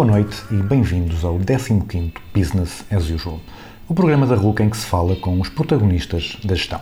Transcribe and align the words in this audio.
Boa 0.00 0.12
noite 0.12 0.42
e 0.50 0.54
bem-vindos 0.54 1.26
ao 1.26 1.38
15º 1.38 2.12
Business 2.34 2.86
as 2.90 3.10
Usual, 3.10 3.38
o 3.86 3.92
programa 3.92 4.26
da 4.26 4.34
RUC 4.34 4.62
em 4.62 4.70
que 4.70 4.78
se 4.78 4.86
fala 4.86 5.14
com 5.14 5.38
os 5.38 5.50
protagonistas 5.50 6.38
da 6.42 6.54
gestão. 6.54 6.80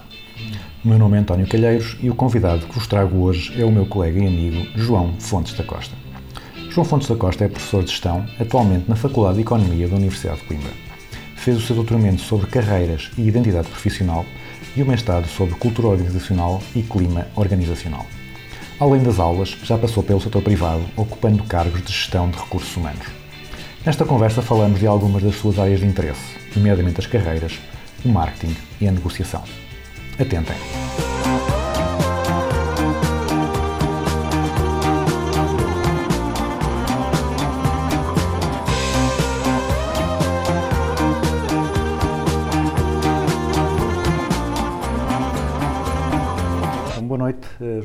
O 0.84 0.88
meu 0.88 1.00
nome 1.00 1.16
é 1.16 1.20
António 1.20 1.48
Calheiros 1.48 1.96
e 2.00 2.08
o 2.08 2.14
convidado 2.14 2.64
que 2.64 2.74
vos 2.77 2.86
trago 2.86 3.18
hoje 3.18 3.60
é 3.60 3.64
o 3.64 3.72
meu 3.72 3.86
colega 3.86 4.20
e 4.20 4.24
amigo 4.28 4.64
João 4.77 5.14
Fontes 5.18 5.54
da 5.54 5.64
Costa. 5.64 5.96
João 6.70 6.84
Fontes 6.84 7.08
da 7.08 7.16
Costa 7.16 7.44
é 7.44 7.48
professor 7.48 7.82
de 7.82 7.91
gestão, 7.91 8.24
atualmente 8.38 8.88
na 8.88 8.94
Faculdade 8.94 9.34
de 9.34 9.41
Economia 9.41 9.88
da 9.88 9.96
Universidade 9.96 10.38
de 10.38 10.46
Coimbra. 10.46 10.70
Fez 11.34 11.56
o 11.56 11.60
seu 11.60 11.74
doutoramento 11.74 12.22
sobre 12.22 12.46
carreiras 12.46 13.10
e 13.19 13.27
identidade 13.27 13.66
profissional 13.66 14.24
e 14.77 14.82
o 14.84 14.86
mestrado 14.86 15.27
sobre 15.27 15.56
cultura 15.56 15.88
organizacional 15.88 16.62
e 16.72 16.84
clima 16.84 17.27
organizacional. 17.34 18.06
Além 18.80 19.02
das 19.02 19.18
aulas, 19.18 19.56
já 19.64 19.77
passou 19.77 20.05
pelo 20.05 20.20
setor 20.20 20.41
privado, 20.41 20.84
ocupando 20.96 21.42
cargos 21.42 21.82
de 21.82 21.92
gestão 21.92 22.30
de 22.30 22.38
recursos 22.38 22.77
humanos. 22.77 23.06
Nesta 23.84 24.05
conversa 24.05 24.41
falamos 24.41 24.78
de 24.78 24.86
algumas 24.86 25.22
das 25.22 25.34
suas 25.34 25.58
áreas 25.58 25.80
de 25.80 25.86
interesse, 25.86 26.36
nomeadamente 26.55 27.00
as 27.00 27.06
carreiras, 27.06 27.58
o 28.05 28.08
marketing 28.08 28.56
e 28.80 28.86
a 28.86 28.92
negociação. 28.92 29.42
Atentem! 30.19 30.88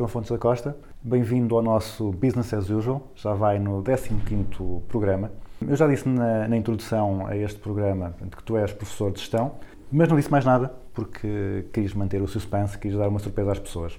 João 0.04 0.10
Fontes 0.10 0.32
da 0.32 0.38
Costa. 0.38 0.76
Bem-vindo 1.02 1.56
ao 1.56 1.62
nosso 1.62 2.12
Business 2.12 2.54
as 2.54 2.70
Usual. 2.70 3.10
Já 3.16 3.34
vai 3.34 3.58
no 3.58 3.82
15º 3.82 4.82
programa. 4.90 5.32
Eu 5.66 5.78
já 5.78 5.88
disse 5.88 6.10
na, 6.10 6.46
na 6.46 6.58
introdução 6.58 7.26
a 7.26 7.38
este 7.38 7.58
programa 7.58 8.14
que 8.36 8.44
tu 8.44 8.58
és 8.58 8.74
professor 8.74 9.14
de 9.14 9.20
gestão, 9.22 9.54
mas 9.90 10.10
não 10.10 10.18
disse 10.18 10.30
mais 10.30 10.44
nada 10.44 10.74
porque 10.94 11.68
quis 11.72 11.94
manter 11.94 12.22
o 12.22 12.28
suspense, 12.28 12.78
quis 12.78 12.94
dar 12.94 13.08
uma 13.08 13.20
surpresa 13.20 13.54
às 13.54 13.60
pessoas. 13.60 13.98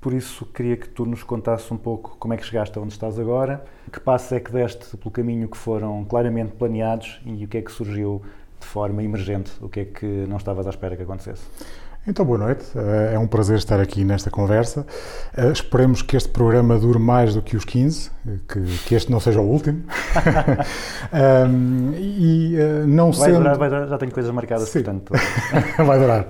Por 0.00 0.12
isso, 0.12 0.44
queria 0.46 0.76
que 0.76 0.88
tu 0.88 1.06
nos 1.06 1.22
contasses 1.22 1.70
um 1.70 1.76
pouco 1.76 2.16
como 2.18 2.34
é 2.34 2.36
que 2.36 2.44
chegaste 2.44 2.76
a 2.76 2.82
onde 2.82 2.92
estás 2.92 3.16
agora, 3.16 3.64
que 3.92 4.00
passos 4.00 4.32
é 4.32 4.40
que 4.40 4.50
deste 4.50 4.96
pelo 4.96 5.12
caminho 5.12 5.46
que 5.46 5.56
foram 5.56 6.04
claramente 6.04 6.54
planeados 6.54 7.20
e 7.24 7.44
o 7.44 7.46
que 7.46 7.58
é 7.58 7.62
que 7.62 7.70
surgiu 7.70 8.20
de 8.58 8.66
forma 8.66 9.00
emergente, 9.00 9.52
o 9.60 9.68
que 9.68 9.80
é 9.80 9.84
que 9.84 10.06
não 10.28 10.38
estavas 10.38 10.66
à 10.66 10.70
espera 10.70 10.96
que 10.96 11.04
acontecesse. 11.04 11.46
Então, 12.08 12.24
boa 12.24 12.38
noite. 12.38 12.64
Eh, 12.76 13.14
É 13.14 13.18
um 13.18 13.26
prazer 13.26 13.56
estar 13.58 13.80
aqui 13.80 14.04
nesta 14.04 14.30
conversa. 14.30 14.86
Eh, 15.36 15.50
Esperemos 15.50 16.02
que 16.02 16.16
este 16.16 16.28
programa 16.28 16.78
dure 16.78 17.00
mais 17.00 17.34
do 17.34 17.42
que 17.42 17.56
os 17.56 17.64
15, 17.64 18.10
eh, 18.28 18.30
que, 18.48 18.60
que 18.86 18.94
este 18.94 19.10
não 19.10 19.18
seja 19.18 19.40
o 19.40 19.44
último. 19.44 19.82
Ahm, 21.12 21.94
e 21.96 22.56
não 22.86 23.10
Vai 23.10 23.30
sendo... 23.30 23.38
durar, 23.38 23.58
vai 23.58 23.68
durar, 23.68 23.88
já 23.88 23.98
tenho 23.98 24.12
coisas 24.12 24.30
marcadas, 24.32 24.68
Sim. 24.68 24.82
portanto. 24.84 25.12
Vai 25.84 25.98
durar. 25.98 26.26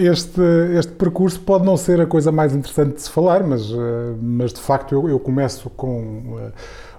Este, 0.00 0.40
este 0.78 0.92
percurso 0.92 1.38
pode 1.40 1.64
não 1.64 1.76
ser 1.76 2.00
a 2.00 2.06
coisa 2.06 2.32
mais 2.32 2.54
interessante 2.54 2.94
de 2.94 3.02
se 3.02 3.10
falar, 3.10 3.42
mas, 3.42 3.62
mas 4.20 4.52
de 4.52 4.60
facto 4.60 4.94
eu, 4.94 5.08
eu 5.08 5.18
começo 5.20 5.68
com 5.70 6.50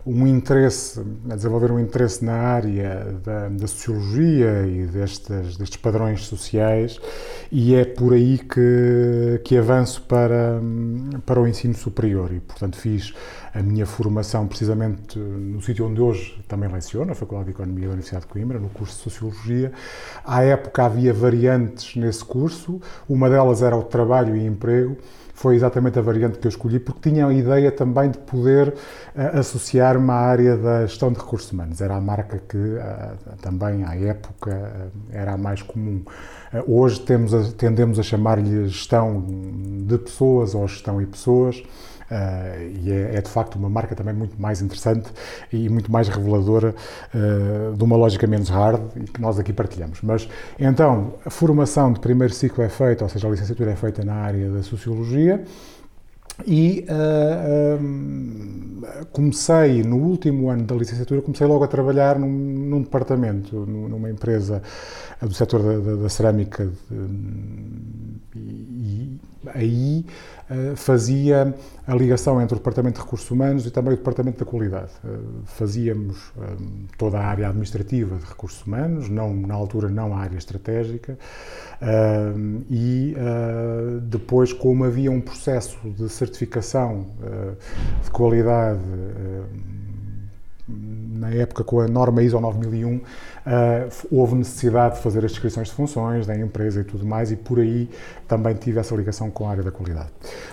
um 0.09 0.25
interesse, 0.25 1.03
a 1.29 1.35
desenvolver 1.35 1.69
um 1.69 1.79
interesse 1.79 2.23
na 2.23 2.33
área 2.33 3.19
da, 3.25 3.49
da 3.49 3.67
sociologia 3.67 4.65
e 4.65 4.85
destes, 4.85 5.57
destes 5.57 5.75
padrões 5.75 6.25
sociais, 6.25 6.97
e 7.51 7.75
é 7.75 7.83
por 7.83 8.13
aí 8.13 8.37
que, 8.37 9.41
que 9.43 9.57
avanço 9.57 10.01
para, 10.03 10.61
para 11.25 11.41
o 11.41 11.45
ensino 11.45 11.73
superior. 11.73 12.31
E, 12.31 12.39
portanto, 12.39 12.77
fiz 12.77 13.13
a 13.53 13.61
minha 13.61 13.85
formação 13.85 14.47
precisamente 14.47 15.19
no 15.19 15.61
sítio 15.61 15.85
onde 15.85 15.99
hoje 15.99 16.41
também 16.47 16.71
leciono, 16.71 17.07
na 17.07 17.15
Faculdade 17.15 17.47
de 17.47 17.55
Economia 17.55 17.87
da 17.87 17.93
Universidade 17.93 18.25
de 18.25 18.31
Coimbra, 18.31 18.59
no 18.59 18.69
curso 18.69 18.95
de 18.95 19.03
Sociologia. 19.03 19.73
À 20.23 20.41
época 20.41 20.85
havia 20.85 21.13
variantes 21.13 21.97
nesse 21.97 22.23
curso, 22.23 22.79
uma 23.09 23.29
delas 23.29 23.61
era 23.61 23.75
o 23.75 23.83
trabalho 23.83 24.37
e 24.37 24.45
emprego, 24.45 24.95
foi 25.39 25.55
exatamente 25.55 25.99
a 25.99 26.01
variante 26.01 26.39
que 26.39 26.47
eu 26.47 26.49
escolhi, 26.49 26.79
porque 26.79 27.09
tinha 27.11 27.27
a 27.27 27.31
ideia 27.33 27.71
também 27.71 28.09
de 28.09 28.17
poder 28.17 28.73
eh, 29.15 29.37
associar-me 29.39 30.09
à 30.09 30.15
área 30.15 30.57
da 30.57 30.85
gestão 30.87 31.11
de 31.11 31.19
recursos 31.19 31.51
humanos. 31.51 31.79
Era 31.79 31.95
a 31.95 32.01
marca 32.01 32.41
que 32.49 32.57
eh, 32.57 33.11
também, 33.39 33.83
à 33.83 33.95
época, 33.95 34.49
eh, 35.13 35.19
era 35.21 35.33
a 35.33 35.37
mais 35.37 35.61
comum. 35.61 36.01
Hoje 36.67 36.99
temos 37.01 37.33
a- 37.35 37.51
tendemos 37.55 37.99
a 37.99 38.03
chamar-lhe 38.03 38.67
gestão 38.67 39.23
de 39.85 39.97
pessoas 39.99 40.55
ou 40.55 40.67
gestão 40.67 40.99
e 41.01 41.05
pessoas. 41.05 41.61
Eh, 42.09 42.71
e 42.83 42.91
é, 42.91 43.15
é, 43.15 43.21
de 43.21 43.29
facto 43.29 43.55
uma 43.55 43.69
marca 43.69 43.95
também 43.95 44.13
muito 44.13 44.39
mais 44.41 44.61
interessante 44.61 45.09
e 45.51 45.69
muito 45.69 45.91
mais 45.91 46.07
reveladora 46.07 46.73
eh, 47.13 47.75
de 47.75 47.83
uma 47.83 47.95
lógica 47.95 48.25
menos 48.27 48.49
hard 48.49 48.81
e 48.95 49.01
que 49.05 49.21
nós 49.21 49.39
aqui 49.39 49.53
partilhamos. 49.53 49.99
Mas 50.01 50.27
então, 50.59 51.13
a 51.25 51.29
formação 51.29 51.91
de 51.93 51.99
primeiro 51.99 52.33
ciclo 52.33 52.63
é 52.63 52.69
feita, 52.69 53.03
ou 53.03 53.09
seja, 53.09 53.27
a 53.27 53.31
licenciatura 53.31 53.71
é 53.71 53.75
feita 53.75 54.03
na 54.03 54.13
área 54.15 54.49
da 54.51 54.63
sociologia. 54.63 55.43
E 56.45 56.85
ah, 56.87 57.77
hum, 57.81 58.81
comecei, 59.11 59.81
no 59.83 59.97
último 59.97 60.49
ano 60.49 60.63
da 60.65 60.75
licenciatura, 60.75 61.21
comecei 61.21 61.47
logo 61.47 61.63
a 61.63 61.67
trabalhar 61.67 62.19
num, 62.19 62.29
num 62.29 62.81
departamento, 62.81 63.65
nu- 63.65 63.89
numa 63.89 64.09
empresa 64.09 64.61
do 65.19 65.33
setor 65.33 65.63
da, 65.63 65.79
da- 65.79 65.95
da 66.03 66.09
cerâmica. 66.09 66.65
de- 66.91 68.39
e, 68.39 69.19
e 69.43 69.49
aí 69.53 70.05
fazia 70.75 71.53
a 71.85 71.95
ligação 71.95 72.41
entre 72.41 72.55
o 72.55 72.57
Departamento 72.57 72.99
de 72.99 73.03
Recursos 73.03 73.29
Humanos 73.29 73.65
e 73.65 73.71
também 73.71 73.93
o 73.93 73.97
Departamento 73.97 74.39
da 74.39 74.49
Qualidade. 74.49 74.91
Ah, 75.03 75.17
fazíamos 75.45 76.31
ah, 76.39 76.55
toda 76.97 77.19
a 77.19 77.25
área 77.25 77.47
administrativa 77.47 78.15
de 78.15 78.25
recursos 78.25 78.65
humanos, 78.65 79.09
não, 79.09 79.33
na 79.33 79.53
altura 79.53 79.89
não 79.89 80.15
a 80.15 80.19
área 80.19 80.37
estratégica, 80.37 81.17
e 82.69 83.15
depois, 84.03 84.51
como 84.51 84.83
havia 84.83 85.11
um 85.11 85.21
processo 85.21 85.77
de 85.89 86.09
certificação 86.09 87.05
de 88.03 88.09
qualidade 88.09 88.79
na 90.67 91.29
época 91.29 91.63
com 91.63 91.79
a 91.79 91.87
norma 91.87 92.21
ISO 92.21 92.39
9001, 92.39 93.01
ah, 93.49 93.87
houve 94.11 94.35
necessidade 94.35 94.95
de 94.95 95.01
fazer 95.01 95.23
as 95.23 95.31
descrições 95.31 95.69
de 95.69 95.73
funções 95.73 96.27
da 96.27 96.37
empresa 96.37 96.81
e 96.81 96.83
tudo 96.83 97.05
mais, 97.05 97.31
e 97.31 97.37
por 97.37 97.59
aí 97.59 97.89
também 98.27 98.53
tive 98.55 98.77
essa 98.77 98.93
ligação 98.93 99.31
com 99.31 99.47
a 99.47 99.51
área 99.51 99.63
da 99.63 99.71
qualidade. 99.71 100.09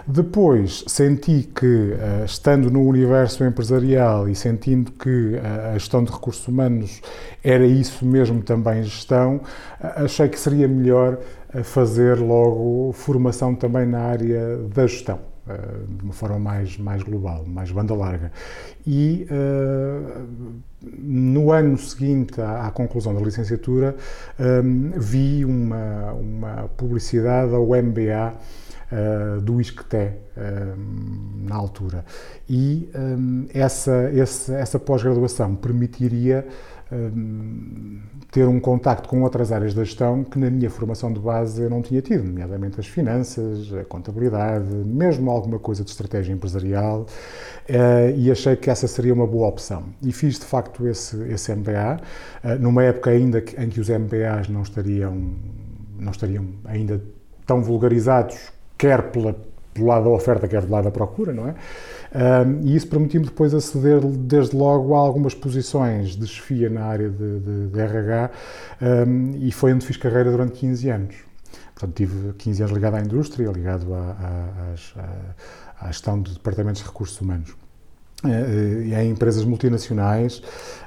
Depois 0.06 0.84
senti 0.86 1.42
que, 1.42 1.96
ah, 2.00 2.24
estando 2.24 2.70
no 2.70 2.86
universo 2.86 3.44
empresarial 3.44 4.28
e 4.28 4.34
sentindo 4.36 4.92
que 4.92 5.40
ah, 5.42 5.72
a 5.72 5.78
gestão 5.78 6.04
de 6.04 6.12
recursos 6.12 6.46
humanos 6.46 7.02
era 7.42 7.66
isso 7.66 8.06
mesmo 8.06 8.40
também 8.42 8.84
gestão, 8.84 9.40
achei 9.80 10.28
que 10.28 10.38
seria 10.38 10.68
melhor 10.68 11.18
fazer 11.64 12.20
logo 12.20 12.92
formação 12.92 13.56
também 13.56 13.86
na 13.86 14.00
área 14.00 14.56
da 14.72 14.86
gestão 14.86 15.18
de 15.88 16.04
uma 16.04 16.12
forma 16.14 16.38
mais, 16.38 16.78
mais 16.78 17.02
global, 17.02 17.44
mais 17.46 17.70
banda 17.70 17.94
larga. 17.94 18.32
E 18.86 19.26
eh, 19.30 20.22
no 20.98 21.52
ano 21.52 21.76
seguinte 21.78 22.40
à, 22.40 22.66
à 22.66 22.70
conclusão 22.70 23.14
da 23.14 23.20
licenciatura, 23.20 23.96
eh, 24.38 24.62
vi 24.96 25.44
uma, 25.44 26.12
uma 26.12 26.68
publicidade 26.76 27.54
ao 27.54 27.66
MBA 27.66 28.34
eh, 28.92 29.40
do 29.40 29.60
ISCTE 29.60 29.96
eh, 29.96 30.74
na 31.42 31.56
altura. 31.56 32.04
E 32.48 32.88
eh, 32.94 33.58
essa, 33.58 33.92
essa 34.12 34.78
pós-graduação 34.78 35.56
permitiria 35.56 36.46
ter 38.30 38.46
um 38.46 38.60
contacto 38.60 39.08
com 39.08 39.22
outras 39.22 39.50
áreas 39.50 39.74
da 39.74 39.84
gestão 39.84 40.22
que 40.22 40.38
na 40.38 40.50
minha 40.50 40.68
formação 40.68 41.12
de 41.12 41.18
base 41.18 41.62
eu 41.62 41.70
não 41.70 41.80
tinha 41.80 42.02
tido, 42.02 42.24
nomeadamente 42.24 42.78
as 42.78 42.86
finanças, 42.86 43.72
a 43.72 43.84
contabilidade, 43.84 44.68
mesmo 44.68 45.30
alguma 45.30 45.58
coisa 45.58 45.82
de 45.82 45.90
estratégia 45.90 46.32
empresarial, 46.32 47.06
eh, 47.68 48.14
e 48.16 48.30
achei 48.30 48.56
que 48.56 48.70
essa 48.70 48.86
seria 48.86 49.14
uma 49.14 49.26
boa 49.26 49.48
opção. 49.48 49.84
E 50.02 50.12
fiz 50.12 50.38
de 50.38 50.44
facto 50.44 50.86
esse, 50.86 51.16
esse 51.32 51.54
MBA, 51.54 52.00
eh, 52.42 52.54
numa 52.56 52.84
época 52.84 53.10
ainda 53.10 53.38
em 53.58 53.68
que 53.68 53.80
os 53.80 53.88
MBAs 53.88 54.48
não 54.48 54.62
estariam, 54.62 55.34
não 55.98 56.12
estariam 56.12 56.46
ainda 56.64 57.00
tão 57.46 57.62
vulgarizados, 57.62 58.36
quer 58.76 59.10
pela, 59.10 59.34
pelo 59.72 59.86
lado 59.86 60.04
da 60.04 60.10
oferta, 60.10 60.46
quer 60.46 60.62
do 60.62 60.72
lado 60.72 60.84
da 60.84 60.90
procura, 60.90 61.32
não 61.32 61.48
é? 61.48 61.54
Um, 62.14 62.60
e 62.64 62.76
isso 62.76 62.86
permitiu-me 62.86 63.26
depois 63.26 63.52
aceder 63.52 64.00
desde 64.00 64.56
logo 64.56 64.94
a 64.94 64.98
algumas 64.98 65.34
posições 65.34 66.14
de 66.14 66.26
chefia 66.28 66.70
na 66.70 66.84
área 66.84 67.10
de, 67.10 67.40
de- 67.40 67.66
de 67.68 67.80
RH 67.80 68.30
um, 69.08 69.32
e 69.36 69.50
foi 69.50 69.72
onde 69.74 69.84
fiz 69.84 69.96
carreira 69.96 70.30
durante 70.30 70.52
15 70.52 70.88
anos. 70.90 71.16
Portanto, 71.74 71.96
tive 71.96 72.32
15 72.34 72.62
anos 72.62 72.72
ligado 72.72 72.94
à 72.94 73.00
indústria, 73.00 73.50
ligado 73.50 73.92
à, 73.92 74.16
à- 74.96 75.04
à 75.80 75.86
gestão 75.88 76.22
de 76.22 76.32
departamentos 76.34 76.82
de 76.82 76.86
recursos 76.88 77.20
humanos. 77.20 77.56
Eh, 78.24 78.86
e 78.86 78.94
em 78.94 79.10
empresas 79.10 79.44
multinacionais 79.44 80.42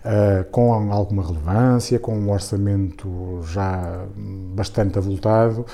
eh, 0.10 0.45
com 0.51 0.72
alguma 0.92 1.22
relevância, 1.22 2.00
com 2.00 2.18
um 2.18 2.31
orçamento 2.31 3.42
já 3.44 4.06
bastante 4.56 4.98
avultado 4.98 5.66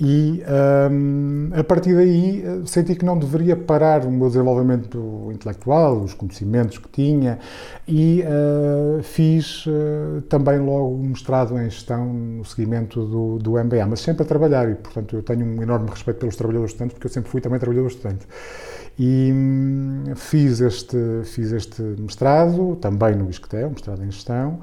e 0.00 0.42
ehm, 0.46 1.52
a 1.56 1.62
partir 1.62 1.94
daí 1.94 2.42
eh, 2.44 2.62
senti 2.66 2.96
que 2.96 3.04
não 3.04 3.16
deveria 3.16 3.54
parar 3.54 4.04
o 4.04 4.10
meu 4.10 4.26
desenvolvimento 4.26 5.30
intelectual, 5.32 6.02
os 6.02 6.14
conhecimentos 6.14 6.78
que 6.78 6.88
tinha 6.88 7.38
e 7.86 8.22
eh, 8.22 9.02
fiz 9.02 9.66
também 10.28 10.58
logo 10.58 10.96
um 10.96 11.10
mestrado 11.10 11.56
em 11.56 11.70
gestão 11.70 12.12
no 12.12 12.44
seguimento 12.44 13.04
do, 13.06 13.38
do 13.38 13.52
MBA, 13.52 13.86
mas 13.86 14.00
sempre 14.00 14.24
a 14.24 14.26
trabalhar 14.26 14.68
e 14.68 14.74
portanto 14.74 15.16
eu 15.16 15.22
tenho 15.22 15.46
um 15.46 15.62
enorme 15.62 15.88
respeito 15.90 16.18
pelos 16.18 16.34
trabalhadores 16.34 16.72
estudantes 16.72 16.94
porque 16.94 17.06
eu 17.06 17.12
sempre 17.12 17.30
fui 17.30 17.40
também 17.40 17.58
trabalhador 17.60 17.88
estudante. 17.88 18.26
E 18.98 19.30
hum, 19.32 20.04
fiz 20.14 20.60
este, 20.60 20.96
fiz 21.24 21.52
este 21.52 21.82
mestrado, 21.82 22.76
também 22.76 23.14
no 23.14 23.28
ISCTE, 23.28 23.64
um 23.64 23.70
mestrado 23.70 24.02
em 24.02 24.10
gestão, 24.10 24.60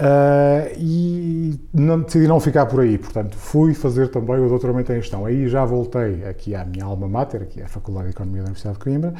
ah, 0.00 0.68
e 0.76 1.58
não, 1.72 2.00
decidi 2.00 2.28
não 2.28 2.38
ficar 2.38 2.66
por 2.66 2.80
aí, 2.80 2.96
portanto 2.96 3.36
fui 3.36 3.74
fazer 3.74 4.08
também 4.08 4.38
o 4.38 4.48
doutoramento 4.48 4.92
em 4.92 4.96
gestão. 4.96 5.24
Aí 5.26 5.48
já 5.48 5.64
voltei 5.64 6.24
aqui 6.24 6.54
à 6.54 6.64
minha 6.64 6.84
alma 6.84 7.08
mater, 7.08 7.42
aqui 7.42 7.60
à 7.60 7.68
Faculdade 7.68 8.06
de 8.06 8.12
Economia 8.12 8.42
da 8.42 8.46
Universidade 8.46 8.78
de 8.78 8.84
Coimbra, 8.84 9.14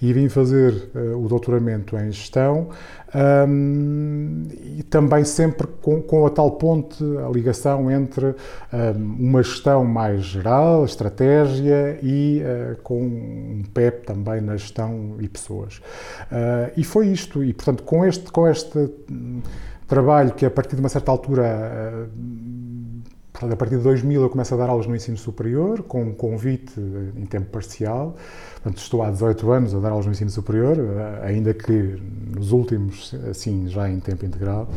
e 0.00 0.12
vim 0.12 0.28
fazer 0.28 0.90
ah, 0.94 1.16
o 1.16 1.28
doutoramento 1.28 1.96
em 1.96 2.12
gestão, 2.12 2.68
hum, 3.14 4.44
e 4.78 4.82
também 4.84 5.24
sempre 5.24 5.66
com, 5.80 6.00
com 6.02 6.26
a 6.26 6.30
tal 6.30 6.52
ponte, 6.52 7.02
a 7.26 7.28
ligação 7.28 7.90
entre 7.90 8.26
hum, 8.26 9.16
uma 9.18 9.42
gestão 9.42 9.84
mais 9.84 10.22
geral, 10.22 10.84
estratégia 10.84 11.98
e 12.02 12.42
ah, 12.42 12.76
com 12.82 13.00
um 13.02 13.62
pé 13.72 13.90
também 13.90 14.40
na 14.40 14.56
gestão 14.56 15.16
e 15.20 15.28
pessoas. 15.28 15.80
Ah, 16.30 16.70
e 16.76 16.84
foi 16.84 17.08
isto, 17.08 17.42
e 17.42 17.52
portanto 17.52 17.82
com 17.82 18.04
este, 18.04 18.30
com 18.30 18.48
este 18.48 18.78
hum, 19.10 19.40
trabalho 19.86 20.32
que 20.32 20.46
a 20.46 20.50
partir 20.50 20.76
de 20.76 20.80
uma 20.80 20.88
certa 20.88 21.10
altura 21.10 21.44
ah, 21.46 22.06
Portanto, 23.32 23.52
a 23.52 23.56
partir 23.56 23.76
de 23.76 23.82
2000 23.82 24.22
eu 24.22 24.28
começo 24.28 24.52
a 24.54 24.56
dar 24.56 24.68
aulas 24.68 24.86
no 24.86 24.94
ensino 24.94 25.16
superior, 25.16 25.82
com 25.82 26.02
um 26.02 26.12
convite 26.12 26.72
em 27.16 27.24
tempo 27.26 27.46
parcial. 27.50 28.16
Portanto, 28.54 28.78
estou 28.78 29.02
há 29.02 29.10
18 29.10 29.50
anos 29.52 29.74
a 29.74 29.78
dar 29.78 29.90
aulas 29.90 30.04
no 30.04 30.12
ensino 30.12 30.30
superior, 30.30 30.76
eh, 30.78 31.26
ainda 31.26 31.54
que 31.54 31.98
nos 32.36 32.52
últimos, 32.52 33.14
assim, 33.30 33.68
já 33.68 33.88
em 33.88 34.00
tempo 34.00 34.26
integral. 34.26 34.68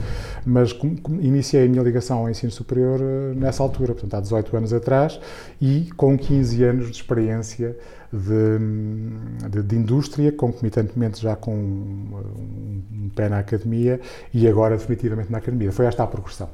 Mas 0.45 0.73
iniciei 1.19 1.65
a 1.65 1.69
minha 1.69 1.83
ligação 1.83 2.19
ao 2.19 2.29
ensino 2.29 2.51
superior 2.51 2.99
eh, 3.01 3.33
nessa 3.35 3.61
altura, 3.63 3.93
portanto, 3.93 4.13
há 4.13 4.21
18 4.21 4.55
anos 4.55 4.71
atrás, 4.71 5.19
e 5.59 5.89
com 5.97 6.17
15 6.17 6.63
anos 6.63 6.85
de 6.85 6.95
experiência 6.95 7.75
de, 8.13 9.49
de, 9.49 9.63
de 9.63 9.75
indústria, 9.75 10.31
concomitantemente 10.31 11.21
já 11.21 11.35
com 11.35 11.53
um, 11.53 12.23
um 12.93 13.09
pé 13.09 13.27
na 13.27 13.39
academia 13.39 13.99
e 14.33 14.47
agora 14.47 14.77
definitivamente 14.77 15.31
na 15.31 15.39
academia. 15.39 15.71
Foi 15.71 15.85
esta 15.85 16.03
a 16.03 16.07
progressão. 16.07 16.49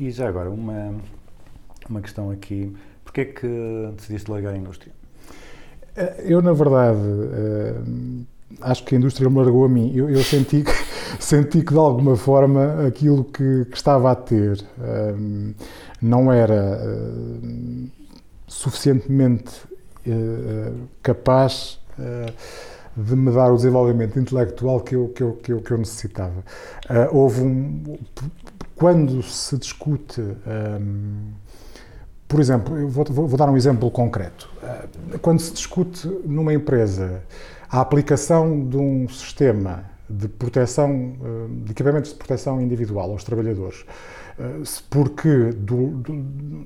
E 0.00 0.10
já 0.10 0.26
agora, 0.26 0.48
uma, 0.50 0.94
uma 1.86 2.00
questão 2.00 2.30
aqui. 2.30 2.74
Porquê 3.04 3.20
é 3.20 3.24
que 3.26 3.46
decidiste 3.98 4.30
largar 4.30 4.54
a 4.54 4.56
indústria? 4.56 4.90
Eh, 5.94 6.22
Eu, 6.24 6.40
na 6.40 6.54
verdade, 6.54 6.98
eh, 7.34 7.74
acho 8.62 8.82
que 8.82 8.94
a 8.94 8.98
indústria 8.98 9.28
me 9.28 9.36
largou 9.36 9.66
a 9.66 9.68
mim. 9.68 9.92
Eu, 9.94 10.08
eu 10.08 10.24
senti, 10.24 10.62
que, 10.62 10.72
senti 11.22 11.60
que, 11.62 11.74
de 11.74 11.78
alguma 11.78 12.16
forma, 12.16 12.86
aquilo 12.86 13.24
que, 13.24 13.66
que 13.66 13.76
estava 13.76 14.10
a 14.10 14.14
ter 14.14 14.64
eh, 14.80 15.14
não 16.00 16.32
era 16.32 16.80
eh, 16.82 17.88
suficientemente 18.48 19.52
capaz 21.02 21.78
de 22.96 23.14
me 23.14 23.30
dar 23.30 23.52
o 23.52 23.56
desenvolvimento 23.56 24.18
intelectual 24.18 24.80
que 24.80 24.96
eu, 24.96 25.08
que 25.08 25.22
eu, 25.22 25.32
que 25.34 25.52
eu, 25.52 25.60
que 25.60 25.70
eu 25.70 25.78
necessitava. 25.78 26.42
Houve 27.12 27.42
um. 27.42 27.98
Quando 28.80 29.22
se 29.22 29.58
discute. 29.58 30.22
ehm, 30.46 31.34
por 32.26 32.40
exemplo, 32.40 32.78
eu 32.78 32.88
vou, 32.88 33.04
vou- 33.04 33.36
dar 33.36 33.50
um 33.50 33.56
exemplo 33.58 33.90
concreto. 33.90 34.48
Eh, 34.62 35.18
Quando 35.20 35.38
se 35.38 35.52
discute 35.52 36.08
numa 36.24 36.54
empresa 36.54 37.22
a 37.68 37.78
aplicação 37.80 38.66
de 38.66 38.78
um 38.78 39.06
sistema 39.08 39.84
de 40.08 40.28
proteção, 40.28 40.90
eh, 41.22 41.64
de 41.66 41.72
equipamentos 41.72 42.12
de 42.12 42.16
proteção 42.16 42.58
individual 42.58 43.10
aos 43.10 43.22
trabalhadores, 43.22 43.84
porque 44.88 45.52
do, 45.52 45.88
do, 45.88 46.12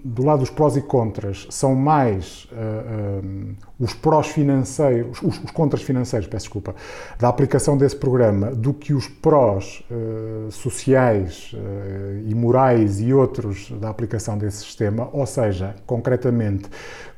do 0.05 0.25
lado 0.25 0.41
dos 0.41 0.50
prós 0.50 0.76
e 0.76 0.82
contras 0.82 1.47
são 1.50 1.75
mais 1.75 2.49
eh, 2.53 2.56
eh, 2.56 3.55
os 3.79 3.93
prós 3.93 4.29
financeiros, 4.29 5.21
os, 5.23 5.43
os 5.43 5.50
contras 5.50 5.82
financeiros, 5.82 6.29
peço 6.29 6.44
desculpa, 6.44 6.75
da 7.19 7.29
aplicação 7.29 7.76
desse 7.76 7.97
programa 7.97 8.50
do 8.50 8.73
que 8.73 8.94
os 8.94 9.09
prós 9.09 9.82
eh, 9.91 10.50
sociais 10.50 11.53
eh, 11.55 12.23
e 12.26 12.35
morais 12.35 13.00
e 13.00 13.12
outros 13.12 13.71
da 13.81 13.91
aplicação 13.91 14.38
desse 14.38 14.59
sistema, 14.59 15.09
ou 15.12 15.27
seja, 15.27 15.75
concretamente, 15.87 16.69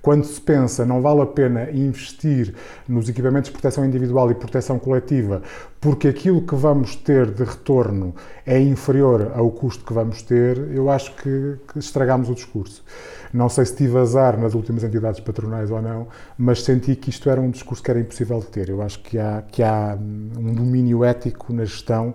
quando 0.06 0.22
se 0.22 0.40
pensa 0.40 0.86
não 0.86 1.02
vale 1.02 1.22
a 1.22 1.26
pena 1.26 1.68
investir 1.68 2.54
nos 2.86 3.08
equipamentos 3.08 3.50
de 3.50 3.54
proteção 3.54 3.84
individual 3.84 4.30
e 4.30 4.36
proteção 4.36 4.78
coletiva, 4.78 5.42
porque 5.80 6.06
aquilo 6.06 6.42
que 6.42 6.54
vamos 6.54 6.94
ter 6.94 7.28
de 7.32 7.42
retorno 7.42 8.14
é 8.46 8.56
inferior 8.56 9.32
ao 9.34 9.50
custo 9.50 9.84
que 9.84 9.92
vamos 9.92 10.22
ter, 10.22 10.58
eu 10.70 10.88
acho 10.88 11.12
que, 11.16 11.56
que 11.72 11.80
estragamos 11.80 12.30
o 12.30 12.34
discurso. 12.36 12.84
Não 13.32 13.48
sei 13.48 13.64
se 13.66 13.74
tive 13.74 13.98
azar 13.98 14.38
nas 14.38 14.54
últimas 14.54 14.84
entidades 14.84 15.18
patronais 15.18 15.72
ou 15.72 15.82
não, 15.82 16.06
mas 16.38 16.62
senti 16.62 16.94
que 16.94 17.10
isto 17.10 17.28
era 17.28 17.40
um 17.40 17.50
discurso 17.50 17.82
que 17.82 17.90
era 17.90 17.98
impossível 17.98 18.38
de 18.38 18.46
ter. 18.46 18.68
Eu 18.68 18.82
acho 18.82 19.00
que 19.00 19.18
há, 19.18 19.42
que 19.42 19.60
há 19.60 19.98
um 20.00 20.54
domínio 20.54 21.02
ético 21.04 21.52
na 21.52 21.64
gestão 21.64 22.14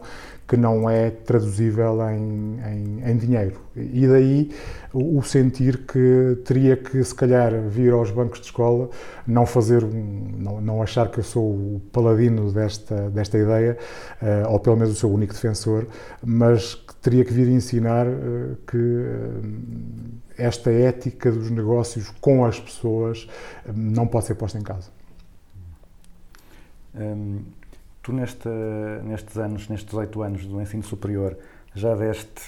que 0.51 0.57
não 0.57 0.89
é 0.89 1.09
traduzível 1.09 1.97
em, 2.09 2.59
em, 2.59 3.09
em 3.09 3.15
dinheiro. 3.15 3.61
E 3.73 4.05
daí 4.05 4.51
o, 4.93 5.21
sentir 5.23 5.85
que 5.85 6.41
teria 6.43 6.75
que, 6.75 7.01
se 7.01 7.15
calhar, 7.15 7.53
vir 7.69 7.93
aos 7.93 8.11
bancos 8.11 8.41
de 8.41 8.47
escola, 8.47 8.89
não 9.25 9.45
fazer, 9.45 9.81
um, 9.81 10.33
não, 10.37 10.59
não 10.59 10.81
achar 10.81 11.09
que 11.09 11.19
eu 11.19 11.23
sou 11.23 11.45
o 11.51 11.81
paladino 11.93 12.51
desta, 12.51 13.09
desta 13.11 13.37
ideia, 13.37 13.77
eh, 14.21 14.43
ou 14.45 14.59
pelo 14.59 14.75
menos 14.75 14.91
o 14.91 14.99
seu 14.99 15.09
único 15.09 15.33
defensor, 15.33 15.87
mas 16.21 16.75
que 16.75 16.95
teria 16.95 17.23
que 17.23 17.31
vir 17.31 17.47
ensinar 17.47 18.05
eh, 18.05 18.57
que 18.67 18.77
eh, 20.37 20.47
esta 20.47 20.69
ética 20.69 21.31
dos 21.31 21.49
negócios 21.49 22.09
com 22.19 22.43
as 22.43 22.59
pessoas 22.59 23.25
não 23.73 24.05
pode 24.05 24.25
ser 24.25 24.35
posta 24.35 24.59
em 24.59 24.63
causa. 24.63 24.89
Hum, 26.93 27.39
tu, 28.01 28.11
neste, 28.13 28.49
nestes 29.03 29.37
anos, 29.37 29.67
nestes 29.69 29.89
18 29.89 30.21
anos 30.21 30.45
do 30.45 30.61
ensino 30.61 30.83
superior, 30.83 31.37
já 31.73 31.95
deste 31.95 32.41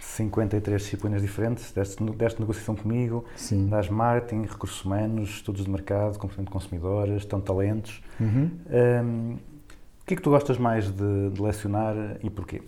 53 0.00 0.82
disciplinas 0.82 1.22
diferentes, 1.22 1.70
deste, 1.72 2.02
deste 2.04 2.40
negociação 2.40 2.74
comigo, 2.74 3.24
Sim. 3.36 3.68
das 3.68 3.88
marketing, 3.88 4.42
recursos 4.42 4.84
humanos, 4.84 5.30
estudos 5.30 5.64
de 5.64 5.70
mercado, 5.70 6.18
comportamento 6.18 6.48
de 6.48 6.52
consumidores, 6.52 7.14
gestão 7.14 7.38
de 7.38 7.44
talentos. 7.44 8.02
Uhum. 8.18 8.50
Hum, 8.70 9.36
o 10.02 10.06
que 10.06 10.14
é 10.14 10.16
que 10.16 10.22
tu 10.22 10.30
gostas 10.30 10.58
mais 10.58 10.90
de, 10.90 11.30
de 11.30 11.42
lecionar 11.42 11.94
e 12.22 12.30
porquê? 12.30 12.62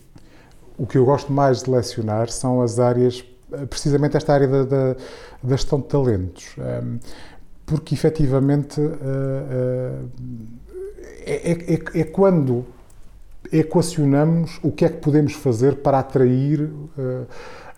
O 0.76 0.86
que 0.86 0.96
eu 0.98 1.04
gosto 1.04 1.32
mais 1.32 1.62
de 1.62 1.70
lecionar 1.70 2.28
são 2.28 2.60
as 2.60 2.78
áreas, 2.78 3.24
precisamente 3.68 4.16
esta 4.16 4.32
área 4.32 4.46
da, 4.46 4.64
da, 4.64 4.96
da 5.42 5.56
gestão 5.56 5.80
de 5.80 5.86
talentos. 5.88 6.54
Ehm, 6.58 6.98
Porque 7.66 7.94
efetivamente 7.94 8.80
eh, 8.80 8.84
eh, 9.50 10.02
é, 11.24 11.74
é- 11.74 12.00
é 12.00 12.04
quando 12.04 12.64
equacionamos 13.52 14.58
o 14.62 14.70
que 14.70 14.84
é 14.84 14.88
que 14.88 14.98
podemos 14.98 15.32
fazer 15.32 15.76
para 15.76 15.98
atrair 15.98 16.70
eh, 16.98 17.22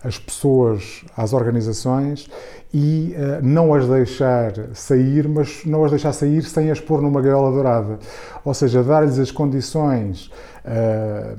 as 0.04 0.18
pessoas 0.18 1.04
às 1.16 1.32
organizações 1.32 2.28
e 2.74 3.14
eh, 3.16 3.40
não 3.42 3.72
as 3.72 3.88
deixar 3.88 4.52
sair, 4.74 5.28
mas 5.28 5.64
não 5.64 5.84
as 5.84 5.90
deixar 5.90 6.12
sair 6.12 6.42
sem 6.42 6.70
as 6.70 6.80
pôr 6.80 7.00
numa 7.00 7.22
gaiola 7.22 7.50
dourada. 7.50 7.98
Ou 8.44 8.52
seja, 8.52 8.82
dar-lhes 8.82 9.18
as 9.18 9.30
condições 9.30 10.30
eh, 10.64 11.36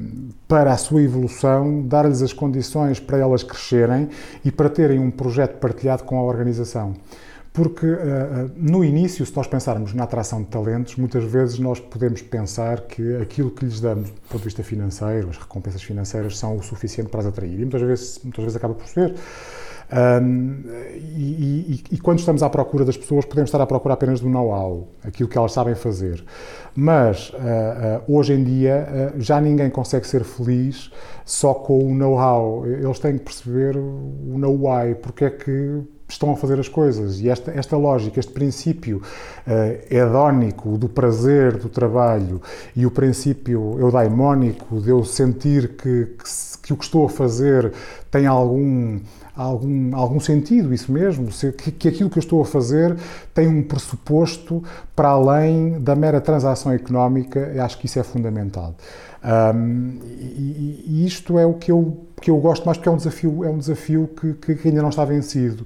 para 0.47 0.71
a 0.71 0.77
sua 0.77 1.01
evolução, 1.03 1.81
dar-lhes 1.85 2.21
as 2.21 2.33
condições 2.33 2.99
para 2.99 3.17
elas 3.17 3.43
crescerem 3.43 4.09
e 4.43 4.51
para 4.51 4.69
terem 4.69 4.99
um 4.99 5.11
projeto 5.11 5.57
partilhado 5.59 6.03
com 6.05 6.17
a 6.17 6.23
organização. 6.23 6.95
Porque 7.53 7.85
uh, 7.85 8.49
no 8.57 8.83
início, 8.83 9.23
se 9.23 9.35
nós 9.35 9.45
pensarmos 9.45 9.93
na 9.93 10.05
atração 10.05 10.41
de 10.41 10.47
talentos, 10.49 10.95
muitas 10.95 11.23
vezes 11.23 11.59
nós 11.59 11.79
podemos 11.79 12.19
pensar 12.23 12.81
que 12.81 13.15
aquilo 13.17 13.51
que 13.51 13.63
lhes 13.63 13.79
damos 13.79 14.09
do 14.09 14.21
ponto 14.21 14.39
de 14.39 14.45
vista 14.45 14.63
financeiro, 14.63 15.29
as 15.29 15.37
recompensas 15.37 15.83
financeiras, 15.83 16.37
são 16.37 16.57
o 16.57 16.63
suficiente 16.63 17.09
para 17.11 17.19
as 17.19 17.27
atrair. 17.27 17.53
E 17.53 17.59
muitas 17.59 17.81
vezes, 17.81 18.19
muitas 18.23 18.43
vezes 18.43 18.57
acaba 18.57 18.73
por 18.73 18.87
ser. 18.87 19.13
Ahm, 19.91 20.63
e, 20.95 21.75
e- 21.75 21.83
e 21.91 21.97
quando 21.99 22.17
estamos 22.17 22.41
à 22.41 22.49
procura 22.49 22.83
das 22.83 22.97
pessoas, 22.97 23.25
podemos 23.25 23.49
estar 23.49 23.61
à 23.61 23.67
procura 23.67 23.93
apenas 23.93 24.19
do 24.19 24.27
know-how, 24.29 24.87
aquilo 25.03 25.29
que 25.29 25.37
elas 25.37 25.51
sabem 25.51 25.75
fazer. 25.75 26.23
Mas 26.75 27.31
ah, 27.35 27.99
ah, 27.99 28.01
hoje 28.07 28.33
em 28.33 28.43
dia 28.43 28.87
ah, 28.89 29.19
já 29.19 29.39
ninguém 29.39 29.69
consegue 29.69 30.07
ser 30.07 30.23
feliz 30.23 30.89
só 31.23 31.53
com 31.53 31.85
o 31.85 31.93
know-how. 31.93 32.65
Eles 32.65 32.97
têm 32.97 33.19
que 33.19 33.25
perceber 33.25 33.77
o 33.77 34.37
know-why, 34.39 34.95
porque 34.95 35.25
é 35.25 35.29
que 35.29 35.81
estão 36.13 36.31
a 36.31 36.37
fazer 36.37 36.59
as 36.59 36.67
coisas. 36.67 37.19
E 37.19 37.29
esta, 37.29 37.51
esta 37.51 37.75
lógica, 37.77 38.19
este 38.19 38.31
princípio 38.31 39.01
eh, 39.45 39.85
hedónico 39.89 40.77
do 40.77 40.87
prazer 40.89 41.57
do 41.57 41.69
trabalho 41.69 42.41
e 42.75 42.85
o 42.85 42.91
princípio 42.91 43.77
eudaimónico 43.79 44.79
de 44.81 44.89
eu 44.89 45.03
sentir 45.03 45.69
que, 45.69 46.05
que, 46.05 46.57
que 46.63 46.73
o 46.73 46.77
que 46.77 46.83
estou 46.83 47.05
a 47.05 47.09
fazer 47.09 47.71
tem 48.09 48.25
algum. 48.25 48.99
Algum, 49.35 49.95
algum 49.95 50.19
sentido, 50.19 50.71
isso 50.71 50.91
mesmo, 50.91 51.27
que, 51.57 51.71
que 51.71 51.87
aquilo 51.87 52.07
que 52.07 52.19
eu 52.19 52.21
estou 52.21 52.39
a 52.39 52.45
fazer 52.45 52.95
tem 53.33 53.47
um 53.47 53.63
pressuposto 53.63 54.63
para 54.95 55.09
além 55.09 55.79
da 55.81 55.95
mera 55.95 56.21
transação 56.21 56.71
económica, 56.71 57.39
eu 57.39 57.63
acho 57.63 57.79
que 57.79 57.87
isso 57.87 57.97
é 57.97 58.03
fundamental. 58.03 58.75
Ahm, 59.23 59.97
e, 60.03 60.83
e 60.87 61.05
isto 61.07 61.39
é 61.39 61.47
o 61.47 61.55
que 61.55 61.71
eu, 61.71 61.97
que 62.21 62.29
eu 62.29 62.37
gosto 62.37 62.63
mais 62.63 62.77
porque 62.77 62.89
é 62.89 62.91
um 62.91 62.97
desafio, 62.97 63.43
é 63.43 63.49
um 63.49 63.57
desafio 63.57 64.07
que- 64.39 64.53
que 64.55 64.67
ainda 64.67 64.83
não 64.83 64.89
está 64.89 65.03
vencido. 65.03 65.65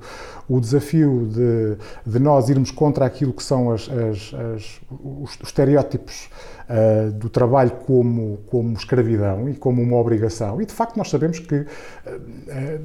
O 0.49 0.59
desafio 0.61 1.27
de, 1.27 1.77
de 2.11 2.19
nós 2.19 2.49
irmos 2.49 2.71
contra 2.71 3.05
aquilo 3.05 3.33
que 3.33 3.43
são 3.43 3.71
as, 3.71 3.89
as- 3.89 4.33
as- 4.55 4.81
os, 4.89 5.35
os 5.41 5.47
estereótipos 5.47 6.29
ah, 6.69 7.09
do 7.13 7.29
trabalho 7.29 7.71
como, 7.85 8.39
como 8.47 8.73
escravidão 8.73 9.49
e 9.49 9.55
como 9.55 9.81
uma 9.81 9.97
obrigação. 9.97 10.61
E 10.61 10.65
de 10.65 10.73
facto 10.73 10.95
nós 10.97 11.09
sabemos 11.09 11.39
que 11.39 11.65
ah, 12.05 12.79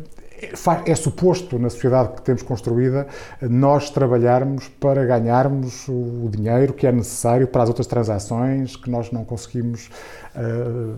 é 0.44 0.90
é 0.90 0.94
suposto 0.96 1.56
na 1.56 1.70
sociedade 1.70 2.14
que 2.14 2.22
temos 2.22 2.42
construída 2.42 3.06
nós 3.40 3.90
trabalharmos 3.90 4.66
para 4.68 5.04
ganharmos 5.04 5.86
o 5.88 6.28
dinheiro 6.28 6.72
que 6.72 6.84
é 6.84 6.90
necessário 6.90 7.46
para 7.46 7.62
as 7.62 7.68
outras 7.68 7.86
transações 7.86 8.74
que 8.74 8.90
nós 8.90 9.12
não 9.12 9.24
conseguimos 9.24 9.88
ah, 10.34 10.96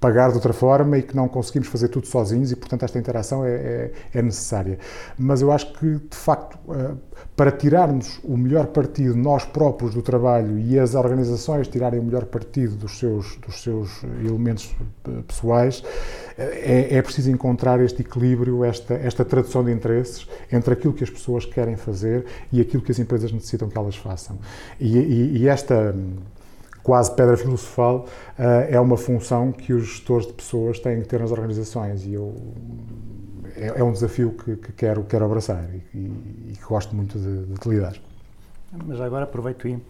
pagar 0.00 0.28
de 0.28 0.36
outra 0.36 0.52
forma 0.52 0.96
e 0.98 1.02
que 1.02 1.16
não 1.16 1.26
conseguimos 1.28 1.66
fazer 1.68 1.88
tudo 1.88 2.06
sozinhos 2.06 2.52
e, 2.52 2.56
portanto, 2.56 2.84
esta 2.84 2.98
interação 2.98 3.44
é, 3.44 3.50
é- 3.50 3.92
é 4.14 4.22
necessária. 4.22 4.78
Mas 5.18 5.40
eu 5.42 5.50
acho 5.50 5.72
que, 5.72 5.86
de 5.96 6.16
facto, 6.16 6.56
eh, 6.70 6.92
para 7.36 7.50
tirarmos 7.50 8.20
o 8.22 8.36
melhor 8.36 8.66
partido 8.68 9.16
nós 9.16 9.44
próprios 9.44 9.94
do 9.94 10.02
trabalho 10.02 10.56
e 10.58 10.78
as 10.78 10.94
organizações 10.94 11.66
tirarem 11.66 11.98
o 11.98 12.02
melhor 12.04 12.24
partido 12.26 12.76
dos 12.76 12.98
seus, 12.98 13.36
dos 13.36 13.60
seus 13.62 14.02
elementos 14.24 14.72
eh, 15.08 15.10
pessoais, 15.26 15.82
eh, 16.36 16.88
é, 16.92 16.96
é 16.98 17.02
preciso 17.02 17.30
encontrar 17.30 17.80
este 17.80 18.02
equilíbrio, 18.02 18.64
esta, 18.64 18.94
esta 18.94 19.24
tradução 19.24 19.64
de 19.64 19.72
interesses 19.72 20.28
entre 20.52 20.74
aquilo 20.74 20.92
que 20.94 21.02
as 21.02 21.10
pessoas 21.10 21.44
querem 21.44 21.76
fazer 21.76 22.24
e 22.52 22.60
aquilo 22.60 22.82
que 22.82 22.92
as 22.92 23.00
empresas 23.00 23.32
necessitam 23.32 23.68
que 23.68 23.76
elas 23.76 23.96
façam. 23.96 24.38
E, 24.80 24.96
e- 24.96 25.38
e 25.38 25.48
esta 25.48 25.92
quase 26.88 27.14
pedra 27.14 27.36
filosofal, 27.36 28.06
eh, 28.38 28.68
é 28.70 28.80
uma 28.80 28.96
função 28.96 29.52
que 29.52 29.74
os 29.74 29.84
gestores 29.88 30.26
de 30.26 30.32
pessoas 30.32 30.78
têm 30.80 31.02
que 31.02 31.06
ter 31.06 31.20
nas 31.20 31.30
organizações 31.30 32.06
e 32.06 32.14
eu, 32.14 32.34
é, 33.54 33.80
é 33.80 33.84
um 33.84 33.92
desafio 33.92 34.30
que, 34.32 34.56
que 34.56 34.72
quero, 34.72 35.04
quero 35.04 35.22
abraçar 35.26 35.68
e, 35.74 35.82
e- 35.94 36.52
e 36.52 36.56
que 36.56 36.64
gosto 36.64 36.96
muito 36.96 37.18
de, 37.18 37.44
de 37.44 37.52
utilizar. 37.52 37.94
Mas 38.86 38.98
agora 39.02 39.24
aproveito 39.24 39.68
e 39.68 39.74
uh, 39.74 39.82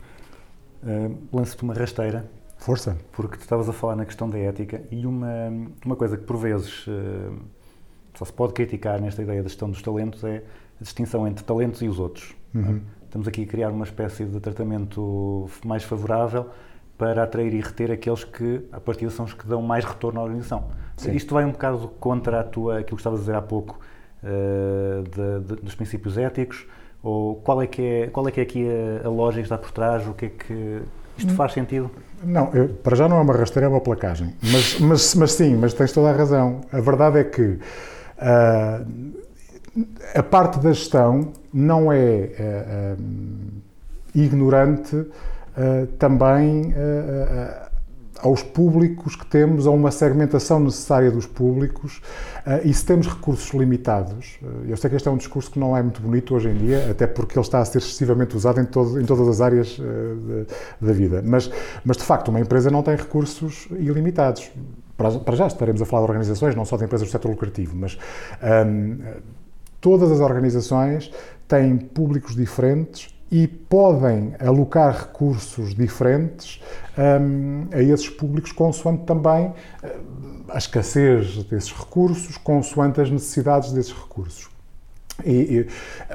lanço-te 1.33 1.63
uma 1.63 1.73
rasteira, 1.73 2.29
Força! 2.59 2.97
porque 3.13 3.37
tu 3.37 3.43
estavas 3.43 3.69
a 3.69 3.73
falar 3.73 3.95
na 3.95 4.05
questão 4.05 4.29
da 4.29 4.37
ética 4.37 4.83
e 4.91 5.07
uma, 5.07 5.53
uma 5.87 5.95
coisa 5.95 6.17
que 6.17 6.25
por 6.25 6.37
vezes 6.37 6.85
eh, 6.89 7.31
só 8.15 8.25
se 8.25 8.33
pode 8.33 8.55
criticar 8.55 9.01
nesta 9.01 9.23
ideia 9.23 9.41
da 9.41 9.49
gestão 9.49 9.71
dos 9.71 9.81
talentos 9.83 10.25
é 10.25 10.43
a 10.81 10.83
distinção 10.83 11.29
entre 11.29 11.45
talentos 11.45 11.81
e 11.81 11.87
os 11.87 12.01
outros. 12.01 12.35
Uhum. 12.53 12.81
Estamos 13.05 13.29
aqui 13.29 13.45
a 13.45 13.47
criar 13.47 13.71
uma 13.71 13.85
espécie 13.85 14.25
de 14.25 14.41
tratamento 14.41 15.49
mais 15.65 15.85
favorável 15.85 16.47
para 16.99 17.23
atrair 17.23 17.55
e 17.55 17.61
reter 17.61 17.91
aqueles 17.93 18.25
que, 18.25 18.61
a 18.73 18.81
partir 18.81 19.09
são 19.11 19.25
os 19.25 19.33
que 19.33 19.47
dão 19.47 19.63
mais 19.63 19.85
retorno 19.85 20.19
à 20.21 20.25
organização. 20.25 20.65
Sim. 20.97 21.13
Isto 21.13 21.33
vai 21.33 21.45
um 21.45 21.53
bocado 21.53 21.89
contra 22.01 22.41
a 22.41 22.45
tua, 22.45 22.81
aquilo 22.81 22.97
que 22.97 23.01
estavas 23.01 23.21
a 23.21 23.23
dizer 23.23 23.35
há 23.37 23.41
pouco, 23.43 23.79
eh, 24.25 25.03
de- 25.05 25.55
de- 25.55 25.63
dos 25.63 25.75
princípios 25.77 26.19
éticos? 26.19 26.67
Ou 27.01 27.37
qual 27.37 27.63
é 27.63 27.67
que 27.69 27.81
é, 27.81 28.07
qual 28.09 28.27
é, 28.27 28.33
que 28.33 28.41
é 28.41 28.43
aqui 28.43 28.67
a, 28.69 29.07
a 29.07 29.11
lógica 29.11 29.43
que 29.43 29.47
está 29.47 29.57
por 29.57 29.71
trás? 29.71 30.07
O 30.09 30.13
que 30.13 30.27
é 30.27 30.29
que... 30.29 30.83
Isto 31.17 31.33
faz 31.35 31.53
sentido? 31.53 31.89
Não, 32.25 32.53
eu- 32.53 32.69
para 32.69 32.97
já 32.97 33.09
não 33.09 33.19
é 33.19 33.21
uma 33.21 33.33
rasteira, 33.35 33.67
é 33.67 33.69
uma 33.69 33.81
placagem. 33.81 34.35
Mas, 34.43 34.81
mas, 34.81 35.15
mas 35.15 35.33
sim, 35.33 35.55
mas 35.57 35.73
tens 35.73 35.93
toda 35.93 36.11
a 36.11 36.13
razão. 36.13 36.63
A 36.73 36.81
verdade 36.81 37.19
é 37.21 37.25
que 37.25 37.59
ah, 38.19 38.81
a 40.17 40.23
parte 40.25 40.59
da 40.59 40.73
gestão 40.73 41.33
não 41.53 41.93
é 41.93 42.31
ah, 42.41 42.97
ignorante 44.15 45.07
ah, 45.59 45.87
também 45.99 46.73
ah, 46.77 47.69
aos 48.21 48.43
públicos 48.43 49.15
que 49.15 49.25
temos, 49.27 49.67
a 49.67 49.71
uma 49.71 49.91
segmentação 49.93 50.59
necessária 50.59 51.09
dos 51.09 51.25
públicos 51.25 52.01
e 52.65 52.75
se 52.75 52.85
temos 52.85 53.07
recursos 53.07 53.49
limitados. 53.55 54.41
eu 54.67 54.77
sei 54.77 54.91
que 54.91 54.97
este 54.97 55.07
é 55.07 55.11
um 55.13 55.17
discurso 55.17 55.49
que 55.53 55.59
não 55.61 55.77
é 55.77 55.81
muito 55.81 56.03
bonito 56.03 56.35
hoje 56.35 56.49
em 56.49 56.57
dia, 56.57 56.91
até 56.91 57.07
porque 57.07 57.39
ele 57.39 57.47
está 57.47 57.61
a 57.61 57.65
ser 57.65 57.79
excessivamente 57.79 58.37
usado 58.37 58.61
em, 58.61 58.65
todo- 58.65 59.01
em 59.01 59.05
todas 59.05 59.29
as 59.29 59.41
áreas 59.41 59.79
da 60.81 60.93
vida, 60.93 61.23
mas, 61.25 61.49
mas 61.85 61.97
de 61.97 62.03
facto 62.03 62.27
uma 62.29 62.41
empresa 62.41 62.73
não 62.73 62.83
tem 62.83 62.97
recursos 62.97 63.69
ilimitados. 63.71 64.51
Para, 64.97 65.13
para 65.21 65.37
já 65.37 65.47
estaremos 65.47 65.81
a 65.81 65.87
falar 65.87 66.03
de 66.03 66.11
organizações, 66.11 66.57
não 66.57 66.65
só 66.65 66.77
de 66.77 66.85
empresas 66.87 67.07
do 67.07 67.13
setor 67.13 67.29
lucrativo, 67.31 67.77
mas 67.77 67.97
ahm, 68.43 68.99
todas 69.81 70.11
as 70.11 70.19
organizações 70.19 71.09
têm 71.47 71.77
públicos 71.77 72.35
diferentes 72.35 73.17
e 73.31 73.47
podem 73.47 74.35
alocar 74.41 74.95
recursos 74.95 75.75
diferentes 75.75 76.61
hum, 76.97 77.67
a 77.73 77.83
esses 77.83 78.09
públicos, 78.09 78.53
consoante 78.53 79.05
também 79.05 79.53
hum, 79.85 80.45
a 80.49 80.59
escassez 80.59 81.45
desses 81.45 81.73
recursos, 81.73 82.37
consoante 82.39 83.01
as 83.01 83.11
necessidades 83.11 83.73
desses 83.73 83.93
recursos. 83.93 84.49
E, 85.25 85.31
e, 85.31 85.67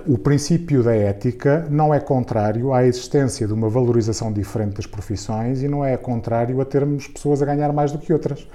o 0.08 0.18
princípio 0.18 0.82
da 0.82 0.96
ética 0.96 1.68
não 1.70 1.94
é 1.94 2.00
contrário 2.00 2.74
à 2.74 2.86
existência 2.86 3.46
de 3.46 3.54
uma 3.54 3.70
valorização 3.70 4.32
diferente 4.32 4.76
das 4.78 4.86
profissões 4.86 5.62
e 5.62 5.68
não 5.68 5.84
é 5.84 5.98
contrário 5.98 6.60
a 6.62 6.66
termos 6.66 7.08
pessoas 7.08 7.42
a 7.42 7.46
ganhar 7.46 7.74
mais 7.74 7.92
do 7.92 7.98
que 7.98 8.14
outras. 8.14 8.48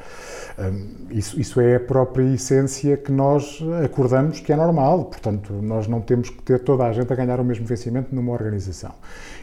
Hum, 0.58 0.86
Isso, 1.10 1.38
isso 1.38 1.60
é 1.60 1.76
a 1.76 1.80
própria 1.80 2.24
essência 2.34 2.96
que 2.96 3.12
nós 3.12 3.60
acordamos 3.84 4.40
que 4.40 4.52
é 4.52 4.56
normal. 4.56 5.04
Portanto, 5.04 5.52
nós 5.62 5.86
não 5.86 6.00
temos 6.00 6.30
que 6.30 6.42
ter 6.42 6.60
toda 6.60 6.84
a 6.84 6.92
gente 6.92 7.12
a 7.12 7.16
ganhar 7.16 7.38
o 7.40 7.44
mesmo 7.44 7.66
vencimento 7.66 8.14
numa 8.14 8.32
organização. 8.32 8.94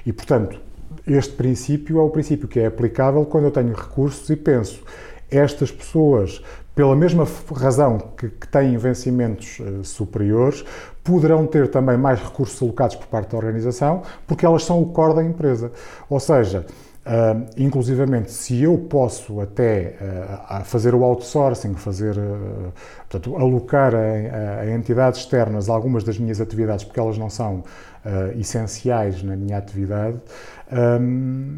E, 0.06 0.12
portanto, 0.12 0.60
este 1.08 1.34
princípio 1.34 2.00
é 2.00 2.02
o 2.02 2.10
princípio 2.10 2.48
que 2.48 2.60
é 2.60 2.66
aplicável 2.66 3.26
quando 3.26 3.46
eu 3.46 3.52
tenho 3.52 3.74
recursos 3.74 4.30
e 4.30 4.36
penso 4.36 4.84
estas 5.30 5.72
pessoas, 5.72 6.42
pela 6.74 6.96
mesma 6.96 7.28
razão 7.56 7.98
que, 8.18 8.30
que 8.30 8.48
têm 8.48 8.78
vencimentos 8.78 9.60
eh, 9.60 9.84
superiores, 9.84 10.64
poderão 11.06 11.48
ter 11.48 11.70
também 11.70 11.98
mais 11.98 12.20
recursos 12.22 12.62
alocados 12.62 12.98
por 12.98 13.08
parte 13.08 13.32
da 13.32 13.38
organização, 13.38 14.04
porque 14.28 14.46
elas 14.46 14.66
são 14.66 14.82
o 14.82 14.88
core 14.88 15.16
da 15.16 15.24
empresa. 15.24 15.72
Ou 16.10 16.20
seja, 16.20 16.66
ah, 17.06 17.38
inclusivamente, 17.56 18.32
se 18.32 18.64
eu 18.64 18.78
posso 18.78 19.40
até 19.40 19.96
a 20.50 20.64
fazer 20.66 20.96
o 20.96 21.04
outsourcing, 21.04 21.76
fazer, 21.76 22.16
ah, 22.20 22.72
portanto, 23.10 23.36
alocar 23.38 23.94
a, 23.96 24.62
a- 24.62 24.72
entidades 24.76 25.22
externas 25.22 25.70
algumas 25.70 26.04
das 26.04 26.18
minhas 26.20 26.42
atividades, 26.42 26.84
porque 26.84 27.00
elas 27.00 27.18
não 27.18 27.30
são 27.30 27.64
essenciais 28.38 29.24
na 29.24 29.36
minha 29.36 29.58
atividade, 29.58 30.18
hum, 31.02 31.56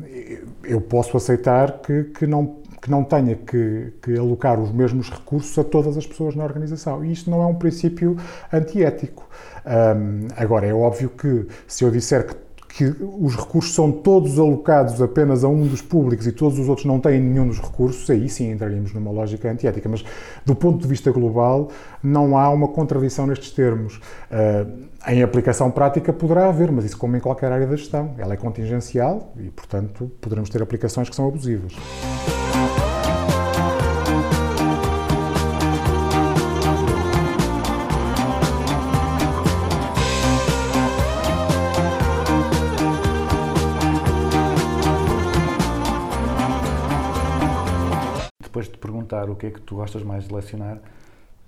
eu 0.63 0.79
posso 0.81 1.17
aceitar 1.17 1.79
que, 1.79 2.05
que 2.05 2.25
não 2.27 2.57
que 2.81 2.89
não 2.89 3.03
tenha 3.03 3.35
que, 3.35 3.93
que 4.01 4.17
alocar 4.17 4.59
os 4.59 4.71
mesmos 4.71 5.09
recursos 5.09 5.57
a 5.57 5.63
todas 5.63 5.97
as 5.97 6.05
pessoas 6.05 6.35
na 6.35 6.43
organização. 6.43 7.03
E 7.03 7.11
isto 7.11 7.29
não 7.29 7.41
é 7.41 7.45
um 7.45 7.55
princípio 7.55 8.17
antiético. 8.51 9.27
Hum, 9.65 10.27
agora, 10.35 10.65
é 10.65 10.73
óbvio 10.73 11.09
que 11.09 11.47
se 11.67 11.83
eu 11.83 11.91
disser 11.91 12.27
que, 12.27 12.35
que 12.67 12.95
os 13.19 13.35
recursos 13.35 13.73
são 13.73 13.91
todos 13.91 14.37
alocados 14.37 15.01
apenas 15.01 15.43
a 15.43 15.47
um 15.47 15.65
dos 15.65 15.81
públicos 15.81 16.27
e 16.27 16.31
todos 16.31 16.59
os 16.59 16.69
outros 16.69 16.85
não 16.85 16.99
têm 16.99 17.19
nenhum 17.19 17.47
dos 17.47 17.59
recursos, 17.59 18.07
aí 18.09 18.29
sim 18.29 18.51
entraríamos 18.51 18.93
numa 18.93 19.09
lógica 19.09 19.49
antiética. 19.49 19.89
Mas, 19.89 20.05
do 20.45 20.55
ponto 20.55 20.79
de 20.79 20.87
vista 20.87 21.11
global, 21.11 21.69
não 22.03 22.37
há 22.37 22.49
uma 22.49 22.67
contradição 22.67 23.25
nestes 23.25 23.51
termos. 23.51 23.97
Uh, 24.31 24.87
em 25.07 25.23
aplicação 25.23 25.71
prática 25.71 26.13
poderá 26.13 26.49
haver, 26.49 26.71
mas 26.71 26.85
isso 26.85 26.97
como 26.97 27.15
em 27.15 27.19
qualquer 27.19 27.51
área 27.51 27.65
da 27.65 27.75
gestão. 27.75 28.13
Ela 28.17 28.33
é 28.33 28.37
contingencial 28.37 29.33
e, 29.37 29.49
portanto, 29.49 30.11
poderemos 30.21 30.49
ter 30.49 30.61
aplicações 30.61 31.09
que 31.09 31.15
são 31.15 31.27
abusivas. 31.27 31.73
Perguntar 49.07 49.29
o 49.29 49.35
que 49.35 49.47
é 49.47 49.49
que 49.51 49.61
tu 49.61 49.75
gostas 49.75 50.03
mais 50.03 50.27
de 50.27 50.33
lecionar, 50.33 50.77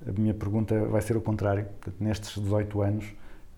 A 0.07 0.11
minha 0.17 0.33
pergunta 0.33 0.79
vai 0.85 1.01
ser 1.01 1.17
o 1.17 1.21
contrário. 1.21 1.65
Nestes 1.99 2.41
18 2.41 2.81
anos, 2.81 3.05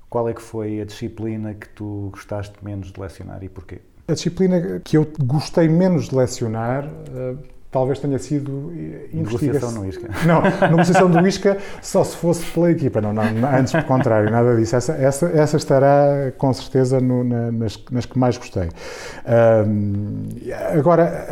qual 0.10 0.28
é 0.28 0.34
que 0.34 0.42
foi 0.42 0.82
a 0.82 0.86
disciplina 0.86 1.54
que 1.54 1.70
tu 1.70 2.10
gostaste 2.12 2.56
menos 2.64 2.92
de 2.92 3.00
lecionar 3.00 3.44
e 3.44 3.48
porquê? 3.50 3.80
A 4.08 4.14
disciplina 4.14 4.82
que 4.84 4.98
eu 4.98 5.06
gostei 5.24 5.70
menos 5.70 6.10
de 6.10 6.16
lecionar 6.16 6.84
eh, 7.16 7.36
talvez 7.70 8.00
tenha 8.00 8.18
sido 8.18 8.74
eh, 8.76 9.10
Negociação 9.14 9.72
no 9.72 9.86
ISCA. 9.88 10.10
Não, 10.26 10.42
negociação 10.72 11.12
do 11.12 11.26
ISCA 11.28 11.60
só 11.80 12.04
se 12.04 12.18
fosse 12.18 12.44
pela 12.52 12.72
equipa, 12.72 13.00
não, 13.00 13.14
não, 13.14 13.24
antes 13.48 13.72
do 13.74 13.84
contrário, 13.84 14.30
nada 14.32 14.56
disso. 14.58 14.76
Essa, 14.76 14.94
essa, 14.94 15.28
essa 15.28 15.58
estará 15.58 16.32
com 16.40 16.52
certeza 16.52 17.00
no- 17.00 17.24
na- 17.24 17.52
nas, 17.52 17.78
nas 17.92 18.06
que 18.08 18.18
mais 18.18 18.36
gostei. 18.36 18.68
Ahm, 19.28 20.28
agora, 20.78 21.32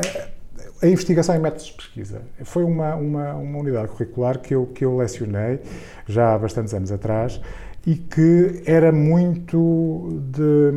a 0.82 0.88
investigação 0.88 1.36
em 1.36 1.40
métodos 1.40 1.66
de 1.66 1.74
pesquisa 1.74 2.22
foi 2.44 2.64
uma, 2.64 2.96
uma, 2.96 3.34
uma 3.34 3.60
unidade 3.60 3.90
curricular 3.90 4.40
que 4.40 4.56
eu, 4.56 4.66
que 4.68 4.86
eu 4.86 4.96
lecionei 4.96 5.60
já 6.08 6.34
há 6.34 6.40
bastantes 6.40 6.74
anos 6.74 6.92
atrás 6.92 7.42
e 7.86 7.96
que 7.96 8.62
era 8.66 8.92
muito 8.92 10.22
de. 10.32 10.72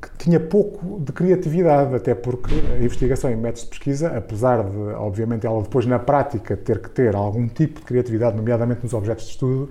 que 0.00 0.24
tinha 0.24 0.40
pouco 0.40 1.00
de 1.00 1.12
criatividade, 1.12 1.94
até 1.94 2.14
porque 2.14 2.54
a 2.72 2.78
investigação 2.78 3.30
em 3.30 3.36
métodos 3.36 3.64
de 3.64 3.68
pesquisa, 3.68 4.08
apesar 4.16 4.64
de, 4.64 4.76
obviamente, 4.94 5.46
ela 5.46 5.62
depois 5.62 5.86
na 5.86 5.98
prática 5.98 6.56
ter 6.56 6.80
que 6.80 6.90
ter 6.90 7.14
algum 7.14 7.46
tipo 7.46 7.80
de 7.80 7.86
criatividade, 7.86 8.36
nomeadamente 8.36 8.82
nos 8.82 8.94
objetos 8.94 9.26
de 9.26 9.30
estudo, 9.32 9.70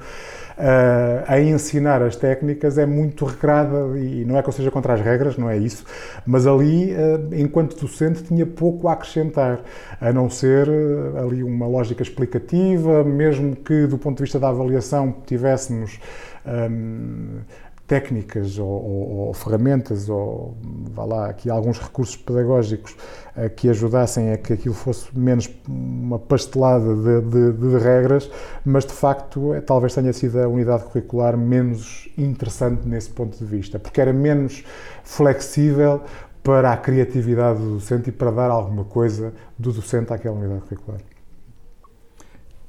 a 1.27 1.39
ensinar 1.39 2.01
as 2.01 2.15
técnicas 2.15 2.77
é 2.77 2.85
muito 2.85 3.25
regrada 3.25 3.97
e 3.97 4.25
não 4.25 4.37
é 4.37 4.41
que 4.41 4.49
eu 4.49 4.53
seja 4.53 4.71
contra 4.71 4.93
as 4.93 5.01
regras, 5.01 5.37
não 5.37 5.49
é 5.49 5.57
isso, 5.57 5.85
mas 6.25 6.47
ali, 6.47 6.93
ah, 6.95 7.35
enquanto 7.35 7.79
docente, 7.79 8.23
tinha 8.23 8.45
pouco 8.45 8.87
a 8.87 8.93
acrescentar, 8.93 9.59
a 10.01 10.11
não 10.11 10.29
ser 10.29 10.67
ah, 10.67 11.21
ali 11.21 11.43
uma 11.43 11.67
lógica 11.67 12.01
explicativa, 12.01 13.03
mesmo 13.03 13.55
que 13.55 13.85
do 13.85 13.97
ponto 13.97 14.17
de 14.17 14.23
vista 14.23 14.39
da 14.39 14.49
avaliação 14.49 15.15
tivéssemos 15.25 15.99
hum, 16.45 17.39
técnicas 17.87 18.59
ou, 18.59 18.67
ou- 18.67 19.17
ou 19.27 19.33
ferramentas 19.33 20.09
ou 20.09 20.57
vá 20.91 21.05
lá 21.05 21.29
aqui 21.29 21.49
alguns 21.49 21.79
recursos 21.79 22.17
pedagógicos 22.17 22.95
eh, 23.35 23.47
que 23.49 23.69
ajudassem 23.69 24.31
a 24.33 24.37
que 24.37 24.53
aquilo 24.53 24.75
fosse 24.75 25.07
menos 25.17 25.49
uma 25.67 26.19
pastelada 26.19 26.93
de, 26.95 27.21
de- 27.21 27.53
de 27.53 27.77
regras, 27.77 28.29
mas 28.65 28.85
de 28.85 28.91
facto 28.93 29.53
eh, 29.53 29.61
talvez 29.61 29.93
tenha 29.95 30.11
sido 30.13 30.39
a 30.39 30.47
unidade 30.47 30.83
curricular 30.83 31.37
menos 31.37 32.09
interessante 32.17 32.87
nesse 32.87 33.09
ponto 33.09 33.37
de 33.37 33.45
vista, 33.45 33.79
porque 33.79 34.01
era 34.01 34.11
menos 34.13 34.63
flexível 35.03 36.01
para 36.43 36.71
a 36.73 36.77
criatividade 36.77 37.59
do 37.59 37.73
docente 37.75 38.09
e 38.09 38.11
para 38.11 38.31
dar 38.31 38.49
alguma 38.51 38.83
coisa 38.85 39.33
do 39.57 39.71
docente 39.71 40.13
àquela 40.13 40.35
unidade 40.37 40.61
curricular. 40.61 40.99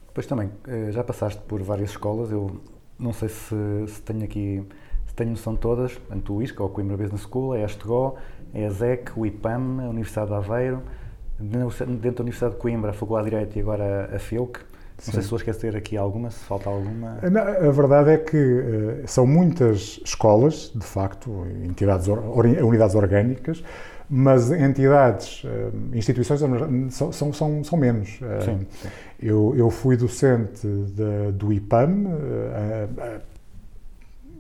Depois 0.09 0.27
também, 0.27 0.51
eh, 0.67 0.91
já 0.91 1.05
passaste 1.05 1.41
por 1.43 1.63
várias 1.63 1.91
escolas, 1.91 2.31
eu 2.31 2.61
não 2.99 3.13
sei 3.13 3.29
se, 3.29 3.55
se 3.87 4.01
tenho 4.03 4.25
aqui, 4.25 4.65
tenho 5.19 5.31
noção 5.31 5.53
de 5.55 5.61
todas, 5.61 5.93
portanto 5.95 6.35
o 6.35 6.43
ISCA, 6.43 6.63
ou 6.63 6.69
Coimbra 6.71 6.97
Business 6.97 7.23
School, 7.23 7.55
é 7.55 7.63
a 7.63 7.67
Estegó, 7.67 8.15
é 8.55 8.67
a 8.67 8.71
ZEC, 8.71 9.11
o 9.19 9.27
IPAM, 9.27 9.83
a 9.85 9.89
Universidade 9.89 10.29
de 10.29 10.35
Aveiro, 10.35 10.83
dentro 11.39 11.85
da 12.15 12.23
Universidade 12.23 12.55
de 12.55 12.61
Coimbra, 12.61 12.91
a 12.91 12.95
Faculdade 12.95 13.27
de 13.27 13.31
Direito 13.37 13.57
e 13.57 13.61
agora 13.61 14.11
a 14.15 14.19
FIUC. 14.19 14.61
Não 14.61 15.05
sei 15.05 15.13
se 15.15 15.21
estou 15.21 15.37
a 15.37 15.39
esquecer 15.39 15.77
aqui 15.77 15.97
alguma, 15.97 16.29
se 16.31 16.41
falta 16.45 16.69
alguma. 16.69 17.19
Não, 17.31 17.41
A 17.43 17.71
verdade 17.71 18.11
é 18.11 18.17
que 18.19 18.37
eh, 18.37 19.03
são 19.07 19.25
muitas 19.25 20.01
escolas, 20.05 20.73
de 20.75 20.85
facto, 20.85 21.47
entidades, 21.65 22.09
or- 22.09 22.37
ori- 22.37 22.61
unidades 22.61 22.97
orgânicas, 22.97 23.63
mas 24.11 24.51
entidades, 24.51 25.43
eh, 25.45 25.71
instituições 25.97 26.41
são, 26.91 27.13
são, 27.13 27.33
são, 27.33 27.63
são 27.63 27.79
menos. 27.79 28.19
Eh, 28.23 28.41
Sim, 28.41 28.67
sim. 28.73 28.89
Eu, 29.23 29.55
eu 29.57 29.71
fui 29.71 29.97
docente 29.97 30.67
da- 30.67 31.31
do 31.33 31.53
IPAM, 31.53 32.07
eh, 32.09 32.89
eh, 32.99 33.21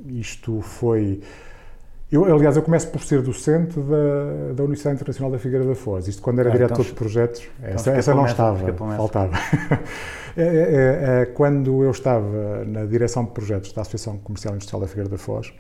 isto 0.07 0.61
foi. 0.61 1.21
Eu, 2.11 2.25
aliás, 2.25 2.57
eu 2.57 2.63
começo 2.63 2.89
por 2.89 3.03
ser 3.03 3.21
docente 3.21 3.79
da, 3.79 4.55
da 4.55 4.63
Universidade 4.63 4.97
Internacional 4.97 5.31
da 5.31 5.39
Figueira 5.39 5.65
da 5.65 5.75
Foz. 5.75 6.09
Isto 6.09 6.23
quando 6.23 6.39
era 6.39 6.49
Ah, 6.49 6.53
diretor 6.53 6.75
então 6.75 6.85
de 6.85 6.93
projetos. 6.93 7.43
essa 7.63 7.77
escapou 7.77 7.99
essa 7.99 8.15
não 8.15 8.27
estava, 8.27 8.73
faltava. 8.97 9.33
É, 10.37 10.43
é, 10.43 10.47
é, 10.47 11.23
é, 11.23 11.27
quando 11.27 11.83
eu 11.83 11.91
estava 11.91 12.65
na 12.65 12.85
direção 12.85 13.25
de 13.25 13.33
projetos 13.33 13.73
da 13.73 13.81
Associação 13.83 14.19
Comercial 14.19 14.55
e 14.55 14.57
Industrial 14.57 14.81
da 14.81 14.87
Figueira 14.87 15.11
da 15.11 15.19
Foz, 15.19 15.53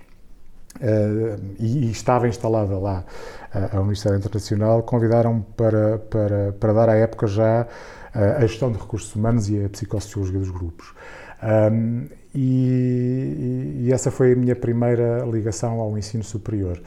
eh, 0.80 1.36
e, 1.58 1.86
e 1.86 1.90
estava 1.90 2.28
instalada 2.28 2.78
lá 2.78 3.04
eh, 3.52 3.70
a 3.72 3.80
Universidade 3.80 4.18
Internacional, 4.18 4.82
convidaram-me 4.82 5.42
para, 5.56 5.98
para, 5.98 6.52
para 6.52 6.72
dar 6.72 6.88
à 6.90 6.94
época 6.96 7.26
já 7.26 7.66
eh, 8.14 8.36
a 8.36 8.40
gestão 8.42 8.70
de 8.70 8.78
recursos 8.78 9.14
humanos 9.14 9.48
e 9.48 9.64
a 9.64 9.68
psicossociologia 9.68 10.38
dos 10.38 10.50
grupos. 10.50 10.94
Ahm, 11.42 12.06
e, 12.34 13.84
e 13.86 13.92
essa 13.92 14.10
foi 14.10 14.32
a 14.32 14.36
minha 14.36 14.54
primeira 14.54 15.24
ligação 15.24 15.80
ao 15.80 15.96
ensino 15.96 16.22
superior. 16.22 16.80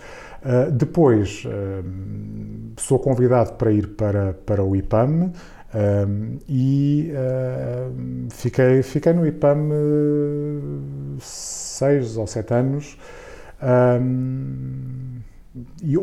Ah, 0.44 0.70
depois 0.72 1.44
sou 2.78 3.00
convidado 3.00 3.54
para 3.54 3.72
ir 3.72 3.88
para, 3.90 4.34
para 4.34 4.64
o 4.64 4.76
IPAM 4.76 5.32
e 6.48 7.12
ahm, 7.16 8.28
fiquei, 8.32 8.84
fiquei 8.84 9.14
no 9.14 9.26
IPAM 9.26 9.70
eh, 9.72 11.18
seis 11.20 12.18
ou 12.18 12.28
sete 12.28 12.54
anos. 12.54 12.98
E 15.84 15.96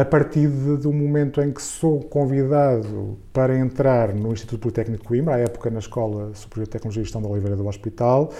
a 0.00 0.04
partir 0.04 0.48
de- 0.48 0.78
do 0.78 0.92
momento 0.92 1.40
em 1.42 1.52
que 1.52 1.60
sou 1.62 2.00
convidado 2.00 3.18
para 3.32 3.56
entrar 3.58 4.14
no 4.14 4.32
Instituto 4.32 4.60
Politécnico 4.60 5.02
de 5.02 5.08
Coimbra, 5.08 5.34
à 5.34 5.38
época 5.38 5.68
na 5.70 5.78
Escola 5.80 6.30
Superior 6.34 6.64
de 6.64 6.70
Tecnologia 6.70 7.02
e 7.02 7.04
Gestão 7.04 7.20
da 7.20 7.28
Oliveira 7.28 7.56
do 7.56 7.66
Hospital, 7.66 8.30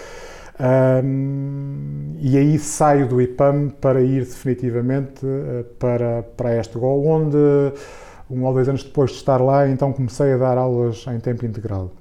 ahm, 0.58 2.14
e 2.20 2.36
aí 2.38 2.58
saio 2.58 3.06
do 3.08 3.20
IPAM 3.20 3.68
para 3.80 4.00
ir 4.00 4.20
definitivamente 4.24 5.26
eh, 5.26 5.64
para, 5.78 6.22
para 6.22 6.50
a 6.50 6.60
Estegol, 6.60 7.04
onde 7.06 7.36
um 8.30 8.44
ou 8.44 8.54
dois 8.54 8.68
anos 8.68 8.82
depois 8.82 9.10
de 9.10 9.16
estar 9.18 9.40
lá, 9.40 9.68
então 9.68 9.92
comecei 9.92 10.32
a 10.32 10.36
dar 10.36 10.58
aulas 10.58 11.04
em 11.08 11.20
tempo 11.20 11.44
integral. 11.46 11.92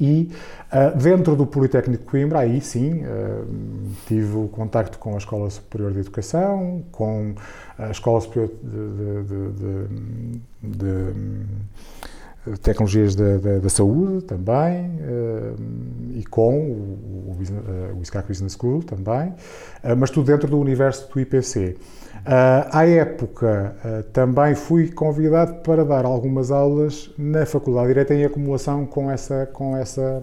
E 0.00 0.30
ah, 0.70 0.88
dentro 0.90 1.36
do 1.36 1.46
Politécnico 1.46 2.02
de 2.04 2.08
Coimbra, 2.10 2.38
aí 2.40 2.60
sim, 2.60 3.02
ah, 3.04 3.44
tive 4.06 4.36
o 4.36 4.48
contacto 4.48 4.98
com 4.98 5.14
a 5.14 5.18
Escola 5.18 5.50
Superior 5.50 5.92
de 5.92 6.00
Educação, 6.00 6.82
com 6.90 7.34
a 7.78 7.90
Escola 7.90 8.20
Superior 8.20 8.50
de, 8.62 9.22
de- 9.24 10.40
de- 10.62 10.78
de- 10.78 11.80
Tecnologias 12.62 13.14
da, 13.14 13.68
Saúde 13.68 14.24
também, 14.24 14.98
ah, 15.02 15.54
e 16.14 16.24
com 16.24 16.58
o, 16.58 17.36
o, 17.38 17.98
o 17.98 18.02
ISCAC 18.02 18.26
Business 18.28 18.54
School 18.54 18.82
também, 18.82 19.34
mas 19.98 20.08
tudo 20.10 20.26
dentro 20.26 20.48
do 20.48 20.58
universo 20.58 21.10
do 21.12 21.20
IPC. 21.20 21.76
Ah, 22.24 22.68
à 22.80 22.86
época, 22.86 23.74
ah, 23.84 24.02
também 24.12 24.54
fui 24.54 24.90
convidado 24.90 25.54
para 25.62 25.84
dar 25.84 26.04
algumas 26.04 26.50
aulas 26.50 27.10
na 27.18 27.46
Faculdade 27.46 27.88
de 27.88 27.94
Direito 27.94 28.12
em 28.12 28.24
acumulação 28.24 28.86
com 28.86 29.10
essa, 29.10 29.46
com 29.46 29.76
essa 29.76 30.22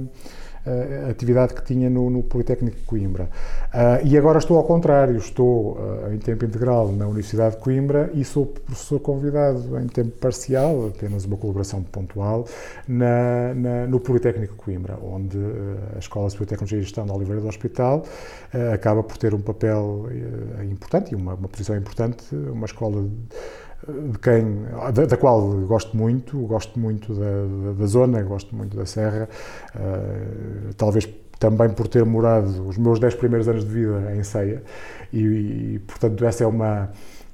ah, 0.67 1.09
atividade 1.09 1.53
que 1.53 1.63
tinha 1.63 1.89
no, 1.89 2.09
no 2.09 2.23
Politécnico 2.23 2.77
de 2.77 2.83
Coimbra. 2.83 3.29
Ah, 3.73 3.99
e 4.03 4.17
agora 4.17 4.39
estou 4.39 4.57
ao 4.57 4.63
contrário, 4.63 5.15
estou 5.17 5.77
ah, 6.07 6.13
em 6.13 6.17
tempo 6.17 6.45
integral 6.45 6.91
na 6.91 7.05
Universidade 7.05 7.55
de 7.55 7.61
Coimbra 7.61 8.09
e 8.13 8.23
sou 8.23 8.45
professor 8.45 8.99
convidado 8.99 9.77
em 9.79 9.87
tempo 9.87 10.11
parcial, 10.19 10.87
apenas 10.95 11.25
uma 11.25 11.37
colaboração 11.37 11.81
pontual, 11.83 12.45
na, 12.87 13.53
na- 13.53 13.87
no 13.87 13.99
Politécnico 13.99 14.53
de 14.53 14.59
Coimbra, 14.59 14.97
onde 15.01 15.37
ah, 15.37 15.95
a 15.95 15.99
Escola 15.99 16.29
de 16.29 16.37
Tecnologia 16.45 16.79
e 16.79 16.81
Gestão 16.81 17.05
da 17.05 17.13
Oliveira 17.13 17.41
do 17.41 17.47
Hospital 17.47 18.03
acaba 18.73 19.03
por 19.03 19.17
ter 19.17 19.33
um 19.33 19.39
papel 19.41 20.07
eh, 20.09 20.65
importante 20.65 21.11
e 21.11 21.15
uma, 21.15 21.33
uma 21.33 21.47
posição 21.47 21.75
importante, 21.75 22.23
uma 22.35 22.65
escola 22.65 23.01
de 23.03 23.09
quem, 24.21 24.63
da, 24.93 25.05
da 25.05 25.17
qual 25.17 25.41
gosto 25.65 25.95
muito, 25.95 26.37
gosto 26.47 26.79
muito 26.79 27.13
da, 27.13 27.25
da- 27.25 27.73
da 27.79 27.85
zona, 27.87 28.21
gosto 28.23 28.55
muito 28.55 28.75
da 28.75 28.85
Serra, 28.85 29.29
eh, 29.75 30.73
talvez 30.77 31.07
também 31.39 31.69
por 31.69 31.87
ter 31.87 32.03
morado 32.05 32.67
os 32.67 32.77
meus 32.77 32.99
10 32.99 33.15
primeiros 33.15 33.47
anos 33.47 33.63
de 33.63 33.71
vida 33.71 34.13
em 34.15 34.23
Ceia 34.23 34.63
e, 35.13 35.19
e, 35.75 35.79
portanto 35.87 36.25
essa 36.25 36.43
é 36.43 36.47
uma 36.47 36.89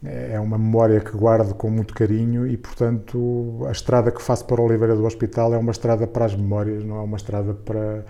é 0.06 0.38
uma 0.38 0.58
memória 0.58 1.00
que 1.00 1.16
guardo 1.16 1.54
com 1.56 1.70
muito 1.70 1.94
carinho 1.94 2.46
e 2.46 2.58
portanto 2.58 3.62
a 3.68 3.72
estrada 3.72 4.12
que 4.12 4.22
faço 4.22 4.44
para 4.46 4.62
Oliveira 4.62 4.96
do 4.98 5.06
Hospital 5.06 5.54
é 5.54 5.58
uma 5.58 5.72
estrada 5.72 6.06
para 6.06 6.26
as 6.26 6.36
memórias, 6.36 6.84
não 6.84 6.98
é 6.98 7.02
uma 7.04 7.16
estrada 7.16 7.54
para 7.54 8.04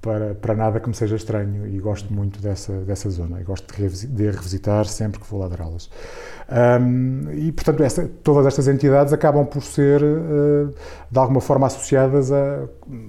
para, 0.00 0.34
para 0.34 0.54
nada 0.54 0.78
que 0.80 0.88
me 0.88 0.94
seja 0.94 1.16
estranho 1.16 1.66
e 1.66 1.78
gosto 1.78 2.12
muito 2.12 2.40
dessa, 2.40 2.72
dessa 2.84 3.10
zona 3.10 3.40
e 3.40 3.44
gosto 3.44 3.74
de, 3.74 3.82
revisi- 3.82 4.06
de 4.06 4.30
revisitar 4.30 4.84
sempre 4.86 5.20
que 5.20 5.26
vou 5.28 5.42
aulas. 5.60 5.90
Ahm, 6.48 7.30
e, 7.32 7.50
portanto, 7.52 7.82
essa- 7.82 8.08
todas 8.22 8.46
estas 8.46 8.68
entidades 8.68 9.12
acabam 9.12 9.44
por 9.46 9.62
ser, 9.62 10.00
eh, 10.02 10.74
de 11.10 11.18
alguma 11.18 11.40
forma, 11.40 11.66
associadas 11.66 12.30
a 12.32 12.64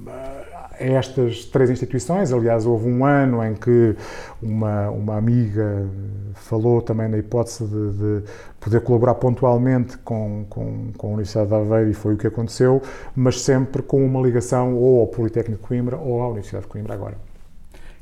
a 0.08 0.37
estas 0.80 1.46
três 1.46 1.70
instituições. 1.70 2.32
Aliás, 2.32 2.66
houve 2.66 2.88
um 2.88 3.06
ano 3.06 3.44
em 3.44 3.54
que 3.56 3.96
uma, 4.42 4.90
uma 4.90 5.18
amiga 5.18 5.88
falou 6.36 6.82
também 6.82 7.08
na 7.08 7.18
hipótese 7.18 7.66
de, 7.66 7.92
de 7.94 8.24
poder 8.60 8.82
colaborar 8.82 9.16
pontualmente 9.16 9.98
com, 10.00 10.46
com, 10.50 10.92
com 10.98 11.08
a 11.08 11.10
Universidade 11.12 11.50
de 11.50 11.56
Aveiro 11.56 11.90
e 11.90 11.94
foi 11.94 12.14
o 12.14 12.18
que 12.18 12.28
aconteceu, 12.28 12.82
mas 13.16 13.42
sempre 13.42 13.82
com 13.82 14.06
uma 14.06 14.22
ligação 14.22 14.76
ou 14.76 15.02
ao 15.02 15.08
Politécnico 15.08 15.62
de 15.62 15.68
Coimbra 15.68 15.98
ou 15.98 16.22
à 16.22 16.28
Universidade 16.28 16.66
de 16.66 16.70
Coimbra 16.70 16.94
agora. 16.94 17.18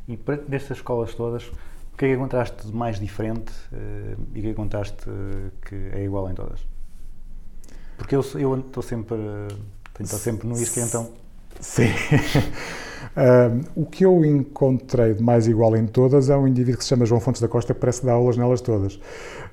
E 0.08 0.18
para- 0.18 0.38
destas 0.38 0.78
escolas 0.78 1.14
todas, 1.16 1.48
o 1.48 1.98
que 1.98 2.06
é 2.06 2.08
que 2.10 2.14
encontraste 2.16 2.68
de 2.68 2.76
mais 2.76 3.00
diferente 3.00 3.52
eh, 3.74 4.16
e 4.34 4.40
o 4.40 4.42
que 4.42 4.48
é 4.48 4.52
encontraste 4.52 5.10
eh, 5.10 5.50
que 5.66 5.76
é 5.98 6.04
igual 6.04 6.30
em 6.30 6.34
todas? 6.34 6.60
Porque 7.98 8.16
eu 8.16 8.24
eu 8.36 8.60
estou 8.60 8.84
sempre, 8.84 9.16
eh, 9.18 10.04
estar 10.04 10.18
sempre 10.18 10.48
no 10.48 10.56
isque, 10.56 10.80
então 10.82 11.10
Sim. 11.60 11.90
O 13.76 13.86
que 13.86 14.06
eu 14.06 14.26
encontrei 14.26 15.14
de 15.14 15.24
mais 15.24 15.48
igual 15.48 15.76
em 15.78 15.88
todas 15.88 16.30
é 16.30 16.36
um 16.36 16.46
indivíduo 16.46 16.80
que 16.80 16.84
se 16.84 16.90
chama 16.90 17.06
João 17.06 17.22
Fontes 17.22 17.42
da 17.42 17.48
Costa 17.48 17.74
que 17.74 17.80
parece 17.80 18.06
dá 18.06 18.12
aulas 18.12 18.36
nelas 18.36 18.60
todas. 18.60 19.00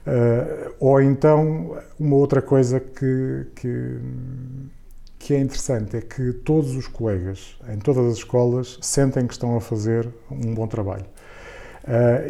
Ah, 0.04 0.72
ou 0.80 1.00
então, 1.00 1.76
uma 1.98 2.16
outra 2.16 2.42
coisa 2.42 2.80
que, 2.80 3.46
que, 3.54 3.98
que 5.18 5.34
é 5.34 5.38
interessante 5.40 5.96
é 5.96 6.00
que 6.00 6.32
todos 6.32 6.74
os 6.74 6.88
colegas, 6.88 7.56
em 7.72 7.78
todas 7.78 8.04
as 8.06 8.18
escolas, 8.18 8.78
sentem 8.82 9.26
que 9.26 9.32
estão 9.32 9.56
a 9.56 9.60
fazer 9.60 10.08
um 10.30 10.54
bom 10.54 10.66
trabalho. 10.66 11.06
Ah, 11.86 12.20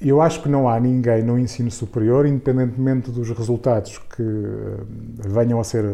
eu 0.00 0.20
acho 0.20 0.42
que 0.42 0.48
não 0.48 0.68
há 0.68 0.78
ninguém 0.78 1.22
no 1.22 1.38
ensino 1.38 1.70
superior, 1.70 2.26
independentemente 2.26 3.10
dos 3.10 3.30
resultados 3.30 3.98
que 3.98 4.22
ah, 4.22 5.28
venham 5.28 5.58
a 5.58 5.64
ser 5.64 5.84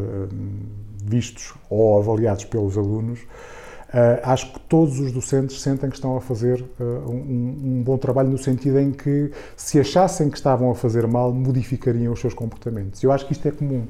vistos 1.05 1.55
ou 1.69 1.99
avaliados 1.99 2.45
pelos 2.45 2.77
alunos, 2.79 3.21
ah, 3.93 4.33
acho 4.33 4.53
que 4.53 4.61
todos 4.61 4.99
os 4.99 5.13
docentes 5.13 5.61
sentem 5.61 5.91
que 5.91 5.97
estão 5.97 6.17
a 6.17 6.21
fazer 6.21 6.65
ah, 6.81 6.83
um, 6.83 7.59
um 7.65 7.83
bom 7.83 7.99
trabalho 7.99 8.31
no 8.31 8.39
sentido 8.39 8.79
em 8.81 8.91
que, 8.91 9.31
se 9.57 9.79
achassem 9.79 10.31
que 10.31 10.37
estavam 10.37 10.71
a 10.71 10.75
fazer 10.75 11.07
mal, 11.07 11.33
modificariam 11.33 12.13
os 12.13 12.21
seus 12.21 12.35
comportamentos. 12.35 13.03
Eu 13.03 13.13
acho 13.13 13.27
que 13.27 13.33
isto 13.33 13.47
é 13.47 13.51
comum. 13.51 13.87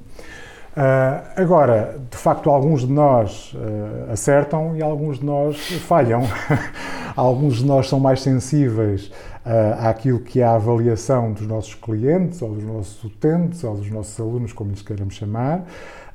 Ah, 0.75 1.25
agora, 1.37 2.01
de 2.11 2.17
facto, 2.17 2.49
alguns 2.49 2.81
de 2.81 2.93
nós 2.93 3.55
ah, 3.55 4.13
acertam 4.13 4.75
e 4.77 4.83
alguns 4.83 5.19
de 5.19 5.27
nós 5.27 5.57
falham. 5.87 6.23
alguns 7.15 7.57
de 7.57 7.67
nós 7.67 7.89
são 7.89 8.01
mais 8.01 8.23
sensíveis 8.23 9.13
ah, 9.45 9.91
àquilo 9.91 10.19
que 10.19 10.41
é 10.41 10.45
a 10.45 10.55
avaliação 10.55 11.33
dos 11.33 11.47
nossos 11.47 11.75
clientes, 11.75 12.41
ou 12.41 12.55
dos 12.55 12.65
nossos 12.65 13.05
utentes, 13.05 13.63
ou 13.65 13.77
dos 13.77 13.91
nossos 13.91 14.19
alunos, 14.19 14.53
como 14.53 14.71
lhes 14.71 14.83
queiramos 14.83 15.15
chamar, 15.15 15.67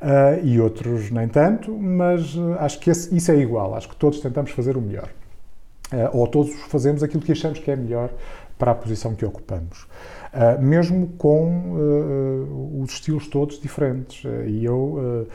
ah, 0.01 0.37
e 0.43 0.59
outros 0.59 1.09
nem 1.11 1.27
tanto, 1.27 1.71
mas 1.77 2.35
ah, 2.59 2.65
acho 2.65 2.79
que 2.79 2.89
esse- 2.89 3.15
isso 3.15 3.31
é 3.31 3.37
igual. 3.37 3.75
Acho 3.75 3.89
que 3.89 3.95
todos 3.95 4.19
tentamos 4.19 4.51
fazer 4.51 4.77
o 4.77 4.81
melhor. 4.81 5.09
Eh, 5.91 6.09
ou 6.13 6.27
todos 6.27 6.53
fazemos 6.69 7.01
aquilo 7.03 7.23
que 7.23 7.31
achamos 7.31 7.59
que 7.59 7.71
é 7.71 7.75
melhor 7.75 8.09
para 8.57 8.71
a 8.71 8.75
posição 8.75 9.15
que 9.15 9.25
ocupamos. 9.25 9.87
Eh, 10.33 10.57
mesmo 10.59 11.07
com 11.17 12.81
os 12.83 12.91
estilos 12.91 13.27
todos 13.27 13.59
diferentes. 13.59 14.23
E 14.47 14.65
eu 14.65 15.27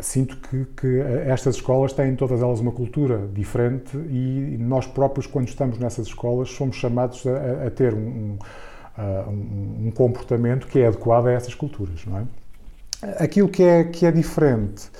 sinto 0.00 0.36
que, 0.38 0.64
que 0.76 1.00
estas 1.26 1.56
escolas 1.56 1.92
têm 1.92 2.14
todas 2.16 2.40
elas 2.40 2.60
uma 2.60 2.70
cultura 2.72 3.26
diferente 3.34 3.96
e 3.96 4.56
nós 4.60 4.86
próprios, 4.86 5.26
quando 5.26 5.48
estamos 5.48 5.76
nessas 5.78 6.06
escolas, 6.06 6.50
somos 6.50 6.76
chamados 6.76 7.26
a, 7.26 7.66
a 7.66 7.70
ter 7.70 7.92
um, 7.92 8.38
um- 8.98 9.86
um 9.88 9.90
comportamento 9.90 10.66
que 10.68 10.78
é 10.78 10.86
adequado 10.86 11.26
a 11.26 11.32
essas 11.32 11.54
culturas, 11.54 12.04
não 12.06 12.18
é? 12.18 12.22
Aquilo 13.18 13.48
que 13.48 13.62
é, 13.62 13.84
que 13.84 14.06
é 14.06 14.12
diferente 14.12 14.90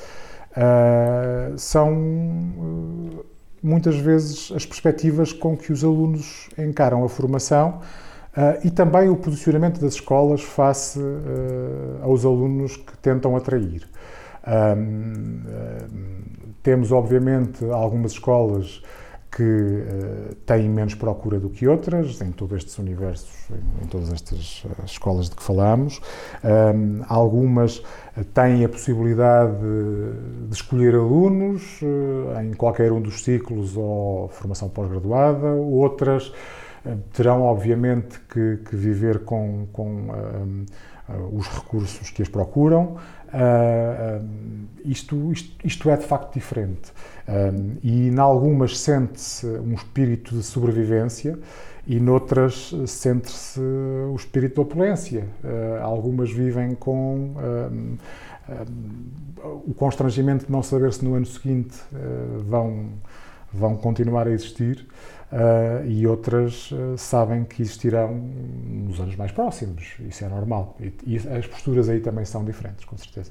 ah, 0.57 1.53
são 1.57 1.93
ah, 1.93 3.25
muitas 3.62 3.97
vezes 3.97 4.53
as 4.55 4.67
perspectivas 4.67 5.33
com 5.33 5.57
que 5.57 5.73
os 5.73 5.85
alunos 5.85 6.49
encaram 6.59 7.05
a 7.05 7.09
formação 7.09 7.81
ah, 8.37 8.59
e 8.65 8.71
também 8.71 9.09
o 9.09 9.17
posicionamento 9.17 9.81
das 9.81 9.95
escolas 9.95 10.43
face 10.43 11.01
aos 12.03 12.25
alunos 12.25 12.77
que 12.77 12.97
tentam 12.99 13.37
atrair. 13.37 13.88
Ahm, 14.45 15.45
temos, 16.62 16.91
obviamente, 16.91 17.65
algumas 17.71 18.12
escolas 18.12 18.83
que 19.35 19.42
eh, 19.42 20.35
têm 20.45 20.68
menos 20.68 20.95
procura 20.95 21.40
do 21.40 21.49
que 21.49 21.66
outras, 21.66 22.21
em 22.21 22.31
todos 22.31 22.59
estes 22.59 22.79
universos, 22.79 23.31
em, 23.51 23.85
em 23.85 23.88
todas 23.88 24.12
estas 24.12 24.62
eh, 24.66 24.85
escolas 24.85 25.31
de 25.31 25.37
que 25.37 25.42
falamos. 25.42 26.01
Ahm, 26.45 27.03
algumas 27.09 27.83
eh, 28.14 28.25
têm 28.35 28.62
a 28.62 28.68
possibilidade 28.68 29.53
de, 29.57 30.49
de 30.49 30.55
escolher 30.55 30.95
alunos 30.95 31.81
eh, 31.83 32.42
em 32.45 32.53
qualquer 32.53 32.92
um 32.92 33.01
dos 33.01 33.25
ciclos 33.25 33.75
ou 33.75 34.29
formação 34.29 34.68
pós-graduada, 34.68 35.47
outras 35.47 36.33
terão, 37.12 37.42
obviamente, 37.42 38.18
que, 38.29 38.59
que 38.68 38.75
viver 38.75 39.21
com, 39.21 39.68
com 39.73 40.09
ah, 40.11 40.45
os 41.33 41.49
recursos 41.49 42.11
que 42.11 42.23
as 42.23 42.29
procuram. 42.29 42.97
Ah, 43.33 44.21
ah, 44.21 44.21
isto, 44.85 45.33
isto, 45.33 45.67
isto 45.67 45.91
é 45.91 45.97
de 45.97 46.05
facto 46.05 46.35
diferente. 46.35 46.93
E 47.83 48.09
em 48.09 48.19
algumas 48.19 48.79
sente-se 48.79 49.47
um 49.47 49.75
espírito 49.75 50.35
de 50.35 50.43
sobrevivência 50.43 51.38
e 51.87 51.99
noutras 51.99 52.73
sente-se 52.87 53.61
o 53.61 54.15
espírito 54.17 54.55
de 54.55 54.61
opulência. 54.61 55.27
Uh, 55.43 55.83
algumas 55.83 56.31
vivem 56.31 56.75
com 56.75 57.35
o 59.65 59.73
constrangimento 59.73 60.47
de 60.47 60.53
não 60.53 60.62
saber 60.62 60.93
se 60.93 61.05
no 61.05 61.15
ano 61.15 61.27
seguinte 61.27 61.79
vão, 62.45 62.88
vão 63.53 63.77
continuar 63.77 64.27
a 64.27 64.31
existir 64.31 64.87
uh, 65.33 65.87
e 65.87 66.07
outras 66.07 66.71
uh, 66.73 66.97
sabem 66.97 67.45
que 67.45 67.62
existirão 67.62 68.14
nos 68.14 69.01
anos 69.01 69.16
mais 69.16 69.33
próximos. 69.33 69.95
Isso 70.01 70.25
é 70.25 70.29
normal. 70.29 70.77
E, 70.81 70.92
e 71.07 71.16
as 71.16 71.47
posturas 71.47 71.88
aí 71.88 72.01
também 72.01 72.25
são 72.25 72.45
diferentes, 72.45 72.85
com 72.85 72.97
certeza. 72.97 73.31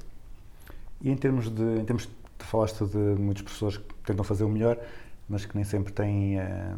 E 1.01 1.09
em 1.11 1.15
termos 1.17 1.49
de, 1.49 1.63
em 1.79 1.85
termos 1.85 2.03
de 2.05 2.45
falaste 2.45 2.85
de 2.85 2.97
muitos 2.97 3.43
professores 3.43 3.77
que 3.77 3.93
tentam 4.05 4.23
fazer 4.23 4.43
o 4.43 4.49
melhor, 4.49 4.77
mas 5.29 5.45
que 5.45 5.55
nem 5.55 5.63
sempre 5.63 5.93
têm 5.93 6.39
eh, 6.39 6.73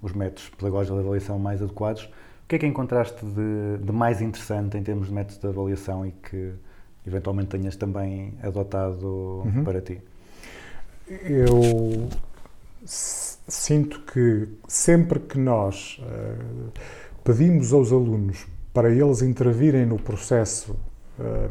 os 0.00 0.12
métodos 0.12 0.48
pedagógicos 0.50 0.96
de 0.98 1.04
avaliação 1.04 1.38
mais 1.38 1.60
adequados. 1.62 2.04
O 2.04 2.48
que 2.48 2.56
é 2.56 2.58
que 2.58 2.66
encontraste 2.66 3.24
de, 3.24 3.84
de 3.84 3.92
mais 3.92 4.22
interessante 4.22 4.78
em 4.78 4.82
termos 4.82 5.08
de 5.08 5.12
métodos 5.12 5.38
de 5.38 5.46
avaliação 5.46 6.06
e 6.06 6.12
que 6.12 6.54
eventualmente 7.06 7.48
tenhas 7.50 7.76
também 7.76 8.34
adotado 8.42 9.42
Uhum. 9.44 9.62
para 9.64 9.80
ti? 9.80 10.00
Eu 11.06 12.08
sinto 12.84 14.00
que 14.00 14.48
sempre 14.66 15.20
que 15.20 15.38
nós 15.38 16.00
eh, 16.02 16.36
pedimos 17.24 17.72
aos 17.72 17.92
alunos 17.92 18.46
para 18.72 18.90
eles 18.90 19.22
intervirem 19.22 19.86
no 19.86 19.98
processo 19.98 20.76
eh, 21.18 21.48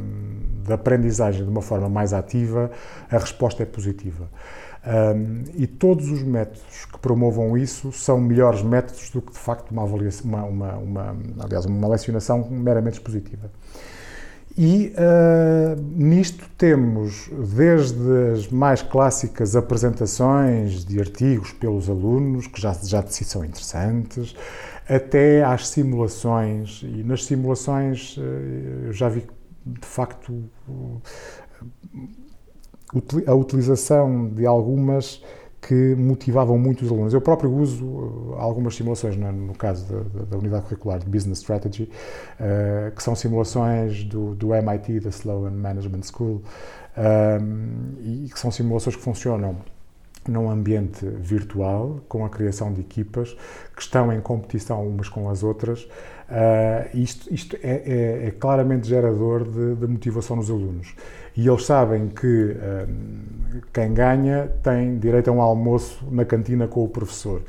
de 0.66 0.74
aprendizagem 0.74 1.44
de 1.44 1.50
uma 1.50 1.62
forma 1.62 1.90
mais 1.90 2.14
ativa, 2.14 2.72
a 3.10 3.18
resposta 3.18 3.64
é 3.64 3.66
positiva. 3.66 4.30
Um, 4.88 5.44
e 5.56 5.68
todos 5.68 6.10
os 6.10 6.24
métodos 6.24 6.86
que 6.86 6.98
promovam 7.00 7.58
isso 7.58 7.92
são 7.92 8.22
melhores 8.22 8.64
métodos 8.64 9.10
do 9.10 9.22
que 9.22 9.34
de 9.34 9.38
facto 9.38 9.72
uma 9.72 9.84
avaliação, 9.84 10.30
uma, 10.30 10.44
uma, 10.46 10.78
uma, 10.78 11.18
aliás, 11.40 11.66
uma 11.66 11.90
lecionação 11.90 12.50
meramente 12.50 12.94
expositiva. 12.94 13.52
E 14.58 14.92
uh, 14.98 15.80
nisto 15.96 16.50
temos 16.58 17.30
desde 17.54 18.34
as 18.34 18.48
mais 18.48 18.82
clássicas 18.82 19.56
apresentações 19.56 20.84
de 20.84 21.00
artigos 21.00 21.52
pelos 21.52 21.88
alunos, 21.88 22.48
que 22.48 22.60
já, 22.60 22.74
já 22.74 23.02
de 23.02 23.14
si 23.14 23.24
são 23.24 23.46
interessantes, 23.46 24.36
até 24.90 25.44
às 25.44 25.68
simulações. 25.68 26.82
E 26.82 27.04
nas 27.04 27.26
simulações 27.26 28.18
uh, 28.18 28.22
eu 28.86 28.94
já 28.94 29.08
vi 29.10 29.28
de 29.64 29.86
facto 29.86 30.34
uh, 30.68 31.02
a 33.28 33.36
utilização 33.36 34.28
de 34.30 34.48
algumas 34.48 35.22
que 35.62 35.96
motivavam 35.96 36.58
muito 36.58 36.86
os 36.86 36.92
alunos. 36.92 37.14
Eu 37.14 37.22
próprio 37.22 37.52
uso 37.52 37.86
uh, 37.86 38.36
algumas 38.38 38.76
simulações, 38.76 39.18
no, 39.18 39.54
caso 39.56 39.86
da, 39.92 40.24
da, 40.26 40.38
unidade 40.38 40.64
curricular 40.66 41.00
de 41.00 41.06
Business 41.06 41.40
Strategy, 41.40 41.90
uh, 42.40 42.96
que 42.96 43.02
são 43.02 43.16
simulações 43.16 44.04
do, 44.04 44.36
do, 44.36 44.54
MIT, 44.54 45.00
da 45.00 45.10
Sloan 45.10 45.52
Management 45.52 46.04
School, 46.04 46.42
um, 46.98 47.94
e 48.02 48.30
que 48.30 48.40
são 48.40 48.52
simulações 48.52 48.96
que 48.96 49.02
funcionam 49.02 49.58
num 50.28 50.50
ambiente 50.50 51.06
virtual, 51.06 52.02
com 52.10 52.26
a 52.26 52.30
criação 52.30 52.74
de 52.74 52.82
equipas 52.82 53.36
que 53.76 53.82
estão 53.82 54.12
em 54.12 54.20
competição 54.20 54.86
umas 54.86 55.08
com 55.08 55.30
as 55.30 55.42
outras, 55.42 55.88
Ah, 56.30 56.88
isto 56.94 57.34
isto 57.34 57.56
é, 57.64 57.84
é- 57.86 58.28
é 58.28 58.32
claramente 58.32 58.88
gerador 58.88 59.46
de, 59.46 59.76
de 59.76 59.88
motivação 59.88 60.36
nos 60.36 60.50
alunos. 60.50 60.94
E 61.38 61.48
eles 61.48 61.66
sabem 61.66 62.08
que 62.10 62.58
ah, 62.60 62.86
quem 63.74 63.94
ganha 63.94 64.50
tem 64.64 64.98
direito 64.98 65.30
a 65.30 65.34
um 65.34 65.42
almoço 65.42 66.04
na 66.12 66.26
cantina 66.26 66.68
com 66.68 66.84
o 66.84 66.88
professor. 66.90 67.42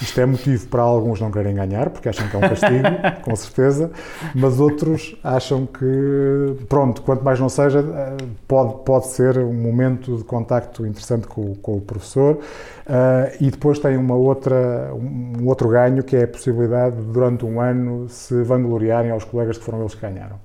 Isto 0.00 0.20
é 0.20 0.26
motivo 0.26 0.66
para 0.66 0.82
alguns 0.82 1.22
não 1.22 1.30
querem 1.30 1.54
ganhar, 1.54 1.88
porque 1.88 2.06
acham 2.10 2.28
que 2.28 2.36
é 2.36 2.38
um 2.38 2.42
castigo, 2.42 2.84
com 3.24 3.34
certeza, 3.34 3.90
mas 4.34 4.60
outros 4.60 5.16
acham 5.24 5.64
que, 5.64 6.54
pronto, 6.68 7.00
quanto 7.00 7.24
mais 7.24 7.40
não 7.40 7.48
seja, 7.48 7.78
eh, 7.80 8.16
pode, 8.46 8.84
pode 8.84 9.06
ser 9.06 9.38
um 9.38 9.54
momento 9.54 10.18
de 10.18 10.24
contacto 10.24 10.86
interessante 10.86 11.26
com, 11.26 11.52
o- 11.52 11.56
com 11.56 11.76
o 11.78 11.80
professor. 11.80 12.38
Eh, 12.86 13.36
e 13.40 13.50
depois 13.50 13.78
tem 13.78 13.96
uma 13.96 14.14
outra, 14.14 14.92
um 14.94 15.46
outro 15.46 15.70
ganho, 15.70 16.02
que 16.04 16.14
é 16.14 16.24
a 16.24 16.28
possibilidade 16.28 16.96
de, 16.96 17.02
durante 17.02 17.46
um 17.46 17.58
ano, 17.58 18.06
se 18.10 18.42
vangloriarem 18.42 19.10
aos 19.10 19.24
colegas 19.24 19.56
que 19.56 19.64
foram 19.64 19.80
eles 19.80 19.94
que 19.94 20.02
ganharam. 20.02 20.36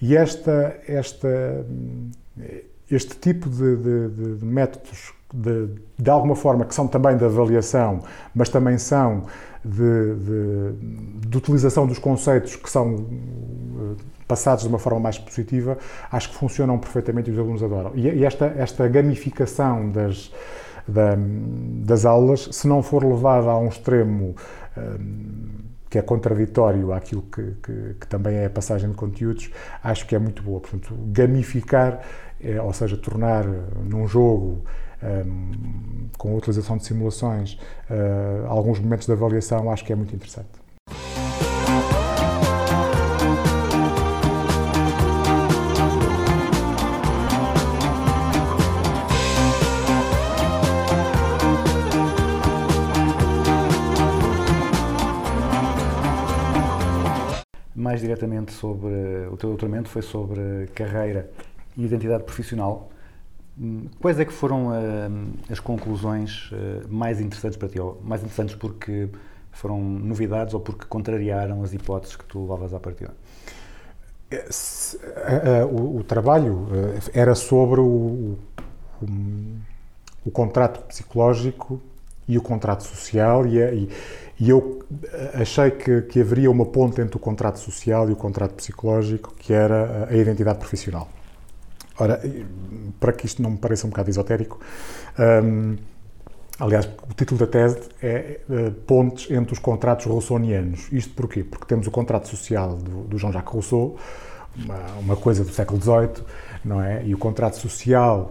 E 0.00 0.16
esta, 0.16 0.76
esta, 0.86 1.64
este 2.90 3.16
tipo 3.16 3.48
de, 3.48 3.76
de- 3.76 4.08
de- 4.38 4.44
métodos, 4.44 5.12
de, 5.32 5.68
de 5.98 6.10
alguma 6.10 6.34
forma, 6.34 6.64
que 6.64 6.74
são 6.74 6.86
também 6.86 7.16
de 7.16 7.24
avaliação, 7.24 8.00
mas 8.34 8.48
também 8.48 8.78
são 8.78 9.24
de, 9.64 10.14
utilização 11.36 11.86
dos 11.86 11.98
conceitos 11.98 12.56
que 12.56 12.70
são 12.70 12.94
eh, 12.96 14.02
passados 14.26 14.62
de 14.62 14.68
uma 14.68 14.78
forma 14.78 15.00
mais 15.00 15.18
positiva, 15.18 15.76
acho 16.10 16.30
que 16.30 16.36
funcionam 16.36 16.78
perfeitamente 16.78 17.28
e 17.30 17.32
os 17.32 17.38
alunos 17.38 17.62
adoram. 17.62 17.92
E, 17.94 18.08
esta, 18.24 18.46
esta 18.56 18.88
gamificação 18.88 19.90
das, 19.90 20.32
da- 20.86 21.16
das 21.84 22.04
aulas, 22.06 22.48
se 22.52 22.66
não 22.66 22.82
for 22.82 23.04
levada 23.04 23.48
a 23.50 23.58
um 23.58 23.68
extremo 23.68 24.34
hum, 24.76 25.48
que 25.90 25.98
é 25.98 26.02
contraditório 26.02 26.92
àquilo 26.92 27.22
que, 27.22 27.42
que- 27.62 27.94
que 28.00 28.06
também 28.08 28.36
é 28.36 28.46
a 28.46 28.50
passagem 28.50 28.90
de 28.90 28.96
conteúdos, 28.96 29.50
acho 29.82 30.06
que 30.06 30.14
é 30.14 30.18
muito 30.18 30.42
boa. 30.42 30.60
Portanto, 30.60 30.94
gamificar, 31.12 32.00
eh, 32.40 32.60
ou 32.60 32.72
seja, 32.72 32.96
tornar 32.96 33.44
eh, 33.46 33.48
num 33.84 34.06
jogo 34.06 34.62
hum, 35.02 36.08
com 36.18 36.32
a 36.34 36.36
utilização 36.36 36.76
de 36.76 36.84
simulações 36.84 37.58
eh, 37.90 38.44
alguns 38.48 38.78
momentos 38.80 39.06
de 39.06 39.12
avaliação, 39.12 39.70
acho 39.70 39.84
que 39.84 39.92
é 39.92 39.96
muito 39.96 40.14
interessante. 40.14 40.48
Mais 57.98 58.02
diretamente 58.02 58.52
sobre 58.52 59.26
o 59.28 59.36
teu 59.36 59.48
doutoramento 59.48 59.88
foi 59.88 60.02
sobre 60.02 60.68
carreira 60.72 61.28
e 61.76 61.84
identidade 61.84 62.22
profissional. 62.22 62.90
Hum, 63.60 63.86
Quais 64.00 64.20
é 64.20 64.24
que 64.24 64.32
foram 64.32 64.70
ah, 64.70 64.76
as 65.50 65.58
conclusões 65.58 66.48
ah, 66.52 66.86
mais 66.88 67.20
interessantes 67.20 67.56
para 67.58 67.68
ti? 67.68 67.80
Ou 67.80 68.00
mais 68.04 68.20
interessantes 68.22 68.54
porque 68.54 69.08
foram 69.50 69.80
novidades 69.82 70.54
ou 70.54 70.60
porque 70.60 70.84
contrariaram 70.86 71.60
as 71.64 71.72
hipóteses 71.74 72.14
que 72.14 72.24
tu 72.24 72.42
levavas 72.42 72.72
à 72.72 72.78
partida? 72.78 73.12
O, 75.72 75.98
o 75.98 76.04
trabalho 76.04 76.68
eh, 77.14 77.20
era 77.20 77.34
sobre 77.34 77.80
o, 77.80 78.36
o- 79.02 79.56
o 80.24 80.30
contrato 80.30 80.80
psicológico 80.86 81.80
e 82.28 82.36
o 82.38 82.42
contrato 82.42 82.82
social 82.84 83.46
e, 83.46 83.62
a- 83.62 83.72
e- 83.72 83.88
e 84.40 84.50
eu 84.50 84.84
eh, 85.04 85.42
achei 85.42 85.70
que, 85.70 86.02
que 86.02 86.20
haveria 86.20 86.50
uma 86.50 86.66
ponte 86.66 87.00
entre 87.00 87.16
o 87.16 87.20
contrato 87.20 87.58
social 87.58 88.08
e 88.08 88.12
o 88.12 88.16
contrato 88.16 88.54
psicológico 88.54 89.34
que 89.36 89.52
era 89.52 90.08
a, 90.08 90.16
identidade 90.16 90.58
profissional. 90.58 91.08
Ora, 91.98 92.20
para 93.00 93.12
que 93.12 93.26
isto 93.26 93.42
não 93.42 93.50
me 93.50 93.58
pareça 93.58 93.86
um 93.86 93.90
bocado 93.90 94.08
esotérico, 94.08 94.60
hum, 95.18 95.76
aliás, 96.60 96.88
o 97.10 97.14
título 97.14 97.40
da 97.40 97.46
tese 97.48 97.80
é 98.00 98.40
eh, 98.48 98.70
Pontes 98.86 99.28
entre 99.30 99.52
os 99.52 99.58
contratos 99.58 100.06
rousseauianos. 100.06 100.88
Isto 100.92 101.14
porquê? 101.14 101.42
Porque 101.42 101.66
temos 101.66 101.88
o 101.88 101.90
contrato 101.90 102.28
social 102.28 102.76
do, 102.76 103.02
do 103.02 103.18
Jean-Jacques 103.18 103.52
Rousseau, 103.52 103.96
uma, 104.56 104.78
uma 105.00 105.16
coisa 105.16 105.42
do 105.42 105.50
século 105.50 105.80
XVIII, 105.80 106.24
não 106.64 106.80
é? 106.80 107.04
E 107.04 107.12
o 107.12 107.18
contrato 107.18 107.56
social 107.56 108.30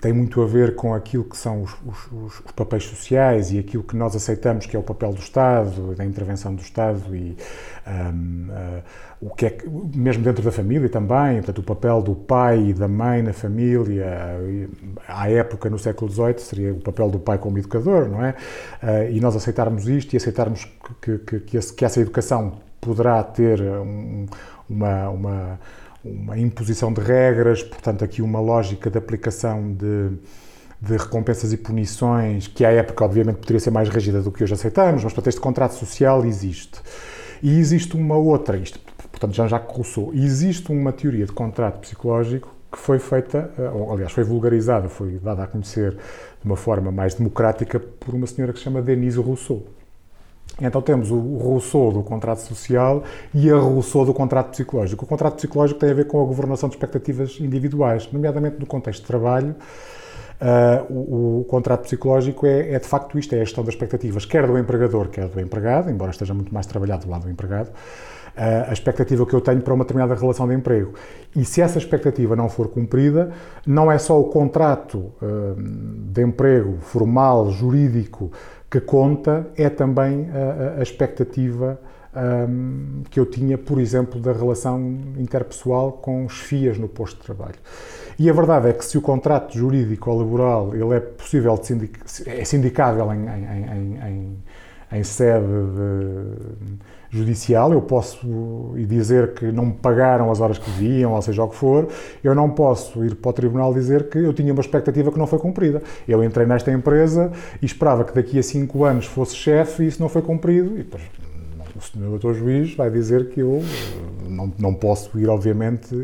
tem 0.00 0.12
muito 0.12 0.42
a 0.42 0.46
ver 0.46 0.74
com 0.74 0.94
aquilo 0.94 1.24
que 1.24 1.36
são 1.36 1.62
os, 1.62 1.72
os- 1.86 2.12
os- 2.12 2.40
papéis 2.54 2.84
sociais 2.84 3.50
e 3.52 3.58
aquilo 3.58 3.82
que 3.82 3.96
nós 3.96 4.14
aceitamos 4.14 4.66
que 4.66 4.76
é 4.76 4.78
o 4.78 4.82
papel 4.82 5.12
do 5.12 5.18
Estado, 5.20 5.94
da 5.94 6.04
intervenção 6.04 6.54
do 6.54 6.60
Estado 6.62 7.14
e 7.16 7.36
hum, 7.86 8.46
ah, 8.50 8.82
o 9.20 9.30
que 9.34 9.46
é 9.46 9.50
que, 9.50 9.66
mesmo 9.68 10.22
dentro 10.22 10.42
da 10.42 10.52
família 10.52 10.88
também, 10.88 11.36
portanto, 11.36 11.58
o 11.58 11.62
papel 11.62 12.02
do 12.02 12.14
pai 12.14 12.68
e 12.68 12.72
da 12.74 12.86
mãe 12.86 13.22
na 13.22 13.32
família, 13.32 14.04
e, 14.50 14.68
à 15.08 15.30
época, 15.30 15.70
no 15.70 15.78
século 15.78 16.10
XVIII, 16.10 16.38
seria 16.38 16.72
o 16.74 16.80
papel 16.80 17.10
do 17.10 17.18
pai 17.18 17.38
como 17.38 17.56
educador, 17.58 18.08
não 18.08 18.22
é? 18.24 18.34
Ah, 18.82 19.04
e 19.04 19.20
nós 19.20 19.34
aceitarmos 19.36 19.88
isto 19.88 20.12
e 20.14 20.16
aceitarmos 20.18 20.66
que, 21.00 21.18
que, 21.18 21.40
que, 21.40 21.56
esse- 21.56 21.72
que 21.72 21.84
essa 21.84 22.00
educação 22.00 22.58
poderá 22.80 23.22
ter 23.22 23.60
um- 23.62 24.26
uma, 24.68 25.08
uma, 25.10 25.60
uma 26.04 26.38
imposição 26.38 26.92
de 26.92 27.00
regras, 27.00 27.62
portanto, 27.62 28.04
aqui 28.04 28.20
uma 28.20 28.40
lógica 28.40 28.90
de 28.90 28.98
aplicação 28.98 29.72
de, 29.72 30.10
de 30.80 30.96
recompensas 30.96 31.52
e 31.52 31.56
punições, 31.56 32.46
que 32.46 32.64
à 32.64 32.70
época, 32.70 33.04
obviamente, 33.04 33.36
poderia 33.36 33.60
ser 33.60 33.70
mais 33.70 33.88
rígida 33.88 34.20
do 34.20 34.30
que 34.30 34.44
hoje 34.44 34.52
aceitamos, 34.52 35.02
mas, 35.02 35.12
portanto, 35.12 35.28
este 35.28 35.40
contrato 35.40 35.72
social 35.72 36.24
existe. 36.24 36.80
E 37.42 37.58
existe 37.58 37.96
uma 37.96 38.16
outra, 38.16 38.56
isto, 38.56 38.78
portanto, 39.10 39.34
Jean-Jacques 39.34 39.74
Rousseau, 39.74 40.12
existe 40.14 40.70
uma 40.70 40.92
teoria 40.92 41.24
de 41.24 41.32
contrato 41.32 41.80
psicológico 41.80 42.54
que 42.70 42.78
foi 42.78 42.98
feita, 42.98 43.50
eh, 43.56 43.70
ou, 43.70 43.92
aliás, 43.92 44.12
foi 44.12 44.24
vulgarizada, 44.24 44.88
foi 44.88 45.18
dada 45.22 45.44
a 45.44 45.46
conhecer 45.46 45.92
de 45.92 46.44
uma 46.44 46.56
forma 46.56 46.90
mais 46.90 47.14
democrática 47.14 47.78
por 47.78 48.14
uma 48.14 48.26
senhora 48.26 48.52
que 48.52 48.58
se 48.58 48.64
chama 48.64 48.82
Denise 48.82 49.18
Rousseau. 49.18 49.64
Então 50.60 50.80
temos 50.80 51.10
o 51.10 51.18
Rousseau 51.18 51.92
do 51.92 52.02
contrato 52.02 52.38
social 52.38 53.02
e 53.32 53.50
a 53.50 53.56
Rousseau 53.56 54.04
do 54.04 54.14
contrato 54.14 54.50
psicológico. 54.50 55.04
O 55.04 55.08
contrato 55.08 55.34
psicológico 55.36 55.80
tem 55.80 55.90
a 55.90 55.94
ver 55.94 56.06
com 56.06 56.22
a 56.22 56.24
governação 56.24 56.68
de 56.68 56.76
expectativas 56.76 57.38
individuais, 57.40 58.08
nomeadamente 58.12 58.58
no 58.60 58.66
contexto 58.66 59.00
de 59.00 59.06
trabalho. 59.06 59.54
ah, 60.40 60.84
o, 60.88 61.40
o 61.40 61.44
contrato 61.44 61.82
psicológico 61.82 62.46
é, 62.46 62.72
é, 62.72 62.78
de 62.78 62.86
facto 62.86 63.18
isto, 63.18 63.34
é 63.34 63.40
a 63.40 63.44
gestão 63.44 63.64
das 63.64 63.74
expectativas, 63.74 64.24
quer 64.24 64.46
do 64.46 64.56
empregador, 64.58 65.08
quer 65.08 65.28
do 65.28 65.40
empregado, 65.40 65.90
embora 65.90 66.12
esteja 66.12 66.34
muito 66.34 66.52
mais 66.54 66.66
trabalhado 66.66 67.04
do 67.06 67.10
lado 67.10 67.24
do 67.24 67.30
empregado, 67.30 67.70
ah, 68.36 68.66
a 68.68 68.72
expectativa 68.72 69.26
que 69.26 69.34
eu 69.34 69.40
tenho 69.40 69.60
para 69.60 69.74
uma 69.74 69.84
determinada 69.84 70.14
relação 70.14 70.46
de 70.46 70.54
emprego. 70.54 70.94
E 71.34 71.44
se 71.44 71.62
essa 71.62 71.78
expectativa 71.78 72.36
não 72.36 72.48
for 72.48 72.68
cumprida, 72.68 73.32
não 73.66 73.90
é 73.90 73.98
só 73.98 74.20
o 74.20 74.24
contrato 74.24 75.12
ah, 75.20 75.54
de 75.56 76.22
emprego 76.22 76.78
formal, 76.80 77.50
jurídico, 77.50 78.30
que 78.74 78.80
conta, 78.80 79.46
é 79.56 79.68
também 79.70 80.28
a, 80.30 80.80
a- 80.80 80.82
expectativa 80.82 81.78
ahm, 82.12 83.02
que 83.08 83.20
eu 83.20 83.24
tinha, 83.26 83.56
por 83.56 83.78
exemplo, 83.80 84.20
da 84.20 84.32
relação 84.32 84.80
interpessoal 85.16 85.92
com 85.92 86.28
chefias 86.28 86.76
no 86.76 86.88
posto 86.88 87.18
de 87.18 87.22
trabalho. 87.22 87.54
E 88.18 88.28
a 88.28 88.32
verdade 88.32 88.68
é 88.70 88.72
que 88.72 88.84
se 88.84 88.98
o 88.98 89.00
contrato 89.00 89.56
jurídico 89.56 90.10
ou 90.10 90.18
laboral 90.18 90.74
ele 90.74 90.92
é 90.92 90.98
possível 90.98 91.56
sindic... 91.62 92.00
é 92.26 92.44
sindicável 92.44 93.12
em- 93.12 93.26
em- 93.28 94.08
em- 94.08 94.38
em 94.98 95.04
sede 95.04 95.46
de- 95.46 96.74
judicial, 97.14 97.72
eu 97.72 97.80
posso 97.80 98.72
ir 98.76 98.86
dizer 98.86 99.34
que 99.34 99.52
não 99.52 99.66
me 99.66 99.72
pagaram 99.72 100.30
as 100.30 100.40
horas 100.40 100.58
que 100.58 100.68
deviam, 100.70 101.12
ou 101.12 101.22
seja 101.22 101.44
o 101.44 101.48
que 101.48 101.54
for, 101.54 101.88
eu 102.22 102.34
não 102.34 102.50
posso 102.50 103.04
ir 103.04 103.14
para 103.14 103.30
o 103.30 103.32
tribunal 103.32 103.72
dizer 103.72 104.08
que 104.08 104.18
eu 104.18 104.32
tinha 104.32 104.52
uma 104.52 104.60
expectativa 104.60 105.12
que 105.12 105.18
não 105.18 105.26
foi 105.26 105.38
cumprida. 105.38 105.82
Eu 106.08 106.24
entrei 106.24 106.46
nesta 106.46 106.72
empresa 106.72 107.30
e 107.62 107.66
esperava 107.66 108.04
que 108.04 108.12
daqui 108.12 108.38
a 108.38 108.42
cinco 108.42 108.84
anos 108.84 109.06
fosse 109.06 109.36
chefe 109.36 109.84
e 109.84 109.86
isso 109.86 110.02
não 110.02 110.08
foi 110.08 110.22
cumprido, 110.22 110.74
e 110.74 110.78
depois 110.78 111.02
o 111.76 111.80
senhor 111.80 112.10
doutor 112.10 112.34
juiz 112.34 112.74
vai 112.74 112.90
dizer 112.90 113.30
que 113.30 113.40
eu 113.40 113.60
eh, 113.60 114.28
não, 114.28 114.52
não 114.58 114.74
posso 114.74 115.18
ir, 115.18 115.28
obviamente, 115.28 115.94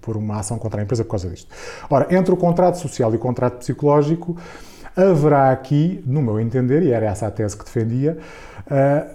por 0.00 0.16
uma 0.16 0.40
ação 0.40 0.58
contra 0.58 0.80
a 0.80 0.84
empresa 0.84 1.04
por 1.04 1.10
causa 1.10 1.28
disto. 1.28 1.48
Ora, 1.88 2.06
entre 2.14 2.32
o 2.32 2.36
contrato 2.36 2.78
social 2.78 3.12
e 3.12 3.16
o 3.16 3.18
contrato 3.18 3.58
psicológico, 3.58 4.36
haverá 4.96 5.52
aqui, 5.52 6.02
no 6.04 6.20
meu 6.20 6.40
entender, 6.40 6.82
e 6.82 6.90
era 6.90 7.06
essa 7.06 7.26
a 7.26 7.30
tese 7.30 7.56
que 7.56 7.64
defendia, 7.64 8.18
eh, 8.68 9.06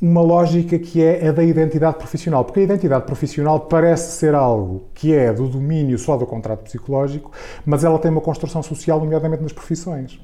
uma 0.00 0.22
lógica 0.22 0.78
que 0.78 1.02
é 1.02 1.28
a 1.28 1.32
da 1.32 1.44
identidade 1.44 1.98
profissional, 1.98 2.44
porque 2.44 2.60
a 2.60 2.62
identidade 2.62 3.04
profissional 3.04 3.60
parece 3.60 4.12
ser 4.18 4.34
algo 4.34 4.84
que 4.94 5.12
é 5.14 5.32
do 5.32 5.46
domínio 5.46 5.98
só 5.98 6.16
do 6.16 6.26
contrato 6.26 6.60
psicológico, 6.64 7.30
mas 7.66 7.84
ela 7.84 7.98
tem 7.98 8.10
uma 8.10 8.20
construção 8.22 8.62
social, 8.62 8.98
nomeadamente 8.98 9.42
nas 9.42 9.52
profissões. 9.52 10.18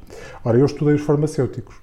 Ora, 0.45 0.57
eu 0.59 0.65
estudei 0.65 0.95
os 0.95 1.03
farmacêuticos. 1.03 1.77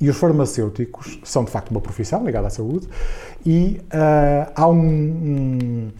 E 0.00 0.08
os 0.08 0.16
farmacêuticos 0.16 1.20
são, 1.24 1.44
de 1.44 1.50
facto, 1.50 1.70
uma 1.72 1.80
profissão 1.80 2.24
ligada 2.24 2.46
à 2.46 2.50
saúde 2.50 2.88
e 3.44 3.80
ah, 3.90 4.52
há 4.54 4.68
um- 4.68 4.78
um- 4.78 5.90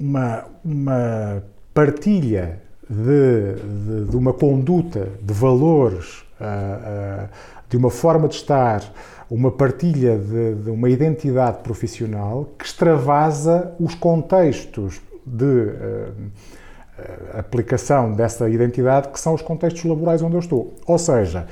uma, 0.00 0.44
uma 0.64 1.42
partilha 1.74 2.60
de, 2.88 3.54
de- 3.54 4.10
de 4.10 4.16
uma 4.16 4.32
conduta, 4.32 5.08
de 5.22 5.34
valores, 5.34 6.24
ah, 6.40 6.80
ah, 6.84 7.28
de 7.68 7.76
uma 7.76 7.90
forma 7.90 8.28
de 8.28 8.36
estar, 8.36 8.82
uma 9.30 9.50
partilha 9.50 10.16
de, 10.18 10.54
de 10.54 10.70
uma 10.70 10.88
identidade 10.88 11.58
profissional 11.58 12.48
que 12.58 12.64
extravasa 12.64 13.74
os 13.80 13.94
contextos 13.94 15.00
de 15.26 15.68
eh, 16.98 17.38
aplicação 17.38 18.12
dessa 18.12 18.48
identidade, 18.48 19.08
que 19.08 19.20
são 19.20 19.34
os 19.34 19.42
contextos 19.42 19.84
laborais 19.84 20.22
onde 20.22 20.34
eu 20.34 20.40
estou. 20.40 20.74
Ou 20.86 20.98
seja, 20.98 21.46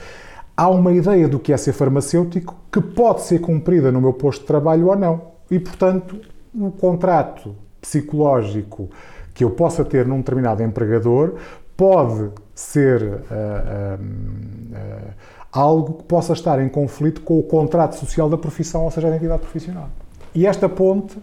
há 0.57 0.69
uma 0.71 0.93
ideia 0.93 1.29
do 1.29 1.39
que 1.39 1.53
é 1.53 1.57
ser 1.57 1.73
farmacêutico 1.73 2.57
que 2.73 2.81
pode 2.81 3.23
ser 3.23 3.41
cumprida 3.41 3.93
no 3.93 4.01
meu 4.01 4.15
posto 4.15 4.41
de 4.41 4.47
trabalho 4.47 4.87
ou 4.87 4.97
não. 4.97 5.35
E, 5.51 5.59
portanto, 5.59 6.19
o 6.55 6.71
contrato 6.71 7.55
psicológico 7.81 8.89
que 9.35 9.45
eu 9.45 9.51
possa 9.51 9.85
ter 9.85 10.07
num 10.07 10.19
determinado 10.19 10.63
empregador 10.63 11.35
pode 11.77 12.31
ser 12.55 13.03
uh, 13.03 13.11
uh, 13.11 14.01
uh, 14.01 15.15
algo 15.55 15.95
que 15.95 16.05
possa 16.05 16.33
estar 16.33 16.61
em 16.61 16.69
conflito 16.69 17.21
com 17.21 17.39
o 17.39 17.43
contrato 17.43 17.95
social 17.95 18.29
da 18.29 18.37
profissão, 18.37 18.85
ou 18.85 18.91
seja, 18.91 19.07
a 19.07 19.11
identidade 19.11 19.41
profissional. 19.41 19.89
E 20.35 20.47
esta 20.47 20.69
ponte 20.69 21.17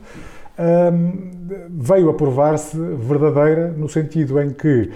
hum, 0.94 1.32
veio 1.70 2.10
a 2.10 2.13
provar-se 2.13 2.78
verdadeira 2.78 3.72
no 3.72 3.89
sentido 3.89 4.41
em 4.41 4.52
que 4.52 4.84
uh, 4.84 4.89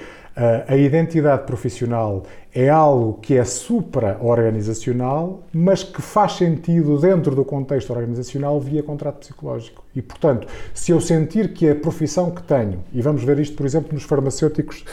a 0.67 0.77
identidade 0.77 1.43
profissional 1.43 2.23
é 2.53 2.69
algo 2.69 3.15
que 3.15 3.37
é 3.37 3.43
supra-organizacional, 3.43 5.43
mas 5.51 5.83
que 5.83 6.01
faz 6.01 6.37
sentido 6.37 6.97
dentro 6.97 7.35
do 7.35 7.43
contexto 7.43 7.91
organizacional 7.91 8.61
via 8.61 8.81
contrato 8.81 9.19
psicológico. 9.19 9.83
E, 9.93 10.01
portanto, 10.01 10.47
se 10.73 10.93
eu 10.93 11.01
sentir 11.01 11.53
que 11.53 11.69
a 11.69 11.75
profissão 11.75 12.31
que 12.31 12.41
tenho, 12.43 12.79
e 12.93 13.01
vamos 13.01 13.25
ver 13.25 13.37
isto, 13.39 13.57
por 13.57 13.65
exemplo, 13.65 13.93
nos 13.93 14.03
farmacêuticos, 14.03 14.85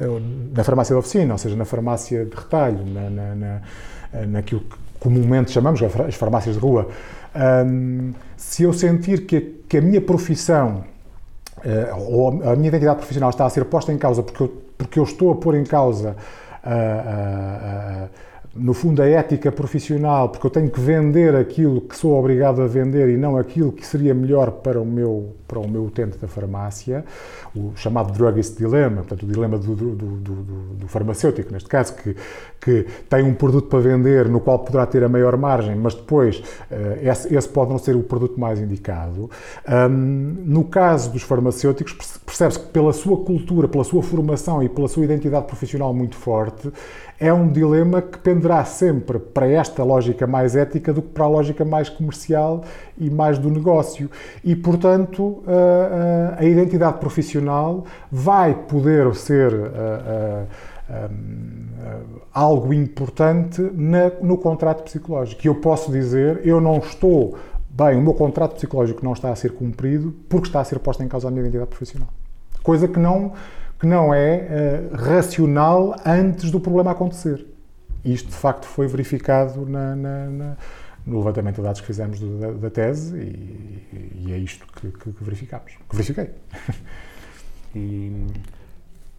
uh, 0.00 0.22
na 0.56 0.64
farmácia 0.64 0.94
de 0.94 0.98
oficina, 0.98 1.34
ou 1.34 1.38
seja, 1.38 1.54
na 1.54 1.66
farmácia 1.66 2.24
de 2.24 2.34
retalho, 2.34 2.82
na, 2.86 3.10
na, 3.10 3.34
na, 3.34 3.62
naquilo 4.28 4.60
que 4.60 4.76
comumente 4.98 5.50
chamamos 5.50 5.80
as 5.82 6.14
farmácias 6.14 6.56
de 6.56 6.60
rua, 6.60 6.88
um, 7.66 8.12
se 8.36 8.64
eu 8.64 8.72
sentir 8.72 9.26
que, 9.26 9.40
que 9.68 9.78
a 9.78 9.80
minha 9.80 10.00
profissão 10.00 10.84
uh, 11.58 12.12
ou 12.12 12.28
a 12.50 12.56
minha 12.56 12.68
identidade 12.68 12.98
profissional 12.98 13.30
está 13.30 13.46
a 13.46 13.50
ser 13.50 13.64
posta 13.64 13.92
em 13.92 13.98
causa 13.98 14.22
porque 14.22 14.42
eu, 14.42 14.62
porque 14.76 14.98
eu 14.98 15.04
estou 15.04 15.32
a 15.32 15.36
pôr 15.36 15.54
em 15.54 15.64
causa 15.64 16.16
uh, 16.64 18.04
uh, 18.04 18.08
no 18.54 18.74
fundo, 18.74 19.00
a 19.00 19.06
ética 19.06 19.52
profissional, 19.52 20.28
porque 20.28 20.44
eu 20.44 20.50
tenho 20.50 20.68
que 20.68 20.80
vender 20.80 21.36
aquilo 21.36 21.80
que 21.80 21.96
sou 21.96 22.18
obrigado 22.18 22.60
a 22.60 22.66
vender 22.66 23.08
e 23.08 23.16
não 23.16 23.36
aquilo 23.36 23.70
que 23.70 23.86
seria 23.86 24.12
melhor 24.12 24.50
para 24.50 24.80
o 24.80 24.84
meu, 24.84 25.36
para 25.46 25.60
o 25.60 25.68
meu 25.68 25.84
utente 25.84 26.18
da 26.18 26.26
farmácia, 26.26 27.04
o 27.54 27.72
chamado 27.76 28.12
druggist 28.12 28.58
dilemma, 28.58 28.98
portanto, 28.98 29.22
o 29.22 29.26
dilema 29.26 29.56
do, 29.56 29.76
do, 29.76 29.94
do, 29.94 30.34
do, 30.74 30.88
farmacêutico, 30.88 31.52
neste 31.52 31.68
caso, 31.68 31.94
que, 31.94 32.16
que 32.60 32.86
tem 33.08 33.22
um 33.22 33.34
produto 33.34 33.68
para 33.68 33.78
vender 33.78 34.28
no 34.28 34.40
qual 34.40 34.58
poderá 34.58 34.84
ter 34.84 35.04
a 35.04 35.08
maior 35.08 35.36
margem, 35.36 35.76
mas 35.76 35.94
depois 35.94 36.42
esse, 37.02 37.34
esse 37.34 37.48
pode 37.48 37.70
não 37.70 37.78
ser 37.78 37.94
o 37.94 38.02
produto 38.02 38.38
mais 38.38 38.60
indicado. 38.60 39.30
No 39.98 40.64
caso 40.64 41.12
dos 41.12 41.22
farmacêuticos, 41.22 41.94
percebe-se 42.26 42.60
que 42.60 42.66
pela 42.66 42.92
sua 42.92 43.16
cultura, 43.18 43.68
pela 43.68 43.84
sua 43.84 44.02
formação 44.02 44.62
e 44.62 44.68
pela 44.68 44.88
sua 44.88 45.04
identidade 45.04 45.46
profissional 45.46 45.94
muito 45.94 46.16
forte, 46.16 46.70
é 47.20 47.30
um 47.30 47.52
dilema 47.52 48.00
que 48.00 48.18
penderá 48.18 48.64
sempre 48.64 49.18
para 49.18 49.46
esta 49.46 49.84
lógica 49.84 50.26
mais 50.26 50.56
ética 50.56 50.90
do 50.90 51.02
que 51.02 51.10
para 51.10 51.26
a 51.26 51.28
lógica 51.28 51.66
mais 51.66 51.90
comercial 51.90 52.64
e 52.96 53.10
mais 53.10 53.38
do 53.38 53.50
negócio. 53.50 54.10
E, 54.42 54.56
portanto, 54.56 55.44
a, 56.38 56.42
identidade 56.42 56.98
profissional 56.98 57.84
vai 58.10 58.54
poder 58.54 59.14
ser 59.14 59.52
algo 62.32 62.72
importante 62.72 63.60
no 64.22 64.38
contrato 64.38 64.82
psicológico. 64.84 65.42
E 65.44 65.48
eu 65.48 65.56
posso 65.56 65.92
dizer, 65.92 66.40
eu 66.42 66.58
não 66.58 66.78
estou 66.78 67.36
bem, 67.68 67.98
o 67.98 68.02
meu 68.02 68.14
contrato 68.14 68.54
psicológico 68.54 69.04
não 69.04 69.12
está 69.12 69.30
a 69.30 69.36
ser 69.36 69.52
cumprido 69.52 70.14
porque 70.26 70.48
está 70.48 70.60
a 70.60 70.64
ser 70.64 70.78
posta 70.78 71.04
em 71.04 71.08
causa 71.08 71.28
a 71.28 71.30
minha 71.30 71.42
identidade 71.42 71.68
profissional. 71.68 72.08
Coisa 72.62 72.88
que 72.88 72.98
não 72.98 73.32
que 73.80 73.86
não 73.86 74.12
é 74.12 74.90
uh, 74.92 74.94
racional 74.94 75.96
antes 76.04 76.50
do 76.50 76.60
problema 76.60 76.90
acontecer. 76.90 77.46
Isto, 78.04 78.28
de 78.28 78.36
facto, 78.36 78.66
foi 78.66 78.86
verificado 78.86 79.64
na, 79.66 79.96
na, 79.96 80.26
na, 80.26 80.56
no 81.06 81.18
levantamento 81.18 81.56
de 81.56 81.62
dados 81.62 81.80
que 81.80 81.86
fizemos 81.86 82.20
do, 82.20 82.38
da, 82.38 82.50
da, 82.52 82.70
tese 82.70 83.16
e, 83.16 84.22
e, 84.26 84.32
é 84.32 84.38
isto 84.38 84.66
que, 84.66 84.90
que, 84.90 85.12
que 85.12 85.24
verificámos. 85.24 85.72
Que 85.88 85.96
verifiquei. 85.96 86.30
E 87.72 88.26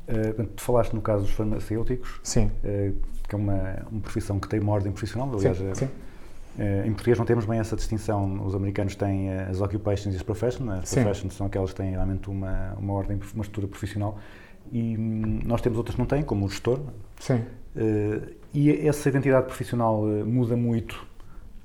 uh, 0.09 0.43
tu 0.43 0.61
falaste 0.61 0.91
no 0.91 1.01
caso 1.01 1.23
dos 1.23 1.31
farmacêuticos, 1.31 2.19
sim. 2.21 2.51
Uh, 2.65 2.93
que 3.25 3.33
é 3.33 3.37
uma, 3.37 3.77
uma 3.89 4.01
profissão 4.01 4.37
que 4.41 4.49
tem 4.49 4.59
uma 4.59 4.73
ordem 4.73 4.91
profissional, 4.91 5.33
aliás, 5.33 5.57
sim, 5.57 5.73
sim. 5.73 5.85
Uh, 5.85 6.85
em 6.85 6.91
português 6.91 7.17
não 7.17 7.25
temos 7.25 7.45
bem 7.45 7.59
essa 7.59 7.77
distinção. 7.77 8.45
Os 8.45 8.53
americanos 8.53 8.93
têm 8.93 9.31
as 9.31 9.61
occupations 9.61 10.13
e 10.13 10.17
as 10.17 10.21
professions. 10.21 10.69
As 10.69 10.89
sim. 10.89 11.01
professions 11.01 11.33
são 11.33 11.47
aquelas 11.47 11.69
que 11.69 11.77
têm 11.77 11.91
realmente 11.91 12.29
uma, 12.29 12.73
uma 12.77 12.91
ordem, 12.91 13.17
uma 13.33 13.41
estrutura 13.41 13.69
profissional 13.69 14.19
e 14.71 14.97
hum, 14.97 15.39
nós 15.45 15.61
temos 15.61 15.77
outras 15.77 15.95
que 15.95 16.01
não 16.01 16.07
têm, 16.07 16.23
como 16.23 16.45
o 16.45 16.49
gestor. 16.49 16.79
Sim. 17.19 17.43
Uh, 17.75 18.31
e 18.53 18.87
essa 18.87 19.07
identidade 19.09 19.45
profissional 19.45 20.01
uh, 20.03 20.25
muda 20.25 20.55
muito 20.55 21.05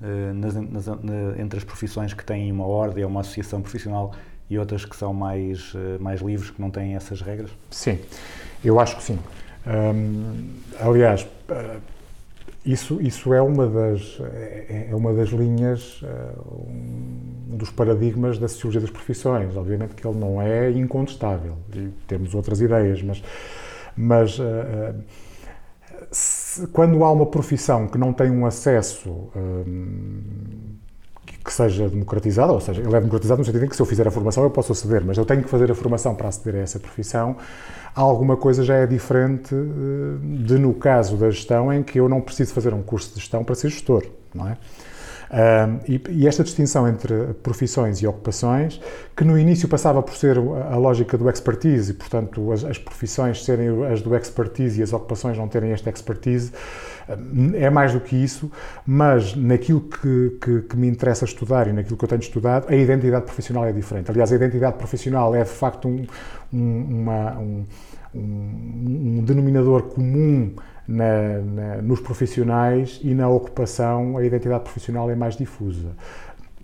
uh, 0.01 0.35
nas, 0.35 0.55
nas, 0.55 0.87
na, 0.87 1.38
entre 1.38 1.59
as 1.59 1.64
profissões 1.64 2.12
que 2.12 2.25
têm 2.25 2.51
uma 2.51 2.66
ordem 2.66 3.05
ou 3.05 3.11
uma 3.11 3.21
associação 3.21 3.61
profissional 3.61 4.12
e 4.49 4.59
outras 4.59 4.85
que 4.85 4.95
são 4.95 5.12
mais, 5.12 5.75
mais 5.99 6.21
livres, 6.21 6.51
que 6.51 6.61
não 6.61 6.71
têm 6.71 6.95
essas 6.95 7.21
regras? 7.21 7.51
Sim, 7.69 7.99
eu 8.64 8.79
acho 8.79 8.97
que 8.97 9.03
sim. 9.03 9.19
Um, 9.66 10.51
aliás, 10.79 11.27
isso, 12.66 13.00
isso 13.00 13.33
é, 13.33 13.40
uma 13.40 13.66
das, 13.66 14.20
é, 14.20 14.88
é 14.90 14.94
uma 14.94 15.14
das 15.14 15.31
linhas, 15.31 16.02
um 17.48 17.57
dos 17.57 17.70
paradigmas 17.70 18.38
da 18.38 18.48
sociologia 18.48 18.81
das 18.81 18.90
profissões. 18.90 19.57
Obviamente 19.57 19.94
que 19.94 20.07
ele 20.07 20.18
não 20.18 20.42
é 20.42 20.70
incontestável, 20.70 21.57
e 21.74 21.88
temos 22.07 22.35
outras 22.35 22.61
ideias, 22.61 23.02
mas, 23.02 23.22
mas 23.96 24.38
se, 26.11 26.66
quando 26.68 27.05
há 27.05 27.12
uma 27.12 27.26
profissão 27.26 27.87
que 27.87 27.96
não 27.96 28.12
tem 28.12 28.31
um 28.31 28.44
acesso 28.44 29.31
que 31.46 31.52
seja 31.52 31.88
democratizado, 31.88 32.52
ou 32.52 32.61
seja, 32.61 32.82
ele 32.82 32.94
é 32.94 32.98
democratizado 32.98 33.38
no 33.38 33.44
sentido 33.44 33.64
em 33.64 33.68
que 33.68 33.76
se 33.76 33.80
eu 33.80 33.87
fizer 33.87 34.06
a 34.06 34.11
formação 34.11 34.42
eu 34.42 34.50
posso 34.50 34.72
aceder, 34.72 35.02
mas 35.06 35.16
eu 35.16 35.24
tenho 35.24 35.42
que 35.42 35.48
fazer 35.48 35.70
a 35.70 35.74
formação 35.74 36.14
para 36.14 36.28
aceder 36.28 36.61
a 36.61 36.64
essa 36.64 36.80
profissão, 36.80 37.37
alguma 37.94 38.37
coisa 38.37 38.64
já 38.64 38.74
é 38.74 38.87
diferente 38.87 39.54
eh, 39.54 40.44
de 40.44 40.59
no 40.59 40.74
caso 40.74 41.16
da 41.16 41.30
gestão 41.30 41.72
em 41.72 41.85
que 41.85 42.00
eu 42.00 42.09
não 42.09 42.20
preciso 42.20 42.52
fazer 42.52 42.74
um 42.74 42.82
curso 42.82 43.14
de 43.14 43.20
gestão 43.20 43.44
para 43.44 43.54
ser 43.54 43.68
gestor, 43.68 44.04
não 44.35 44.48
é? 44.48 44.59
Um, 45.29 45.81
e, 45.89 46.01
e, 46.11 46.29
esta 46.29 46.45
distinção 46.45 46.87
entre 46.89 47.35
profissões 47.43 48.01
e 48.01 48.07
ocupações, 48.07 48.81
que 49.17 49.25
no 49.25 49.37
início 49.37 49.69
passava 49.69 50.01
por 50.01 50.15
ser 50.15 50.39
a 50.39 50.77
lógica 50.77 51.19
do 51.19 51.29
expertise, 51.29 51.91
e 51.91 51.95
portanto 51.95 52.53
as, 52.53 52.65
as 52.65 52.79
profissões 52.79 53.45
serem 53.45 53.85
as 53.87 54.01
do 54.01 54.15
expertise 54.15 54.79
e 54.79 54.83
as 54.83 54.93
ocupações 54.93 55.37
não 55.37 55.49
terem 55.49 55.73
esta 55.73 55.91
expertise, 55.91 56.53
é 57.55 57.71
mais 57.71 57.93
do 57.93 58.01
que 58.01 58.17
isso, 58.17 58.51
mas 58.85 59.35
naquilo 59.35 59.81
que, 59.81 60.39
que, 60.41 60.62
que, 60.62 60.77
me 60.77 60.89
interessa 60.89 61.25
estudar 61.25 61.69
e 61.69 61.73
naquilo 61.73 61.97
que 61.97 62.05
eu 62.05 62.09
tenho 62.09 62.21
estudado, 62.21 62.67
a 62.69 62.75
identidade 62.75 63.25
profissional 63.25 63.65
é 63.65 63.73
diferente. 63.73 64.11
Aliás, 64.11 64.33
a 64.33 64.37
identidade 64.37 64.77
profissional 64.77 65.35
é 65.35 65.45
de 65.45 65.51
facto 65.51 65.89
um, 65.89 66.05
um, 66.53 67.03
uma, 67.03 67.39
um, 67.39 67.67
um 68.15 69.25
denominador 69.25 69.83
comum 69.83 70.55
na, 70.87 71.38
na, 71.38 71.77
nos 71.83 72.01
profissionais 72.01 73.01
e 73.03 73.14
na 73.14 73.29
ocupação 73.29 74.16
a 74.16 74.25
identidade 74.25 74.64
profissional 74.64 75.11
é 75.11 75.14
mais 75.14 75.37
difusa. 75.37 75.90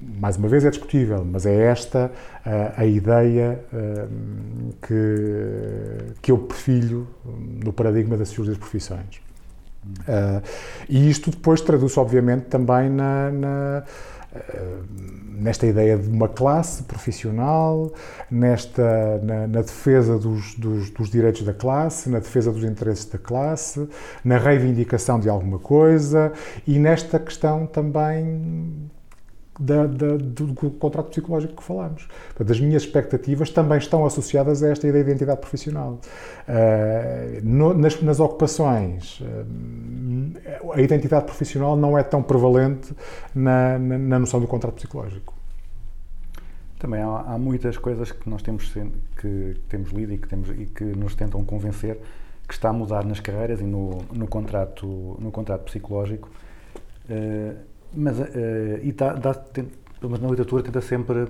Mais 0.00 0.36
uma 0.36 0.48
vez 0.48 0.64
é 0.64 0.70
discutível, 0.70 1.24
mas 1.24 1.46
é 1.46 1.54
esta 1.54 2.10
uh, 2.44 2.72
a 2.76 2.84
ideia 2.84 3.60
uh, 3.72 4.74
que, 4.84 6.14
que 6.20 6.32
eu 6.32 6.38
prefiro 6.38 7.06
no 7.64 7.72
paradigma 7.72 8.16
da 8.16 8.24
sociologia 8.24 8.54
das 8.54 8.60
profissões. 8.60 9.22
Uh, 9.84 10.42
e 10.88 11.08
isto 11.08 11.30
depois 11.30 11.60
traduz, 11.60 11.96
obviamente, 11.96 12.46
também 12.46 12.90
na, 12.90 13.30
na 13.30 13.84
nesta 15.42 15.66
ideia 15.66 15.98
de 15.98 16.08
uma 16.08 16.28
classe 16.28 16.84
profissional, 16.84 17.92
nesta, 18.30 19.18
na, 19.22 19.46
na 19.46 19.60
defesa 19.62 20.18
dos, 20.18 20.54
dos, 20.54 20.90
dos, 20.90 21.10
direitos 21.10 21.42
da 21.42 21.52
classe, 21.52 22.08
na 22.08 22.20
defesa 22.20 22.52
dos 22.52 22.62
interesses 22.62 23.04
da 23.06 23.18
classe, 23.18 23.88
na 24.24 24.38
reivindicação 24.38 25.18
de 25.18 25.28
alguma 25.28 25.58
coisa 25.58 26.32
e 26.66 26.78
nesta 26.78 27.18
questão 27.18 27.66
também 27.66 28.90
da, 29.58 29.86
da, 29.86 30.16
do, 30.16 30.54
contrato 30.54 31.10
psicológico 31.10 31.56
que 31.56 31.62
falámos. 31.62 32.08
Portanto, 32.28 32.52
as 32.52 32.60
minhas 32.60 32.82
expectativas 32.82 33.50
também 33.50 33.78
estão 33.78 34.04
associadas 34.06 34.62
a 34.62 34.68
esta 34.68 34.86
ideia 34.88 35.04
de 35.04 35.10
identidade 35.10 35.40
profissional. 35.40 36.00
Uh, 36.48 37.40
no, 37.42 37.74
nas, 37.74 38.00
nas, 38.00 38.18
ocupações, 38.18 39.20
uh, 39.20 40.72
a 40.72 40.80
identidade 40.80 41.26
profissional 41.26 41.76
não 41.76 41.98
é 41.98 42.02
tão 42.02 42.22
prevalente 42.22 42.94
na, 43.34 43.78
na, 43.78 43.98
na 43.98 44.18
noção 44.18 44.40
do 44.40 44.46
contrato 44.46 44.74
psicológico. 44.74 45.34
Também 46.78 47.02
há, 47.02 47.24
há, 47.26 47.38
muitas 47.38 47.76
coisas 47.76 48.10
que 48.10 48.28
nós 48.28 48.42
temos, 48.42 48.72
que 49.16 49.56
temos 49.68 49.90
lido 49.90 50.14
e 50.14 50.18
que, 50.18 50.28
temos, 50.28 50.48
e 50.48 50.66
que 50.66 50.84
nos 50.84 51.14
tentam 51.14 51.44
convencer 51.44 52.00
que 52.48 52.54
está 52.54 52.70
a 52.70 52.72
mudar 52.72 53.04
nas 53.04 53.20
carreiras 53.20 53.60
e 53.60 53.64
no, 53.64 54.02
no, 54.12 54.26
contrato, 54.26 55.16
no 55.20 55.30
contrato 55.30 55.64
psicológico. 55.64 56.28
Uh, 57.08 57.71
Mas, 57.94 58.18
eh, 58.20 58.80
e 58.82 58.92
dá, 58.92 59.12
dá, 59.14 59.34
tem- 59.34 59.68
mas 60.00 60.18
na 60.20 60.28
literatura 60.28 60.62
tenta 60.62 60.80
sempre 60.80 61.28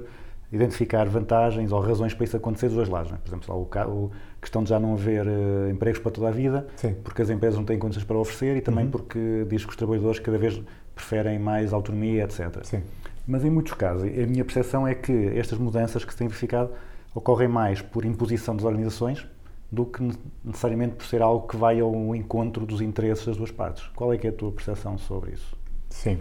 identificar 0.53 1.09
vantagens 1.09 1.73
ou 1.73 1.81
razões 1.81 2.13
para 2.15 2.25
isso 2.25 2.37
acontecer 2.37 2.67
dos 2.69 2.77
dois 2.77 2.89
lados. 2.89 3.11
não 3.11 3.17
é? 3.19 3.21
Por 3.21 3.29
exemplo, 3.31 3.69
lá, 3.75 3.87
o, 3.87 4.05
o 4.05 4.11
questão 4.41 4.63
de 4.63 4.69
já 4.71 4.79
não 4.79 4.93
haver 4.95 5.27
eh, 5.27 5.71
empregos 5.71 5.99
para 6.01 6.11
toda 6.13 6.29
a 6.29 6.31
vida, 6.31 6.67
Sim. 6.77 6.95
porque 7.03 7.23
as 7.23 7.31
empresas 7.31 7.59
não 7.59 7.65
têm 7.65 7.79
condições 7.79 8.05
para 8.05 8.19
oferecer 8.19 8.57
e 8.57 8.61
também 8.61 8.87
porque 8.89 9.47
diz 9.49 9.65
que 9.65 9.71
os 9.71 9.77
trabalhadores 9.77 10.19
cada 10.19 10.37
vez 10.39 10.61
preferem 10.95 11.39
mais 11.39 11.73
autonomia, 11.73 12.25
etc. 12.25 12.61
Sim. 12.65 12.83
Mas 13.27 13.45
em 13.45 13.51
muitos 13.51 13.73
casos, 13.75 14.03
a 14.03 14.27
minha 14.27 14.45
percepção 14.45 14.87
é 14.87 14.95
que 14.95 15.13
estas 15.39 15.59
mudanças 15.59 16.05
que 16.05 16.13
se 16.13 16.19
têm 16.19 16.29
verificado 16.29 16.71
ocorrem 17.15 17.49
mais 17.49 17.81
por 17.81 18.05
imposição 18.05 18.55
das 18.55 18.65
organizações 18.65 19.27
do 19.71 19.87
que 19.87 20.03
ne- 20.03 20.13
necessariamente 20.45 20.97
por 20.97 21.07
ser 21.07 21.23
algo 21.23 21.47
que 21.47 21.57
vai 21.57 21.81
ao 21.81 22.15
encontro 22.15 22.67
dos 22.67 22.81
interesses 22.83 23.25
das 23.25 23.37
duas 23.39 23.51
partes. 23.51 23.85
Qual 23.97 24.13
é 24.13 24.19
que 24.19 24.27
é 24.27 24.31
a 24.31 24.33
tua 24.33 24.53
percepção 24.53 24.99
sobre 24.99 25.31
isso? 25.33 25.57
Sim. 25.93 26.19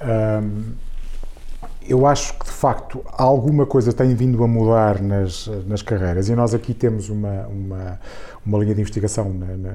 Ahm, 0.00 0.74
eu 1.88 2.06
acho 2.06 2.38
que 2.38 2.44
de 2.44 2.50
facto 2.52 3.04
alguma 3.10 3.66
coisa 3.66 3.92
tem 3.92 4.14
vindo 4.14 4.42
a 4.44 4.46
mudar 4.46 5.00
nas, 5.02 5.48
nas 5.66 5.82
carreiras 5.82 6.28
e 6.28 6.34
nós 6.34 6.54
aqui 6.54 6.72
temos 6.74 7.08
uma, 7.08 7.46
uma, 7.48 8.00
uma 8.46 8.58
linha 8.58 8.72
de 8.74 8.80
investigação 8.80 9.32
na, 9.32 9.46
na, 9.56 9.72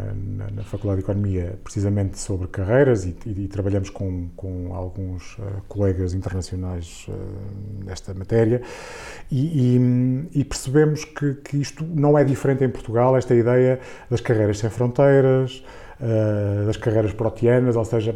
na- 0.56 0.64
Faculdade 0.64 1.02
de 1.02 1.06
Economia 1.06 1.60
precisamente 1.64 2.18
sobre 2.18 2.48
carreiras 2.48 3.04
e, 3.06 3.14
e- 3.26 3.44
e 3.44 3.48
trabalhamos 3.50 3.90
com, 3.90 4.30
com 4.38 4.74
alguns 4.74 5.36
eh, 5.40 5.44
colegas 5.68 6.14
internacionais 6.14 7.06
eh, 7.10 7.14
nesta 7.86 8.14
matéria 8.14 8.62
e, 9.30 10.30
e- 10.34 10.44
percebemos 10.46 11.04
que, 11.04 11.34
que 11.36 11.58
isto 11.58 11.84
não 11.86 12.18
é 12.18 12.24
diferente 12.24 12.64
em 12.64 12.70
Portugal, 12.70 13.18
esta 13.18 13.36
ideia 13.36 13.80
das 14.10 14.22
carreiras 14.22 14.60
sem 14.60 14.70
fronteiras, 14.70 15.62
eh, 16.02 16.64
das 16.66 16.78
carreiras 16.78 17.12
proteanas, 17.14 17.76
ou 17.76 17.84
seja, 17.86 18.16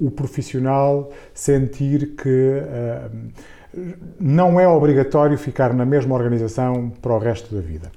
o 0.00 0.10
profissional 0.10 1.10
sentir 1.34 2.14
que 2.16 2.62
eh, 2.62 3.08
não 4.18 4.58
é 4.58 4.66
obrigatório 4.66 5.36
ficar 5.36 5.72
na 5.74 5.84
mesma 5.84 6.14
organização 6.14 6.90
para 7.02 7.12
o 7.12 7.18
resto 7.18 7.54
da 7.54 7.60
vida. 7.60 7.90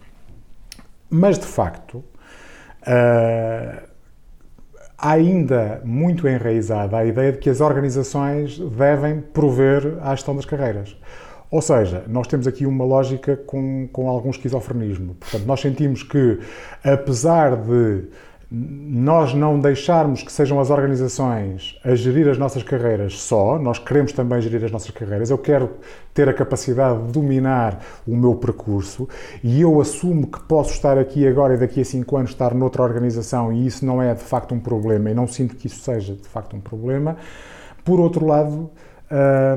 Mas, 1.09 1.37
de 1.37 1.45
facto, 1.45 2.03
eh, 2.85 3.83
ainda 4.97 5.81
muito 5.83 6.27
enraizada 6.27 6.97
a 6.97 7.05
ideia 7.05 7.31
de 7.31 7.39
que 7.39 7.49
as 7.49 7.59
organizações 7.59 8.59
devem 8.59 9.19
prover 9.19 9.97
à 10.01 10.11
gestão 10.15 10.35
das 10.35 10.45
carreiras. 10.45 10.95
Ou 11.49 11.61
seja, 11.61 12.05
nós 12.07 12.27
temos 12.27 12.47
aqui 12.47 12.65
uma 12.65 12.85
lógica 12.85 13.35
com, 13.35 13.89
com 13.91 14.07
algum 14.07 14.29
esquizofrenismo. 14.29 15.15
Portanto, 15.15 15.45
nós 15.45 15.59
sentimos 15.59 16.01
que, 16.01 16.39
apesar 16.81 17.57
de 17.57 18.05
nós 18.53 19.33
não 19.33 19.57
deixarmos 19.57 20.23
que 20.23 20.31
sejam 20.31 20.59
as 20.59 20.69
organizações 20.69 21.79
a 21.85 21.95
gerir 21.95 22.27
as 22.27 22.37
nossas 22.37 22.61
carreiras 22.61 23.21
só, 23.21 23.57
nós 23.57 23.79
queremos 23.79 24.11
também 24.11 24.41
gerir 24.41 24.65
as 24.65 24.71
nossas 24.71 24.91
carreiras, 24.91 25.29
eu 25.29 25.37
quero 25.37 25.69
ter 26.13 26.27
a 26.27 26.33
capacidade 26.33 27.01
de 27.01 27.13
dominar 27.13 27.79
o 28.05 28.13
meu 28.13 28.35
percurso 28.35 29.07
e 29.41 29.61
eu 29.61 29.79
assumo 29.79 30.27
que 30.27 30.41
posso 30.41 30.73
estar 30.73 30.97
aqui 30.97 31.25
agora 31.25 31.53
e 31.53 31.57
daqui 31.57 31.79
a 31.79 31.85
cinco 31.85 32.17
anos 32.17 32.31
estar 32.31 32.53
noutra 32.53 32.83
organização 32.83 33.53
e 33.53 33.65
isso 33.65 33.85
não 33.85 34.01
é 34.01 34.13
de 34.13 34.23
facto 34.23 34.53
um 34.53 34.59
problema 34.59 35.09
e 35.09 35.13
não 35.13 35.27
sinto 35.27 35.55
que 35.55 35.67
isso 35.67 35.79
seja 35.79 36.13
de 36.13 36.27
facto 36.27 36.53
um 36.53 36.59
problema. 36.59 37.15
Por 37.85 38.01
outro 38.01 38.25
lado, 38.25 38.69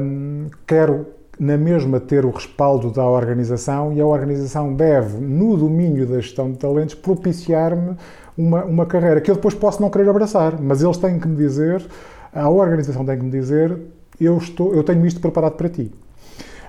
hum, 0.00 0.46
quero 0.64 1.06
na 1.36 1.56
mesma 1.56 1.98
ter 1.98 2.24
o 2.24 2.30
respaldo 2.30 2.92
da 2.92 3.04
organização 3.04 3.92
e 3.92 4.00
a 4.00 4.06
organização 4.06 4.72
deve, 4.72 5.18
no 5.18 5.56
domínio 5.56 6.06
da 6.06 6.20
gestão 6.20 6.52
de 6.52 6.58
talentos, 6.58 6.94
propiciar-me 6.94 7.96
uma, 8.36 8.64
uma 8.64 8.86
carreira 8.86 9.20
que 9.20 9.30
eu 9.30 9.34
depois 9.34 9.54
posso 9.54 9.80
não 9.80 9.90
querer 9.90 10.08
abraçar, 10.08 10.60
mas 10.60 10.82
eles 10.82 10.96
têm 10.96 11.18
que 11.18 11.28
me 11.28 11.36
dizer, 11.36 11.84
a 12.32 12.48
organização 12.48 13.04
tem 13.04 13.18
que 13.18 13.24
me 13.24 13.30
dizer, 13.30 13.78
eu, 14.20 14.36
estou, 14.38 14.74
eu 14.74 14.82
tenho 14.82 15.04
isto 15.06 15.20
preparado 15.20 15.52
para 15.52 15.68
ti. 15.68 15.92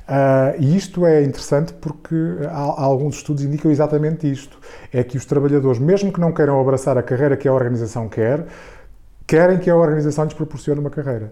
Ah, 0.07 0.53
e 0.59 0.77
isto 0.77 1.05
é 1.05 1.23
interessante 1.23 1.73
porque 1.73 2.15
há, 2.47 2.59
há 2.59 2.83
alguns 2.83 3.15
estudos 3.17 3.43
indicam 3.43 3.71
exatamente 3.71 4.31
isto: 4.31 4.59
é 4.93 5.03
que 5.03 5.17
os 5.17 5.25
trabalhadores, 5.25 5.79
mesmo 5.79 6.11
que 6.13 6.19
não 6.19 6.31
queiram 6.31 6.59
abraçar 6.61 6.97
a 6.97 7.03
carreira 7.03 7.35
que 7.35 7.47
a 7.47 7.53
organização 7.53 8.07
quer, 8.07 8.45
querem 9.25 9.57
que 9.57 9.69
a 9.69 9.75
organização 9.75 10.25
lhes 10.25 10.33
proporcione 10.33 10.79
uma 10.79 10.91
carreira. 10.91 11.31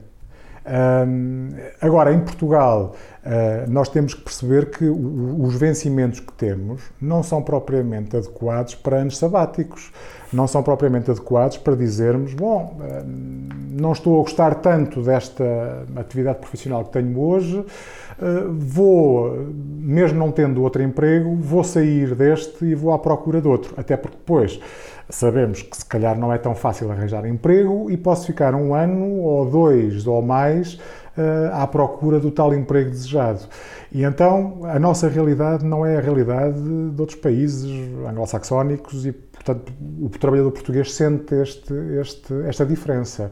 Agora, 1.81 2.13
em 2.13 2.19
Portugal, 2.21 2.95
uh, 3.25 3.69
nós 3.69 3.89
temos 3.89 4.13
que 4.13 4.21
perceber 4.21 4.69
que 4.71 4.85
os 4.85 5.55
vencimentos 5.55 6.21
que 6.21 6.31
temos 6.33 6.81
não 7.01 7.21
são 7.21 7.41
propriamente 7.41 8.15
adequados 8.15 8.73
para 8.75 8.97
anos 8.97 9.17
sabáticos, 9.17 9.91
não 10.31 10.47
são 10.47 10.63
propriamente 10.63 11.11
adequados 11.11 11.57
para 11.57 11.75
dizermos: 11.75 12.33
bom, 12.33 12.77
não 13.69 13.91
estou 13.91 14.19
a 14.19 14.23
gostar 14.23 14.55
tanto 14.55 15.01
desta 15.01 15.85
atividade 15.97 16.39
profissional 16.39 16.85
que 16.85 16.91
tenho 16.91 17.19
hoje, 17.19 17.57
uh, 17.57 17.65
vou, 18.53 19.47
mesmo 19.53 20.17
não 20.17 20.31
tendo 20.31 20.61
outro 20.63 20.81
emprego, 20.81 21.35
vou 21.35 21.63
sair 21.63 22.15
deste 22.15 22.63
e 22.63 22.73
vou 22.73 22.93
à 22.93 22.99
procura 22.99 23.41
de 23.41 23.47
outro. 23.49 23.73
Até 23.75 23.97
porque 23.97 24.15
depois 24.15 24.61
sabemos 25.09 25.61
que 25.61 25.75
se 25.75 25.85
calhar 25.85 26.17
não 26.17 26.31
é 26.31 26.37
tão 26.37 26.55
fácil 26.55 26.91
arranjar 26.91 27.25
emprego 27.25 27.89
e 27.89 27.97
posso 27.97 28.25
ficar 28.27 28.55
um 28.55 28.73
ano 28.73 29.19
ou 29.21 29.49
dois 29.49 30.07
ou 30.07 30.21
mais 30.21 30.79
eh, 31.15 31.49
à 31.53 31.67
procura 31.67 32.19
do 32.19 32.31
tal 32.31 32.53
emprego 32.55 32.89
desejado. 32.89 33.41
E 33.91 34.03
então 34.03 34.61
a 34.63 34.79
nossa 34.79 35.07
realidade 35.07 35.63
não 35.63 35.85
é 35.85 35.97
a 35.97 36.01
realidade 36.01 36.59
de 36.59 36.99
outros 36.99 37.19
países 37.19 37.69
anglo-saxónicos 38.09 39.05
e, 39.05 39.11
portanto, 39.11 39.71
o 40.01 40.09
trabalhador 40.09 40.51
português 40.51 40.91
sente 40.91 41.35
este, 41.35 41.71
este, 42.01 42.33
esta 42.47 42.65
diferença. 42.65 43.29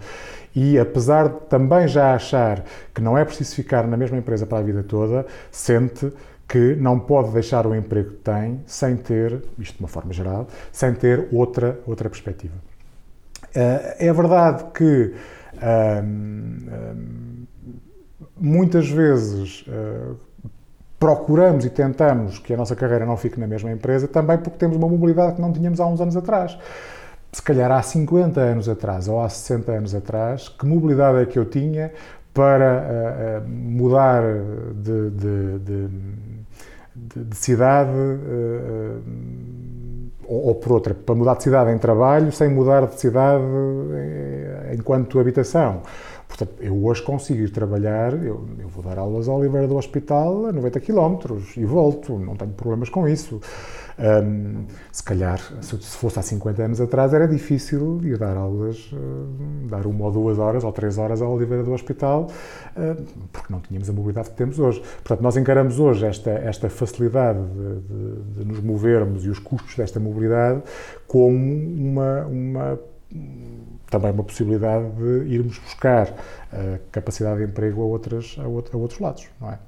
E 0.56 0.78
apesar 0.78 1.30
de 1.30 1.40
também 1.50 1.88
já 1.88 2.14
achar 2.14 2.64
que 2.94 3.02
não 3.02 3.18
é 3.18 3.26
preciso 3.26 3.56
ficar 3.56 3.88
na 3.88 3.98
mesma 3.98 4.18
empresa 4.18 4.46
para 4.46 4.60
a 4.60 4.62
vida 4.62 4.84
toda, 4.84 5.26
sente 5.50 6.14
que 6.52 6.76
não 6.76 7.00
pode 7.00 7.32
deixar 7.32 7.66
o 7.68 7.74
emprego 7.76 8.12
que 8.12 8.18
tem 8.18 8.62
sem 8.68 8.98
ter, 8.98 9.42
isto 9.60 9.76
de 9.78 9.84
uma 9.84 9.88
forma 9.88 10.12
geral, 10.14 10.48
sem 10.72 10.94
ter 10.94 11.28
outra, 11.32 11.80
outra 11.88 12.10
perspectiva. 12.10 12.56
Eh, 13.56 14.08
É 14.08 14.14
verdade 14.14 14.66
que 14.74 15.14
ahm, 15.62 16.68
ahm, 16.72 17.46
muitas 18.40 18.90
vezes 18.90 19.66
eh, 19.68 20.14
procuramos 21.00 21.66
e 21.66 21.70
tentamos 21.70 22.40
que 22.40 22.54
a 22.54 22.58
nossa 22.58 22.76
carreira 22.76 23.06
não 23.06 23.18
fique 23.18 23.40
na 23.40 23.48
mesma 23.48 23.72
empresa, 23.72 24.08
também 24.08 24.38
porque 24.38 24.58
temos 24.58 24.78
uma 24.78 24.88
mobilidade 24.88 25.36
que 25.36 25.42
não 25.42 25.52
tínhamos 25.52 25.80
há 25.80 25.88
uns 25.88 26.00
anos 26.02 26.16
atrás. 26.16 26.58
Se 27.32 27.42
calhar 27.42 27.72
há 27.72 27.82
50 27.82 28.42
anos 28.42 28.68
atrás 28.70 29.08
ou 29.08 29.22
há 29.22 29.30
60 29.30 29.72
anos 29.72 29.96
atrás, 29.96 30.50
que 30.50 30.66
mobilidade 30.66 31.20
é 31.20 31.26
que 31.26 31.40
eu 31.40 31.46
tinha 31.46 31.92
para 32.34 32.66
eh, 32.90 33.42
mudar 33.48 34.24
de, 34.76 35.10
de- 35.12 35.60
de- 35.60 35.90
de- 37.02 37.24
de 37.26 37.36
cidade 37.36 37.92
eh, 37.92 38.98
ou, 40.28 40.48
ou 40.48 40.56
por 40.56 40.72
outra, 40.74 40.94
para 40.94 41.16
mudar 41.16 41.36
de 41.36 41.44
cidade 41.44 41.72
em 41.72 41.78
trabalho 41.78 42.32
sem 42.32 42.50
mudar 42.50 42.86
de 42.88 43.00
cidade 43.00 43.44
eh, 43.94 44.76
enquanto 44.78 45.20
habitação. 45.20 45.82
Portanto, 46.28 46.54
eu 46.62 46.86
hoje 46.86 47.02
consigo 47.04 47.42
ir 47.42 47.50
trabalhar, 47.52 48.14
eu, 48.14 48.46
eu 48.58 48.70
vou 48.70 48.82
dar 48.84 48.98
aulas 48.98 49.28
ao 49.28 49.38
Oliveira 49.38 49.68
do 49.68 49.76
Hospital 49.76 50.46
a 50.48 50.52
90 50.54 50.80
km 50.80 51.18
e 51.58 51.66
volto, 51.66 52.18
não 52.18 52.36
tenho 52.38 52.52
problemas 52.52 52.88
com 52.90 53.06
isso. 53.08 53.42
Hum, 54.04 54.66
se 54.92 55.04
calhar, 55.04 55.40
se 55.62 55.78
se 55.80 55.96
fosse 55.98 56.18
há 56.18 56.24
50 56.24 56.64
anos 56.64 56.82
atrás, 56.82 57.14
era 57.14 57.28
difícil 57.28 58.00
ir 58.04 58.18
dar 58.18 58.36
aulas, 58.36 58.90
hum, 58.92 59.68
dar 59.70 59.86
uma 59.86 60.06
ou 60.06 60.12
duas 60.12 60.40
horas 60.40 60.64
ou 60.64 60.72
três 60.72 60.98
horas 60.98 61.22
ao 61.22 61.32
Oliveira 61.32 61.64
do 61.64 61.72
Hospital, 61.72 62.28
hum, 62.76 63.06
porque 63.32 63.54
não 63.54 63.60
tínhamos 63.60 63.90
a 63.90 63.94
mobilidade 63.94 64.32
que 64.32 64.36
temos 64.36 64.58
hoje. 64.58 64.80
Portanto, 65.04 65.22
nós 65.22 65.38
encaramos 65.38 65.80
hoje 65.80 66.06
esta, 66.08 66.32
esta 66.32 66.68
facilidade 66.70 67.40
de, 67.40 67.82
de- 67.82 68.40
de 68.40 68.46
nos 68.46 68.60
movermos 68.62 69.24
e 69.24 69.30
os 69.30 69.38
custos 69.38 69.76
desta 69.76 70.00
mobilidade 70.00 70.64
como 71.08 71.36
uma, 71.38 72.26
uma 72.26 72.80
também 73.90 74.12
uma 74.12 74.24
possibilidade 74.24 74.90
de 74.92 75.34
irmos 75.34 75.58
buscar 75.60 76.14
a 76.52 76.80
capacidade 76.92 77.40
de 77.40 77.44
emprego 77.52 77.82
a, 77.82 77.86
outras, 77.86 78.36
a, 78.40 78.44
out- 78.44 78.70
a 78.74 78.78
outros 78.78 79.00
lados, 79.00 79.28
não 79.40 79.52
é? 79.52 79.60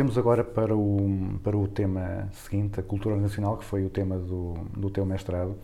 Passemos 0.00 0.16
agora 0.16 0.42
para 0.42 0.74
o, 0.74 1.10
para 1.44 1.54
o 1.54 1.68
tema 1.68 2.26
seguinte, 2.32 2.80
a 2.80 2.82
cultura 2.82 3.16
nacional, 3.16 3.58
que 3.58 3.66
foi 3.66 3.84
o 3.84 3.90
tema 3.90 4.16
do, 4.16 4.54
do 4.74 4.88
teu 4.88 5.04
mestrado. 5.04 5.54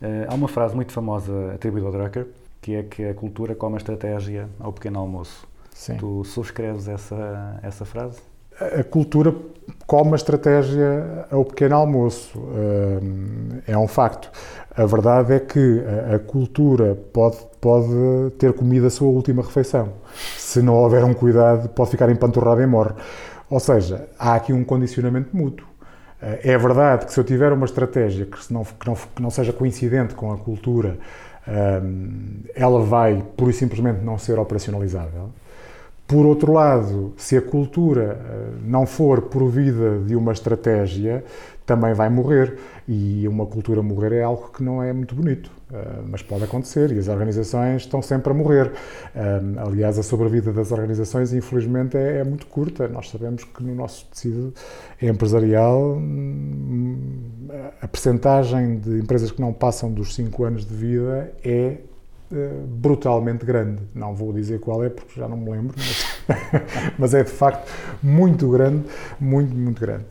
Eh, 0.00 0.26
há 0.28 0.34
uma 0.36 0.46
frase 0.46 0.76
muito 0.76 0.92
famosa 0.92 1.32
atribuída 1.52 1.88
ao 1.88 1.92
Drucker, 1.92 2.28
que 2.62 2.76
é 2.76 2.84
que 2.84 3.04
a 3.04 3.12
cultura 3.14 3.56
come 3.56 3.74
a 3.74 3.78
estratégia 3.78 4.48
ao 4.60 4.72
pequeno 4.72 5.00
almoço. 5.00 5.44
Sim. 5.72 5.96
Tu 5.96 6.22
subscreves 6.22 6.86
essa, 6.86 7.58
essa 7.60 7.84
frase? 7.84 8.20
A 8.60 8.84
cultura 8.84 9.34
come 9.88 10.12
a 10.12 10.14
estratégia 10.14 11.26
ao 11.28 11.44
pequeno 11.44 11.74
almoço, 11.74 12.38
hum, 12.38 13.58
é 13.66 13.76
um 13.76 13.88
facto. 13.88 14.30
A 14.76 14.86
verdade 14.86 15.32
é 15.32 15.40
que 15.40 15.82
a, 16.14 16.20
cultura 16.20 16.96
pode, 17.12 17.38
pode 17.60 17.88
ter 18.38 18.52
comido 18.52 18.86
a 18.86 18.90
sua 18.90 19.08
última 19.08 19.42
refeição. 19.42 19.94
Se 20.36 20.62
não 20.62 20.74
houver 20.74 21.02
um 21.02 21.12
cuidado, 21.12 21.68
pode 21.70 21.90
ficar 21.90 22.08
empanturrado 22.08 22.62
e 22.62 22.66
morre. 22.68 22.92
Ou 23.50 23.60
seja, 23.60 24.08
há 24.18 24.34
aqui 24.34 24.52
um 24.52 24.64
condicionamento 24.64 25.36
mútuo. 25.36 25.66
Eh, 26.20 26.52
É 26.54 26.58
verdade 26.58 27.06
que 27.06 27.12
se 27.12 27.20
eu 27.20 27.24
tiver 27.24 27.52
uma 27.52 27.64
estratégia 27.66 28.26
que 28.26 28.52
não, 28.52 28.64
que 28.64 28.86
não, 28.86 28.94
que 28.94 29.22
não 29.22 29.30
seja 29.30 29.52
coincidente 29.52 30.14
com 30.14 30.32
a 30.32 30.36
cultura, 30.38 30.98
hum, 31.82 32.42
ela 32.54 32.80
vai 32.82 33.24
pura 33.36 33.50
e 33.50 33.54
simplesmente 33.54 34.00
não 34.04 34.18
ser 34.18 34.38
operacionalizável. 34.38 35.30
Por 36.06 36.24
outro 36.26 36.52
lado, 36.52 37.12
se 37.18 37.36
a 37.36 37.42
cultura 37.42 38.18
eh, 38.24 38.50
não 38.64 38.86
for 38.86 39.22
provida 39.22 39.98
de 40.00 40.16
uma 40.16 40.32
estratégia, 40.32 41.24
também 41.66 41.92
vai 41.94 42.08
morrer. 42.08 42.58
E 42.88 43.28
uma 43.28 43.46
cultura 43.46 43.82
morrer 43.82 44.12
é 44.14 44.22
algo 44.22 44.50
que 44.52 44.62
não 44.62 44.82
é 44.82 44.92
muito 44.92 45.14
bonito, 45.14 45.50
mas 46.06 46.22
pode 46.22 46.44
acontecer 46.44 46.92
e 46.92 46.98
as 46.98 47.08
organizações 47.08 47.82
estão 47.82 48.00
sempre 48.00 48.32
a 48.32 48.34
morrer. 48.34 48.72
Eh, 49.14 49.40
Aliás, 49.58 49.98
a 49.98 50.02
sobrevida 50.02 50.52
das 50.52 50.72
organizações, 50.72 51.32
infelizmente, 51.32 51.96
é, 51.96 52.18
é 52.18 52.24
muito 52.24 52.46
curta. 52.46 52.88
Nós 52.88 53.10
sabemos 53.10 53.44
que 53.44 53.62
no 53.62 53.74
nosso 53.74 54.06
tecido 54.06 54.54
empresarial 55.00 55.96
hum, 55.96 56.96
a 57.80 57.88
percentagem 57.88 58.78
de 58.78 58.98
empresas 58.98 59.30
que 59.30 59.40
não 59.40 59.52
passam 59.52 59.92
dos 59.92 60.14
5 60.14 60.44
anos 60.44 60.64
de 60.64 60.74
vida 60.74 61.32
é 61.44 61.78
eh, 62.30 62.50
brutalmente 62.66 63.44
grande. 63.44 63.82
Não 63.94 64.14
vou 64.14 64.32
dizer 64.32 64.60
qual 64.60 64.84
é 64.84 64.90
porque 64.90 65.18
já 65.18 65.26
não 65.26 65.36
me 65.36 65.50
lembro, 65.50 65.74
mas, 65.76 66.06
mas 66.98 67.14
é 67.14 67.22
de 67.22 67.30
facto 67.30 67.70
muito 68.02 68.50
grande, 68.50 68.84
muito, 69.18 69.54
muito 69.54 69.80
grande. 69.80 70.04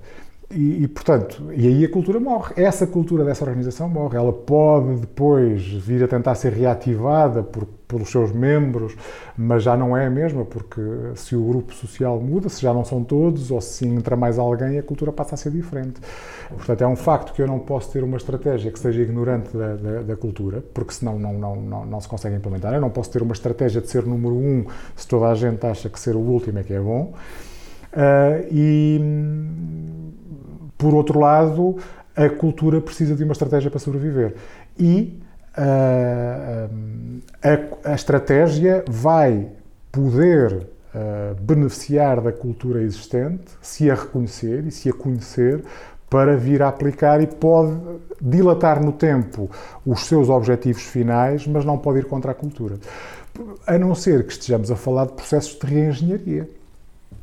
E, 0.50 0.84
e, 0.84 0.88
portanto, 0.88 1.44
e 1.54 1.68
aí 1.68 1.84
a 1.84 1.90
cultura 1.90 2.22
morre. 2.22 2.54
Essa 2.56 2.88
cultura 2.88 3.26
dessa 3.26 3.44
organização 3.44 3.90
morre. 3.90 4.18
Ela 4.18 4.32
pode 4.32 4.96
depois 5.02 5.62
vir 5.62 6.02
a 6.04 6.08
tentar 6.08 6.36
ser 6.36 6.54
reativada 6.54 7.44
por, 7.44 7.68
pelos 7.86 8.10
seus 8.10 8.32
membros, 8.32 8.96
mas 9.38 9.64
já 9.64 9.76
não 9.76 9.96
é 9.96 10.06
a 10.06 10.10
mesma, 10.10 10.46
porque 10.46 10.82
se 11.16 11.36
o 11.36 11.44
grupo 11.44 11.74
social 11.74 12.18
muda, 12.22 12.48
se 12.48 12.62
já 12.62 12.74
não 12.74 12.86
são 12.86 13.04
todos, 13.04 13.52
ou 13.52 13.60
se 13.60 13.86
entra 13.86 14.16
mais 14.16 14.40
alguém, 14.40 14.80
a 14.80 14.84
cultura 14.84 15.12
passa 15.12 15.36
a 15.36 15.38
ser 15.38 15.52
diferente. 15.52 16.00
Portanto, 16.50 16.82
é 16.82 16.88
um 16.88 16.96
facto 16.96 17.34
que 17.34 17.42
eu 17.42 17.48
não 17.48 17.60
posso 17.60 17.92
ter 17.92 18.02
uma 18.02 18.16
estratégia 18.16 18.72
que 18.72 18.80
seja 18.80 19.02
ignorante 19.02 19.56
da, 19.56 19.76
da, 19.76 20.02
da 20.02 20.16
cultura, 20.16 20.64
porque 20.74 20.94
senão 20.94 21.20
não, 21.20 21.34
não, 21.34 21.56
não, 21.58 21.86
não 21.86 22.00
se 22.00 22.08
consegue 22.08 22.38
implementar. 22.38 22.74
Eu 22.74 22.80
não 22.80 22.90
posso 22.90 23.12
ter 23.12 23.22
uma 23.22 23.34
estratégia 23.34 23.82
de 23.82 23.90
ser 23.90 24.06
número 24.06 24.36
um 24.36 24.66
se 24.96 25.06
toda 25.06 25.28
a 25.28 25.36
gente 25.36 25.66
acha 25.66 25.90
que 25.90 26.00
ser 26.00 26.16
o 26.16 26.20
último 26.20 26.60
é 26.60 26.64
que 26.64 26.74
é 26.74 26.80
bom. 26.80 27.14
Uh, 27.98 28.46
e 28.52 29.02
por 30.78 30.94
outro 30.94 31.20
lado, 31.20 31.78
a 32.16 32.30
cultura 32.30 32.80
precisa 32.80 33.16
de 33.16 33.24
uma 33.24 33.34
estratégia 33.34 33.72
para 33.72 33.80
sobreviver. 33.80 34.36
E 34.78 35.20
uh, 35.58 37.22
a, 37.84 37.92
a, 37.92 37.96
estratégia 37.96 38.86
vai 38.88 39.48
poder 39.92 40.54
uh, 40.54 41.36
beneficiar 41.42 42.22
da 42.22 42.32
cultura 42.32 42.84
existente 42.84 43.46
se 43.64 43.90
a 43.90 43.96
reconhecer 43.96 44.68
e 44.68 44.72
se 44.72 44.90
a 44.90 44.94
conhecer 44.94 45.64
para 46.08 46.38
vir 46.38 46.62
a 46.62 46.68
aplicar 46.68 47.20
e 47.20 47.26
pode 47.26 47.76
dilatar 48.22 48.84
no 48.84 48.92
tempo 48.92 49.50
os 49.84 50.06
seus 50.06 50.30
objetivos 50.30 50.84
finais, 50.84 51.48
mas 51.48 51.66
não 51.66 51.80
pode 51.80 52.00
ir 52.00 52.06
contra 52.06 52.32
a 52.32 52.36
cultura. 52.36 52.76
A 53.66 53.78
não 53.78 53.94
ser 53.96 54.26
que 54.26 54.34
estejamos 54.34 54.70
a 54.72 54.76
falar 54.76 55.06
de 55.06 55.14
processos 55.14 55.58
de 55.60 55.66
reengenharia. 55.66 56.48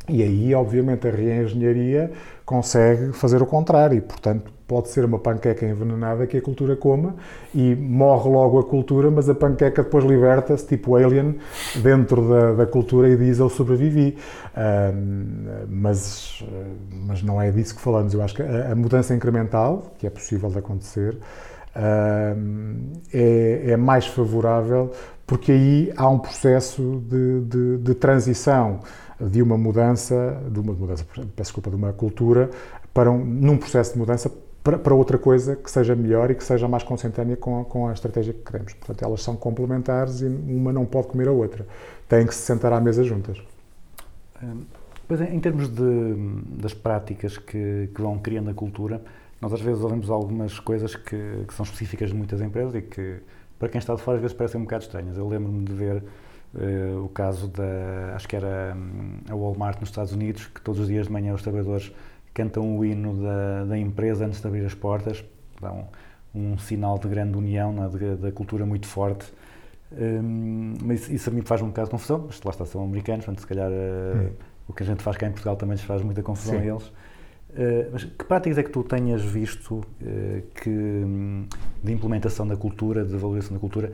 E 0.06 0.22
aí, 0.22 0.54
obviamente, 0.54 1.08
a 1.08 1.10
reengenharia 1.10 2.12
consegue 2.44 3.12
fazer 3.12 3.40
o 3.40 3.46
contrário 3.46 3.96
e, 3.96 4.02
portanto, 4.02 4.52
pode 4.66 4.90
ser 4.90 5.02
uma 5.04 5.18
panqueca 5.18 5.64
envenenada 5.64 6.26
que 6.26 6.36
a 6.36 6.42
cultura 6.42 6.76
coma 6.76 7.16
e 7.54 7.74
morre 7.74 8.28
logo 8.28 8.58
a 8.58 8.64
cultura, 8.64 9.10
mas 9.10 9.30
a 9.30 9.34
panqueca 9.34 9.82
depois 9.82 10.04
liberta-se, 10.04 10.66
tipo 10.66 10.96
Alien, 10.96 11.38
dentro 11.76 12.28
da, 12.28 12.52
da, 12.52 12.66
cultura 12.66 13.08
e 13.08 13.16
diz 13.16 13.38
eu 13.38 13.48
sobrevivi. 13.48 14.18
Uh, 14.54 15.66
mas, 15.68 16.44
mas 17.06 17.22
não 17.22 17.40
é 17.40 17.50
disso 17.50 17.74
que 17.74 17.80
falamos. 17.80 18.12
Eu 18.12 18.22
acho 18.22 18.34
que 18.34 18.42
a, 18.42 18.72
a 18.72 18.74
mudança 18.74 19.14
incremental, 19.14 19.94
que 19.98 20.06
é 20.06 20.10
possível 20.10 20.50
de 20.50 20.58
acontecer, 20.58 21.14
uh, 21.14 22.38
é, 23.12 23.70
é, 23.70 23.76
mais 23.76 24.06
favorável 24.06 24.92
porque 25.26 25.52
aí 25.52 25.92
há 25.96 26.08
um 26.08 26.18
processo 26.18 27.02
de, 27.08 27.40
de, 27.40 27.78
de 27.78 27.94
transição 27.94 28.80
de 29.30 29.42
uma 29.42 29.56
mudança, 29.56 30.42
de 30.50 30.60
uma 30.60 30.72
mudança, 30.72 31.04
peço 31.14 31.28
desculpa, 31.36 31.70
de 31.70 31.76
uma 31.76 31.92
cultura 31.92 32.50
para 32.92 33.10
um, 33.10 33.24
num 33.24 33.56
processo 33.56 33.92
de 33.92 33.98
mudança 33.98 34.30
para, 34.62 34.78
para, 34.78 34.94
outra 34.94 35.18
coisa 35.18 35.56
que 35.56 35.70
seja 35.70 35.94
melhor 35.94 36.30
e 36.30 36.34
que 36.34 36.42
seja 36.42 36.66
mais 36.66 36.82
consentânea 36.82 37.36
com 37.36 37.60
a, 37.60 37.64
com 37.64 37.88
a 37.88 37.92
estratégia 37.92 38.32
que 38.32 38.40
queremos. 38.40 38.72
Portanto, 38.72 39.04
elas 39.04 39.22
são 39.22 39.36
complementares 39.36 40.22
e 40.22 40.26
uma 40.26 40.72
não 40.72 40.86
pode 40.86 41.08
comer 41.08 41.28
a 41.28 41.32
outra. 41.32 41.66
Têm 42.08 42.26
que 42.26 42.34
se 42.34 42.42
sentar 42.42 42.72
à 42.72 42.80
mesa 42.80 43.04
juntas. 43.04 43.42
Pois 45.06 45.20
em 45.20 45.38
termos 45.38 45.68
de, 45.68 46.14
das 46.58 46.72
práticas 46.72 47.36
que, 47.36 47.90
que, 47.94 48.00
vão 48.00 48.18
criando 48.18 48.50
a 48.50 48.54
cultura, 48.54 49.02
nós 49.40 49.52
às 49.52 49.60
vezes 49.60 49.82
ouvimos 49.82 50.08
algumas 50.08 50.58
coisas 50.58 50.96
que, 50.96 51.44
que, 51.46 51.52
são 51.52 51.64
específicas 51.64 52.08
de 52.08 52.16
muitas 52.16 52.40
empresas 52.40 52.74
e 52.74 52.80
que, 52.80 53.18
para 53.58 53.68
quem 53.68 53.78
está 53.78 53.94
de 53.94 54.00
fora, 54.00 54.16
às 54.16 54.22
vezes 54.22 54.36
parecem 54.36 54.60
um 54.60 54.64
bocado 54.64 54.84
estranhas. 54.84 55.18
Eu 55.18 55.28
lembro-me 55.28 55.64
de 55.64 55.72
ver 55.74 56.02
Uh, 56.54 57.04
o 57.04 57.08
caso 57.08 57.48
da, 57.48 58.14
acho 58.14 58.28
que 58.28 58.36
era 58.36 58.76
um, 58.76 59.18
a 59.28 59.34
Walmart 59.34 59.80
nos 59.80 59.88
Estados 59.88 60.12
Unidos, 60.12 60.46
que 60.46 60.60
todos 60.60 60.80
os 60.80 60.86
dias 60.86 61.06
de 61.06 61.12
manhã 61.12 61.34
os 61.34 61.42
trabalhadores 61.42 61.92
cantam 62.32 62.78
o 62.78 62.84
hino 62.84 63.20
da, 63.20 63.64
da 63.64 63.78
empresa 63.78 64.24
antes 64.24 64.40
de 64.40 64.46
abrir 64.46 64.64
as 64.64 64.74
portas, 64.74 65.24
dão 65.60 65.88
um, 66.32 66.52
um 66.52 66.58
sinal 66.58 66.96
de 66.96 67.08
grande 67.08 67.36
união, 67.36 67.74
de, 67.88 68.16
da 68.16 68.30
cultura 68.30 68.64
muito 68.64 68.86
forte. 68.86 69.32
Um, 69.92 70.74
mas 70.82 71.08
isso 71.08 71.28
a 71.30 71.32
mim 71.32 71.42
faz 71.42 71.60
um 71.60 71.68
bocado 71.68 71.86
de 71.86 71.90
confusão, 71.92 72.24
mas 72.26 72.40
lá 72.42 72.50
está, 72.50 72.64
são 72.64 72.84
americanos, 72.84 73.24
portanto, 73.24 73.40
se 73.40 73.46
calhar 73.46 73.70
uh, 73.70 74.30
o 74.68 74.72
que 74.72 74.82
a 74.82 74.86
gente 74.86 75.02
faz 75.02 75.16
cá 75.16 75.26
em 75.26 75.30
Portugal 75.30 75.56
também 75.56 75.76
lhes 75.76 75.84
faz 75.84 76.02
muita 76.02 76.22
confusão 76.22 76.60
Sim. 76.60 76.68
a 76.68 76.72
eles. 76.72 76.86
Uh, 76.86 77.90
mas 77.92 78.04
que 78.04 78.24
práticas 78.24 78.58
é 78.58 78.62
que 78.62 78.70
tu 78.70 78.82
tenhas 78.82 79.22
visto 79.22 79.80
que, 80.56 80.70
hum, 80.70 81.46
de 81.82 81.92
implementação 81.92 82.46
da 82.46 82.56
cultura, 82.56 83.04
de 83.04 83.16
valorização 83.16 83.54
da 83.54 83.60
cultura, 83.60 83.92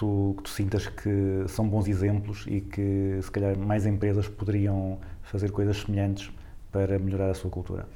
tu, 0.00 0.34
que 0.38 0.44
tu 0.44 0.50
sintas 0.50 0.86
que 0.86 1.44
são 1.48 1.68
bons 1.68 1.86
exemplos 1.86 2.46
e 2.48 2.62
que 2.62 3.18
se 3.22 3.30
calhar 3.30 3.56
mais 3.58 3.84
empresas 3.84 4.26
poderiam 4.26 4.98
fazer 5.22 5.50
coisas 5.50 5.82
semelhantes 5.82 6.30
para 6.72 6.98
melhorar 6.98 7.30
a 7.30 7.34
sua 7.34 7.50
cultura? 7.50 7.86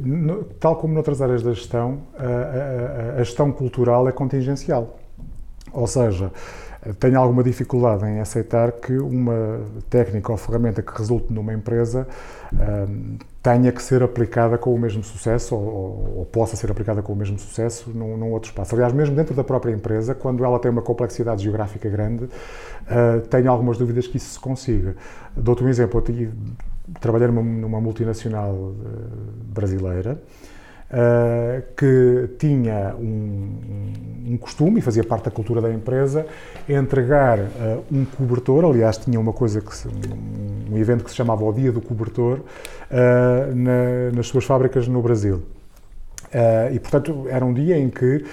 No, 0.00 0.42
tal 0.42 0.74
como 0.74 0.94
noutras 0.94 1.22
áreas 1.22 1.44
da 1.44 1.52
gestão, 1.52 2.00
a, 2.18 2.24
a, 2.24 3.20
a 3.20 3.22
gestão 3.22 3.52
cultural 3.52 4.08
é 4.08 4.12
contingencial. 4.12 4.98
Ou 5.72 5.86
seja, 5.86 6.32
tenho 6.94 7.18
alguma 7.18 7.42
dificuldade 7.42 8.04
em 8.04 8.20
aceitar 8.20 8.72
que 8.72 8.96
uma 8.98 9.60
técnica 9.90 10.32
ou 10.32 10.38
ferramenta 10.38 10.82
que 10.82 10.96
resulte 10.96 11.32
numa 11.32 11.52
empresa 11.52 12.06
um, 12.52 13.18
tenha 13.42 13.70
que 13.72 13.82
ser 13.82 14.02
aplicada 14.02 14.58
com 14.58 14.74
o 14.74 14.78
mesmo 14.78 15.02
sucesso 15.02 15.54
ou, 15.54 16.18
ou, 16.18 16.26
possa 16.26 16.56
ser 16.56 16.70
aplicada 16.70 17.02
com 17.02 17.12
o 17.12 17.16
mesmo 17.16 17.38
sucesso 17.38 17.90
num, 17.90 18.16
num, 18.16 18.32
outro 18.32 18.50
espaço. 18.50 18.74
Aliás, 18.74 18.92
mesmo 18.92 19.14
dentro 19.14 19.34
da 19.34 19.44
própria 19.44 19.72
empresa, 19.72 20.14
quando 20.14 20.44
ela 20.44 20.58
tem 20.58 20.70
uma 20.70 20.82
complexidade 20.82 21.42
geográfica 21.42 21.88
grande, 21.88 22.24
uh, 22.24 23.20
tenho 23.30 23.50
algumas 23.50 23.78
dúvidas 23.78 24.06
que 24.06 24.16
isso 24.16 24.30
se 24.30 24.40
consiga. 24.40 24.96
Dou-te 25.36 25.62
um 25.62 25.68
exemplo. 25.68 26.02
Eu 26.08 26.32
trabalhei 27.00 27.28
numa, 27.28 27.42
numa 27.42 27.80
multinacional 27.80 28.52
uh, 28.52 28.74
brasileira 29.52 30.20
uh, 30.90 31.62
que 31.76 32.30
tinha 32.38 32.94
um, 32.98 33.50
um, 34.26 34.36
costume, 34.36 34.78
e 34.78 34.82
fazia 34.82 35.04
parte 35.04 35.24
da 35.24 35.30
cultura 35.30 35.60
da 35.60 35.72
empresa, 35.72 36.26
entregar 36.68 37.38
uh, 37.38 37.84
um 37.90 38.04
cobertor, 38.04 38.64
aliás 38.64 38.96
tinha 38.98 39.18
uma 39.18 39.32
coisa, 39.32 39.60
que 39.60 39.74
se, 39.74 39.88
um, 39.88 40.72
um, 40.72 40.78
evento 40.78 41.04
que 41.04 41.10
se 41.10 41.16
chamava 41.16 41.44
o 41.44 41.52
Dia 41.52 41.72
do 41.72 41.80
Cobertor, 41.80 42.38
uh, 42.38 43.54
na, 43.54 44.12
nas 44.14 44.28
suas 44.28 44.44
fábricas 44.44 44.86
no 44.88 45.02
Brasil. 45.02 45.42
e, 46.72 46.78
portanto, 46.78 47.26
era 47.28 47.44
um 47.44 47.54
dia 47.54 47.78
em 47.78 47.88
que 47.88 48.24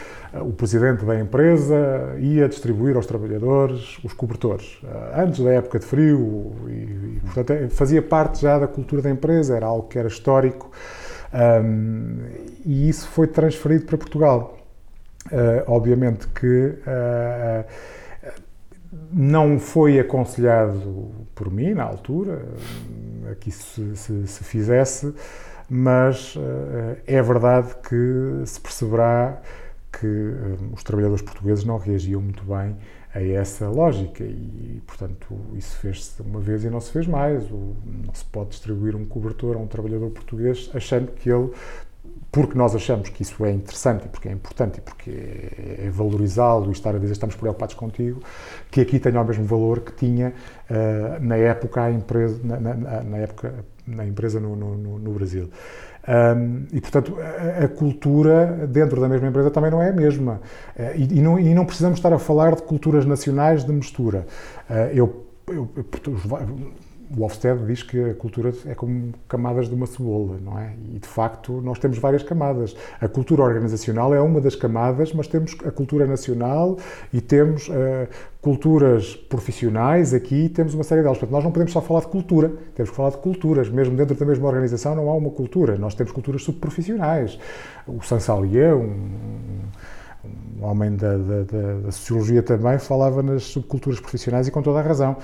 o 0.42 0.52
presidente 0.52 1.06
da 1.06 1.18
empresa 1.18 2.16
ia 2.18 2.50
distribuir 2.50 2.96
aos 2.96 3.06
trabalhadores 3.06 4.00
os 4.04 4.14
cobertores, 4.14 4.80
antes 5.16 5.44
da 5.44 5.52
época 5.52 5.80
de 5.80 5.86
frio, 5.86 6.52
e, 6.68 6.72
e 6.72 7.22
portanto, 7.24 7.52
é, 7.52 7.70
fazia 7.70 8.02
parte 8.02 8.42
já 8.42 8.58
da 8.58 8.68
cultura 8.68 9.04
da 9.04 9.10
empresa, 9.12 9.56
era 9.56 9.68
algo 9.68 9.88
que 9.88 9.98
era 9.98 10.08
histórico. 10.08 10.72
Um, 11.34 12.20
e 12.64 12.88
isso 12.88 13.08
foi 13.08 13.28
transferido 13.28 13.86
para 13.86 13.98
Portugal. 13.98 14.58
Uh, 15.32 15.64
obviamente 15.68 16.28
que 16.28 16.76
uh, 16.86 17.66
não 19.12 19.58
foi 19.58 20.00
aconselhado 20.00 21.12
por 21.34 21.50
mim 21.50 21.74
na 21.74 21.84
altura 21.84 22.46
que 23.40 23.50
isso 23.50 23.96
se, 23.96 23.96
se, 23.96 24.28
se 24.28 24.44
fizesse, 24.44 25.14
mas 25.70 26.36
é 27.08 27.22
verdade 27.22 27.74
que 27.88 28.46
se 28.46 28.60
perceberá 28.60 29.42
que 29.92 30.36
os 30.74 30.84
trabalhadores 30.84 31.24
portugueses 31.24 31.64
não 31.64 31.78
reagiam 31.78 32.22
muito 32.22 32.44
bem 32.44 32.76
a 33.14 33.22
essa 33.22 33.70
lógica 33.70 34.24
e, 34.24 34.82
portanto, 34.88 35.36
isso 35.56 35.78
fez-se 35.78 36.22
uma 36.22 36.40
vez 36.40 36.64
e 36.64 36.70
não 36.70 36.80
se 36.82 36.92
fez 36.92 37.06
mais. 37.08 37.44
não 37.50 38.14
se 38.14 38.26
pode 38.26 38.50
distribuir 38.52 38.96
um 38.96 39.06
cobertor 39.06 39.56
a 39.56 39.60
um 39.60 39.68
trabalhador 39.68 40.10
português 40.12 40.70
achando 40.74 41.12
que 41.12 41.30
ele 41.30 41.52
porque 42.32 42.58
nós 42.58 42.76
achamos 42.76 43.10
que 43.10 43.22
isso 43.22 43.46
é 43.46 43.52
interessante 43.52 44.06
e 44.06 44.10
porque 44.10 44.28
é 44.28 44.32
importante 44.32 44.80
e 44.80 44.82
porque 44.82 45.12
é, 45.12 45.86
é 45.86 45.90
valorizá-lo 45.90 46.70
e 46.70 46.72
estar 46.72 46.96
a 46.96 46.98
dizer 47.00 47.14
estamos 47.14 47.36
preocupados 47.36 47.76
contigo, 47.76 48.22
que 48.72 48.82
aqui 48.82 49.00
tenha 49.00 49.22
o 49.22 49.26
mesmo 49.26 49.46
valor 49.46 49.82
que 49.82 49.92
tinha 49.94 50.34
eh, 50.70 51.20
na 51.22 51.36
época 51.38 51.84
a 51.84 51.92
empresa, 51.92 52.40
na, 52.44 52.60
na- 52.60 53.04
na 53.04 53.18
época, 53.18 53.54
na 53.86 54.06
empresa 54.06 54.40
no- 54.40 54.56
no- 54.56 55.00
no 55.00 55.12
Brasil. 55.14 55.50
Um, 56.06 56.66
e, 56.74 56.82
portanto, 56.82 57.16
a, 57.20 57.64
a 57.64 57.68
cultura 57.68 58.68
dentro 58.68 59.00
da 59.00 59.08
mesma 59.08 59.28
empresa 59.30 59.50
também 59.50 59.72
não 59.72 59.82
é 59.82 59.90
a 59.90 59.94
mesma. 59.94 60.42
Eh, 60.76 60.94
e, 60.98 61.20
e 61.20 61.22
não, 61.22 61.40
e 61.40 61.54
não 61.54 61.66
precisamos 61.66 61.98
estar 61.98 62.12
a 62.12 62.20
falar 62.20 62.56
de 62.56 62.62
culturas 62.64 63.06
nacionais 63.06 63.64
de 63.64 63.72
mistura. 63.72 64.28
Eh, 64.70 64.92
eu, 64.96 65.26
eu, 65.48 65.70
eu- 65.78 65.86
o 67.16 67.24
Hofstede 67.24 67.66
diz 67.66 67.84
que 67.84 68.12
a 68.12 68.14
cultura 68.16 68.52
é 68.66 68.74
como 68.74 69.14
camadas 69.28 69.70
de 69.70 69.76
uma 69.76 69.86
cebola, 69.86 70.38
não 70.44 70.58
é? 70.58 70.74
E 70.94 71.00
de 71.00 71.08
facto 71.08 71.62
nós 71.62 71.78
temos 71.78 71.98
várias 72.00 72.24
camadas. 72.24 72.76
A 73.00 73.08
cultura 73.08 73.44
organizacional 73.44 74.14
é 74.14 74.20
uma 74.22 74.42
das 74.42 74.56
camadas, 74.56 75.14
mas 75.14 75.28
temos 75.28 75.56
a 75.66 75.72
cultura 75.72 76.08
nacional 76.08 76.78
e 77.14 77.22
temos 77.22 77.70
eh, 77.72 78.08
culturas 78.42 79.16
profissionais 79.16 80.14
aqui, 80.14 80.50
temos 80.50 80.74
uma 80.74 80.84
série 80.84 81.02
delas. 81.02 81.18
Portanto, 81.18 81.36
nós 81.36 81.44
não 81.44 81.52
podemos 81.52 81.72
só 81.72 81.82
falar 81.82 82.00
de 82.02 82.08
cultura, 82.08 82.52
temos 82.74 82.90
que 82.90 82.96
falar 82.96 83.12
de 83.12 83.18
culturas. 83.18 83.70
Mesmo 83.70 83.96
dentro 83.96 84.16
da 84.16 84.26
mesma 84.26 84.48
organização 84.48 84.96
não 84.96 85.10
há 85.10 85.14
uma 85.16 85.30
cultura. 85.30 85.78
Nós 85.78 85.94
temos 85.96 86.12
culturas 86.12 86.44
subprofissionais. 86.44 87.38
O 87.88 88.02
Sansalier, 88.02 88.76
um, 88.76 89.08
um 90.60 90.66
homem 90.66 90.96
da- 90.96 91.18
da- 91.18 91.44
da 91.86 91.92
sociologia 91.92 92.42
também, 92.42 92.80
falava 92.80 93.22
nas 93.22 93.44
subculturas 93.44 94.00
profissionais 94.00 94.48
e 94.48 94.52
com 94.52 94.62
toda 94.62 94.80
a 94.80 94.82
razão. 94.82 95.18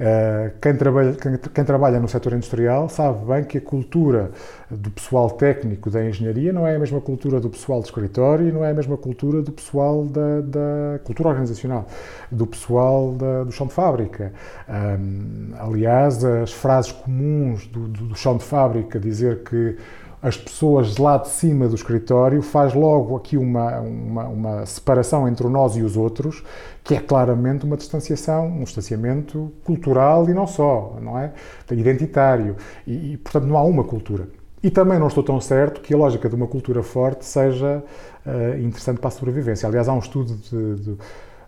Uh, 0.00 0.52
quem, 0.60 0.76
trabalha, 0.76 1.12
quem 1.52 1.64
trabalha 1.64 1.98
no 1.98 2.06
setor 2.06 2.32
industrial 2.34 2.88
sabe 2.88 3.24
bem 3.26 3.42
que 3.42 3.58
a 3.58 3.60
cultura 3.60 4.30
do 4.70 4.92
pessoal 4.92 5.28
técnico 5.28 5.90
da 5.90 6.04
engenharia 6.06 6.52
não 6.52 6.64
é 6.64 6.76
a 6.76 6.78
mesma 6.78 7.00
cultura 7.00 7.40
do 7.40 7.50
pessoal 7.50 7.80
de 7.80 7.86
escritório 7.86 8.48
e 8.48 8.52
não 8.52 8.64
é 8.64 8.70
a 8.70 8.74
mesma 8.74 8.96
cultura 8.96 9.42
do 9.42 9.50
pessoal 9.50 10.04
da, 10.04 10.40
da 10.42 10.98
cultura 11.02 11.30
organizacional, 11.30 11.88
do 12.30 12.46
pessoal 12.46 13.12
da- 13.14 13.42
do 13.42 13.50
chão 13.50 13.66
de 13.66 13.72
fábrica. 13.72 14.32
Um, 14.68 15.50
aliás, 15.58 16.24
as 16.24 16.52
frases 16.52 16.92
comuns 16.92 17.66
do, 17.66 17.88
do- 17.88 18.04
do 18.08 18.14
chão 18.14 18.36
de 18.36 18.44
fábrica, 18.44 19.00
dizer 19.00 19.42
que 19.42 19.76
as 20.20 20.36
pessoas 20.36 20.96
lá 20.96 21.16
de 21.16 21.28
cima 21.28 21.68
do 21.68 21.74
escritório 21.76 22.42
faz 22.42 22.74
logo 22.74 23.16
aqui 23.16 23.36
uma, 23.36 23.78
uma, 23.80 24.24
uma 24.28 24.66
separação 24.66 25.28
entre 25.28 25.46
nós 25.48 25.76
e 25.76 25.82
os 25.82 25.96
outros, 25.96 26.42
que 26.82 26.94
é 26.94 27.00
claramente 27.00 27.64
uma 27.64 27.76
distanciação, 27.76 28.46
um 28.48 28.64
distanciamento 28.64 29.52
cultural 29.64 30.28
e 30.28 30.34
não 30.34 30.46
só, 30.46 30.96
não 31.00 31.18
é? 31.18 31.32
Identitário. 31.70 32.56
E, 32.86 33.12
e, 33.12 33.16
portanto, 33.18 33.44
não 33.46 33.56
há 33.56 33.62
uma 33.62 33.84
cultura. 33.84 34.28
E 34.62 34.70
também 34.70 34.98
não 34.98 35.06
estou 35.06 35.22
tão 35.22 35.40
certo 35.40 35.80
que 35.80 35.94
a 35.94 35.96
lógica 35.96 36.28
de 36.28 36.34
uma 36.34 36.48
cultura 36.48 36.82
forte 36.82 37.24
seja 37.24 37.84
eh, 38.26 38.58
interessante 38.60 38.98
para 38.98 39.08
a 39.08 39.10
sobrevivência. 39.12 39.68
Aliás, 39.68 39.88
há 39.88 39.92
um 39.92 40.00
estudo 40.00 40.34
de- 40.34 40.74
de- 40.82 40.96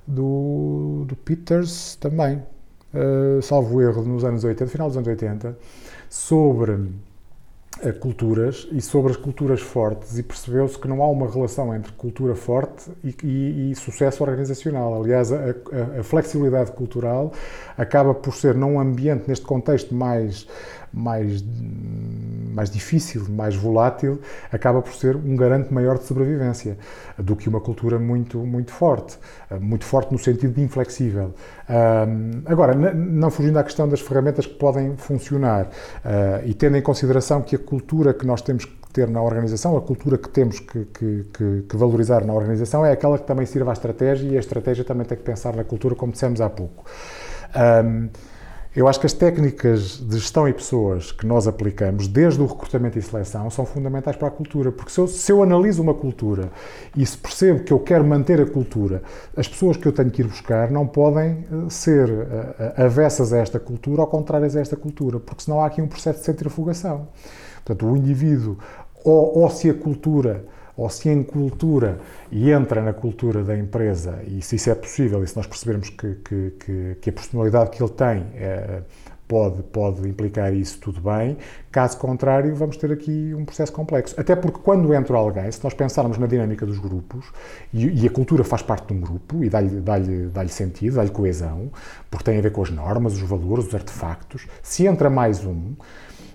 do, 0.07 1.05
do 1.07 1.17
Peters 1.17 1.97
também, 1.97 2.41
eh, 2.95 3.41
salvo 3.43 3.81
erro, 3.83 4.03
nos 4.05 4.25
anos 4.25 4.45
80, 4.45 4.71
final 4.71 4.89
dos 4.89 4.97
anos 4.97 5.09
80, 5.09 5.57
sobre 6.09 6.79
culturas 8.01 8.69
e 8.73 8.81
sobre 8.81 9.13
as 9.13 9.17
culturas 9.17 9.61
fortes 9.63 10.19
e 10.19 10.23
percebeu-se 10.23 10.79
que 10.79 10.87
não 10.89 11.03
há 11.03 11.09
uma 11.11 11.31
relação 11.31 11.75
entre 11.75 11.91
cultura 11.93 12.35
forte 12.35 12.91
e, 13.03 13.15
e- 13.23 13.71
e 13.71 13.75
sucesso 13.77 14.23
organizacional. 14.25 15.01
Aliás, 15.03 15.33
a, 15.33 15.37
a- 15.37 16.01
a 16.01 16.03
flexibilidade 16.03 16.73
cultural 16.73 17.33
acaba 17.79 18.13
por 18.13 18.35
ser, 18.35 18.55
num 18.55 18.79
ambiente, 18.79 19.25
neste 19.29 19.47
contexto 19.47 19.95
mais, 19.95 20.47
mais, 20.93 21.43
mais 22.55 22.71
difícil, 22.71 23.27
mais 23.29 23.55
volátil, 23.55 24.21
acaba 24.53 24.83
por 24.83 24.93
ser 24.95 25.17
um 25.17 25.37
garante 25.37 25.73
maior 25.73 25.99
de 25.99 26.05
sobrevivência 26.05 26.77
do 27.19 27.37
que 27.37 27.49
uma 27.49 27.61
cultura 27.61 27.99
muito, 27.99 28.39
muito 28.39 28.73
forte. 28.73 29.19
Eh, 29.51 29.59
Muito 29.59 29.85
forte 29.85 30.13
no 30.13 30.19
sentido 30.19 30.55
de 30.55 30.63
inflexível. 30.63 31.33
Agora, 32.47 32.75
não 32.75 33.31
fugindo 33.31 33.59
à 33.59 33.65
questão 33.65 33.89
das 33.89 34.01
ferramentas 34.01 34.47
que 34.47 34.55
podem 34.55 34.97
funcionar 34.97 35.69
ah, 36.05 36.41
e 36.45 36.55
tendo 36.55 36.77
em 36.77 36.83
consideração 36.83 37.43
que 37.43 37.57
a 37.57 37.59
cultura 37.59 38.13
que 38.15 38.27
nós 38.27 38.43
temos 38.43 38.65
que 38.65 38.73
ter 38.93 39.09
na 39.09 39.23
organização, 39.23 39.77
a 39.77 39.81
cultura 39.81 40.19
que 40.19 40.29
temos 40.29 40.59
que, 40.59 40.85
que- 40.87 41.25
que- 41.33 41.63
que 41.69 41.77
valorizar 41.77 42.25
na 42.25 42.33
organização 42.33 42.85
é 42.85 42.91
aquela 42.93 43.19
que 43.19 43.25
também 43.27 43.47
sirva 43.47 43.71
à 43.71 43.73
estratégia 43.75 44.29
e 44.29 44.37
a 44.37 44.41
estratégia 44.41 44.85
também 44.85 45.07
tem 45.07 45.17
que 45.17 45.23
pensar 45.25 45.55
na 45.55 45.63
cultura, 45.63 45.95
como 45.95 46.11
dissemos 46.13 46.41
há 46.41 46.51
pouco. 46.51 46.85
Ahm, 47.55 48.09
eu 48.75 48.87
acho 48.87 49.01
que 49.01 49.07
as 49.07 49.13
técnicas 49.13 49.99
de 49.99 50.17
gestão 50.17 50.47
e 50.49 50.53
pessoas 50.53 51.11
que 51.11 51.27
nós 51.27 51.49
aplicamos, 51.49 52.07
desde 52.07 52.41
o 52.41 52.47
recrutamento 52.47 52.97
e 52.97 53.03
seleção, 53.03 53.51
são 53.51 53.67
fundamentais 53.67 54.17
para 54.17 54.29
a 54.29 54.31
cultura. 54.31 54.71
Porque 54.71 54.93
se 54.93 55.01
eu, 55.01 55.09
se 55.09 55.33
eu 55.33 55.43
analiso 55.43 55.83
uma 55.83 55.93
cultura 55.93 56.53
e 56.97 57.05
se 57.05 57.19
percebo 57.19 57.65
que 57.65 57.73
eu 57.73 57.81
quero 57.81 58.05
manter 58.05 58.41
a 58.41 58.47
cultura, 58.47 59.03
as 59.37 59.49
pessoas 59.49 59.77
que 59.77 59.87
eu 59.87 59.93
tenho 59.93 60.09
que 60.09 60.23
ir 60.23 60.29
buscar 60.29 60.71
não 60.71 60.87
podem 60.87 61.45
eh, 61.51 61.69
ser 61.69 62.09
eh, 62.09 62.55
eh, 62.77 62.85
avessas 62.85 63.33
a 63.33 63.39
esta 63.39 63.59
cultura 63.59 64.03
ou 64.03 64.07
contrárias 64.07 64.55
a 64.55 64.61
esta 64.61 64.77
cultura, 64.77 65.19
porque 65.19 65.43
senão 65.43 65.61
há 65.61 65.67
aqui 65.67 65.83
um 65.83 65.89
processo 65.89 66.21
de 66.21 66.25
centrifugação. 66.27 67.09
Portanto, 67.65 67.91
o 67.91 67.97
indivíduo, 67.97 68.57
ou, 69.05 69.39
ou 69.41 69.51
se 69.51 69.69
a 69.69 69.75
cultura 69.75 70.45
ou 70.81 70.89
se 70.89 71.11
em 71.11 71.23
cultura 71.23 72.01
e 72.33 72.51
entra 72.51 72.81
na 72.81 72.95
cultura 72.95 73.45
da 73.45 73.55
empresa, 73.55 74.19
e 74.27 74.41
se 74.41 74.57
isso 74.57 74.71
é 74.71 74.75
possível, 74.75 75.23
e 75.23 75.27
se 75.27 75.37
nós 75.37 75.47
percebermos 75.47 75.91
que, 75.91 76.15
que, 76.25 76.53
que, 76.59 76.97
que 77.03 77.11
a 77.11 77.13
personalidade 77.13 77.69
que 77.69 77.83
ele 77.83 77.93
tem 77.93 78.25
eh, 78.35 78.81
pode, 79.29 79.63
pode 79.65 80.09
implicar 80.09 80.55
isso, 80.55 80.79
tudo 80.81 80.99
bem. 81.03 81.37
Caso 81.71 81.99
contrário, 81.99 82.57
vamos 82.57 82.79
ter 82.79 82.91
aqui 82.91 83.35
um 83.37 83.45
processo 83.45 83.71
complexo. 83.75 84.19
Até 84.19 84.35
porque 84.35 84.59
quando 84.61 84.95
entra 84.95 85.19
alguém, 85.19 85.53
se 85.53 85.63
nós 85.63 85.75
pensarmos 85.75 86.17
na 86.17 86.27
dinâmica 86.27 86.65
dos 86.65 86.79
grupos, 86.79 87.27
e, 87.75 88.03
e 88.03 88.07
a 88.07 88.11
cultura 88.11 88.43
faz 88.43 88.63
parte 88.63 88.87
de 88.87 88.95
um 88.95 89.03
grupo, 89.03 89.45
e 89.45 89.51
dá-lhe 89.51 89.83
dá 89.83 89.99
dá 90.33 90.49
sentido, 90.49 90.97
dá-lhe 90.97 91.11
coesão, 91.11 91.71
porque 92.11 92.25
tem 92.25 92.39
a 92.39 92.41
ver 92.41 92.53
com 92.53 92.63
as 92.63 92.71
normas, 92.71 93.13
os 93.13 93.21
valores, 93.21 93.67
os 93.67 93.75
artefactos, 93.75 94.47
se 94.63 94.87
entra 94.87 95.11
mais 95.11 95.45
um, 95.45 95.75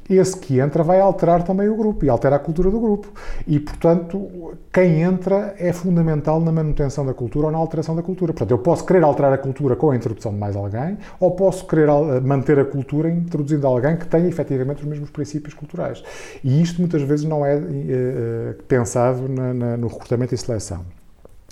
esse 0.10 0.38
que 0.38 0.60
entra 0.60 0.84
vai 0.84 1.00
alterar 1.00 1.44
também 1.44 1.68
o 1.70 1.76
grupo 1.76 2.06
e 2.06 2.10
altera 2.10 2.36
a 2.36 2.40
cultura 2.40 2.70
do 2.70 2.80
grupo. 2.80 3.12
E, 3.48 3.60
portanto, 3.60 4.54
quem 4.72 5.02
entra 5.02 5.56
é 5.58 5.74
fundamental 5.74 6.40
na 6.40 6.52
manutenção 6.52 7.06
da 7.06 7.14
cultura 7.14 7.48
ou 7.48 7.52
na 7.52 7.58
alteração 7.58 7.96
da 7.96 8.02
cultura. 8.04 8.34
Portanto, 8.34 8.52
eu 8.52 8.58
posso 8.60 8.86
querer 8.86 9.04
alterar 9.04 9.34
a 9.34 9.38
cultura 9.38 9.76
com 9.76 9.92
a 9.92 9.96
introdução 9.96 10.32
de 10.32 10.38
mais 10.38 10.56
alguém, 10.56 10.98
ou 11.20 11.32
posso 11.32 11.66
querer 11.68 11.90
al- 11.90 12.22
manter 12.22 12.60
a 12.60 12.66
cultura 12.66 13.10
introduzindo 13.10 13.66
alguém 13.66 13.98
que 13.98 14.06
tenha 14.08 14.28
efetivamente 14.28 14.82
os 14.84 14.88
mesmos 14.88 15.10
princípios 15.10 15.54
culturais. 15.54 16.04
E 16.44 16.62
isto 16.62 16.80
muitas 16.80 17.02
vezes 17.02 17.26
não 17.26 17.46
é 17.46 17.56
eh, 17.56 17.62
eh, 17.62 18.56
pensado 18.68 19.28
na- 19.28 19.54
na- 19.54 19.78
no 19.78 19.88
recrutamento 19.88 20.34
e 20.34 20.38
seleção. 20.38 20.86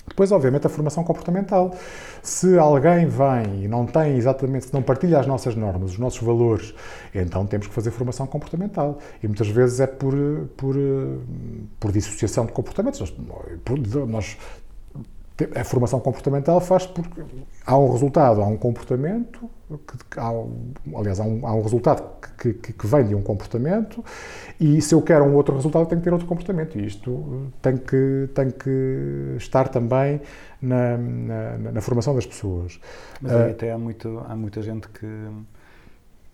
Depois, 0.06 0.30
obviamente, 0.30 0.66
a 0.66 0.70
formação 0.70 1.02
comportamental. 1.02 1.74
Se 2.22 2.58
alguém 2.58 3.06
vem 3.06 3.64
e 3.64 3.68
não 3.68 3.86
tem 3.86 4.16
exatamente, 4.16 4.66
se 4.66 4.74
não 4.74 4.82
partilha 4.82 5.18
as 5.18 5.26
nossas 5.26 5.56
normas, 5.56 5.92
os 5.92 5.98
nossos 5.98 6.20
valores, 6.20 6.74
então 7.14 7.46
temos 7.46 7.66
que 7.66 7.74
fazer 7.74 7.90
formação 7.90 8.26
comportamental. 8.26 8.98
E 9.22 9.26
muitas 9.26 9.48
vezes 9.48 9.80
é 9.80 9.86
por, 9.86 10.14
por, 10.56 10.76
por 11.80 11.90
dissociação 11.90 12.46
de 12.46 12.52
comportamentos. 12.52 13.00
Nós, 13.00 13.14
nós- 14.08 14.36
a 15.56 15.64
formação 15.64 15.98
comportamental 15.98 16.60
faz 16.60 16.86
porque 16.86 17.22
há 17.66 17.76
um 17.76 17.90
resultado, 17.90 18.40
há 18.40 18.46
um 18.46 18.56
comportamento, 18.56 19.50
que, 19.78 20.18
há, 20.20 20.30
aliás, 20.96 21.20
há 21.20 21.24
um, 21.24 21.46
há 21.46 21.54
um 21.54 21.62
resultado 21.62 22.02
que, 22.38 22.52
que- 22.54 22.72
que 22.72 22.86
vem 22.86 23.04
de 23.06 23.14
um 23.14 23.22
comportamento 23.22 24.04
e 24.60 24.80
se 24.82 24.94
eu 24.94 25.02
quero 25.02 25.24
um 25.24 25.34
outro 25.34 25.54
resultado, 25.56 25.86
tenho 25.86 26.00
que 26.00 26.04
ter 26.04 26.12
outro 26.12 26.26
comportamento. 26.28 26.78
E 26.78 26.86
isto 26.86 27.10
eh, 27.48 27.52
tem 27.62 27.76
que, 27.76 28.28
tem 28.34 28.50
que 28.50 29.34
estar 29.36 29.68
também 29.68 30.20
na, 30.60 30.96
na, 30.98 31.58
na 31.72 31.80
formação 31.80 32.14
das 32.14 32.26
pessoas. 32.26 32.80
Mas 33.20 33.34
aí 33.36 33.50
até 33.50 33.72
há, 33.72 33.78
muito, 33.78 34.22
há 34.28 34.36
muita 34.36 34.62
gente 34.62 34.88
que, 34.88 35.06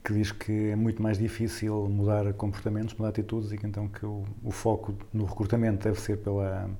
que 0.04 0.12
diz 0.14 0.32
que 0.32 0.70
é 0.70 0.76
muito 0.76 1.02
mais 1.02 1.18
difícil 1.18 1.88
mudar 1.88 2.32
comportamentos, 2.34 2.94
mudar 2.94 3.10
atitudes 3.10 3.52
e 3.52 3.58
que 3.58 3.66
então 3.66 3.86
que 3.88 4.04
o, 4.06 4.24
o 4.42 4.50
foco 4.50 4.94
no 5.12 5.24
recrutamento 5.24 5.84
deve 5.84 6.00
ser 6.00 6.16
pela, 6.18 6.70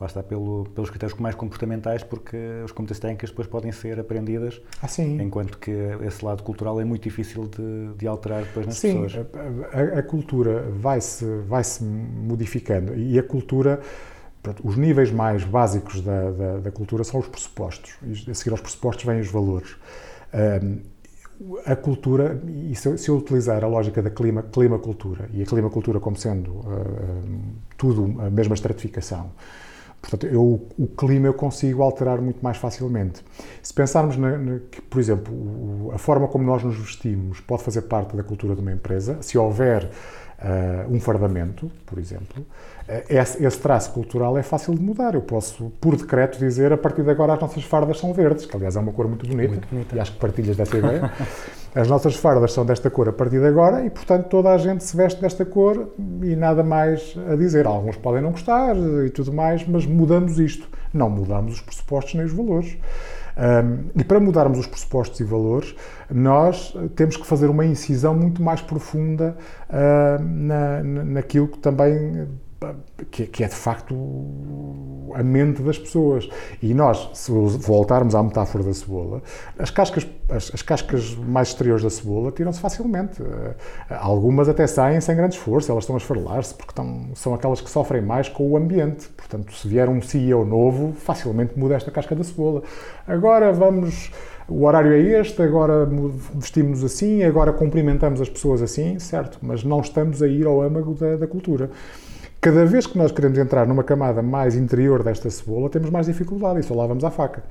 lá 0.00 0.06
está, 0.06 0.22
pelo, 0.22 0.64
pelos 0.74 0.90
critérios 0.90 1.18
mais 1.18 1.34
comportamentais, 1.34 2.02
porque 2.04 2.36
as 2.64 2.70
competências 2.70 3.00
técnicas 3.00 3.30
depois 3.30 3.48
podem 3.48 3.72
ser 3.72 3.98
aprendidas, 3.98 4.60
assim, 4.80 5.20
enquanto 5.20 5.58
que 5.58 5.72
esse 6.06 6.24
lado 6.24 6.42
cultural 6.44 6.80
é 6.80 6.84
muito 6.84 7.02
difícil 7.02 7.48
de, 7.48 7.94
de 7.96 8.06
alterar 8.06 8.42
depois 8.44 8.66
nas 8.66 8.76
Sim, 8.76 9.02
pessoas. 9.02 9.26
a, 9.72 9.96
a- 9.96 9.98
a 9.98 10.02
cultura 10.02 10.62
vai-se 10.70 11.24
vai 11.48 11.64
-se 11.64 11.82
modificando 11.82 12.94
e 12.94 13.18
a 13.18 13.22
cultura, 13.22 13.80
pronto, 14.42 14.66
os 14.66 14.76
níveis 14.76 15.10
mais 15.10 15.42
básicos 15.44 16.00
da, 16.00 16.30
da, 16.30 16.56
da 16.58 16.70
cultura 16.70 17.02
são 17.02 17.18
os 17.18 17.26
pressupostos. 17.26 17.96
E 18.02 18.30
a 18.30 18.34
seguir 18.34 18.50
aos 18.50 18.60
pressupostos 18.60 19.04
vêm 19.04 19.20
os 19.20 19.28
valores. 19.30 19.76
Ahm, 20.32 20.78
a 21.66 21.76
cultura, 21.76 22.40
e 22.70 22.74
se 22.74 22.88
eu, 22.88 22.98
se 22.98 23.08
eu 23.08 23.16
utilizar 23.16 23.62
a 23.62 23.66
lógica 23.68 24.02
da 24.02 24.10
clima, 24.10 24.42
clima-cultura, 24.42 25.28
e 25.32 25.40
a 25.42 25.46
clima-cultura 25.46 26.00
como 26.00 26.16
sendo 26.16 26.60
ah, 26.66 27.22
tudo 27.76 28.20
a 28.20 28.28
mesma 28.28 28.54
estratificação, 28.54 29.30
Portanto, 30.00 30.26
eu, 30.26 30.66
o 30.78 30.86
clima 30.86 31.26
eu 31.26 31.34
consigo 31.34 31.82
alterar 31.82 32.20
muito 32.20 32.38
mais 32.42 32.56
facilmente. 32.56 33.24
Se 33.62 33.74
pensarmos, 33.74 34.16
na, 34.16 34.38
na, 34.38 34.58
que, 34.70 34.80
por 34.80 35.00
exemplo, 35.00 35.90
a 35.92 35.98
forma 35.98 36.28
como 36.28 36.44
nós 36.44 36.62
nos 36.62 36.76
vestimos 36.76 37.40
pode 37.40 37.62
fazer 37.62 37.82
parte 37.82 38.16
da 38.16 38.22
cultura 38.22 38.54
de 38.54 38.60
uma 38.60 38.72
empresa, 38.72 39.18
se 39.20 39.36
houver 39.36 39.90
ah, 40.40 40.86
um 40.88 41.00
fardamento, 41.00 41.70
por 41.84 41.98
exemplo, 41.98 42.46
ah, 42.88 43.02
esse, 43.08 43.44
esse 43.44 43.58
traço 43.58 43.92
cultural 43.92 44.38
é 44.38 44.42
fácil 44.42 44.74
de 44.74 44.80
mudar. 44.80 45.14
Eu 45.14 45.22
posso, 45.22 45.70
por 45.80 45.96
decreto, 45.96 46.38
dizer 46.38 46.72
a 46.72 46.76
partir 46.78 47.02
de 47.02 47.10
agora 47.10 47.34
as 47.34 47.40
nossas 47.40 47.64
fardas 47.64 47.98
são 47.98 48.12
verdes, 48.12 48.46
que 48.46 48.56
aliás 48.56 48.76
é 48.76 48.80
uma 48.80 48.92
cor 48.92 49.08
muito 49.08 49.26
bonita, 49.26 49.48
Muito 49.52 49.68
bonita. 49.68 49.96
e 49.96 50.00
acho 50.00 50.12
que 50.12 50.18
partilhas 50.18 50.56
dessa 50.56 50.76
ideia. 50.78 51.10
As 51.74 51.86
nossas 51.86 52.16
fardas 52.16 52.52
são 52.52 52.64
desta 52.64 52.88
cor 52.88 53.08
a 53.08 53.12
partir 53.12 53.40
de 53.40 53.46
agora 53.46 53.84
e, 53.84 53.90
portanto, 53.90 54.26
toda 54.28 54.50
a 54.50 54.58
gente 54.58 54.82
se 54.82 54.96
veste 54.96 55.20
desta 55.20 55.44
cor 55.44 55.92
e 56.22 56.34
nada 56.34 56.62
mais 56.62 57.14
a 57.30 57.36
dizer. 57.36 57.66
Alguns 57.66 57.96
podem 57.96 58.22
não 58.22 58.30
gostar 58.30 58.74
e 59.04 59.10
tudo 59.10 59.32
mais, 59.32 59.66
mas 59.66 59.84
mudamos 59.86 60.38
isto. 60.38 60.66
Não 60.94 61.10
mudamos 61.10 61.54
os 61.54 61.60
pressupostos 61.60 62.14
nem 62.14 62.24
os 62.24 62.32
valores. 62.32 62.76
Um, 63.38 63.90
e 63.94 64.02
para 64.02 64.18
mudarmos 64.18 64.58
os 64.58 64.66
pressupostos 64.66 65.20
e 65.20 65.24
valores, 65.24 65.72
nós 66.10 66.74
eh, 66.76 66.88
temos 66.96 67.16
que 67.16 67.24
fazer 67.24 67.48
uma 67.48 67.64
incisão 67.64 68.12
muito 68.12 68.42
mais 68.42 68.60
profunda 68.60 69.36
ah, 69.70 70.18
na, 70.20 70.82
na- 70.82 71.04
naquilo 71.04 71.46
que 71.46 71.58
também 71.58 72.26
que, 73.10 73.26
que 73.26 73.44
é 73.44 73.48
de 73.48 73.54
facto 73.54 73.94
a 75.14 75.22
mente 75.22 75.62
das 75.62 75.78
pessoas. 75.78 76.28
E 76.62 76.74
nós, 76.74 77.10
se 77.14 77.30
voltarmos 77.30 78.14
à 78.14 78.22
metáfora 78.22 78.64
da 78.64 78.72
cebola, 78.72 79.22
as 79.58 79.70
cascas, 79.70 80.06
as, 80.28 80.52
as 80.52 80.62
cascas 80.62 81.14
mais 81.14 81.48
exteriores 81.48 81.82
da 81.82 81.90
cebola 81.90 82.32
tiram-se 82.32 82.60
facilmente. 82.60 83.22
Eh, 83.22 83.54
Algumas 83.90 84.48
até 84.48 84.66
saem 84.66 85.00
sem 85.00 85.16
grande 85.16 85.36
esforço, 85.36 85.70
elas 85.70 85.84
estão 85.84 85.96
a 85.96 85.98
esfarelar-se 85.98 86.54
porque 86.54 86.72
estão, 86.72 87.08
são 87.14 87.34
aquelas 87.34 87.60
que 87.60 87.70
sofrem 87.70 88.02
mais 88.02 88.28
com 88.28 88.48
o 88.50 88.56
ambiente. 88.56 89.08
Portanto, 89.10 89.52
se 89.54 89.66
vier 89.68 89.88
um 89.88 90.02
CEO 90.02 90.44
novo, 90.44 90.92
facilmente 90.92 91.58
muda 91.58 91.74
esta 91.74 91.90
casca 91.90 92.14
da 92.14 92.24
cebola. 92.24 92.62
Agora 93.06 93.52
vamos. 93.52 94.10
O 94.48 94.64
horário 94.64 94.92
é 94.92 95.20
este, 95.20 95.42
agora 95.42 95.86
vestimos 96.34 96.82
assim, 96.82 97.22
agora 97.22 97.52
cumprimentamos 97.52 98.18
as 98.18 98.30
pessoas 98.30 98.62
assim, 98.62 98.98
certo, 98.98 99.38
mas 99.42 99.62
não 99.62 99.80
estamos 99.80 100.22
a 100.22 100.26
ir 100.26 100.46
ao 100.46 100.62
âmago 100.62 100.94
da, 100.94 101.16
da 101.16 101.26
cultura. 101.26 101.70
Cada 102.40 102.64
vez 102.64 102.86
que 102.86 102.96
nós 102.96 103.10
queremos 103.10 103.36
entrar 103.36 103.66
numa 103.66 103.82
camada 103.82 104.22
mais 104.22 104.54
interior 104.54 105.02
desta 105.02 105.28
cebola, 105.28 105.68
temos 105.68 105.90
mais 105.90 106.06
dificuldade 106.06 106.72
lá 106.72 106.86
vamos 106.86 107.02
à 107.02 107.10
faca. 107.10 107.42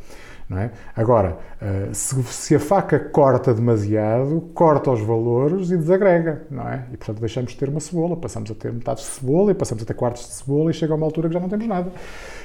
Não 0.49 0.57
é? 0.57 0.71
Agora, 0.95 1.37
eh, 1.61 1.89
se, 1.91 2.55
a 2.55 2.59
faca 2.59 2.97
corta 2.97 3.53
demasiado, 3.53 4.39
corta 4.53 4.89
os 4.89 5.01
valores 5.01 5.71
e 5.71 5.75
desagrega, 5.75 6.43
não 6.49 6.65
é? 6.69 6.85
E 6.93 6.95
portanto 6.95 7.19
deixamos 7.19 7.51
de 7.51 7.57
ter 7.57 7.67
uma 7.67 7.81
cebola, 7.81 8.15
passamos 8.15 8.49
a 8.49 8.55
ter 8.55 8.71
metades 8.71 9.03
de 9.03 9.09
cebola 9.09 9.51
e 9.51 9.53
passamos 9.53 9.83
a 9.83 9.85
ter 9.85 9.93
quartos 9.93 10.25
de 10.25 10.33
cebola 10.35 10.71
e 10.71 10.73
chega 10.73 10.93
a 10.93 10.95
uma 10.95 11.05
altura 11.05 11.27
que 11.27 11.33
já 11.33 11.41
não 11.41 11.49
temos 11.49 11.67
nada. 11.67 11.91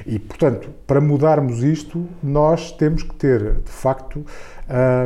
E 0.05 0.19
portanto, 0.19 0.69
para 0.85 1.01
mudarmos 1.01 1.63
isto, 1.63 2.05
nós 2.21 2.73
temos 2.73 3.05
que 3.05 3.15
ter, 3.15 3.59
de 3.61 3.71
facto, 3.71 4.27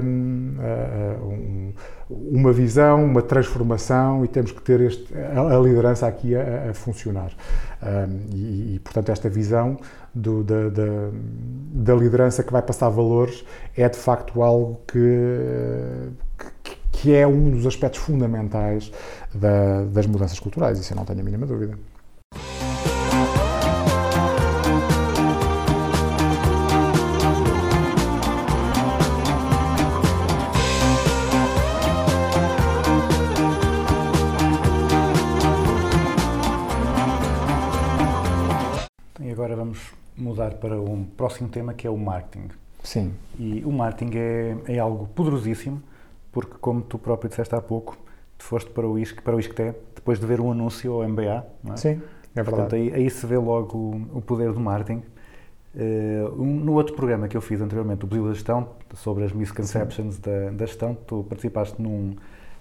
hum, 0.03 0.55
ah, 0.59 1.17
um- 1.23 1.73
uma 2.09 2.53
visão, 2.53 3.05
uma 3.05 3.21
transformação 3.23 4.25
e 4.25 4.29
temos 4.29 4.53
que 4.53 4.63
ter 4.63 4.81
este, 4.81 5.13
a, 5.17 5.59
liderança 5.59 6.07
aqui 6.07 6.35
a, 6.37 6.71
a 6.71 6.75
funcionar. 6.75 7.33
Hum, 7.83 8.21
e, 8.33 8.75
e, 8.77 8.81
portanto, 8.83 9.11
esta 9.11 9.29
visão 9.29 9.77
do- 10.15 10.45
da, 10.45 10.69
da- 10.69 11.11
da 11.75 11.95
liderança 11.95 12.43
que 12.43 12.53
vai 12.53 12.63
passar 12.63 12.89
valores 12.89 13.45
é 13.77 13.89
de 13.89 13.97
facto 13.99 14.43
algo 14.43 14.81
que, 14.87 14.99
que, 16.63 16.77
que 16.93 17.15
é 17.15 17.27
um 17.27 17.51
dos 17.51 17.67
aspectos 17.67 18.01
fundamentais 18.01 18.91
da- 19.35 19.85
das 19.85 20.07
mudanças 20.07 20.39
culturais, 20.39 20.79
isso 20.79 20.93
eu 20.93 20.97
não 20.97 21.05
tenho 21.05 21.21
a 21.21 21.23
mínima 21.23 21.47
dúvida. 21.47 21.77
Mudar 40.17 40.55
para 40.55 40.81
um 40.81 41.05
próximo 41.05 41.49
tema 41.49 41.75
que 41.75 41.87
é 41.87 41.91
o 41.91 41.97
marketing. 41.97 42.49
Sim, 42.83 43.13
E 43.39 43.63
o 43.65 43.73
marketing 43.73 44.17
é, 44.17 44.57
é 44.67 44.79
algo 44.79 45.07
poderosíssimo, 45.09 45.83
porque, 46.33 46.55
como 46.61 46.81
tu 46.83 46.99
próprio 46.99 47.29
disseste 47.29 47.55
há 47.55 47.61
pouco, 47.61 47.97
tu 48.39 48.45
foste 48.45 48.71
para 48.71 48.87
o, 48.87 48.99
ISC, 48.99 49.21
para 49.23 49.35
o 49.35 49.41
ISCTE 49.41 49.75
depois 49.95 50.21
de 50.21 50.27
ver 50.27 50.41
um 50.41 50.53
anúncio 50.53 50.93
ao 50.93 51.09
MBA, 51.09 51.45
não 51.65 51.75
é? 51.75 51.77
sim, 51.77 52.01
é 52.35 52.43
Portanto, 52.45 52.71
verdade. 52.73 52.95
aí, 52.97 53.05
aí 53.05 53.11
se 53.11 53.27
vê 53.27 53.37
logo 53.39 53.77
o, 53.79 54.19
o 54.19 54.23
poder 54.23 54.53
do 54.53 54.61
marketing. 54.61 55.03
Eh, 55.79 56.25
um- 56.39 56.61
no 56.61 56.73
outro 56.75 56.95
programa 56.95 57.29
que 57.29 57.37
eu 57.37 57.41
fiz 57.41 57.61
anteriormente, 57.61 58.05
o 58.05 58.07
Brasil 58.07 58.27
da 58.29 58.33
Gestão, 58.35 58.69
sobre 58.95 59.25
as 59.25 59.33
misconceptions 59.33 60.19
da, 60.19 60.51
da 60.51 60.65
gestão, 60.67 60.97
tu 61.07 61.25
participaste 61.29 61.81
num, 61.83 62.15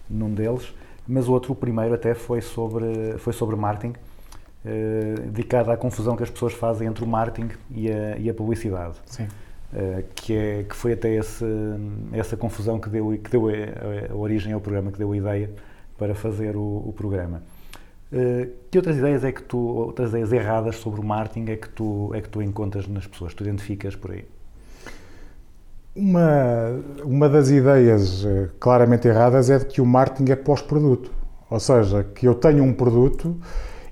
num 0.09 0.33
deles, 0.33 0.73
mas 1.07 1.27
o 1.27 1.33
outro, 1.33 1.53
o 1.53 1.55
primeiro 1.55 1.93
até, 1.93 2.13
foi 2.13 2.41
sobre, 2.41 3.17
foi 3.19 3.31
sobre 3.31 3.55
marketing, 3.55 3.93
eh, 4.66 5.16
dedicado 5.28 5.72
à 5.72 5.78
confusão 5.78 6.16
que 6.16 6.24
as 6.24 6.30
pessoas 6.30 6.53
fazem 6.53 6.88
entre 6.88 7.03
o 7.03 7.07
marketing 7.07 7.49
e 7.72 7.89
a, 7.91 8.18
e 8.18 8.30
a 8.30 8.34
publicidade. 8.34 8.95
Sim. 9.05 9.28
Uh, 9.74 10.03
que, 10.16 10.34
é, 10.34 10.63
que 10.63 10.76
foi 10.76 10.93
até 10.93 11.13
esse, 11.16 11.43
essa 12.13 12.38
confusão 12.38 12.80
que 12.80 12.88
deu, 12.89 13.09
que 13.22 13.30
deu 13.30 13.49
a, 13.49 13.51
a- 13.51 14.13
a 14.13 14.16
origem 14.16 14.53
ao 14.53 14.61
programa, 14.61 14.89
que 14.91 14.97
deu 14.97 15.11
a 15.11 15.18
ideia 15.18 15.49
para 15.97 16.16
fazer 16.16 16.55
o, 16.55 16.61
o 16.88 16.93
programa. 16.95 17.41
Uh, 18.13 18.47
que 18.72 18.78
outras 18.78 18.95
ideias 18.97 19.24
é 19.26 19.32
que 19.34 19.43
tu, 19.43 19.57
outras 19.57 20.09
ideias 20.11 20.32
erradas 20.32 20.78
sobre 20.78 21.01
o 21.01 21.03
marketing 21.03 21.51
é 21.51 21.55
que 21.57 21.68
tu, 21.68 22.11
é 22.13 22.22
que 22.22 22.30
tu 22.30 22.41
encontras 22.41 22.88
nas 22.88 23.05
pessoas, 23.05 23.34
tu 23.34 23.43
identificas 23.43 23.95
por 23.97 24.11
aí? 24.11 24.24
Uma, 25.95 26.82
uma 27.03 27.30
das 27.30 27.49
ideias 27.49 28.26
eh, 28.26 28.49
claramente 28.59 29.07
erradas 29.07 29.49
é 29.49 29.59
de 29.59 29.66
que 29.66 29.80
o 29.80 29.86
marketing 29.86 30.32
é 30.32 30.36
pós-produto. 30.36 31.09
Ou 31.49 31.59
seja, 31.59 32.03
que 32.03 32.28
eu 32.28 32.36
tenho 32.36 32.63
um 32.63 32.74
produto 32.74 33.36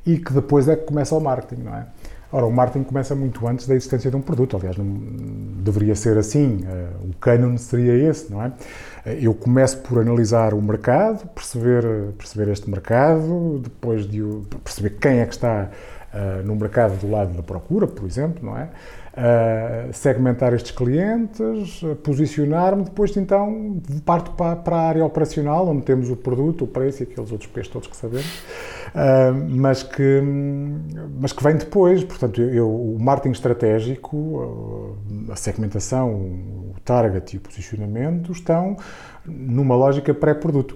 e 0.06 0.18
que 0.18 0.34
depois 0.34 0.68
é 0.68 0.76
que 0.76 0.86
começa 0.86 1.16
o 1.16 1.20
marketing, 1.20 1.64
não 1.64 1.76
é? 1.76 1.86
Ora, 2.32 2.48
o 2.48 2.52
marketing 2.52 2.84
começa 2.84 3.14
muito 3.14 3.48
antes 3.48 3.68
da 3.68 3.76
existência 3.76 4.10
de 4.10 4.18
um 4.18 4.22
produto. 4.22 4.58
Aliás, 4.58 4.76
não 4.76 4.86
deveria 5.64 5.94
ser 5.96 6.18
assim. 6.18 6.62
Eh, 6.68 6.88
O 7.08 7.14
canon 7.18 7.56
seria 7.58 7.94
esse, 8.10 8.32
não 8.32 8.42
é? 8.44 8.52
Eh, 9.06 9.20
Eu 9.22 9.36
começo 9.36 9.78
por 9.80 10.00
analisar 10.00 10.54
o 10.56 10.62
mercado, 10.62 11.28
perceber, 11.30 11.84
perceber 12.18 12.52
este 12.52 12.68
mercado, 12.70 13.60
depois 13.64 14.08
de 14.08 14.22
perceber 14.64 14.92
quem 15.00 15.20
é 15.20 15.26
que 15.28 15.34
está 15.34 15.70
eh, 16.12 16.42
no 16.44 16.56
mercado 16.56 16.98
do 17.00 17.10
lado 17.12 17.34
da 17.36 17.44
procura, 17.44 17.86
por 17.88 18.04
exemplo, 18.06 18.44
não 18.44 18.58
é? 18.58 18.68
Segmentar 19.92 20.54
estes 20.54 20.72
clientes, 20.72 21.82
posicionar-me, 22.04 22.84
depois 22.84 23.16
então 23.16 23.80
parto 24.04 24.32
para, 24.32 24.76
a 24.76 24.88
área 24.88 25.06
operacional, 25.06 25.68
onde 25.68 25.84
temos 25.84 26.10
o 26.10 26.16
produto, 26.16 26.64
o 26.64 26.68
preço 26.68 27.04
e 27.04 27.04
aqueles 27.04 27.32
outros 27.32 27.48
peixes 27.52 27.72
todos 27.72 27.88
que 27.88 27.96
sabemos, 27.96 28.26
uh, 28.26 29.34
mas, 29.50 29.84
que, 29.84 30.20
mas 31.20 31.32
que 31.32 31.44
vem 31.44 31.58
depois. 31.58 32.04
Portanto, 32.04 32.42
eu, 32.42 32.68
o 32.68 32.98
marketing 33.00 33.34
estratégico, 33.34 34.98
a 35.30 35.36
segmentação, 35.36 36.12
o 36.12 36.74
target 36.84 37.36
e 37.36 37.38
o 37.38 37.42
posicionamento 37.42 38.32
estão 38.32 38.78
numa 39.24 39.76
lógica 39.76 40.12
pré-produto. 40.12 40.76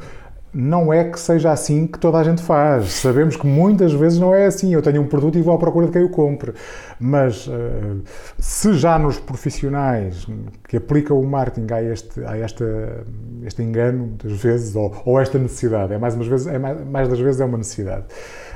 Não 0.59 0.91
é 0.91 1.03
que 1.03 1.19
seja 1.19 1.51
assim 1.51 1.85
que 1.85 1.99
toda 1.99 2.17
a 2.17 2.23
gente 2.23 2.41
faz. 2.41 2.93
Sabemos 2.93 3.35
que 3.35 3.45
muitas 3.45 3.93
vezes 3.93 4.17
não 4.17 4.33
é 4.33 4.47
assim. 4.47 4.73
Eu 4.73 4.81
tenho 4.81 5.03
um 5.03 5.07
produto 5.07 5.37
e 5.37 5.41
vou 5.41 5.53
à 5.53 5.57
procura 5.59 5.85
de 5.85 5.91
quem 5.91 6.03
o 6.03 6.09
compre. 6.09 6.51
Mas 6.99 7.47
eh, 7.47 7.97
se 8.39 8.73
já 8.73 8.97
nos 8.97 9.19
profissionais 9.19 10.25
que 10.67 10.77
aplicam 10.77 11.19
o 11.19 11.27
marketing 11.27 11.71
há 11.71 11.83
este, 11.83 12.25
há 12.25 12.37
esta, 12.37 13.05
este 13.45 13.61
engano, 13.61 14.07
muitas 14.07 14.31
vezes, 14.41 14.75
ou, 14.75 14.95
ou 15.05 15.19
esta 15.19 15.37
necessidade, 15.37 15.93
é 15.93 15.99
mais, 15.99 16.15
umas 16.15 16.27
vezes, 16.27 16.47
é 16.47 16.57
mais, 16.57 16.83
mais 16.87 17.07
das 17.07 17.19
vezes 17.19 17.39
é 17.39 17.45
uma 17.45 17.59
necessidade. 17.59 18.05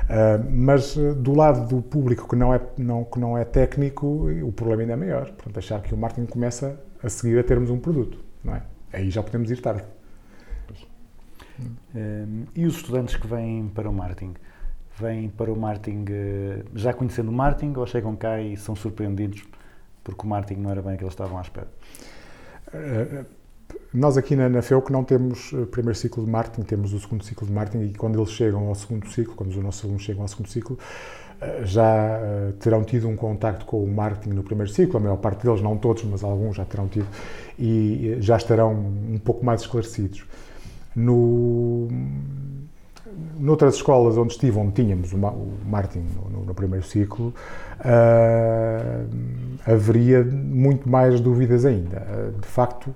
Ah, 0.10 0.44
mas 0.50 0.98
eh, 0.98 1.14
do 1.14 1.36
lado 1.36 1.68
do 1.68 1.82
público 1.84 2.28
que 2.28 2.36
não, 2.36 2.54
é, 2.54 2.60
não, 2.78 3.04
que 3.04 3.20
não 3.20 3.38
é 3.38 3.46
técnico, 3.46 4.28
o 4.44 4.52
problema 4.52 4.82
ainda 4.82 4.94
é 4.94 4.96
maior. 4.96 5.26
Portanto, 5.28 5.58
achar 5.60 5.82
que 5.82 5.94
o 5.94 5.98
marketing 5.98 6.26
começa 6.26 6.80
a 7.04 7.10
seguir 7.10 7.40
a 7.40 7.44
termos 7.44 7.70
um 7.70 7.78
produto. 7.78 8.18
Não 8.44 8.56
é? 8.56 8.64
Aí 8.92 9.10
já 9.10 9.22
podemos 9.24 9.50
ir 9.52 9.62
tarde. 9.62 9.84
Um, 11.96 12.46
e 12.56 12.66
os 12.66 12.76
estudantes 12.76 13.16
que 13.16 13.28
vêm 13.28 13.68
para 13.74 13.90
o 13.90 13.94
marketing? 13.94 14.34
Vêm 15.00 15.30
para 15.30 15.52
o 15.52 15.58
marketing 15.58 16.06
eh, 16.10 16.64
já 16.76 16.94
conhecendo 16.94 17.30
o 17.30 17.34
marketing 17.34 17.78
ou 17.78 17.88
chegam 17.88 18.16
cá 18.16 18.42
e 18.42 18.58
são 18.58 18.76
surpreendidos 18.76 19.44
porque 20.04 20.26
o 20.26 20.28
marketing 20.28 20.62
não 20.62 20.72
era 20.72 20.82
bem 20.82 20.96
o 20.96 20.98
que 20.98 21.06
estavam 21.06 21.38
à 21.38 21.42
espera? 21.42 21.68
Uh, 22.74 23.26
Nós 23.94 24.18
aqui 24.18 24.36
na, 24.36 24.50
na 24.50 24.62
FEUC 24.62 24.92
não 24.92 25.04
temos 25.04 25.54
primeiro 25.72 25.98
ciclo 25.98 26.26
de 26.26 26.30
marketing, 26.30 26.64
temos 26.64 26.94
o 26.94 27.00
segundo 27.00 27.24
ciclo 27.24 27.48
de 27.48 27.54
marketing 27.54 27.86
e 27.86 27.94
quando 27.94 28.20
eles 28.20 28.32
chegam 28.32 28.68
ao 28.68 28.76
segundo 28.76 29.08
ciclo, 29.10 29.36
quando 29.36 29.52
os 29.52 29.58
nossos 29.58 29.84
alunos 29.84 30.02
chegam 30.04 30.22
ao 30.24 30.28
segundo 30.28 30.50
ciclo, 30.50 30.78
já 31.64 32.20
terão 32.60 32.84
tido 32.84 33.08
um 33.08 33.16
contacto 33.16 33.66
com 33.66 33.84
o 33.84 33.88
marketing 33.88 34.36
no 34.36 34.44
primeiro 34.44 34.72
ciclo, 34.72 34.98
a 34.98 35.00
maior 35.00 35.18
parte 35.18 35.44
deles, 35.44 35.62
não 35.62 35.78
todos, 35.78 36.04
mas 36.04 36.24
alguns 36.24 36.56
já 36.56 36.66
terão 36.66 36.88
tido, 36.88 37.08
e 37.58 38.18
já 38.20 38.38
estarão 38.38 38.74
um 38.74 39.18
pouco 39.18 39.44
mais 39.44 39.62
esclarecidos. 39.62 40.24
No, 40.96 41.88
noutras 43.40 43.76
escolas 43.76 44.18
onde 44.18 44.34
estive, 44.34 44.58
onde 44.58 44.74
tínhamos 44.74 45.12
o, 45.14 45.18
ma- 45.18 45.32
o 45.32 45.54
marketing 45.66 46.06
no, 46.32 46.46
no- 46.46 46.52
primeiro 46.54 46.86
ciclo, 46.86 47.34
ah, 47.80 49.04
haveria 49.66 50.24
muito 50.24 50.88
mais 50.90 51.20
dúvidas 51.20 51.66
ainda. 51.66 52.06
Ah, 52.08 52.40
de 52.40 52.48
facto, 52.48 52.94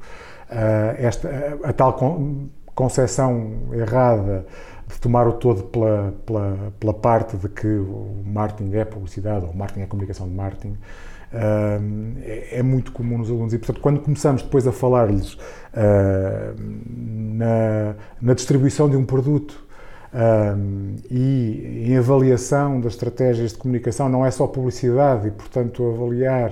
ah, 0.50 0.94
esta, 0.98 1.30
a, 1.64 1.70
a 1.70 1.74
tal 1.74 1.94
con, 1.94 2.48
concepção 2.76 3.52
errada 3.74 4.46
de 4.88 5.00
tomar 5.00 5.28
o 5.28 5.34
todo 5.34 5.64
pela, 5.64 6.14
pela, 6.26 6.58
pela 6.80 6.94
parte 6.94 7.38
de 7.38 7.50
que 7.50 7.68
o 7.68 8.22
marketing 8.26 8.76
é 8.76 8.86
publicidade 8.86 9.46
ou 9.46 9.52
o 9.52 9.58
marketing 9.58 9.82
é 9.82 9.86
comunicação 9.88 10.28
de 10.28 10.34
marketing. 10.36 10.78
É, 11.34 12.60
é 12.60 12.64
muito 12.64 12.92
comum 12.92 13.18
nos 13.18 13.30
alunos. 13.30 13.54
E, 13.54 13.58
portanto, 13.58 13.82
quando 13.82 14.00
começamos 14.00 14.42
depois 14.42 14.66
a 14.68 14.72
falar-lhes 14.72 15.34
uh, 15.34 16.56
na, 16.58 17.96
na 18.22 18.34
distribuição 18.34 18.90
de 18.90 18.96
um 18.96 19.06
produto 19.06 19.66
e 21.12 21.88
em 21.88 21.98
avaliação 21.98 22.80
das 22.80 22.94
estratégias 22.94 23.52
de 23.52 23.58
comunicação, 23.58 24.08
não 24.08 24.26
é 24.26 24.32
só 24.32 24.48
publicidade 24.48 25.28
e, 25.28 25.32
portanto, 25.32 25.86
avaliar 25.94 26.52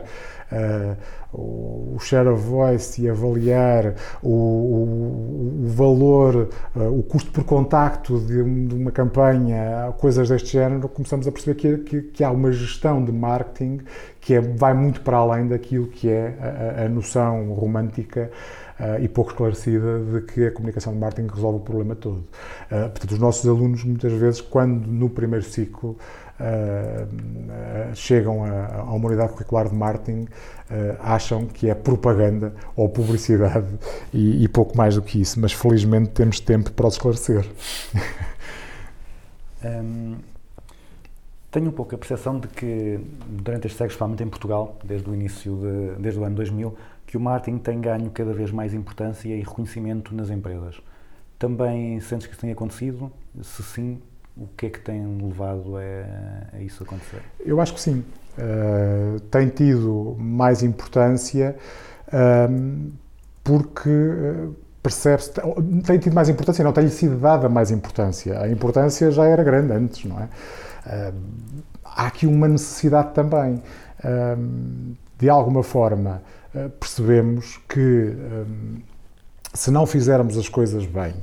uh, 0.51 0.97
o 1.33 1.97
share 1.99 2.29
of 2.29 2.43
voice 2.43 3.01
e 3.01 3.09
avaliar 3.09 3.95
o, 4.21 4.29
o, 4.29 5.63
o 5.63 5.67
valor, 5.67 6.49
uh, 6.75 6.99
o 6.99 7.03
custo 7.03 7.31
por 7.31 7.43
contacto 7.43 8.19
de, 8.19 8.43
de, 8.67 8.75
uma 8.75 8.91
campanha, 8.91 9.93
coisas 9.97 10.29
deste 10.29 10.53
género, 10.53 10.87
começamos 10.87 11.27
a 11.27 11.31
perceber 11.31 11.55
que, 11.55 11.77
que, 11.77 12.01
que 12.09 12.23
há 12.23 12.29
uma 12.29 12.51
gestão 12.51 13.03
de 13.03 13.11
marketing 13.11 13.79
que 14.21 14.35
é, 14.35 14.41
vai 14.41 14.73
muito 14.73 15.01
para 15.01 15.17
além 15.17 15.47
daquilo 15.47 15.87
que 15.87 16.09
é 16.09 16.77
a, 16.77 16.85
a 16.85 16.89
noção 16.89 17.53
romântica 17.53 18.31
Uh, 18.73 18.99
e 19.03 19.07
pouco 19.07 19.29
esclarecida 19.29 19.99
de 19.99 20.21
que 20.21 20.47
a 20.47 20.51
comunicação 20.51 20.93
de 20.93 20.99
marketing 20.99 21.27
resolve 21.31 21.57
o 21.59 21.61
problema 21.61 21.95
todo. 21.95 22.17
Uh, 22.71 22.89
portanto, 22.89 23.11
os 23.11 23.19
nossos 23.19 23.47
alunos, 23.47 23.83
muitas 23.83 24.11
vezes, 24.13 24.41
quando 24.41 24.87
no 24.87 25.11
primeiro 25.11 25.45
ciclo 25.45 25.95
uh, 26.39 27.95
chegam 27.95 28.43
a, 28.43 28.77
a, 28.77 28.83
uma 28.93 29.07
unidade 29.07 29.33
curricular 29.33 29.69
de 29.69 29.75
marketing, 29.75 30.27
acham 30.99 31.45
que 31.45 31.69
é 31.69 31.75
propaganda 31.75 32.51
ou 32.75 32.89
publicidade 32.89 33.67
e, 34.11 34.43
e, 34.43 34.47
pouco 34.47 34.75
mais 34.75 34.95
do 34.95 35.03
que 35.03 35.21
isso, 35.21 35.39
mas 35.39 35.53
felizmente 35.53 36.09
temos 36.09 36.39
tempo 36.39 36.71
para 36.71 36.87
os 36.87 36.95
esclarecer. 36.95 37.45
Um, 39.63 40.17
tenho 41.49 41.69
um 41.69 41.71
pouco 41.71 41.95
a 41.95 41.97
percepção 41.97 42.39
de 42.39 42.47
que, 42.47 42.99
durante 43.27 43.67
estes 43.67 43.73
séculos, 43.73 43.93
principalmente 43.93 44.23
em 44.23 44.27
Portugal, 44.27 44.77
desde 44.83 45.09
o 45.09 45.13
início, 45.13 45.55
de, 45.55 46.01
desde 46.01 46.19
o 46.19 46.23
ano 46.23 46.35
2000, 46.35 46.75
que 47.05 47.15
o 47.15 47.19
marketing 47.19 47.59
tem 47.59 47.79
ganho 47.79 48.09
cada 48.09 48.33
vez 48.33 48.51
mais 48.51 48.73
importância 48.73 49.29
e 49.29 49.39
reconhecimento 49.39 50.15
nas 50.15 50.29
empresas. 50.29 50.81
Também 51.37 51.99
sentes 51.99 52.25
que 52.25 52.33
isso 52.33 52.41
tem 52.41 52.51
acontecido? 52.51 53.11
Se 53.41 53.61
sim, 53.61 54.01
o 54.35 54.47
que 54.57 54.67
é 54.67 54.69
que 54.69 54.79
tem 54.79 55.05
levado 55.21 55.75
a, 55.77 56.57
a 56.57 56.61
isso 56.61 56.83
acontecer? 56.83 57.21
Eu 57.45 57.59
acho 57.61 57.73
que 57.73 57.79
sim. 57.79 58.03
Uh, 58.37 59.19
tem 59.19 59.49
tido 59.49 60.15
mais 60.17 60.63
importância 60.63 61.55
uh, 62.07 62.91
porque 63.43 63.89
uh, 63.89 64.55
percebe-se. 64.81 65.31
Tem 65.85 65.99
tido 65.99 66.13
mais 66.13 66.29
importância, 66.29 66.63
não 66.63 66.73
tem-lhe 66.73 66.89
sido 66.89 67.17
dada 67.17 67.47
mais 67.47 67.69
importância. 67.69 68.39
A 68.39 68.49
importância 68.49 69.11
já 69.11 69.25
era 69.25 69.43
grande 69.43 69.73
antes, 69.73 70.05
não 70.05 70.19
é? 70.19 70.29
há 71.85 72.07
aqui 72.07 72.27
uma 72.27 72.47
necessidade 72.47 73.13
também. 73.13 73.63
de 75.17 75.29
alguma 75.29 75.63
forma, 75.63 76.21
eh, 76.55 76.69
percebemos 76.79 77.59
que 77.67 77.79
ehm, 77.79 78.81
se 79.53 79.71
não 79.71 79.87
fizermos 79.87 80.37
as 80.37 80.47
coisas 80.47 80.85
bem, 80.85 81.13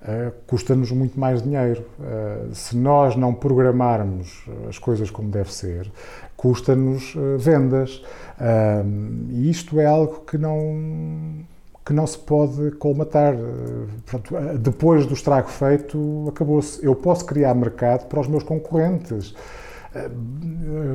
Uh, 0.00 0.32
custa-nos 0.46 0.92
muito 0.92 1.18
mais 1.18 1.42
dinheiro. 1.42 1.84
Uh, 1.98 2.54
se 2.54 2.76
nós 2.76 3.16
não 3.16 3.34
programarmos 3.34 4.44
as 4.68 4.78
coisas 4.78 5.10
como 5.10 5.28
deve 5.28 5.52
ser, 5.52 5.90
custa-nos 6.36 7.16
uh, 7.16 7.36
vendas. 7.36 8.02
E 9.30 9.50
isto 9.50 9.80
é 9.80 9.86
algo 9.86 10.20
que 10.20 10.38
não, 10.38 11.44
que 11.84 11.92
não 11.92 12.06
se 12.06 12.16
pode 12.16 12.70
colmatar. 12.72 13.34
Portanto, 14.06 14.58
depois 14.58 15.04
do 15.04 15.14
estrago 15.14 15.48
feito, 15.48 16.26
acabou-se. 16.28 16.84
Eu 16.84 16.94
posso 16.94 17.26
criar 17.26 17.52
mercado 17.54 18.06
para 18.06 18.20
os 18.20 18.28
meus 18.28 18.44
concorrentes. 18.44 19.34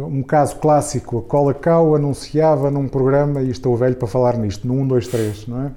Um 0.07 0.23
caso 0.23 0.55
clássico, 0.57 1.17
a 1.17 1.21
Cola 1.23 1.53
Cow 1.53 1.95
anunciava 1.95 2.71
num 2.71 2.87
programa, 2.87 3.41
e 3.41 3.49
estou 3.49 3.75
velho 3.75 3.97
para 3.97 4.07
falar 4.07 4.37
nisto, 4.37 4.65
no 4.65 4.75
1, 4.75 4.87
2, 4.87 5.07
3, 5.09 5.47
não 5.47 5.63
é? 5.63 5.71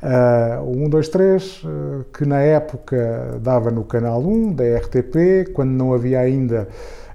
Uh, 0.00 0.62
o 0.62 0.84
1, 0.84 0.90
2, 0.90 1.08
3, 1.08 1.64
uh, 1.64 2.04
que 2.12 2.24
na 2.24 2.40
época 2.40 3.38
dava 3.40 3.70
no 3.70 3.82
canal 3.82 4.20
1 4.22 4.52
da 4.52 4.64
RTP, 4.78 5.52
quando 5.52 5.70
não 5.70 5.92
havia 5.92 6.20
ainda 6.20 6.68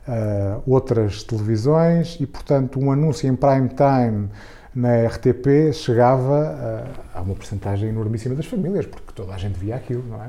uh, 0.07 0.61
outras 0.67 1.23
televisões, 1.23 2.17
e 2.19 2.25
portanto 2.25 2.79
um 2.79 2.91
anúncio 2.91 3.29
em 3.29 3.36
prime 3.36 3.69
time 3.69 4.29
na 4.75 5.05
RTP 5.07 5.71
chegava 5.71 6.86
a 7.13 7.21
uma 7.21 7.36
porcentagem 7.36 7.89
enormíssima 7.89 8.36
das 8.36 8.47
famílias, 8.47 8.86
porque 8.88 9.13
toda 9.13 9.34
a 9.34 9.38
gente 9.38 9.57
via 9.57 9.75
aquilo, 9.75 10.03
não 10.09 10.21
é? 10.21 10.27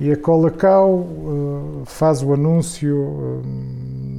E 0.00 0.12
a 0.12 0.16
Colacau 0.16 0.90
uh, 0.90 1.82
faz 1.84 2.22
o 2.22 2.32
anúncio 2.32 2.96
uh, 2.96 3.42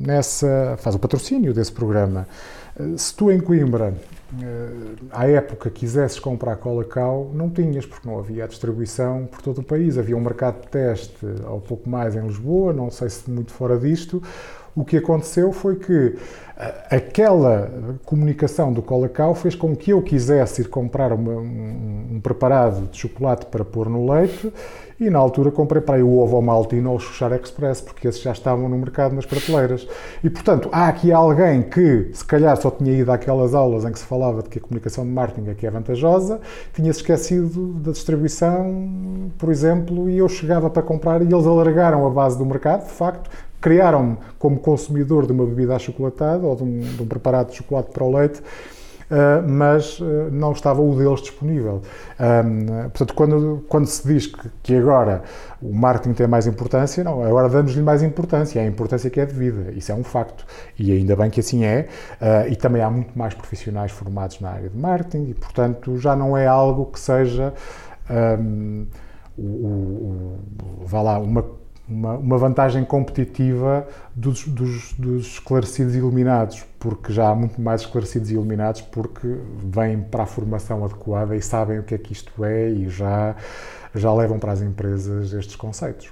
nessa, 0.05 0.75
faz 0.77 0.93
o 0.93 0.99
patrocínio 0.99 1.53
desse 1.53 1.71
programa. 1.71 2.27
Uh, 2.79 2.97
se 2.97 3.13
tu 3.13 3.31
em 3.31 3.39
Coimbra, 3.39 3.93
à 5.11 5.27
época, 5.27 5.69
quisesses 5.69 6.19
comprar 6.19 6.55
Colacau, 6.57 7.31
não 7.33 7.49
tinhas, 7.49 7.85
porque 7.85 8.07
não 8.07 8.19
havia 8.19 8.43
a 8.43 8.47
distribuição 8.47 9.25
por 9.25 9.41
todo 9.41 9.59
o 9.59 9.63
país. 9.63 9.97
Havia 9.97 10.15
um 10.15 10.21
mercado 10.21 10.61
de 10.61 10.67
teste, 10.67 11.25
ou 11.47 11.59
pouco 11.59 11.89
mais, 11.89 12.15
em 12.15 12.21
Lisboa, 12.21 12.71
não 12.71 12.91
sei 12.91 13.09
se 13.09 13.29
muito 13.29 13.51
fora 13.51 13.77
disto. 13.77 14.21
O 14.75 14.85
que 14.85 14.97
aconteceu 14.97 15.51
foi 15.51 15.75
que 15.75 16.15
aquela 16.89 17.71
comunicação 18.03 18.73
do 18.73 18.81
Colacau 18.81 19.33
fez 19.33 19.55
com 19.55 19.73
que 19.73 19.91
eu 19.91 20.01
quisesse 20.01 20.61
ir 20.61 20.67
comprar 20.67 21.13
uma, 21.13 21.31
um, 21.31 22.07
um 22.15 22.21
preparado 22.21 22.87
de 22.87 22.97
chocolate 22.97 23.45
para 23.45 23.63
pôr 23.63 23.87
no 23.87 24.11
leite 24.11 24.51
e 24.99 25.09
na 25.09 25.17
altura 25.17 25.49
comprei 25.49 25.81
para 25.81 25.95
aí 25.95 26.03
o 26.03 26.17
ovo 26.17 26.41
maltino 26.41 26.89
ou 26.89 26.97
o 26.97 26.99
Xuxar 26.99 27.31
Express, 27.31 27.79
porque 27.79 28.09
esses 28.09 28.21
já 28.21 28.33
estavam 28.33 28.67
no 28.67 28.77
mercado 28.77 29.15
nas 29.15 29.25
prateleiras. 29.25 29.87
E, 30.21 30.29
portanto, 30.29 30.67
há 30.73 30.89
aqui 30.89 31.13
alguém 31.13 31.63
que, 31.63 32.09
se 32.13 32.25
calhar, 32.25 32.57
só 32.57 32.69
tinha 32.69 32.91
ido 32.91 33.09
àquelas 33.09 33.55
aulas 33.55 33.85
em 33.85 33.93
que 33.93 33.99
se 33.99 34.05
falava 34.05 34.43
de 34.43 34.49
que 34.49 34.59
a 34.59 34.61
comunicação 34.61 35.05
de 35.05 35.11
marketing 35.11 35.51
aqui 35.51 35.65
é 35.65 35.71
vantajosa, 35.71 36.41
tinha-se 36.73 36.99
esquecido 36.99 37.73
da 37.75 37.91
distribuição, 37.93 39.31
por 39.37 39.49
exemplo, 39.49 40.09
e 40.09 40.17
eu 40.17 40.27
chegava 40.27 40.69
para 40.69 40.83
comprar 40.83 41.21
e 41.21 41.33
eles 41.33 41.47
alargaram 41.47 42.05
a 42.05 42.09
base 42.09 42.37
do 42.37 42.45
mercado, 42.45 42.85
de 42.85 42.91
facto, 42.91 43.29
criaram-me 43.59 44.17
como 44.37 44.59
consumidor 44.59 45.25
de 45.25 45.33
uma 45.33 45.45
bebida 45.45 45.75
achocolatada 45.75 46.45
ou 46.45 46.55
de 46.55 46.63
um, 46.63 46.79
de 46.79 47.03
um 47.03 47.07
preparado 47.07 47.49
de 47.49 47.57
chocolate 47.57 47.91
para 47.91 48.03
o 48.03 48.11
leite 48.11 48.41
Uh, 49.09 49.41
mas 49.49 49.99
uh, 49.99 50.29
não 50.31 50.51
estava 50.51 50.83
o 50.83 50.95
deles 50.95 51.21
disponível. 51.21 51.81
Um, 52.19 52.89
portanto, 52.89 53.13
quando, 53.15 53.65
quando 53.67 53.87
se 53.87 54.07
diz 54.07 54.27
que, 54.27 54.49
que, 54.61 54.75
agora 54.75 55.23
o 55.59 55.73
marketing 55.73 56.13
tem 56.13 56.27
mais 56.27 56.45
importância, 56.45 57.03
não, 57.03 57.23
agora 57.23 57.49
damos-lhe 57.49 57.81
mais 57.81 58.03
importância, 58.03 58.59
é 58.59 58.65
a 58.65 58.67
importância 58.67 59.09
que 59.09 59.19
é 59.19 59.25
devida, 59.25 59.71
isso 59.71 59.91
é 59.91 59.95
um 59.95 60.03
facto. 60.03 60.45
E 60.77 60.91
ainda 60.91 61.15
bem 61.15 61.31
que 61.31 61.39
assim 61.39 61.65
é, 61.65 61.87
uh, 62.21 62.51
e 62.51 62.55
também 62.55 62.83
há 62.83 62.89
muito 62.91 63.17
mais 63.17 63.33
profissionais 63.33 63.91
formados 63.91 64.39
na 64.39 64.51
área 64.51 64.69
de 64.69 64.77
marketing, 64.77 65.31
e 65.31 65.33
portanto 65.33 65.97
já 65.97 66.15
não 66.15 66.37
é 66.37 66.45
algo 66.45 66.85
que 66.85 66.99
seja. 66.99 67.51
Um, 68.11 68.85
o, 69.35 69.41
o, 69.41 70.39
vá 70.85 71.01
lá, 71.01 71.17
uma 71.17 71.43
uma, 71.89 72.13
uma 72.13 72.37
vantagem 72.37 72.85
competitiva 72.85 73.87
dos, 74.15 74.47
dos, 74.47 74.93
dos, 74.93 75.25
esclarecidos 75.25 75.95
e 75.95 75.97
iluminados, 75.97 76.63
porque 76.79 77.11
já 77.11 77.29
há 77.29 77.35
muito 77.35 77.59
mais 77.59 77.81
esclarecidos 77.81 78.29
e 78.29 78.33
iluminados, 78.35 78.81
porque 78.81 79.27
vêm 79.63 80.01
para 80.01 80.23
a 80.23 80.25
formação 80.25 80.85
adequada 80.85 81.35
e 81.35 81.41
sabem 81.41 81.79
o 81.79 81.83
que 81.83 81.95
é 81.95 81.97
que 81.97 82.13
isto 82.13 82.45
é 82.45 82.69
e 82.69 82.89
já, 82.89 83.35
já 83.95 84.13
levam 84.13 84.37
para 84.37 84.51
as 84.51 84.61
empresas 84.61 85.33
estes 85.33 85.55
conceitos. 85.55 86.11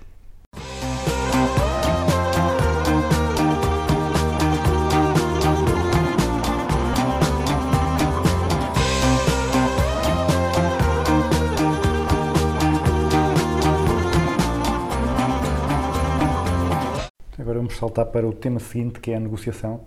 Vamos 17.58 17.76
saltar 17.78 18.05
para 18.05 18.28
o 18.28 18.34
tema 18.34 18.60
seguinte, 18.60 18.99
que 18.99 19.12
é 19.12 19.16
a 19.18 19.20
negociação, 19.20 19.82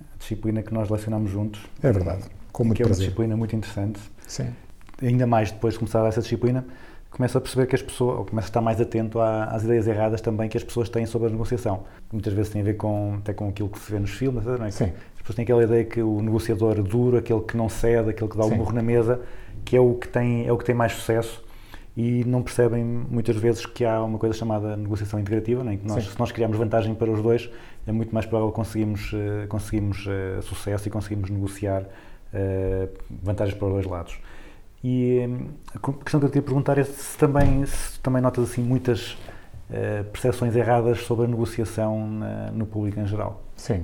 a 0.00 0.18
disciplina 0.18 0.62
que 0.62 0.72
nós 0.74 0.88
lecionamos 0.90 1.30
juntos. 1.30 1.60
É 1.82 1.90
verdade, 1.92 2.24
com 2.52 2.64
muito 2.64 2.76
Que 2.76 2.82
é 2.82 2.84
uma 2.84 2.88
prazer. 2.90 3.06
disciplina 3.06 3.36
muito 3.36 3.54
interessante. 3.56 4.00
Sim. 4.26 4.48
Ainda 5.02 5.26
mais 5.26 5.50
depois 5.50 5.74
de 5.74 5.78
começar 5.78 6.06
essa 6.06 6.20
disciplina, 6.20 6.64
começa 7.10 7.38
a 7.38 7.40
perceber 7.40 7.66
que 7.66 7.74
as 7.74 7.82
pessoas, 7.82 8.18
ou 8.18 8.24
começa 8.24 8.48
a 8.48 8.50
estar 8.50 8.60
mais 8.60 8.80
atento 8.80 9.20
às 9.20 9.62
ideias 9.62 9.86
erradas 9.86 10.20
também 10.20 10.48
que 10.48 10.56
as 10.56 10.64
pessoas 10.64 10.88
têm 10.88 11.06
sobre 11.06 11.28
a 11.28 11.30
negociação. 11.30 11.84
Muitas 12.12 12.32
vezes 12.32 12.52
tem 12.52 12.60
a 12.60 12.64
ver 12.64 12.74
com, 12.74 13.14
até 13.18 13.32
com 13.32 13.48
aquilo 13.48 13.68
que 13.68 13.78
se 13.78 13.90
vê 13.90 13.98
nos 13.98 14.10
filmes, 14.10 14.44
não 14.44 14.64
é? 14.64 14.70
Sim. 14.70 14.84
As 15.14 15.20
pessoas 15.20 15.36
têm 15.36 15.42
aquela 15.44 15.64
ideia 15.64 15.84
que 15.84 16.02
o 16.02 16.20
negociador 16.20 16.82
duro, 16.82 17.16
aquele 17.18 17.40
que 17.40 17.56
não 17.56 17.68
cede, 17.68 18.10
aquele 18.10 18.30
que 18.30 18.36
dá 18.36 18.44
o 18.44 18.48
Sim. 18.48 18.56
murro 18.56 18.72
na 18.72 18.82
mesa, 18.82 19.20
que 19.64 19.76
é 19.76 19.80
o 19.80 19.94
que 19.94 20.08
tem, 20.08 20.46
é 20.46 20.52
o 20.52 20.58
que 20.58 20.64
tem 20.64 20.74
mais 20.74 20.92
sucesso 20.92 21.45
e 21.96 22.24
não 22.24 22.42
percebem 22.42 22.84
muitas 22.84 23.36
vezes 23.36 23.64
que 23.64 23.84
há 23.84 24.02
uma 24.02 24.18
coisa 24.18 24.36
chamada 24.36 24.76
negociação 24.76 25.18
integrativa, 25.18 25.64
né? 25.64 25.76
que 25.76 25.86
nós, 25.86 26.04
Sim. 26.04 26.10
se 26.10 26.18
nós 26.18 26.30
criarmos 26.30 26.58
vantagem 26.58 26.94
para 26.94 27.10
os 27.10 27.22
dois, 27.22 27.48
é 27.86 27.92
muito 27.92 28.12
mais 28.14 28.26
provável 28.26 28.52
conseguirmos, 28.52 29.12
uh, 29.12 29.46
conseguirmos 29.48 30.06
uh, 30.06 30.42
sucesso 30.42 30.88
e 30.88 30.90
conseguirmos 30.90 31.30
negociar 31.30 31.82
uh, 31.82 32.88
vantagens 33.22 33.56
para 33.56 33.66
os 33.68 33.72
dois 33.74 33.86
lados. 33.86 34.18
E 34.84 35.24
um, 35.26 35.48
a 35.74 36.02
questão 36.04 36.20
que 36.20 36.26
eu 36.26 36.30
queria 36.30 36.42
perguntar 36.42 36.76
é 36.76 36.84
se 36.84 37.16
também, 37.16 37.64
se 37.64 37.98
também 38.00 38.20
notas 38.20 38.50
assim 38.50 38.62
muitas 38.62 39.16
eh, 39.68 40.04
percepções 40.12 40.54
erradas 40.54 41.00
sobre 41.00 41.24
a 41.24 41.28
negociação 41.28 42.08
na- 42.08 42.52
no 42.52 42.66
público 42.66 43.00
em 43.00 43.06
geral. 43.06 43.42
Sim. 43.56 43.82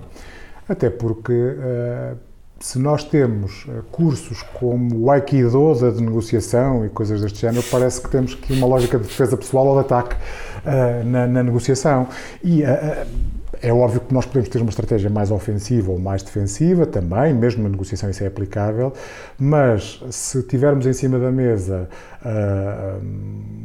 Até 0.68 0.90
porque 0.90 1.32
eh, 1.32 2.14
se 2.62 2.78
nós 2.78 3.02
temos 3.02 3.66
eh, 3.68 3.82
cursos 3.90 4.40
como 4.54 4.96
o 4.96 5.10
Aikido 5.10 5.74
da 5.74 5.90
negociação 6.00 6.86
e 6.86 6.88
coisas 6.88 7.20
deste 7.20 7.40
género, 7.40 7.64
parece 7.68 8.00
que 8.00 8.08
temos 8.08 8.34
aqui 8.34 8.52
uma 8.52 8.68
lógica 8.68 8.98
de 8.98 9.04
defesa 9.04 9.36
pessoal 9.36 9.66
ou 9.66 9.74
de 9.74 9.80
ataque 9.80 10.14
eh, 10.64 11.02
na, 11.04 11.26
na 11.26 11.42
negociação. 11.42 12.06
E 12.42 12.62
eh, 12.62 13.04
é 13.62 13.72
óbvio 13.72 14.00
que 14.00 14.12
nós 14.12 14.26
podemos 14.26 14.48
ter 14.48 14.60
uma 14.60 14.70
estratégia 14.70 15.08
mais 15.08 15.30
ofensiva 15.30 15.92
ou 15.92 15.98
mais 15.98 16.20
defensiva 16.22 16.84
também, 16.84 17.32
mesmo 17.32 17.62
na 17.62 17.68
negociação 17.68 18.10
isso 18.10 18.24
é 18.24 18.26
aplicável, 18.26 18.92
mas 19.38 20.02
se 20.10 20.42
tivermos 20.42 20.84
em 20.84 20.92
cima 20.92 21.16
da 21.16 21.30
mesa 21.30 21.88
ah, 22.24 22.98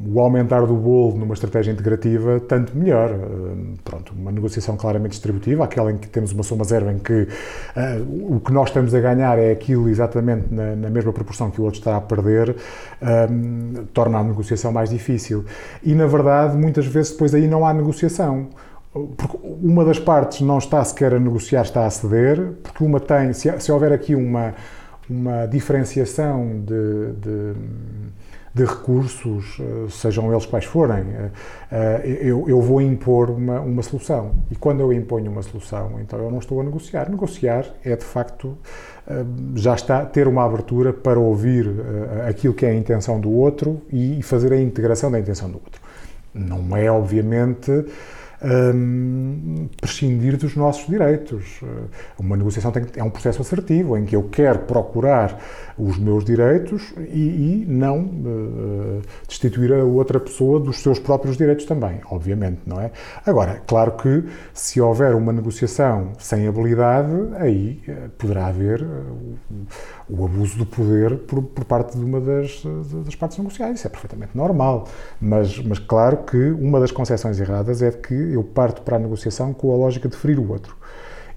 o 0.06 0.20
aumentar 0.20 0.66
do 0.68 0.76
bolo 0.76 1.18
numa 1.18 1.34
estratégia 1.34 1.72
integrativa, 1.72 2.40
tanto 2.40 2.78
melhor. 2.78 3.10
Ah, 3.12 3.78
pronto, 3.84 4.14
uma 4.14 4.32
negociação 4.32 4.78
claramente 4.78 5.14
distributiva, 5.14 5.64
aquela 5.64 5.92
em 5.92 5.98
que 5.98 6.08
temos 6.08 6.32
uma 6.32 6.44
soma 6.44 6.64
zero, 6.64 6.92
em 6.92 7.00
que 7.00 7.28
ah, 7.76 7.98
o 8.30 8.40
que 8.40 8.54
nós 8.54 8.70
estamos 8.70 8.94
a 8.94 9.00
ganhar 9.00 9.40
é 9.40 9.52
aquilo 9.52 9.90
exatamente 9.90 10.54
na, 10.54 10.76
na 10.76 10.92
mesma 10.92 11.12
proporção 11.12 11.50
que 11.50 11.60
o 11.60 11.64
outro 11.64 11.80
está 11.80 11.98
a 11.98 12.02
perder, 12.02 12.56
torna 13.94 14.20
a 14.20 14.24
negociação 14.24 14.72
mais 14.72 14.90
difícil. 14.90 15.44
E, 15.84 15.96
na 15.96 16.06
verdade, 16.06 16.56
muitas 16.56 16.86
vezes 16.86 17.12
depois 17.12 17.34
aí 17.34 17.48
não 17.48 17.66
há 17.66 17.74
negociação. 17.74 18.50
Porque 19.18 19.38
uma 19.44 19.86
das 19.86 20.00
partes 20.00 20.42
não 20.42 20.58
está 20.58 20.84
sequer 20.84 21.14
a 21.14 21.20
negociar, 21.20 21.62
está 21.62 21.86
a 21.86 21.90
ceder, 21.90 22.54
porque 22.64 22.84
uma 22.84 23.00
tem, 23.00 23.34
se, 23.34 23.52
se 23.60 23.72
houver 23.72 23.92
aqui 23.92 24.16
uma, 24.16 24.54
uma 25.10 25.46
diferenciação 25.46 26.62
de, 26.66 27.14
de, 27.14 27.54
de 28.54 28.66
recursos, 28.66 29.58
eh, 29.60 29.90
sejam 29.90 30.32
eles 30.32 30.46
quais 30.46 30.66
forem, 30.66 31.00
eh, 31.00 31.30
eh, 31.72 32.20
eu, 32.22 32.50
eu 32.50 32.60
vou 32.60 32.82
impor 32.82 33.30
uma, 33.30 33.62
uma 33.62 33.84
solução. 33.84 34.32
E 34.52 34.56
quando 34.56 34.82
eu 34.82 34.92
imponho 34.92 35.32
uma 35.32 35.44
solução, 35.44 36.00
então 36.02 36.20
eu 36.20 36.32
não 36.32 36.40
estou 36.40 36.60
a 36.60 36.64
negociar. 36.64 37.10
Negociar 37.10 37.66
é, 37.84 37.96
de 37.96 38.06
facto, 38.06 38.58
já 39.56 39.74
está 39.74 40.06
ter 40.06 40.28
uma 40.28 40.44
abertura 40.44 40.92
para 40.92 41.18
ouvir 41.18 41.66
aquilo 42.28 42.54
que 42.54 42.66
é 42.66 42.72
a 42.72 42.76
intenção 42.76 43.22
do 43.22 43.32
outro 43.32 43.82
e 43.90 44.22
fazer 44.22 44.52
a 44.52 44.60
integração 44.60 45.10
da 45.10 45.18
intenção 45.18 45.50
do 45.50 45.56
outro. 45.56 45.82
Não 46.34 46.76
é, 46.76 46.92
obviamente, 46.92 47.86
hum, 48.44 49.70
prescindir 49.80 50.38
dos 50.38 50.56
nossos 50.56 50.88
direitos. 50.88 51.62
Uh, 51.62 51.90
Uma 52.20 52.38
negociação 52.38 52.72
tem 52.72 52.86
é 52.96 53.04
um 53.04 53.10
processo 53.10 53.42
assertivo 53.42 53.98
em 53.98 54.06
que 54.06 54.16
eu 54.16 54.24
quero 54.24 54.60
procurar 54.60 55.40
os 55.78 55.98
meus 55.98 56.26
direitos 56.26 56.94
e, 56.98 57.64
e 57.64 57.66
não 57.68 58.00
uh, 58.00 59.02
destituir 59.28 59.74
a 59.74 59.84
outra 59.84 60.20
pessoa 60.20 60.60
dos 60.60 60.80
seus 60.80 61.00
próprios 61.00 61.38
direitos 61.38 61.66
também, 61.66 62.02
obviamente, 62.10 62.62
não 62.66 62.80
é? 62.80 62.92
Agora, 63.26 63.62
claro 63.68 63.92
que 63.94 64.24
se 64.54 64.82
houver 64.82 65.14
uma 65.14 65.32
negociação 65.32 66.14
sem 66.20 66.48
habilidade, 66.48 67.12
aí 67.38 67.82
uh, 67.88 68.10
poderá 68.18 68.48
haver 68.48 68.82
uh, 68.82 69.38
o, 70.10 70.26
abuso 70.26 70.58
do 70.58 70.66
poder 70.66 71.18
por, 71.20 71.42
por 71.44 71.66
parte 71.66 71.98
de 71.98 72.04
uma 72.04 72.20
das, 72.22 72.64
das 73.06 73.16
partes 73.16 73.38
negociais. 73.38 73.80
Isso 73.80 73.88
é 73.88 73.90
perfeitamente 73.90 74.36
normal. 74.36 74.88
Mas, 75.20 75.58
mas 75.60 75.80
claro 75.80 76.18
que 76.18 76.38
uma 76.52 76.80
das 76.80 76.92
concepções 76.92 77.40
erradas 77.40 77.82
é 77.82 77.92
que 77.92 78.14
eu 78.14 78.44
parto 78.44 78.82
para 78.82 78.96
a 78.98 79.00
negociação 79.00 79.54
com 79.54 79.72
a 79.74 79.78
lógica 79.78 80.08
de 80.08 80.16
ferir 80.16 80.40
o 80.40 80.50
outro. 80.50 80.76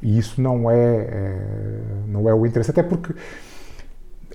E 0.02 0.18
isso 0.18 0.40
não 0.40 0.70
é, 0.70 0.76
é- 0.76 1.82
não 2.08 2.28
é 2.28 2.34
o 2.34 2.46
interesse. 2.46 2.70
Até 2.70 2.82
porque 2.82 3.14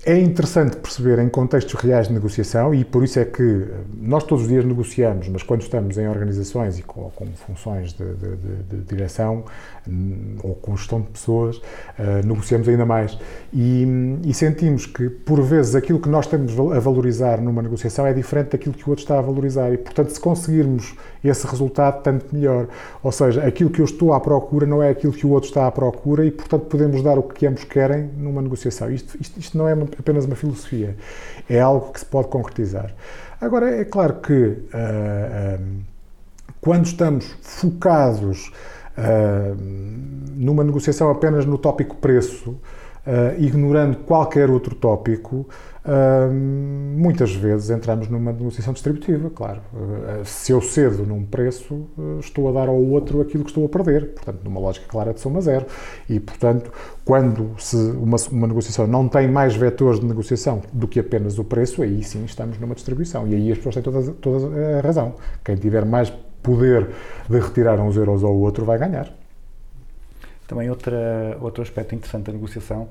é 0.04 0.18
interessante 0.20 0.76
perceber 0.76 1.18
em 1.18 1.28
contextos 1.28 1.74
reais 1.80 2.06
de 2.08 2.12
negociação 2.14 2.72
e 2.74 2.84
por 2.84 3.02
isso 3.02 3.18
é 3.18 3.24
que 3.24 3.42
eh, 3.42 3.66
nós 3.98 4.22
todos 4.24 4.44
os 4.44 4.48
dias 4.50 4.64
negociamos, 4.64 5.26
mas 5.28 5.42
quando 5.42 5.62
estamos 5.62 5.96
em 5.98 6.06
organizações 6.06 6.78
e 6.78 6.82
com, 6.82 7.10
com 7.10 7.26
funções 7.32 7.92
de, 7.92 8.04
de- 8.14 8.36
de- 8.36 8.62
de 8.76 8.76
direção 8.84 9.44
ou 10.42 10.54
com 10.56 10.76
gestão 10.76 11.00
de 11.00 11.08
pessoas, 11.08 11.60
eh, 11.98 12.22
negociamos 12.24 12.68
ainda 12.68 12.84
mais. 12.84 13.18
E, 13.52 13.86
e 14.24 14.34
sentimos 14.34 14.86
que, 14.86 15.08
por 15.08 15.40
vezes, 15.42 15.74
aquilo 15.74 15.98
que 16.00 16.08
nós 16.08 16.24
estamos 16.26 16.52
a 16.58 16.78
valorizar 16.80 17.40
numa 17.40 17.62
negociação 17.62 18.06
é 18.06 18.12
diferente 18.12 18.50
daquilo 18.50 18.74
que 18.74 18.84
o 18.86 18.90
outro 18.90 19.02
está 19.04 19.18
a 19.18 19.22
valorizar 19.22 19.72
e, 19.72 19.78
portanto, 19.78 20.10
se 20.10 20.20
conseguirmos 20.20 20.94
esse 21.24 21.46
resultado, 21.46 22.02
tanto 22.02 22.34
melhor. 22.34 22.68
Ou 23.02 23.12
seja, 23.12 23.44
aquilo 23.44 23.70
que 23.70 23.80
eu 23.80 23.84
estou 23.84 24.12
à 24.12 24.20
procura 24.20 24.66
não 24.66 24.82
é 24.82 24.90
aquilo 24.90 25.12
que 25.12 25.26
o 25.26 25.30
outro 25.30 25.48
está 25.48 25.66
à 25.66 25.70
procura 25.70 26.24
e, 26.24 26.30
portanto, 26.30 26.64
podemos 26.66 27.02
dar 27.02 27.18
o 27.18 27.22
que 27.22 27.46
ambos 27.46 27.64
querem 27.64 28.10
numa 28.16 28.42
negociação. 28.42 28.90
Isto, 28.90 29.16
isto, 29.20 29.38
isto 29.40 29.58
não 29.58 29.68
é 29.68 29.74
uma- 29.74 29.88
apenas 29.98 30.24
uma 30.24 30.36
filosofia, 30.36 30.96
é 31.48 31.60
algo 31.60 31.92
que 31.92 32.00
se 32.00 32.06
pode 32.06 32.28
concretizar. 32.28 32.94
Agora, 33.40 33.70
é 33.80 33.84
claro 33.84 34.14
que 34.14 34.56
ah, 34.72 35.58
ah, 35.58 35.58
quando 36.60 36.86
estamos 36.86 37.36
focados 37.42 38.50
numa 40.34 40.64
negociação 40.64 41.10
apenas 41.10 41.44
no 41.44 41.58
tópico 41.58 41.96
preço, 41.96 42.58
ah, 43.06 43.34
ignorando 43.38 43.98
qualquer 43.98 44.50
outro 44.50 44.74
tópico, 44.74 45.46
muitas 46.96 47.32
vezes 47.32 47.70
entramos 47.70 48.08
numa 48.08 48.32
negociação 48.32 48.72
distributiva, 48.72 49.30
claro. 49.30 49.60
Ah, 49.72 50.22
se 50.24 50.50
eu 50.50 50.60
cedo 50.60 51.06
num 51.06 51.24
preço, 51.24 51.86
ah, 51.96 52.18
estou 52.18 52.48
a 52.48 52.52
dar 52.52 52.68
ao 52.68 52.76
outro 52.76 53.20
aquilo 53.20 53.44
que 53.44 53.50
estou 53.50 53.64
a 53.64 53.68
perder, 53.68 54.12
portanto, 54.12 54.40
numa 54.42 54.58
lógica 54.58 54.86
clara 54.88 55.14
de 55.14 55.20
soma 55.20 55.40
zero. 55.40 55.66
E, 56.10 56.18
portanto, 56.18 56.72
quando 57.04 57.52
se 57.58 57.76
uma, 57.76 58.16
uma 58.32 58.48
negociação 58.48 58.88
não 58.88 59.06
tem 59.06 59.28
mais 59.28 59.54
vetores 59.54 60.00
de 60.00 60.06
negociação 60.06 60.60
do 60.72 60.88
que 60.88 60.98
apenas 60.98 61.38
o 61.38 61.44
preço, 61.44 61.82
aí 61.82 62.02
sim 62.02 62.24
estamos 62.24 62.58
numa 62.58 62.74
distribuição. 62.74 63.24
E 63.28 63.36
aí 63.36 63.52
as 63.52 63.58
pessoas 63.58 63.76
têm 63.76 63.84
toda, 63.84 64.12
toda 64.14 64.78
a 64.78 64.80
razão. 64.80 65.14
Quem 65.44 65.54
tiver 65.54 65.84
mais 65.84 66.12
poder 66.46 66.88
de 67.28 67.40
retirar 67.40 67.80
uns 67.80 67.96
euros 67.96 68.22
ao 68.22 68.34
outro 68.34 68.64
vai 68.64 68.78
ganhar. 68.78 69.12
Também 70.46 70.70
outra, 70.70 71.36
outro 71.40 71.60
aspecto 71.62 71.94
interessante 71.94 72.26
da 72.26 72.32
negociação 72.32 72.88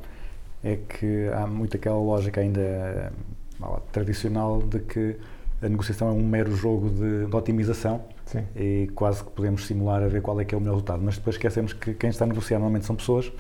é 0.62 0.78
que 0.90 1.30
há 1.34 1.48
muito 1.48 1.78
aquela 1.78 1.98
lógica 1.98 2.42
ainda 2.42 3.14
lá, 3.60 3.80
tradicional 3.94 4.62
de 4.62 4.80
que 4.80 5.16
a 5.62 5.70
negociação 5.70 6.10
é 6.10 6.12
um 6.12 6.28
mero 6.28 6.54
jogo 6.54 6.90
de, 6.90 7.26
de 7.26 7.36
otimização 7.36 8.02
Sim. 8.26 8.44
e 8.56 8.92
quase 8.94 9.24
que 9.24 9.32
podemos 9.32 9.66
simular 9.66 10.04
a 10.04 10.08
ver 10.08 10.22
qual 10.22 10.40
é 10.42 10.44
que 10.44 10.54
é 10.54 10.58
o 10.58 10.62
melhor 10.62 10.74
resultado. 10.74 11.02
Mas 11.02 11.16
depois 11.16 11.38
esquecemos 11.38 11.72
que 11.72 11.94
quem 11.94 12.10
está 12.10 12.26
a 12.26 12.28
negociar 12.28 12.58
normalmente 12.58 12.86
são 12.86 12.96
pessoas 12.96 13.32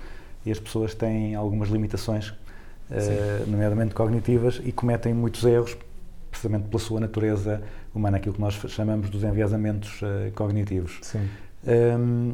e 0.45 0.51
as 0.51 0.59
pessoas 0.59 0.95
têm 0.95 1.36
algumas 1.36 1.70
limitações, 1.70 2.34
eh, 2.89 3.43
nomeadamente 3.47 3.93
cognitivas, 3.95 4.61
e 4.63 4.72
cometem 4.72 5.13
muitos 5.13 5.43
erros 5.43 5.76
precisamente 6.36 6.68
pela 6.68 6.80
sua 6.82 7.00
natureza 7.00 7.62
humana, 7.94 8.18
aquilo 8.18 8.36
que 8.36 8.42
nós 8.42 8.54
chamamos 8.68 9.10
dos 9.10 9.24
enviesamentos 9.24 10.02
eh, 10.04 10.32
cognitivos. 10.36 11.00
Sim. 11.02 11.28
Hum, 11.68 12.34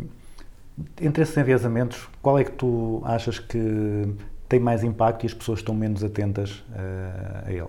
entre 0.99 1.21
esses 1.23 1.37
enviesamentos, 1.37 2.09
qual 2.21 2.39
é 2.39 2.43
que 2.43 2.51
tu 2.51 3.01
achas 3.05 3.37
que 3.39 4.13
tem 4.49 4.59
mais 4.59 4.83
impacto 4.83 5.23
e 5.23 5.27
as 5.27 5.33
pessoas 5.33 5.59
estão 5.59 5.75
menos 5.75 6.03
atentas 6.03 6.63
eh, 6.75 7.43
a 7.45 7.51
ele? 7.51 7.67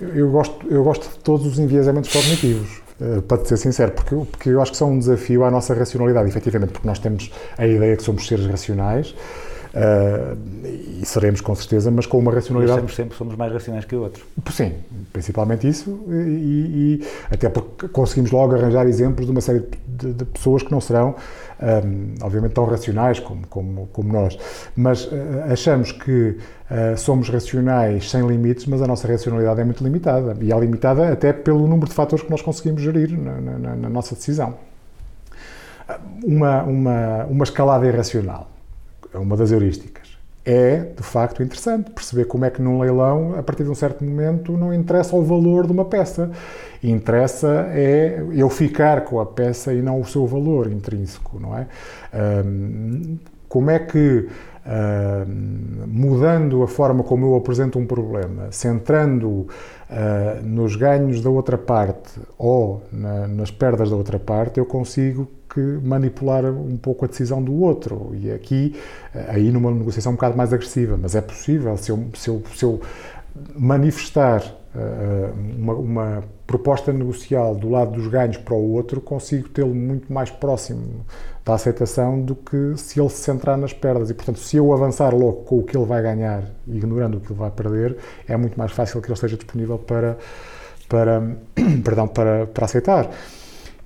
Eu, 0.00 0.08
eu 0.16 0.30
gosto, 0.30 0.66
eu 0.68 0.82
gosto 0.82 1.08
de 1.10 1.18
todos 1.22 1.46
os 1.46 1.58
enviesamentos 1.58 2.12
cognitivos, 2.12 2.82
eh, 3.00 3.20
para 3.20 3.38
te 3.42 3.48
ser 3.48 3.56
sincero, 3.58 3.92
porque, 3.92 4.14
eu- 4.14 4.26
porque 4.26 4.48
eu 4.48 4.60
acho 4.60 4.72
que 4.72 4.76
são 4.78 4.90
um 4.92 4.98
desafio 4.98 5.44
à 5.44 5.50
nossa 5.50 5.72
racionalidade, 5.74 6.28
efetivamente, 6.28 6.72
porque 6.72 6.86
nós 6.88 6.98
temos 6.98 7.30
a 7.56 7.66
ideia 7.66 7.96
que 7.96 8.02
somos 8.02 8.26
seres 8.26 8.46
racionais, 8.46 9.14
eh, 9.74 10.34
e 11.00 11.06
seremos 11.06 11.40
com 11.40 11.54
certeza, 11.54 11.90
mas 11.90 12.06
com 12.06 12.18
uma 12.18 12.32
racionalidade 12.32 12.80
sempre, 12.80 12.94
sempre 12.94 13.16
somos 13.16 13.36
mais 13.36 13.52
racionais 13.52 13.84
que 13.84 13.94
outros. 13.96 14.24
Sim, 14.50 14.74
principalmente 15.12 15.68
isso, 15.68 15.98
e, 16.10 17.00
e 17.00 17.06
até 17.34 17.48
porque 17.48 17.88
conseguimos 17.88 18.30
logo 18.30 18.54
arranjar 18.54 18.86
exemplos 18.86 19.26
de 19.26 19.32
uma 19.32 19.40
série 19.40 19.64
de, 19.86 20.12
de 20.12 20.24
pessoas 20.24 20.62
que 20.62 20.70
não 20.72 20.80
serão, 20.80 21.14
hum, 21.84 22.14
obviamente, 22.22 22.52
tão 22.52 22.64
racionais 22.64 23.20
como, 23.20 23.46
como, 23.46 23.86
como 23.92 24.12
nós. 24.12 24.36
Mas 24.76 25.08
eh, 25.12 25.52
achamos 25.52 25.92
que 25.92 26.36
eh, 26.70 26.96
somos 26.96 27.28
racionais 27.28 28.10
sem 28.10 28.26
limites, 28.26 28.66
mas 28.66 28.82
a 28.82 28.86
nossa 28.86 29.06
racionalidade 29.06 29.60
é 29.60 29.64
muito 29.64 29.82
limitada. 29.84 30.36
E 30.40 30.52
é 30.52 30.58
limitada 30.58 31.12
até 31.12 31.32
pelo 31.32 31.66
número 31.66 31.88
de 31.88 31.94
fatores 31.94 32.24
que 32.24 32.30
nós 32.30 32.42
conseguimos 32.42 32.82
gerir 32.82 33.10
na, 33.18 33.40
na- 33.40 33.76
na 33.76 33.88
nossa 33.88 34.14
decisão. 34.14 34.54
Uma, 36.22 36.62
uma, 36.62 37.24
uma 37.28 37.42
escalada 37.44 37.84
irracional, 37.86 38.48
é 39.12 39.18
uma 39.18 39.36
das 39.36 39.50
heurísticas. 39.50 40.18
É, 40.44 40.78
de 40.96 41.02
facto, 41.02 41.42
interessante 41.42 41.90
perceber 41.90 42.24
como 42.24 42.44
é 42.46 42.50
que 42.50 42.62
num 42.62 42.80
leilão, 42.80 43.34
a 43.38 43.42
partir 43.42 43.62
de 43.62 43.70
um 43.70 43.74
certo 43.74 44.02
momento, 44.02 44.52
não 44.56 44.72
interessa 44.72 45.14
o 45.14 45.22
valor 45.22 45.66
de 45.66 45.72
uma 45.72 45.84
peça. 45.84 46.30
Interessa 46.82 47.66
é 47.72 48.24
eu 48.32 48.48
ficar 48.48 49.02
com 49.04 49.20
a 49.20 49.26
peça 49.26 49.72
e 49.74 49.82
não 49.82 50.00
o 50.00 50.04
seu 50.06 50.26
valor 50.26 50.70
intrínseco, 50.72 51.38
não 51.38 51.56
é? 51.56 51.66
Hum, 52.44 53.18
como 53.48 53.70
é 53.70 53.78
que, 53.78 54.28
hum, 54.66 55.84
mudando 55.86 56.62
a 56.62 56.68
forma 56.68 57.02
como 57.02 57.26
eu 57.26 57.36
apresento 57.36 57.78
um 57.78 57.86
problema, 57.86 58.48
centrando 58.50 59.46
ah, 59.90 60.38
nos 60.42 60.76
ganhos 60.76 61.20
da 61.20 61.30
outra 61.30 61.58
parte 61.58 62.18
ou 62.38 62.82
na- 62.92 63.26
nas 63.28 63.50
perdas 63.50 63.90
da 63.90 63.96
outra 63.96 64.18
parte, 64.18 64.58
eu 64.58 64.64
consigo 64.66 65.28
que 65.52 65.60
manipular 65.60 66.44
um 66.44 66.76
pouco 66.76 67.04
a 67.04 67.08
decisão 67.08 67.42
do 67.42 67.54
outro. 67.60 68.12
E 68.14 68.30
aqui, 68.30 68.74
eh, 69.14 69.26
aí 69.28 69.50
numa 69.50 69.70
negociação 69.70 70.12
um 70.12 70.14
bocado 70.14 70.36
mais 70.36 70.52
agressiva, 70.52 70.96
mas 71.00 71.14
é 71.14 71.20
possível 71.20 71.76
se 71.76 71.90
eu, 71.90 72.06
se 72.14 72.28
eu, 72.28 72.42
se 72.54 72.64
eu 72.64 72.80
manifestar 73.56 74.42
eh, 74.74 75.30
uma, 75.58 75.74
uma 75.74 76.24
proposta 76.46 76.92
negocial 76.92 77.54
do 77.54 77.68
lado 77.68 77.92
dos 77.92 78.06
ganhos 78.06 78.36
para 78.36 78.54
o 78.54 78.72
outro, 78.72 79.00
consigo 79.00 79.48
tê-lo 79.48 79.74
muito 79.74 80.12
mais 80.12 80.30
próximo 80.30 81.04
da 81.44 81.54
aceitação 81.54 82.20
do 82.20 82.34
que 82.36 82.74
se 82.76 83.00
ele 83.00 83.08
se 83.08 83.22
centrar 83.22 83.56
nas 83.56 83.72
perdas. 83.72 84.10
E, 84.10 84.14
portanto, 84.14 84.38
se 84.38 84.56
eu 84.56 84.72
avançar 84.72 85.14
logo 85.14 85.44
com 85.44 85.58
o 85.58 85.62
que 85.64 85.76
ele 85.76 85.86
vai 85.86 86.02
ganhar, 86.02 86.44
ignorando 86.68 87.18
o 87.18 87.20
que 87.20 87.32
ele 87.32 87.38
vai 87.38 87.50
perder, 87.50 87.96
é 88.28 88.36
muito 88.36 88.56
mais 88.56 88.72
fácil 88.72 89.00
que 89.00 89.08
ele 89.08 89.14
esteja 89.14 89.36
disponível 89.36 89.78
para, 89.78 90.16
para, 90.88 91.22
perdão, 91.82 92.06
para, 92.06 92.46
para 92.46 92.64
aceitar. 92.64 93.10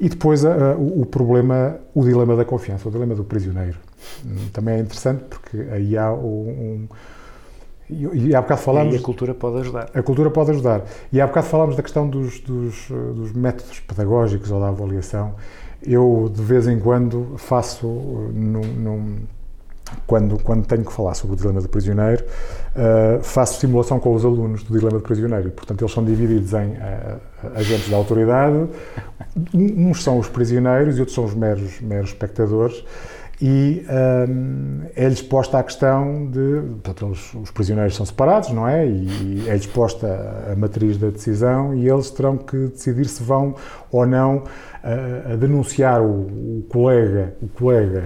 E 0.00 0.08
depois 0.08 0.44
a- 0.44 0.72
a- 0.72 0.76
o 0.76 1.02
o 1.02 1.06
problema, 1.06 1.78
o 1.94 2.02
dilema 2.04 2.34
da 2.36 2.44
confiança, 2.44 2.88
o 2.88 2.90
dilema 2.92 3.14
do 3.14 3.24
prisioneiro. 3.24 3.76
Hum, 4.24 4.48
Também 4.52 4.76
é 4.76 4.80
interessante 4.80 5.24
porque 5.30 5.66
aí 5.70 5.96
há 5.96 6.12
um. 6.12 6.18
um 6.48 6.88
e 7.88 8.28
e 8.28 8.34
há 8.34 8.40
bocado 8.40 8.60
E 8.60 8.64
falámos. 8.64 8.94
aí 8.94 9.00
a 9.00 9.02
cultura 9.02 9.34
pode 9.34 9.58
ajudar. 9.58 9.90
A 9.94 10.02
cultura 10.02 10.30
pode 10.30 10.50
ajudar. 10.50 10.84
E 11.12 11.20
há 11.20 11.26
bocado 11.26 11.46
falámos 11.46 11.76
da 11.76 11.82
questão 11.82 12.08
dos, 12.08 12.40
dos, 12.40 12.88
eh, 12.90 13.12
dos 13.14 13.32
métodos 13.32 13.78
pedagógicos 13.80 14.50
ou 14.50 14.58
da 14.60 14.68
avaliação. 14.68 15.34
Eu, 15.86 16.30
de 16.34 16.42
vez 16.42 16.66
em 16.66 16.78
quando, 16.80 17.34
faço, 17.36 17.86
eh, 17.86 18.32
num- 18.32 18.74
num- 18.74 19.16
quando, 20.06 20.38
quando 20.42 20.66
tenho 20.66 20.84
que 20.84 20.92
falar 20.92 21.14
sobre 21.14 21.34
o 21.34 21.36
dilema 21.38 21.60
do 21.60 21.68
prisioneiro, 21.68 22.24
eh, 22.76 23.18
faço 23.22 23.58
simulação 23.60 23.98
com 23.98 24.14
os 24.14 24.24
alunos 24.24 24.62
do 24.62 24.72
dilema 24.72 24.98
do 24.98 25.02
prisioneiro. 25.04 25.50
Portanto, 25.50 25.82
eles 25.82 25.92
são 25.92 26.04
divididos 26.04 26.52
em 26.52 26.72
eh, 26.74 27.16
agentes 27.54 27.88
da 27.88 27.96
autoridade. 27.96 28.68
Um- 29.54 29.88
Uns 29.90 30.02
são 30.02 30.18
os 30.18 30.28
prisioneiros 30.28 30.96
e 30.96 31.00
outros 31.00 31.14
são 31.14 31.24
os 31.24 31.34
meros, 31.34 31.80
meros 31.80 32.10
espectadores. 32.10 32.84
E 33.42 33.84
hum, 34.28 34.82
é-lhes 34.94 35.20
posta 35.20 35.58
a 35.58 35.62
questão 35.64 36.30
de. 36.30 36.62
Portanto, 36.84 37.06
os, 37.10 37.34
os 37.34 37.50
prisioneiros 37.50 37.96
são 37.96 38.06
separados, 38.06 38.50
não 38.50 38.66
é? 38.66 38.86
E 38.86 39.44
é-lhes 39.48 39.66
posta 39.66 40.06
a 40.52 40.54
matriz 40.54 40.96
da 40.98 41.10
decisão 41.10 41.74
e 41.74 41.88
eles 41.88 42.10
terão 42.12 42.36
que 42.38 42.68
decidir 42.68 43.06
se 43.06 43.24
vão 43.24 43.56
ou 43.90 44.06
não 44.06 44.44
ah, 44.84 45.32
a 45.32 45.36
denunciar 45.36 46.00
o, 46.00 46.60
o 46.60 46.66
colega, 46.70 47.34
o 47.42 47.48
colega 47.48 48.04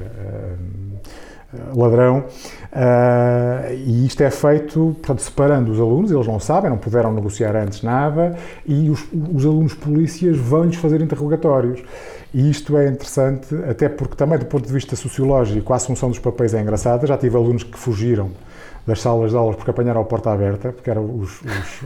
ladrão, 1.74 2.24
ah, 2.72 3.68
e 3.72 4.06
isto 4.06 4.22
é 4.22 4.30
feito, 4.30 4.96
portanto, 4.98 5.20
separando 5.20 5.72
os 5.72 5.80
alunos, 5.80 6.10
eles 6.10 6.26
não 6.26 6.38
sabem, 6.38 6.70
não 6.70 6.78
puderam 6.78 7.12
negociar 7.12 7.56
antes 7.56 7.82
nada, 7.82 8.36
e 8.66 8.90
os, 8.90 9.06
os 9.12 9.46
alunos 9.46 9.74
polícias 9.74 10.36
vão-lhes 10.36 10.76
fazer 10.76 11.00
interrogatórios. 11.00 11.82
E 12.32 12.50
isto 12.50 12.76
é 12.76 12.88
interessante, 12.88 13.54
até 13.68 13.88
porque 13.88 14.14
também 14.14 14.38
do 14.38 14.44
ponto 14.44 14.66
de 14.66 14.72
vista 14.72 14.94
sociológico, 14.94 15.72
a 15.72 15.76
assunção 15.76 16.10
dos 16.10 16.18
papéis 16.18 16.52
é 16.52 16.60
engraçada. 16.60 17.06
Já 17.06 17.16
tive 17.16 17.36
alunos 17.36 17.62
que 17.62 17.78
fugiram 17.78 18.30
das 18.86 19.00
salas 19.00 19.30
de 19.30 19.36
aulas 19.36 19.56
porque 19.56 19.70
apanharam 19.70 20.02
a 20.02 20.04
porta 20.04 20.30
aberta, 20.30 20.72
porque 20.72 20.90
eram 20.90 21.04
os, 21.04 21.40
os, 21.40 21.82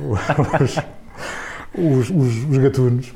os, 0.61 0.79
os, 1.79 2.11
os, 2.11 2.51
os 2.51 2.59
gatunos. 2.59 3.15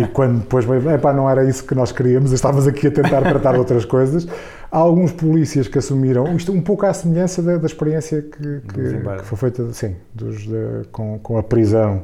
E 0.00 0.08
quando 0.08 0.40
depois 0.40 0.66
epá, 0.92 1.12
não 1.12 1.30
era 1.30 1.48
isso 1.48 1.64
que 1.64 1.74
nós 1.74 1.92
queríamos, 1.92 2.32
estávamos 2.32 2.66
aqui 2.66 2.88
a 2.88 2.90
tentar 2.90 3.22
tratar 3.22 3.54
outras 3.56 3.84
coisas. 3.84 4.26
Há 4.70 4.78
alguns 4.78 5.12
polícias 5.12 5.68
que 5.68 5.78
assumiram, 5.78 6.36
isto 6.36 6.50
um 6.52 6.60
pouco 6.60 6.84
à 6.86 6.92
semelhança 6.92 7.40
da, 7.42 7.56
da 7.56 7.66
experiência 7.66 8.20
que, 8.22 8.60
que, 8.72 8.80
que 9.18 9.24
foi 9.24 9.38
feita, 9.38 9.72
sim, 9.72 9.94
dos, 10.12 10.42
de- 10.42 10.86
com, 10.92 11.18
com 11.20 11.38
a 11.38 11.42
prisão. 11.42 12.02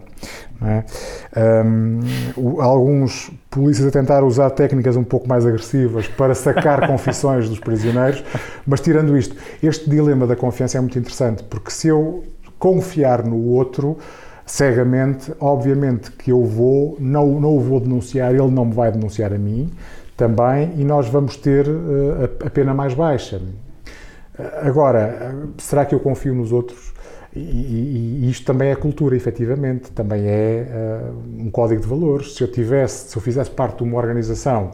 é? 0.62 0.84
O- 2.36 2.60
alguns 2.60 3.30
polícias 3.50 3.86
a 3.86 3.90
tentar 3.90 4.22
usar 4.24 4.50
técnicas 4.50 4.96
um 4.96 5.04
pouco 5.04 5.28
mais 5.28 5.44
agressivas 5.46 6.06
para 6.08 6.34
sacar 6.34 6.86
confissões 6.88 7.48
dos 7.48 7.58
prisioneiros, 7.58 8.22
mas 8.66 8.80
tirando 8.80 9.16
isto, 9.16 9.36
este 9.62 9.88
dilema 9.90 10.26
da 10.26 10.36
confiança 10.36 10.78
é 10.78 10.80
muito 10.80 10.98
interessante, 10.98 11.42
porque 11.44 11.70
se 11.70 11.88
eu 11.88 12.22
confiar 12.58 13.24
no 13.24 13.36
outro 13.48 13.98
cegamente, 14.46 15.32
obviamente 15.40 16.10
que 16.12 16.30
eu 16.30 16.44
vou, 16.44 16.96
não, 17.00 17.40
não 17.40 17.56
o 17.56 17.60
vou 17.60 17.80
denunciar, 17.80 18.30
ele 18.34 18.50
não 18.50 18.64
me 18.66 18.74
vai 18.74 18.90
denunciar 18.92 19.32
a 19.32 19.38
mim 19.38 19.70
também, 20.16 20.72
e 20.76 20.84
nós 20.84 21.08
vamos 21.08 21.36
ter 21.36 21.66
eh, 21.68 22.46
a, 22.46 22.50
pena 22.50 22.74
mais 22.74 22.94
baixa. 22.94 23.40
Agora, 24.62 25.34
será 25.58 25.84
que 25.84 25.94
eu 25.94 26.00
confio 26.00 26.34
nos 26.34 26.52
outros? 26.52 26.92
E, 27.34 27.40
e- 27.40 28.24
e 28.24 28.30
isto 28.30 28.44
também 28.46 28.70
é 28.70 28.76
cultura, 28.76 29.16
efetivamente, 29.16 29.90
também 29.92 30.26
é 30.26 30.66
eh, 30.68 31.00
um 31.38 31.50
código 31.50 31.80
de 31.80 31.86
valores. 31.88 32.34
Se 32.34 32.42
eu 32.42 32.48
tivesse, 32.50 33.10
se 33.10 33.16
eu 33.16 33.22
fizesse 33.22 33.50
parte 33.50 33.78
de 33.78 33.84
uma 33.84 33.98
organização, 33.98 34.70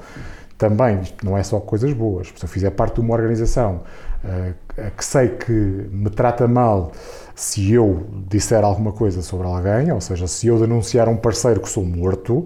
também, 0.57 1.01
isto 1.03 1.25
não 1.25 1.37
é 1.39 1.43
só 1.43 1.61
coisas 1.61 1.93
boas, 1.93 2.33
se 2.35 2.45
eu 2.45 2.49
fizer 2.49 2.71
parte 2.71 2.97
de 2.97 3.01
uma 3.01 3.15
organização 3.15 3.83
eh, 4.25 4.53
que 4.97 5.05
sei 5.05 5.29
que 5.29 5.53
me 5.53 6.11
trata 6.11 6.47
mal 6.49 6.93
se 7.35 7.73
eu 7.73 8.05
disser 8.29 8.65
alguma 8.65 8.91
coisa 8.93 9.23
sobre 9.23 9.47
alguém, 9.47 9.93
ou 9.93 10.01
seja, 10.01 10.27
se 10.27 10.49
eu 10.49 10.59
denunciar 10.59 11.09
um 11.09 11.17
parceiro 11.17 11.61
que 11.61 11.69
sou 11.69 11.85
morto, 11.85 12.45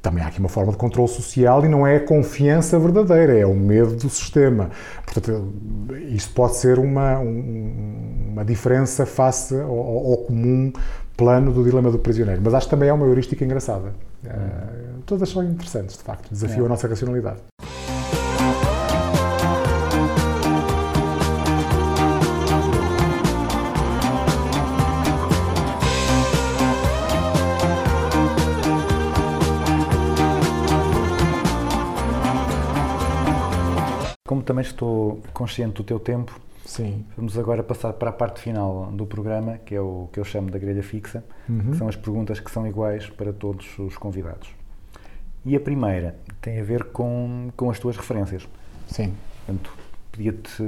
também 0.00 0.22
há 0.22 0.28
aqui 0.28 0.38
uma 0.38 0.48
forma 0.48 0.72
de 0.72 0.78
controle 0.78 1.08
social 1.08 1.64
e 1.64 1.68
não 1.68 1.86
é 1.86 1.96
a 1.96 2.00
confiança 2.00 2.78
verdadeira, 2.78 3.36
é 3.36 3.44
o 3.44 3.54
medo 3.54 3.94
do 3.96 4.08
sistema. 4.08 4.70
Portanto, 5.04 5.52
isto 6.08 6.32
pode 6.34 6.56
ser 6.56 6.78
uma, 6.78 7.18
um- 7.18 8.28
uma 8.32 8.44
diferença 8.44 9.04
face 9.04 9.54
ao, 9.60 9.70
ao- 9.78 10.16
comum 10.18 10.72
plano 11.16 11.52
do 11.52 11.64
dilema 11.64 11.90
do 11.90 11.98
prisioneiro. 11.98 12.40
Mas 12.44 12.54
acho 12.54 12.66
que 12.66 12.70
também 12.70 12.88
é 12.88 12.92
uma 12.92 13.04
heurística 13.06 13.44
engraçada. 13.44 13.92
Eh, 14.24 14.30
todas 15.04 15.28
são 15.28 15.42
interessantes, 15.42 15.96
de 15.96 16.02
facto. 16.04 16.28
Desafiam 16.30 16.66
a 16.66 16.68
nossa 16.68 16.86
racionalidade. 16.86 17.38
Também 34.58 34.70
estou 34.70 35.22
consciente 35.32 35.74
do 35.74 35.84
teu 35.84 36.00
tempo, 36.00 36.38
Sim. 36.64 37.04
vamos 37.16 37.38
agora 37.38 37.62
passar 37.62 37.92
para 37.92 38.10
a 38.10 38.12
parte 38.12 38.40
final 38.40 38.90
do 38.92 39.06
programa, 39.06 39.58
que 39.58 39.74
é 39.74 39.80
o 39.80 40.08
que 40.12 40.18
eu 40.18 40.24
chamo 40.24 40.50
da 40.50 40.58
grelha 40.58 40.82
fixa, 40.82 41.22
Uhum. 41.48 41.70
que 41.70 41.76
são 41.76 41.88
as 41.88 41.94
perguntas 41.96 42.40
que 42.40 42.50
são 42.50 42.66
iguais 42.66 43.08
para 43.08 43.32
todos 43.32 43.78
os 43.78 43.96
convidados. 43.96 44.48
E 45.44 45.54
a 45.54 45.60
primeira 45.60 46.16
tem 46.42 46.60
a 46.60 46.64
ver 46.64 46.84
com, 46.86 47.50
com 47.56 47.70
as 47.70 47.78
tuas 47.78 47.96
referências. 47.96 48.46
Sim. 48.88 49.14
Portanto, 49.46 49.72
pedia-te 50.12 50.62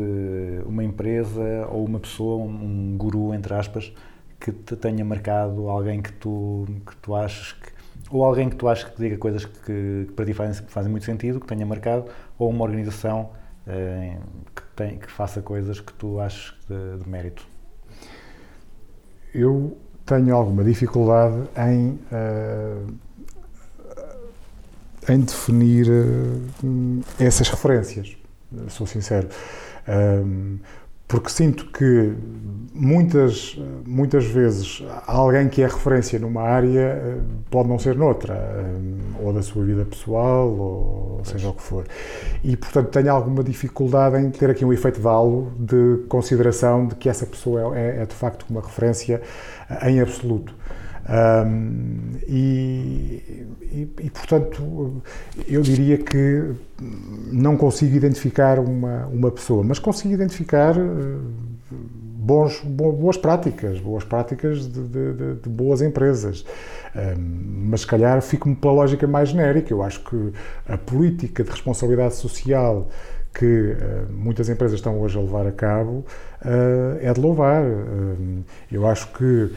uma 0.64 0.84
empresa 0.84 1.66
ou 1.70 1.84
uma 1.84 1.98
pessoa, 1.98 2.42
um 2.42 2.94
guru, 2.96 3.34
entre 3.34 3.52
aspas, 3.54 3.92
que 4.38 4.52
te 4.52 4.76
tenha 4.76 5.04
marcado, 5.04 5.68
alguém 5.68 6.00
que 6.00 6.12
tu, 6.12 6.64
que 6.86 6.96
tu 6.96 7.14
achas 7.14 7.52
que. 7.52 7.68
Ou 8.10 8.24
alguém 8.24 8.48
que 8.48 8.56
tu 8.56 8.68
achas 8.68 8.88
que 8.90 8.96
diga 9.02 9.16
coisas 9.18 9.44
que, 9.44 9.60
que 10.06 10.12
para 10.16 10.24
ti 10.24 10.32
fazem, 10.32 10.64
fazem 10.68 10.90
muito 10.90 11.04
sentido, 11.04 11.40
que 11.40 11.46
tenha 11.46 11.66
marcado, 11.66 12.06
ou 12.38 12.48
uma 12.48 12.64
organização 12.64 13.30
que, 13.66 14.62
tem, 14.74 14.98
que 14.98 15.10
faça 15.10 15.42
coisas 15.42 15.80
que 15.80 15.92
tu 15.92 16.20
achas 16.20 16.54
de, 16.68 17.02
de 17.02 17.08
mérito. 17.08 17.46
Eu 19.34 19.76
tenho 20.04 20.34
alguma 20.34 20.64
dificuldade 20.64 21.36
em, 21.56 21.98
eh, 22.10 22.82
em 25.08 25.20
definir 25.20 25.86
eh, 25.88 27.24
essas 27.24 27.48
referências, 27.48 28.16
sou 28.68 28.86
sincero. 28.86 29.28
Porque 31.10 31.28
sinto 31.28 31.66
que 31.66 32.14
muitas, 32.72 33.58
muitas 33.84 34.24
vezes 34.24 34.80
alguém 35.08 35.48
que 35.48 35.60
é 35.60 35.66
referência 35.66 36.20
numa 36.20 36.42
área 36.42 37.02
eh, 37.04 37.18
pode 37.50 37.68
não 37.68 37.80
ser 37.80 37.96
noutra, 37.96 38.34
eh, 38.34 39.20
ou 39.20 39.32
da 39.32 39.42
sua 39.42 39.64
vida 39.64 39.84
pessoal, 39.84 40.48
ou 40.48 41.20
seja 41.24 41.48
o 41.48 41.52
que 41.52 41.62
for. 41.62 41.84
E, 42.44 42.56
portanto, 42.56 42.90
tenho 42.90 43.10
alguma 43.10 43.42
dificuldade 43.42 44.18
em 44.18 44.30
ter 44.30 44.50
aqui 44.50 44.64
um 44.64 44.72
efeito 44.72 45.00
de 45.00 45.08
halo 45.08 45.52
de 45.58 46.04
consideração 46.08 46.86
de 46.86 46.94
que 46.94 47.08
essa 47.08 47.26
pessoa 47.26 47.76
é, 47.76 48.02
é 48.02 48.06
de 48.06 48.14
facto 48.14 48.46
uma 48.48 48.60
referência 48.60 49.20
eh, 49.68 49.90
em 49.90 50.00
absoluto. 50.00 50.54
Ahm, 51.12 52.18
e, 52.28 53.46
e- 53.62 53.88
e, 54.02 54.10
portanto, 54.10 55.02
eu 55.48 55.60
diria 55.60 55.98
que 55.98 56.52
não 57.32 57.56
consigo 57.56 57.96
identificar 57.96 58.58
uma, 58.60 59.06
uma 59.06 59.30
pessoa, 59.30 59.64
mas 59.64 59.78
consigo 59.80 60.14
identificar 60.14 60.76
eh, 60.78 61.16
bons, 61.72 62.60
bo- 62.64 62.92
boas 62.92 63.16
práticas, 63.16 63.80
boas 63.80 64.04
práticas 64.04 64.66
de, 64.68 64.82
de- 64.82 65.34
de- 65.42 65.48
boas 65.48 65.82
empresas. 65.82 66.44
Ahm, 66.94 67.68
mas 67.70 67.80
se 67.82 67.86
calhar 67.86 68.20
fico-me 68.22 68.54
pela 68.54 68.72
lógica 68.74 69.06
mais 69.06 69.30
genérica. 69.30 69.72
Eu 69.72 69.82
acho 69.82 70.00
que 70.04 70.32
a 70.68 70.76
política 70.78 71.42
de 71.44 71.50
responsabilidade 71.50 72.14
social 72.14 72.88
que 73.32 73.76
eh, 73.78 74.04
muitas 74.10 74.48
empresas 74.48 74.78
estão 74.78 75.00
hoje 75.00 75.16
a 75.16 75.20
levar 75.20 75.46
a 75.46 75.52
cabo 75.52 76.04
eh, 76.44 76.98
é 77.02 77.12
de 77.12 77.20
louvar. 77.20 77.62
Eh, 77.62 78.42
eu 78.72 78.86
acho 78.86 79.08
que 79.12 79.50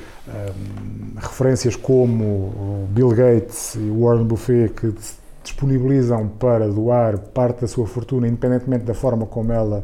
referências 1.18 1.76
como 1.76 2.88
Bill 2.90 3.10
Gates 3.10 3.76
e 3.76 3.90
Warren 3.90 4.26
Buffett 4.26 4.74
que 4.74 4.94
disponibilizam 5.44 6.28
para 6.28 6.68
doar 6.68 7.18
parte 7.18 7.62
da 7.62 7.68
sua 7.68 7.86
fortuna, 7.86 8.28
independentemente 8.28 8.86
da 8.86 8.94
forma 8.94 9.26
como 9.26 9.52
ela 9.52 9.84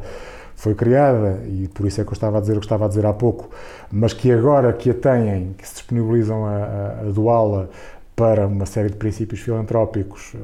foi 0.56 0.76
criada, 0.76 1.40
e 1.46 1.70
por 1.70 1.86
isso 1.86 2.02
é 2.02 2.04
que 2.04 2.10
eu 2.10 2.14
estava 2.14 2.38
a 2.38 2.42
dizer 2.42 2.58
o 2.58 2.60
que 2.60 2.66
estava 2.66 2.86
a 2.86 2.88
dizer 2.88 3.06
há 3.06 3.14
pouco, 3.14 3.50
mas 3.92 4.12
que 4.12 4.30
agora 4.32 4.74
que 4.74 4.90
a 4.90 4.94
têm, 4.94 5.54
que 5.58 5.66
se 5.66 5.76
disponibilizam 5.76 6.46
a, 6.46 7.00
a, 7.02 7.12
doá-la 7.14 7.70
para 8.14 8.46
uma 8.46 8.66
série 8.66 8.90
de 8.90 8.98
princípios 8.98 9.40
filantrópicos 9.40 10.36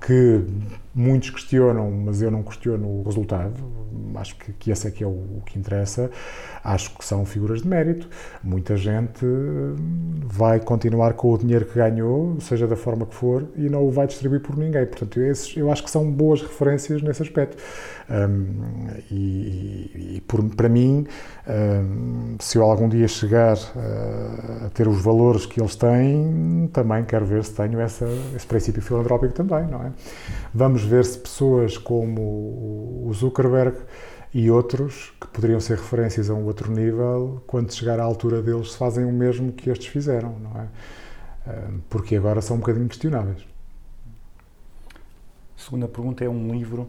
que 0.00 0.44
muitos 0.94 1.30
questionam, 1.30 1.90
mas 1.90 2.20
eu 2.22 2.30
não 2.30 2.42
questiono 2.42 2.86
o 3.00 3.02
resultado. 3.04 3.54
Acho 4.16 4.36
que, 4.36 4.52
que 4.52 4.70
esse 4.70 4.88
é 4.88 4.90
que 4.90 5.04
é 5.04 5.06
o, 5.06 5.10
o 5.10 5.42
que 5.46 5.58
interessa. 5.58 6.10
Acho 6.62 6.96
que 6.96 7.04
são 7.04 7.24
figuras 7.24 7.62
de 7.62 7.68
mérito. 7.68 8.08
Muita 8.42 8.76
gente 8.76 9.24
hum, 9.24 9.76
vai 10.24 10.60
continuar 10.60 11.14
com 11.14 11.32
o 11.32 11.38
dinheiro 11.38 11.64
que 11.64 11.74
ganhou, 11.74 12.38
seja 12.40 12.66
da 12.66 12.76
forma 12.76 13.06
que 13.06 13.14
for, 13.14 13.46
e 13.56 13.68
não 13.68 13.84
o 13.86 13.90
vai 13.90 14.06
distribuir 14.06 14.40
por 14.42 14.56
ninguém. 14.56 14.84
Portanto, 14.86 15.20
esses, 15.20 15.56
eu 15.56 15.70
acho 15.70 15.82
que 15.84 15.90
são 15.90 16.10
boas 16.10 16.42
referências 16.42 17.02
nesse 17.02 17.22
aspecto. 17.22 17.56
Hum, 18.10 18.88
e, 19.10 20.16
e- 20.16 20.20
por- 20.26 20.42
para 20.56 20.68
mim, 20.68 21.06
hum, 21.48 22.36
se 22.40 22.58
eu 22.58 22.64
algum 22.64 22.88
dia 22.88 23.06
chegar 23.06 23.56
uh, 23.56 24.66
a 24.66 24.70
ter 24.70 24.88
os 24.88 25.00
valores 25.00 25.46
que 25.46 25.60
eles 25.60 25.76
têm, 25.76 26.68
também 26.72 27.04
quero 27.04 27.24
ver 27.24 27.44
se 27.44 27.52
tenho 27.54 27.80
essa, 27.80 28.06
esse 28.34 28.46
princípio 28.46 28.82
filantrópico 28.82 29.32
também, 29.32 29.64
não 29.66 29.82
é? 29.84 29.92
Vamos 30.52 30.79
ver 30.82 31.04
se 31.04 31.18
pessoas 31.18 31.76
como 31.78 32.20
o 33.06 33.10
Zuckerberg 33.14 33.76
e 34.32 34.50
outros, 34.50 35.12
que 35.20 35.26
poderiam 35.26 35.60
ser 35.60 35.76
referências 35.76 36.30
a 36.30 36.34
um 36.34 36.44
outro 36.44 36.70
nível, 36.70 37.42
quando 37.46 37.72
chegar 37.72 37.98
à 37.98 38.04
altura 38.04 38.40
deles, 38.40 38.74
fazem 38.74 39.04
o 39.04 39.12
mesmo 39.12 39.52
que 39.52 39.70
estes 39.70 39.88
fizeram, 39.88 40.36
não 40.38 40.60
é? 40.60 40.68
Hum, 41.50 41.80
Porque 41.88 42.16
agora 42.16 42.40
são 42.40 42.56
um 42.56 42.60
bocadinho 42.60 42.88
questionáveis. 42.88 43.44
Segunda 45.56 45.88
pergunta 45.88 46.24
é 46.24 46.28
um 46.28 46.52
livro 46.52 46.88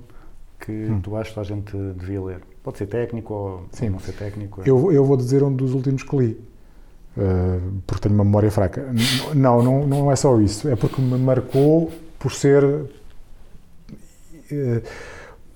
que 0.60 0.88
tu 1.04 1.16
achas 1.16 1.34
que 1.34 1.40
a 1.40 1.44
gente 1.44 1.76
devia 1.96 2.22
ler. 2.22 2.42
Pode 2.64 2.78
ser 2.78 2.86
técnico 2.86 3.34
ou 3.34 3.66
Sim. 3.72 3.90
não 3.90 4.00
ser 4.00 4.14
técnico. 4.14 4.62
Eu, 4.66 4.92
eu 4.92 5.04
vou 5.04 5.18
dizer 5.18 5.44
um 5.44 5.52
dos 5.52 5.74
últimos 5.74 6.04
que 6.04 6.16
li, 6.16 6.40
uh, 7.18 7.82
porque 7.88 8.04
tenho 8.04 8.16
uma 8.16 8.24
memória 8.24 8.52
fraca. 8.52 8.94
Não, 9.34 9.64
não, 9.64 9.88
não 9.88 10.12
é 10.12 10.16
só 10.16 10.40
isso. 10.40 10.70
É 10.70 10.76
porque 10.76 11.02
me 11.02 11.18
marcou 11.18 11.92
por 12.20 12.32
ser. 12.32 12.64
Eh, 14.52 14.82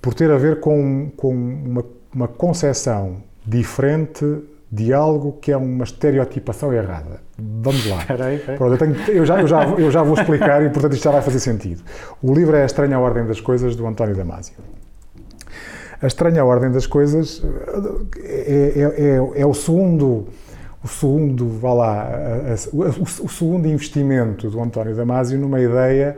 por 0.02 0.14
ter 0.14 0.30
a 0.32 0.38
ver 0.38 0.60
com, 0.60 1.10
com 1.16 1.34
uma, 1.34 1.84
uma 2.14 2.28
concepção 2.28 3.18
diferente 3.46 4.26
de 4.72 4.92
algo 4.94 5.34
que 5.42 5.52
é 5.52 5.58
uma 5.58 5.84
estereotipação 5.84 6.74
errada. 6.74 7.22
Vamos 7.38 7.86
lá. 7.90 8.00
Espera 8.02 8.26
aí, 8.26 8.36
espera 8.36 8.52
aí. 8.54 8.58
Pronto, 8.58 8.74
eu, 8.74 8.78
tenho- 8.78 9.18
eu 9.18 9.26
já, 9.26 9.40
eu, 9.42 9.48
já, 9.48 9.66
vou- 9.66 9.80
eu 9.80 9.92
já 9.92 10.04
vou 10.04 10.16
explicar 10.16 10.64
e, 10.66 10.70
portanto, 10.70 10.94
isto 10.94 11.04
já 11.04 11.12
vai 11.12 11.22
fazer 11.22 11.40
sentido. 11.40 11.84
O 12.22 12.34
livro 12.34 12.56
é 12.56 12.64
A 12.64 12.66
Estranha 12.66 13.00
Ordem 13.00 13.26
das 13.26 13.40
Coisas, 13.40 13.76
do 13.76 13.86
António 13.88 14.16
Damasio. 14.16 14.56
A 16.02 16.08
Estranha 16.08 16.44
Ordem 16.44 16.72
das 16.72 16.86
Coisas 16.88 17.42
é, 18.18 18.74
é- 18.76 19.16
é- 19.38 19.42
é 19.42 19.46
o 19.46 19.54
segundo, 19.54 20.28
o 20.84 20.88
segundo, 20.88 21.48
vá 21.48 21.74
lá, 21.74 22.02
a- 22.04 22.54
a- 22.54 22.74
o, 22.74 23.26
o- 23.26 23.30
segundo 23.30 23.68
investimento 23.68 24.50
do 24.50 24.62
António 24.62 24.94
Damasio 24.96 25.40
numa 25.40 25.60
ideia 25.62 26.18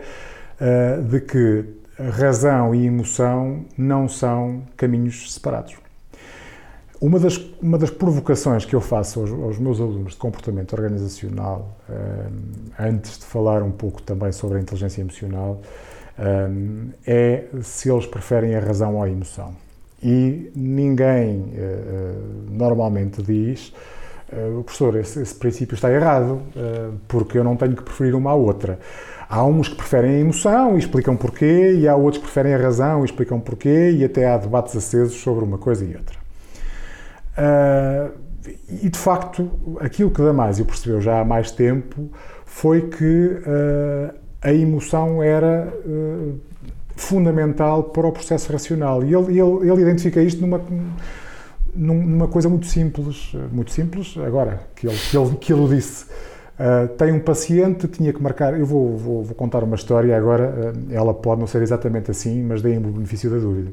ah, 0.60 1.00
de 1.02 1.20
que 1.22 1.64
razão 2.00 2.74
e 2.74 2.86
emoção 2.86 3.66
não 3.78 4.08
são 4.08 4.64
caminhos 4.76 5.34
separados. 5.34 5.76
Uma 7.00 7.20
das, 7.20 7.38
uma 7.62 7.78
das 7.78 7.92
provocações 7.92 8.66
que 8.66 8.76
eu 8.76 8.82
faço 8.82 9.20
aos, 9.20 9.32
aos 9.32 9.60
meus 9.60 9.80
alunos 9.80 10.14
de 10.14 10.18
comportamento 10.18 10.74
organizacional, 10.74 11.78
ah, 11.88 12.28
antes 12.80 13.20
de 13.20 13.26
falar 13.26 13.62
um 13.62 13.72
pouco 13.72 14.02
também 14.02 14.32
sobre 14.32 14.58
a 14.58 14.62
inteligência 14.62 15.02
emocional, 15.02 15.62
ah, 16.18 16.50
é 17.06 17.46
se 17.62 17.92
eles 17.92 18.08
preferem 18.08 18.56
a 18.56 18.60
razão 18.60 18.96
ou 18.96 19.04
a 19.04 19.10
emoção. 19.10 19.54
E 20.02 20.52
ninguém 20.56 21.54
ah, 21.56 22.16
normalmente 22.50 23.22
diz, 23.22 23.72
ah, 24.32 24.62
professor, 24.64 24.96
esse, 24.98 25.22
esse 25.22 25.36
princípio 25.36 25.76
está 25.76 25.92
errado, 25.92 26.42
ah, 26.56 26.92
porque 27.08 27.38
eu 27.38 27.44
não 27.44 27.56
tenho 27.56 27.76
que 27.76 27.84
preferir 27.84 28.16
uma 28.16 28.32
à 28.32 28.36
outra. 28.36 28.80
Há 29.30 29.44
uns 29.44 29.68
que 29.68 29.76
preferem 29.76 30.16
a 30.16 30.20
emoção 30.20 30.76
e 30.76 30.80
explicam 30.80 31.16
porquê, 31.16 31.74
e 31.80 31.88
há 31.88 31.96
outros 31.96 32.18
que 32.18 32.24
preferem 32.24 32.54
a 32.54 32.58
razão 32.58 33.02
e 33.02 33.06
explicam 33.06 33.40
porquê, 33.40 33.92
e 33.92 34.04
até 34.06 34.26
há 34.28 34.38
debates 34.38 34.76
acesos 34.76 35.16
sobre 35.16 35.44
uma 35.44 35.58
coisa 35.58 35.84
e 35.84 35.96
outra. 35.96 36.18
Ah, 37.36 38.10
e 38.82 38.90
de 38.90 38.98
facto, 38.98 39.50
aquilo 39.82 40.10
que 40.10 40.22
Damásio 40.22 40.66
percebeu 40.66 41.02
já 41.02 41.20
há 41.20 41.26
mais 41.26 41.52
tempo 41.52 42.10
foi 42.46 42.90
que 42.90 43.38
ah, 43.46 44.14
a 44.42 44.54
emoção 44.54 45.22
era 45.22 45.68
ah, 45.86 46.34
fundamental 46.96 47.84
para 47.84 48.08
o 48.08 48.12
processo 48.12 48.52
racional. 48.52 49.04
E 49.04 49.14
ele, 49.14 49.40
ele, 49.40 49.70
ele 49.70 49.82
identifica 49.82 50.22
isto 50.22 50.40
numa, 50.42 50.62
num- 51.76 52.04
numa 52.06 52.28
coisa 52.28 52.48
muito 52.50 52.66
simples, 52.66 53.34
muito 53.52 53.72
simples, 53.72 54.16
agora 54.26 54.62
que 54.76 54.88
ele, 54.88 54.98
que 54.98 55.18
ele, 55.18 55.36
que 55.36 55.54
ele 55.54 55.76
disse. 55.76 56.06
Ah, 56.60 56.88
tem 56.98 57.12
um 57.12 57.20
paciente 57.20 57.88
que 57.88 57.98
tinha 57.98 58.14
que 58.14 58.22
marcar. 58.22 58.58
Eu 58.60 58.66
vou, 58.66 58.98
vou, 58.98 59.24
vou 59.24 59.36
contar 59.36 59.64
uma 59.64 59.76
história 59.76 60.16
agora, 60.18 60.74
ah, 60.76 60.94
ela 60.94 61.14
pode 61.14 61.40
não 61.40 61.48
ser 61.48 61.62
exatamente 61.62 62.12
assim, 62.12 62.44
mas 62.44 62.62
deem-me 62.62 62.88
o 62.88 62.92
benefício 62.92 63.30
da 63.30 63.38
dúvida. 63.38 63.72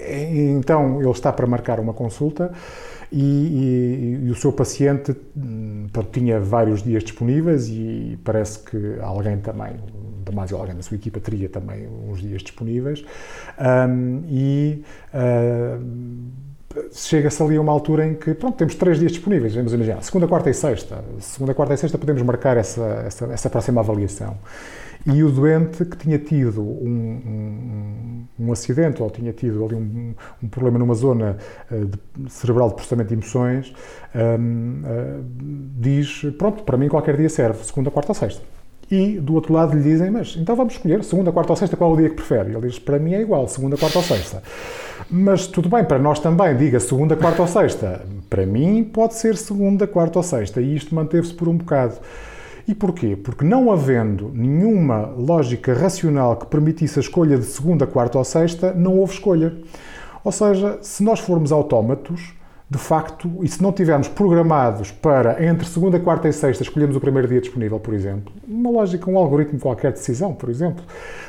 E- 0.00 0.50
então 0.50 1.00
ele 1.00 1.10
está 1.10 1.32
para 1.32 1.46
marcar 1.46 1.80
uma 1.80 1.92
consulta 1.92 2.52
e, 3.12 3.22
e- 4.22 4.26
e 4.26 4.30
o 4.30 4.34
seu 4.34 4.52
paciente 4.52 5.14
hum, 5.36 5.86
pronto, 5.92 6.10
tinha 6.10 6.40
vários 6.40 6.82
dias 6.82 7.02
disponíveis 7.04 7.68
e 7.68 8.18
parece 8.24 8.58
que 8.60 8.98
alguém 9.00 9.38
também, 9.38 9.72
mais 10.32 10.52
alguém 10.52 10.74
da 10.74 10.82
sua 10.82 10.96
equipa 10.96 11.20
teria 11.20 11.48
também 11.48 11.86
uns 12.08 12.20
dias 12.20 12.42
disponíveis 12.42 13.04
Ahm, 13.58 14.22
e 14.28 14.82
chega-se 16.92 17.42
ali 17.42 17.56
a 17.56 17.60
uma 17.60 17.72
altura 17.72 18.06
em 18.06 18.14
que, 18.14 18.34
pronto, 18.34 18.56
temos 18.56 18.74
três 18.74 18.98
dias 18.98 19.12
disponíveis, 19.12 19.54
vamos 19.54 19.72
imaginar, 19.72 20.02
segunda, 20.02 20.26
quarta 20.26 20.50
e 20.50 20.54
sexta. 20.54 21.04
Segunda, 21.20 21.54
quarta 21.54 21.74
e 21.74 21.76
sexta 21.76 21.98
podemos 21.98 22.22
marcar 22.22 22.56
essa, 22.56 23.04
essa, 23.06 23.26
essa 23.26 23.50
próxima 23.50 23.80
avaliação. 23.80 24.36
E 25.06 25.22
o 25.22 25.30
doente 25.30 25.84
que 25.84 25.98
tinha 25.98 26.18
tido 26.18 26.62
um, 26.62 28.26
um, 28.38 28.46
um 28.46 28.52
acidente 28.52 29.02
ou 29.02 29.10
tinha 29.10 29.32
tido 29.34 29.62
ali 29.64 29.74
um, 29.74 30.14
um 30.42 30.48
problema 30.48 30.78
numa 30.78 30.94
zona 30.94 31.36
eh, 31.70 31.84
de- 31.84 32.30
cerebral 32.30 32.70
de 32.70 32.76
processamento 32.76 33.08
de 33.08 33.14
emoções, 33.14 33.74
eh, 34.14 34.38
diz, 35.76 36.22
pronto, 36.38 36.62
para 36.64 36.78
mim 36.78 36.88
qualquer 36.88 37.18
dia 37.18 37.28
serve, 37.28 37.62
segunda, 37.64 37.90
quarta 37.90 38.12
ou 38.12 38.14
sexta. 38.14 38.40
E 38.90 39.18
do 39.18 39.34
outro 39.34 39.52
lado 39.52 39.76
lhe 39.76 39.82
dizem, 39.82 40.10
mas 40.10 40.36
então 40.38 40.54
vamos 40.54 40.74
escolher 40.74 41.02
segunda, 41.02 41.32
quarta 41.32 41.52
ou 41.52 41.56
sexta, 41.56 41.76
qual 41.76 41.90
é 41.90 41.94
o 41.94 41.96
dia 41.96 42.10
que 42.10 42.16
prefere? 42.16 42.50
Ele 42.54 42.68
diz, 42.68 42.78
para 42.78 42.98
mim 42.98 43.14
é 43.14 43.20
igual, 43.20 43.48
segunda, 43.48 43.76
quarta 43.76 43.98
ou 43.98 44.04
sexta. 44.04 44.42
Mas 45.10 45.46
tudo 45.46 45.68
bem, 45.68 45.84
para 45.84 45.98
nós 45.98 46.18
também, 46.18 46.56
diga 46.56 46.78
segunda, 46.80 47.16
quarta 47.16 47.42
ou 47.42 47.48
sexta. 47.48 48.02
Para 48.28 48.44
mim 48.44 48.84
pode 48.84 49.14
ser 49.14 49.36
segunda, 49.36 49.86
quarta 49.86 50.18
ou 50.18 50.22
sexta. 50.22 50.60
E 50.60 50.76
isto 50.76 50.94
manteve-se 50.94 51.34
por 51.34 51.48
um 51.48 51.56
bocado. 51.56 51.94
E 52.66 52.74
porquê? 52.74 53.14
Porque 53.14 53.44
não 53.44 53.70
havendo 53.70 54.30
nenhuma 54.32 55.12
lógica 55.16 55.74
racional 55.74 56.36
que 56.36 56.46
permitisse 56.46 56.98
a 56.98 57.02
escolha 57.02 57.36
de 57.36 57.44
segunda, 57.44 57.86
quarta 57.86 58.18
ou 58.18 58.24
sexta, 58.24 58.72
não 58.72 58.98
houve 58.98 59.14
escolha. 59.14 59.54
Ou 60.22 60.32
seja, 60.32 60.78
se 60.80 61.02
nós 61.02 61.20
formos 61.20 61.52
autómatos, 61.52 62.32
de 62.74 62.78
facto, 62.78 63.30
e 63.40 63.46
se 63.46 63.62
não 63.62 63.70
tivermos 63.72 64.08
programados 64.08 64.90
para, 64.90 65.44
entre 65.46 65.64
segunda, 65.64 66.00
quarta 66.00 66.28
e 66.28 66.32
sexta, 66.32 66.64
escolhermos 66.64 66.96
o 66.96 67.00
primeiro 67.00 67.28
dia 67.28 67.40
disponível, 67.40 67.78
por 67.78 67.94
exemplo, 67.94 68.32
uma 68.48 68.68
lógica, 68.68 69.08
um 69.08 69.16
algoritmo 69.16 69.60
qualquer 69.60 69.92
de 69.92 69.98
decisão, 69.98 70.34
por 70.34 70.50
exemplo, 70.50 70.84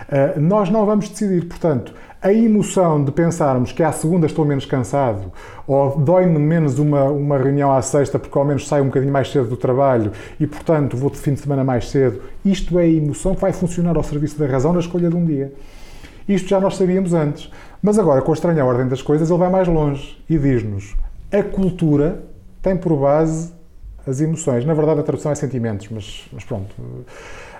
eh, 0.09 0.33
nós 0.39 0.71
não 0.71 0.83
vamos 0.87 1.07
decidir. 1.07 1.45
Portanto, 1.45 1.93
a 2.19 2.33
emoção 2.33 3.03
de 3.03 3.11
pensarmos 3.11 3.71
que 3.71 3.83
à 3.83 3.91
segunda 3.91 4.25
estou 4.25 4.43
menos 4.43 4.65
cansado, 4.65 5.31
ou 5.67 5.95
dói-me 5.99 6.39
menos 6.39 6.79
uma, 6.79 7.03
uma 7.03 7.37
reunião 7.37 7.71
à 7.71 7.79
sexta 7.79 8.17
porque 8.17 8.35
ao 8.35 8.43
menos 8.43 8.67
saio 8.67 8.83
um 8.83 8.87
bocadinho 8.87 9.13
mais 9.13 9.31
cedo 9.31 9.47
do 9.47 9.55
trabalho 9.55 10.13
e, 10.39 10.47
portanto, 10.47 10.97
vou 10.97 11.11
de 11.11 11.19
fim 11.19 11.35
de 11.35 11.41
semana 11.41 11.63
mais 11.63 11.91
cedo, 11.91 12.23
isto 12.43 12.79
é 12.79 12.85
a 12.85 12.87
emoção 12.87 13.35
que 13.35 13.41
vai 13.41 13.53
funcionar 13.53 13.95
ao 13.95 14.03
serviço 14.03 14.39
da 14.39 14.47
razão 14.47 14.73
na 14.73 14.79
escolha 14.79 15.11
de 15.11 15.15
um 15.15 15.23
dia. 15.23 15.53
Isto 16.27 16.49
já 16.49 16.59
nós 16.59 16.75
sabíamos 16.75 17.13
antes. 17.13 17.51
Mas 17.83 17.99
agora, 17.99 18.19
com 18.23 18.31
a 18.31 18.33
estranha 18.33 18.65
ordem 18.65 18.87
das 18.87 19.03
coisas, 19.03 19.29
ele 19.29 19.37
vai 19.37 19.49
mais 19.51 19.67
longe 19.67 20.17
e 20.27 20.39
diz-nos: 20.39 20.95
a 21.31 21.43
cultura 21.43 22.23
tem 22.61 22.75
por 22.75 22.95
base 22.97 23.53
as 24.07 24.21
emoções. 24.21 24.65
Na 24.65 24.73
verdade, 24.73 24.99
a 24.99 25.03
tradução 25.03 25.31
é 25.31 25.35
sentimentos, 25.35 25.87
mas, 25.89 26.25
mas 26.31 26.43
pronto. 26.43 26.75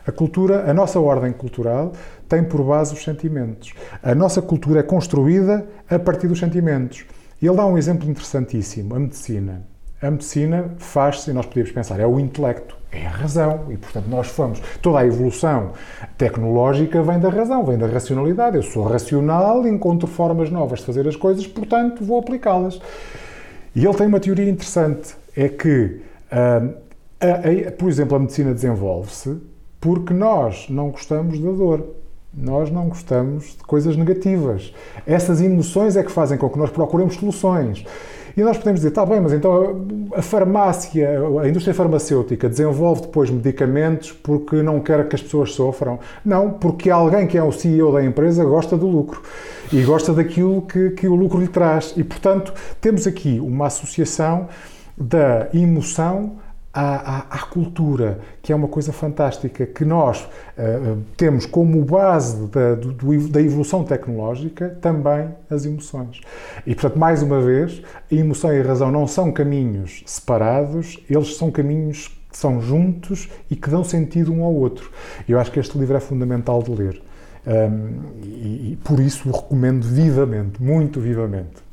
A 0.06 0.12
cultura, 0.12 0.70
a 0.70 0.74
nossa 0.74 1.00
ordem 1.00 1.34
cultural, 1.34 1.92
tem 2.30 2.44
por 2.44 2.64
base 2.64 2.94
os 2.94 3.04
sentimentos. 3.04 3.74
A 4.04 4.14
nossa 4.14 4.42
cultura 4.42 4.82
é 4.82 4.84
construída 4.84 5.66
a 5.90 5.98
partir 5.98 6.28
dos 6.28 6.40
sentimentos. 6.40 7.06
E 7.42 7.48
ele 7.48 7.56
dá 7.56 7.66
um 7.66 7.78
exemplo 7.78 8.10
interessantíssimo: 8.10 8.96
a 8.96 9.00
medicina. 9.00 9.64
A 10.02 10.12
medicina 10.12 10.72
faz-se, 10.78 11.32
e 11.32 11.34
nós 11.34 11.46
podíamos 11.48 11.72
pensar, 11.72 12.00
é 12.00 12.06
o 12.06 12.20
intelecto, 12.20 12.78
é 12.92 13.08
a 13.08 13.10
razão, 13.10 13.66
e 13.70 13.78
portanto 13.78 14.06
nós 14.08 14.28
fomos. 14.28 14.62
Toda 14.82 15.00
a 15.00 15.06
evolução 15.06 15.72
tecnológica 16.18 17.02
vem 17.02 17.20
da 17.20 17.30
razão, 17.30 17.66
vem 17.66 17.78
da 17.78 17.88
racionalidade. 17.88 18.58
Eu 18.58 18.64
sou 18.64 18.84
racional, 18.84 19.66
encontro 19.66 20.06
formas 20.06 20.52
novas 20.52 20.80
de 20.80 20.86
fazer 20.86 21.08
as 21.08 21.16
coisas, 21.16 21.48
portanto 21.48 22.04
vou 22.04 22.20
aplicá-las. 22.20 22.80
E 23.76 23.86
ele 23.86 23.94
tem 23.94 24.08
uma 24.08 24.20
teoria 24.20 24.50
interessante, 24.50 25.16
é 25.36 25.50
que, 25.50 26.00
ah, 26.32 26.62
a- 27.20 27.68
a- 27.68 27.72
por 27.74 27.90
exemplo, 27.90 28.16
a 28.16 28.20
medicina 28.20 28.54
desenvolve-se 28.54 29.38
porque 29.82 30.14
nós 30.14 30.68
não 30.70 30.90
gostamos 30.90 31.40
da 31.40 31.52
dor. 31.52 31.86
Nós 32.34 32.70
não 32.70 32.90
gostamos 32.90 33.56
de 33.58 33.64
coisas 33.64 33.96
negativas. 33.96 34.74
Essas 35.08 35.42
emoções 35.42 35.96
é 35.96 36.04
que 36.04 36.12
fazem 36.12 36.38
com 36.38 36.50
que 36.50 36.58
nós 36.58 36.70
procuremos 36.70 37.16
soluções. 37.16 37.86
E 38.38 38.44
nós 38.44 38.58
podemos 38.58 38.80
dizer, 38.80 38.90
está 38.90 39.06
bem, 39.06 39.22
mas 39.22 39.32
então 39.32 39.86
a 40.14 40.22
farmácia, 40.22 41.22
a 41.42 41.48
indústria 41.48 41.74
farmacêutica 41.74 42.50
desenvolve 42.50 43.04
depois 43.04 43.30
medicamentos 43.30 44.12
porque 44.12 44.62
não 44.62 44.82
quer 44.82 45.08
que 45.08 45.16
as 45.16 45.22
pessoas 45.22 45.54
sofram. 45.54 46.00
Não, 46.24 46.52
porque 46.52 46.90
alguém 46.90 47.28
que 47.28 47.38
é 47.38 47.44
o 47.44 47.52
CEO 47.52 47.94
da 47.94 48.04
empresa 48.04 48.44
gosta 48.44 48.76
do 48.76 48.88
lucro 48.88 49.22
e 49.72 49.82
gosta 49.84 50.14
daquilo 50.14 50.62
que, 50.64 50.90
que 50.92 51.08
o 51.08 51.16
lucro 51.16 51.40
lhe 51.40 51.48
traz. 51.48 51.94
E, 51.96 52.04
portanto, 52.04 52.54
temos 52.82 53.08
aqui 53.08 53.40
uma 53.40 53.68
associação 53.68 54.50
da 54.98 55.48
emoção 55.54 56.34
à, 56.76 56.82
à, 56.82 57.18
à, 57.38 57.40
cultura, 57.46 58.20
que 58.42 58.52
é 58.52 58.56
uma 58.56 58.68
coisa 58.68 58.92
fantástica, 58.92 59.66
que 59.66 59.86
nós 59.86 60.28
uh, 60.58 61.02
temos 61.16 61.46
como 61.46 61.82
base 61.86 62.48
da, 62.48 62.76
do, 62.76 63.30
da, 63.30 63.42
evolução 63.42 63.86
tecnológica 63.86 64.78
também 64.82 65.30
as 65.50 65.66
emoções. 65.66 66.20
E, 66.68 66.76
portanto, 66.76 67.00
mais 67.00 67.24
uma 67.24 67.40
vez, 67.40 67.82
a 68.12 68.14
emoção 68.14 68.54
e 68.54 68.60
a 68.60 68.64
razão 68.64 68.92
não 68.92 69.08
são 69.08 69.32
caminhos 69.32 70.04
separados, 70.06 71.00
eles 71.10 71.38
são 71.38 71.50
caminhos 71.50 72.10
que 72.30 72.38
são 72.38 72.60
juntos 72.62 73.30
e 73.50 73.56
que 73.56 73.70
dão 73.70 73.86
sentido 73.86 74.34
um 74.34 74.44
ao 74.44 74.54
outro. 74.54 74.92
Eu 75.30 75.40
acho 75.40 75.50
que 75.54 75.60
este 75.62 75.78
livro 75.78 75.96
é 75.96 76.02
fundamental 76.02 76.62
de 76.62 76.72
ler. 76.72 77.02
Um, 77.48 78.22
e, 78.22 78.72
e, 78.72 78.80
por 78.84 79.00
isso 79.00 79.30
o 79.30 79.32
recomendo 79.32 79.84
vivamente, 79.86 80.62
muito 80.62 81.00
vivamente. 81.00 81.64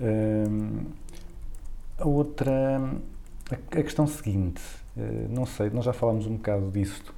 Hum. 0.00 0.86
a 1.98 2.08
outra 2.08 2.80
a 3.70 3.82
questão 3.82 4.06
seguinte, 4.06 4.62
eh, 4.96 5.26
não 5.28 5.46
sei, 5.46 5.70
nós 5.70 5.84
já 5.84 5.92
falámos 5.92 6.26
um 6.26 6.36
bocado 6.36 6.70
disto. 6.70 7.14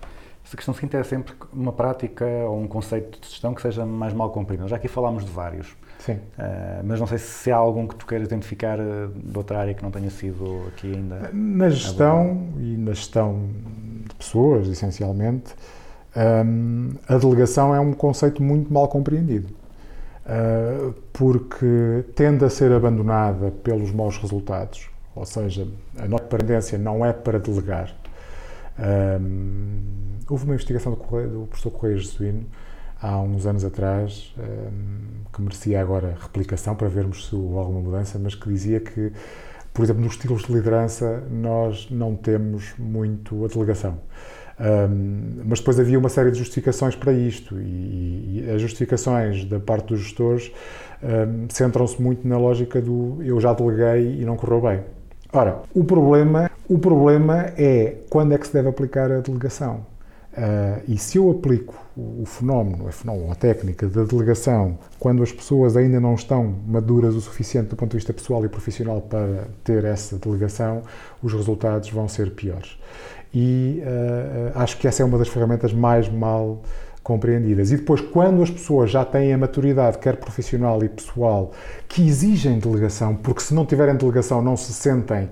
A 0.52 0.56
questão 0.56 0.74
seguinte 0.74 0.96
é 0.96 1.02
sempre 1.02 1.32
uma 1.52 1.72
prática 1.72 2.24
ou 2.24 2.60
um 2.60 2.68
conceito 2.68 3.18
de 3.18 3.28
gestão 3.28 3.54
que 3.54 3.62
seja 3.62 3.84
mais 3.84 4.12
mal 4.12 4.30
compreendido. 4.30 4.68
Já 4.68 4.76
aqui 4.76 4.88
falámos 4.88 5.24
de 5.24 5.30
vários. 5.30 5.74
Sim. 5.98 6.12
Uh, 6.12 6.84
mas 6.84 7.00
não 7.00 7.06
sei 7.06 7.18
se 7.18 7.50
há 7.50 7.56
algum 7.56 7.88
que 7.88 7.96
tu 7.96 8.06
queiras 8.06 8.28
identificar 8.28 8.78
eh, 8.78 9.08
de 9.14 9.36
outra 9.36 9.58
área 9.58 9.72
que 9.72 9.82
não 9.82 9.90
tenha 9.90 10.10
sido 10.10 10.66
aqui 10.68 10.92
ainda. 10.94 11.30
Na 11.32 11.70
gestão 11.70 12.50
e 12.58 12.76
na 12.76 12.92
gestão 12.92 13.48
de 14.06 14.14
pessoas, 14.16 14.68
essencialmente, 14.68 15.54
um, 16.14 16.90
a 17.08 17.16
delegação 17.16 17.74
é 17.74 17.80
um 17.80 17.92
conceito 17.94 18.42
muito 18.42 18.72
mal 18.72 18.86
compreendido. 18.86 19.48
Uh, 20.26 20.94
porque 21.12 22.04
tende 22.14 22.44
a 22.44 22.50
ser 22.50 22.70
abandonada 22.70 23.50
pelos 23.50 23.90
maus 23.92 24.16
resultados 24.18 24.93
ou 25.14 25.24
seja, 25.24 25.66
a 25.98 26.08
nossa 26.08 26.24
dependência 26.24 26.78
não 26.78 27.04
é 27.04 27.12
para 27.12 27.38
delegar. 27.38 27.94
Um, 28.78 29.80
houve 30.28 30.44
uma 30.44 30.54
investigação 30.54 30.92
do, 30.92 30.98
do 30.98 31.46
professor 31.46 31.70
Correia 31.70 31.96
Jesuíno 31.96 32.46
há 33.00 33.20
uns 33.20 33.46
anos 33.46 33.64
atrás 33.64 34.34
um, 34.38 35.24
que 35.32 35.42
merecia 35.42 35.80
agora 35.80 36.16
replicação 36.20 36.74
para 36.74 36.88
vermos 36.88 37.28
se 37.28 37.34
houve 37.34 37.56
alguma 37.58 37.80
mudança, 37.80 38.18
mas 38.18 38.34
que 38.34 38.48
dizia 38.48 38.80
que, 38.80 39.12
por 39.72 39.84
exemplo, 39.84 40.02
nos 40.02 40.14
estilos 40.14 40.42
de 40.44 40.52
liderança 40.52 41.22
nós 41.30 41.88
não 41.90 42.16
temos 42.16 42.74
muito 42.78 43.44
a 43.44 43.48
delegação. 43.48 44.00
Um, 44.58 45.42
mas 45.44 45.58
depois 45.58 45.80
havia 45.80 45.98
uma 45.98 46.08
série 46.08 46.30
de 46.30 46.38
justificações 46.38 46.94
para 46.94 47.12
isto 47.12 47.60
e, 47.60 48.44
e 48.44 48.50
as 48.54 48.60
justificações 48.60 49.44
da 49.44 49.58
parte 49.58 49.88
dos 49.88 50.00
gestores 50.00 50.52
um, 51.02 51.48
centram-se 51.50 52.00
muito 52.00 52.26
na 52.26 52.38
lógica 52.38 52.80
do 52.80 53.20
eu 53.22 53.40
já 53.40 53.52
deleguei 53.52 54.20
e 54.20 54.24
não 54.24 54.36
correu 54.36 54.60
bem. 54.60 54.93
Ora, 55.34 55.62
o 55.74 55.82
problema, 55.82 56.48
o 56.68 56.78
problema 56.78 57.52
é 57.58 57.96
quando 58.08 58.34
é 58.34 58.38
que 58.38 58.46
se 58.46 58.52
deve 58.52 58.68
aplicar 58.68 59.10
a 59.10 59.18
delegação. 59.18 59.84
Uh, 60.32 60.82
e 60.86 60.96
se 60.96 61.18
eu 61.18 61.28
aplico 61.28 61.74
o, 61.96 62.24
fenómeno, 62.24 62.88
a, 62.88 62.92
fenómeno, 62.92 63.30
a 63.32 63.34
técnica 63.34 63.88
da 63.88 64.04
delegação, 64.04 64.78
quando 64.98 65.24
as 65.24 65.32
pessoas 65.32 65.76
ainda 65.76 66.00
não 66.00 66.14
estão 66.14 66.54
maduras 66.66 67.16
o 67.16 67.20
suficiente 67.20 67.68
do 67.68 67.76
ponto 67.76 67.90
de 67.90 67.96
vista 67.96 68.12
pessoal 68.12 68.44
e 68.44 68.48
profissional 68.48 69.00
para 69.00 69.48
ter 69.64 69.84
essa 69.84 70.16
delegação, 70.18 70.82
os 71.20 71.32
resultados 71.32 71.90
vão 71.90 72.08
ser 72.08 72.30
piores. 72.30 72.78
E 73.32 73.82
uh, 73.82 74.58
acho 74.58 74.78
que 74.78 74.86
essa 74.86 75.02
é 75.02 75.06
uma 75.06 75.18
das 75.18 75.28
ferramentas 75.28 75.72
mais 75.72 76.08
mal 76.08 76.62
compreendidas. 77.04 77.70
E 77.70 77.76
depois, 77.76 78.00
quando 78.00 78.42
as 78.42 78.50
pessoas 78.50 78.90
já 78.90 79.04
têm 79.04 79.32
a 79.34 79.38
maturidade, 79.38 79.98
quer 79.98 80.16
profissional 80.16 80.82
e 80.82 80.88
pessoal, 80.88 81.52
que 81.86 82.04
exigem 82.04 82.58
delegação, 82.58 83.14
porque 83.14 83.42
se 83.42 83.52
não 83.54 83.66
tiverem 83.66 83.94
delegação 83.94 84.42
não 84.42 84.56
se 84.56 84.72
sentem 84.72 85.28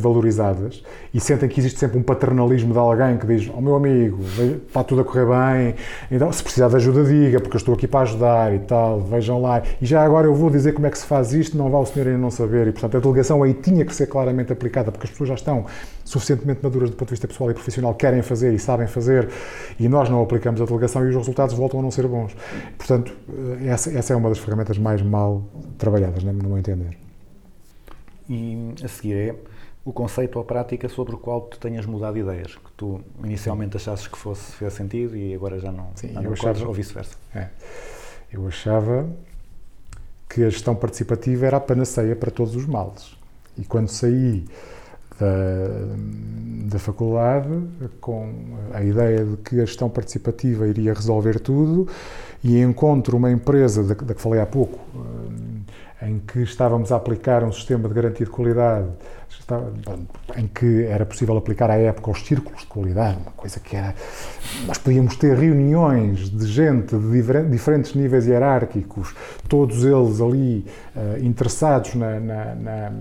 valorizadas 0.00 0.82
e 1.12 1.20
sentem 1.20 1.48
que 1.48 1.60
existe 1.60 1.78
sempre 1.78 1.98
um 1.98 2.02
paternalismo 2.02 2.72
de 2.72 2.78
alguém 2.78 3.16
que 3.16 3.26
diz: 3.26 3.50
oh, 3.54 3.60
meu 3.60 3.74
amigo, 3.76 4.18
está 4.66 4.84
tudo 4.84 5.00
a 5.00 5.04
correr 5.04 5.26
bem, 5.26 5.74
então 6.10 6.30
se 6.32 6.42
precisar 6.42 6.68
de 6.68 6.76
ajuda, 6.76 7.04
diga, 7.04 7.40
porque 7.40 7.56
eu 7.56 7.58
estou 7.58 7.74
aqui 7.74 7.86
para 7.86 8.00
ajudar 8.00 8.54
e 8.54 8.58
tal, 8.60 9.00
vejam 9.00 9.40
lá. 9.40 9.62
E 9.80 9.86
já 9.86 10.02
agora 10.02 10.26
eu 10.26 10.34
vou 10.34 10.50
dizer 10.50 10.72
como 10.72 10.86
é 10.86 10.90
que 10.90 10.98
se 10.98 11.06
faz 11.06 11.32
isto, 11.32 11.56
não 11.56 11.70
vá 11.70 11.78
o 11.78 11.86
senhor 11.86 12.08
ainda 12.08 12.18
não 12.18 12.30
saber. 12.30 12.66
E 12.68 12.72
portanto 12.72 12.96
a 12.96 13.00
delegação 13.00 13.42
aí 13.42 13.54
tinha 13.54 13.84
que 13.84 13.94
ser 13.94 14.06
claramente 14.06 14.52
aplicada, 14.52 14.90
porque 14.92 15.06
as 15.06 15.10
pessoas 15.10 15.28
já 15.28 15.34
estão 15.34 15.64
suficientemente 16.04 16.60
maduras 16.62 16.90
do 16.90 16.96
ponto 16.96 17.08
de 17.08 17.14
vista 17.14 17.26
pessoal 17.26 17.50
e 17.50 17.54
profissional, 17.54 17.94
querem 17.94 18.22
fazer 18.22 18.52
e 18.52 18.58
sabem 18.58 18.86
fazer, 18.86 19.28
e 19.78 19.88
nós 19.88 20.08
não 20.08 20.22
aplicamos 20.22 20.60
a 20.60 20.64
delegação 20.64 21.04
e 21.04 21.08
os 21.08 21.16
resultados 21.16 21.54
voltam 21.54 21.80
a 21.80 21.82
não 21.82 21.90
ser 21.90 22.06
bons. 22.06 22.34
Portanto, 22.78 23.12
essa, 23.64 23.90
essa 23.90 24.12
é 24.12 24.16
uma 24.16 24.28
das 24.28 24.38
ferramentas 24.38 24.78
mais 24.78 25.02
mal 25.02 25.42
trabalhadas, 25.78 26.22
no 26.22 26.32
meu 26.32 26.58
entender. 26.58 27.05
E 28.28 28.74
a 28.82 28.88
seguir 28.88 29.14
é 29.14 29.34
o 29.84 29.92
conceito 29.92 30.36
ou 30.36 30.42
a 30.42 30.44
prática 30.44 30.88
sobre 30.88 31.14
o 31.14 31.18
qual 31.18 31.42
tu 31.42 31.58
tenhas 31.58 31.86
mudado 31.86 32.18
ideias, 32.18 32.56
que 32.56 32.72
tu 32.76 33.00
inicialmente 33.22 33.76
achasses 33.76 34.08
que 34.08 34.18
fosse 34.18 34.52
fez 34.52 34.72
sentido 34.72 35.16
e 35.16 35.32
agora 35.32 35.60
já 35.60 35.70
não, 35.70 35.90
Sim, 35.94 36.12
já 36.12 36.20
não 36.20 36.32
achava, 36.32 36.66
ou 36.66 36.74
vice-versa. 36.74 37.16
É, 37.32 37.48
eu 38.32 38.46
achava 38.48 39.08
que 40.28 40.42
a 40.42 40.50
gestão 40.50 40.74
participativa 40.74 41.46
era 41.46 41.58
a 41.58 41.60
panaceia 41.60 42.16
para 42.16 42.32
todos 42.32 42.56
os 42.56 42.66
males. 42.66 43.16
E 43.56 43.64
quando 43.64 43.88
saí 43.88 44.44
da, 45.18 46.72
da 46.72 46.78
faculdade 46.78 47.48
com 48.00 48.58
a 48.72 48.82
ideia 48.82 49.24
de 49.24 49.36
que 49.38 49.60
a 49.60 49.64
gestão 49.64 49.88
participativa 49.88 50.66
iria 50.66 50.92
resolver 50.92 51.40
tudo 51.40 51.88
e 52.42 52.58
encontro 52.60 53.16
uma 53.16 53.30
empresa 53.30 53.82
da, 53.82 53.94
da 53.94 54.14
que 54.14 54.20
falei 54.20 54.40
há 54.40 54.46
pouco, 54.46 54.78
em 56.02 56.18
que 56.18 56.42
estávamos 56.42 56.92
a 56.92 56.96
aplicar 56.96 57.42
um 57.42 57.52
sistema 57.52 57.88
de 57.88 57.94
garantia 57.94 58.26
de 58.26 58.32
qualidade, 58.32 58.86
em 60.36 60.46
que 60.46 60.84
era 60.84 61.06
possível 61.06 61.36
aplicar 61.36 61.70
à 61.70 61.76
época 61.76 62.10
os 62.10 62.20
círculos 62.26 62.60
de 62.60 62.66
qualidade, 62.66 63.18
uma 63.22 63.32
coisa 63.32 63.60
que 63.60 63.76
era. 63.76 63.94
Nós 64.66 64.78
podíamos 64.78 65.16
ter 65.16 65.36
reuniões 65.36 66.28
de 66.28 66.46
gente 66.46 66.96
de 66.96 67.42
diferentes 67.48 67.94
níveis 67.94 68.26
hierárquicos, 68.26 69.14
todos 69.48 69.84
eles 69.84 70.20
ali 70.20 70.66
uh, 70.94 71.24
interessados 71.24 71.94
na, 71.94 72.20
na, 72.20 72.54
na 72.54 72.92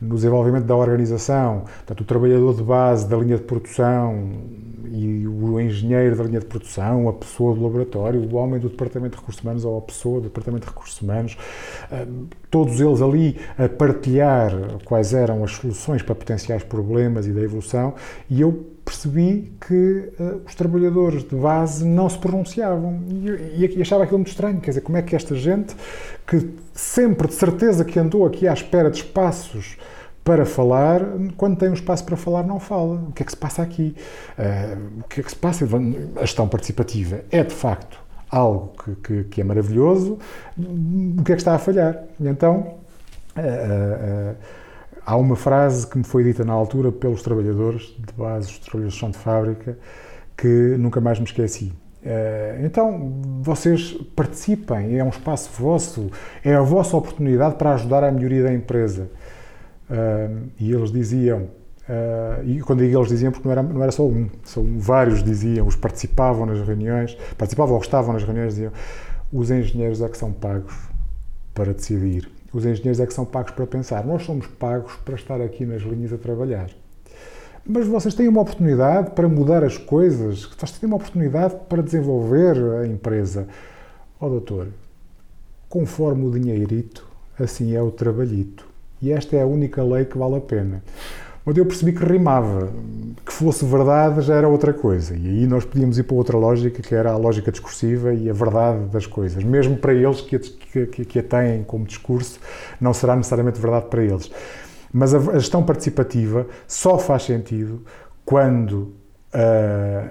no 0.00 0.14
desenvolvimento 0.14 0.64
da 0.64 0.76
organização, 0.76 1.64
portanto, 1.78 2.00
o 2.02 2.04
trabalhador 2.04 2.54
de 2.54 2.62
base 2.62 3.08
da 3.08 3.16
linha 3.16 3.36
de 3.36 3.44
produção 3.44 4.30
e 4.92 5.26
o 5.26 5.60
engenheiro 5.60 6.16
da 6.16 6.24
linha 6.24 6.40
de 6.40 6.46
produção, 6.46 7.08
a 7.08 7.12
pessoa 7.12 7.54
do 7.54 7.62
laboratório, 7.62 8.20
o 8.20 8.36
homem 8.36 8.60
do 8.60 8.68
departamento 8.68 9.12
de 9.12 9.20
recursos 9.20 9.42
humanos 9.42 9.64
ou 9.64 9.78
a 9.78 9.82
pessoa 9.82 10.20
do 10.20 10.24
departamento 10.24 10.66
de 10.66 10.72
recursos 10.72 11.00
humanos, 11.00 11.36
eh, 11.90 12.06
todos 12.50 12.80
eles 12.80 13.02
ali 13.02 13.38
a 13.58 13.68
partilhar 13.68 14.52
quais 14.84 15.12
eram 15.12 15.44
as 15.44 15.52
soluções 15.52 16.02
para 16.02 16.14
potenciais 16.14 16.62
problemas 16.62 17.26
e 17.26 17.32
da 17.32 17.40
evolução, 17.40 17.94
e 18.30 18.40
eu 18.40 18.76
percebi 18.86 19.52
que 19.66 20.12
uh, 20.20 20.42
os 20.46 20.54
trabalhadores 20.54 21.24
de 21.24 21.34
base 21.34 21.84
não 21.84 22.08
se 22.08 22.16
pronunciavam. 22.18 23.00
E, 23.10 23.64
e, 23.64 23.78
e, 23.78 23.82
achava 23.82 24.04
aquilo 24.04 24.18
muito 24.18 24.30
estranho, 24.30 24.60
quer 24.60 24.70
dizer, 24.70 24.80
como 24.82 24.96
é 24.96 25.02
que 25.02 25.16
esta 25.16 25.34
gente 25.34 25.74
que 26.24 26.48
sempre 26.72 27.26
de 27.26 27.34
certeza 27.34 27.84
que 27.84 27.98
andou 27.98 28.24
aqui 28.24 28.46
à 28.46 28.52
espera 28.52 28.88
de 28.88 28.98
espaços 28.98 29.76
para 30.26 30.44
falar, 30.44 31.02
quando 31.36 31.56
tem 31.56 31.68
um 31.70 31.74
espaço 31.74 32.04
para 32.04 32.16
falar 32.16 32.42
não 32.42 32.58
fala. 32.58 32.96
O 33.08 33.12
que 33.12 33.22
é 33.22 33.26
que 33.26 33.30
se 33.30 33.36
passa 33.36 33.62
aqui? 33.62 33.94
Uh, 34.36 35.00
o 35.00 35.04
que 35.04 35.20
é 35.20 35.22
que 35.22 35.30
se 35.30 35.36
passa? 35.36 35.64
A 36.16 36.20
gestão 36.20 36.48
participativa 36.48 37.20
é 37.30 37.44
de 37.44 37.54
facto 37.54 38.04
algo 38.28 38.72
que, 38.82 38.96
que, 38.96 39.24
que 39.24 39.40
é 39.40 39.44
maravilhoso, 39.44 40.18
o 40.58 41.22
que 41.22 41.30
é 41.30 41.36
que 41.36 41.40
está 41.40 41.54
a 41.54 41.58
falhar? 41.58 42.02
E 42.18 42.26
então, 42.26 42.74
uh, 43.38 44.36
Há 45.08 45.16
uma 45.16 45.36
frase 45.36 45.86
que 45.86 45.96
me 45.96 46.02
foi 46.02 46.24
dita 46.24 46.44
na 46.44 46.52
altura 46.52 46.90
pelos 46.90 47.22
trabalhadores 47.22 47.94
de 47.96 48.12
base, 48.12 48.48
os 48.48 48.58
trabalhadores 48.58 48.98
de 48.98 49.12
de 49.12 49.18
fábrica, 49.18 49.78
que 50.36 50.48
nunca 50.76 51.00
mais 51.00 51.20
me 51.20 51.26
esqueci. 51.26 51.72
Então, 52.64 53.12
vocês 53.40 53.92
participem, 54.16 54.98
é 54.98 55.04
um 55.04 55.08
espaço 55.08 55.50
vosso, 55.56 56.10
é 56.44 56.56
a 56.56 56.60
vossa 56.60 56.96
oportunidade 56.96 57.54
para 57.54 57.74
ajudar 57.74 58.02
a 58.02 58.10
melhoria 58.10 58.42
da 58.42 58.52
empresa. 58.52 59.08
Eh, 59.90 60.30
e 60.60 60.72
eles 60.72 60.90
diziam, 60.90 61.48
eh, 61.88 62.42
e 62.44 62.60
quando 62.60 62.80
digo 62.80 62.98
eles 62.98 63.08
diziam, 63.08 63.32
porque 63.32 63.46
não 63.46 63.52
era, 63.52 63.62
não 63.62 63.82
era 63.82 63.92
só 63.92 64.04
um, 64.04 64.28
são 64.44 64.78
vários 64.78 65.22
diziam, 65.22 65.66
os 65.66 65.76
participavam 65.76 66.46
nas 66.46 66.60
reuniões, 66.66 67.16
participavam 67.36 67.74
ou 67.74 67.80
estavam 67.80 68.12
nas 68.12 68.24
reuniões, 68.24 68.54
diziam, 68.54 68.72
os 69.32 69.50
engenheiros 69.50 70.00
é 70.00 70.08
que 70.08 70.16
são 70.16 70.32
pagos 70.32 70.74
para 71.54 71.72
decidir 71.72 72.28
os 72.56 72.64
engenheiros 72.64 73.00
é 73.00 73.06
que 73.06 73.12
são 73.12 73.26
pagos 73.26 73.52
para 73.52 73.66
pensar. 73.66 74.04
Nós 74.04 74.22
somos 74.22 74.46
pagos 74.46 74.94
para 75.04 75.14
estar 75.14 75.40
aqui 75.42 75.66
nas 75.66 75.82
linhas 75.82 76.12
a 76.12 76.16
trabalhar. 76.16 76.70
mas 77.68 77.86
vocês 77.86 78.14
têm 78.14 78.28
uma 78.28 78.40
oportunidade 78.40 79.10
para 79.10 79.28
mudar 79.28 79.62
as 79.62 79.76
coisas, 79.76 80.44
vocês 80.44 80.78
têm 80.78 80.86
uma 80.86 80.96
oportunidade 80.96 81.54
para 81.68 81.82
desenvolver 81.82 82.56
a 82.80 82.86
empresa. 82.86 83.46
Ó 84.18 84.28
doutor, 84.28 84.68
conforme 85.68 86.24
o 86.26 86.30
dinheirito, 86.30 87.06
assim 87.38 87.74
é 87.74 87.82
o 87.82 87.90
trabalhito. 87.90 88.66
E 89.00 89.12
esta 89.12 89.36
é 89.36 89.42
a 89.42 89.46
única 89.46 89.82
lei 89.82 90.04
que 90.04 90.16
vale 90.16 90.36
a 90.36 90.40
pena. 90.40 90.82
Onde 91.44 91.60
eu 91.60 91.66
percebi 91.66 91.92
que 91.92 92.04
rimava, 92.04 92.68
que 93.24 93.32
fosse 93.32 93.64
verdade 93.64 94.20
já 94.20 94.34
era 94.34 94.48
outra 94.48 94.72
coisa. 94.72 95.14
E 95.14 95.28
aí 95.28 95.46
nós 95.46 95.64
podíamos 95.64 95.96
ir 95.96 96.02
para 96.02 96.16
outra 96.16 96.36
lógica, 96.36 96.82
que 96.82 96.94
era 96.94 97.12
a 97.12 97.16
lógica 97.16 97.52
discursiva 97.52 98.12
e 98.12 98.28
a 98.28 98.32
verdade 98.32 98.86
das 98.86 99.06
coisas. 99.06 99.44
Mesmo 99.44 99.76
para 99.76 99.94
eles 99.94 100.20
que 100.20 100.36
a, 100.36 100.40
que, 100.40 101.04
que 101.04 101.18
a 101.20 101.22
têm 101.22 101.62
como 101.62 101.84
discurso, 101.84 102.40
não 102.80 102.92
será 102.92 103.14
necessariamente 103.14 103.60
verdade 103.60 103.86
para 103.88 104.02
eles. 104.02 104.28
Mas 104.92 105.14
a, 105.14 105.18
a 105.18 105.38
gestão 105.38 105.62
participativa 105.62 106.46
só 106.66 106.98
faz 106.98 107.22
sentido 107.22 107.82
quando 108.24 108.94
ah, 109.32 110.10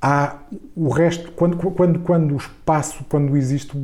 há 0.00 0.36
o 0.74 0.88
resto, 0.88 1.30
quando, 1.32 1.56
quando, 1.56 1.98
quando 2.00 2.34
o 2.34 2.36
espaço, 2.36 3.04
quando 3.08 3.36
existe 3.36 3.76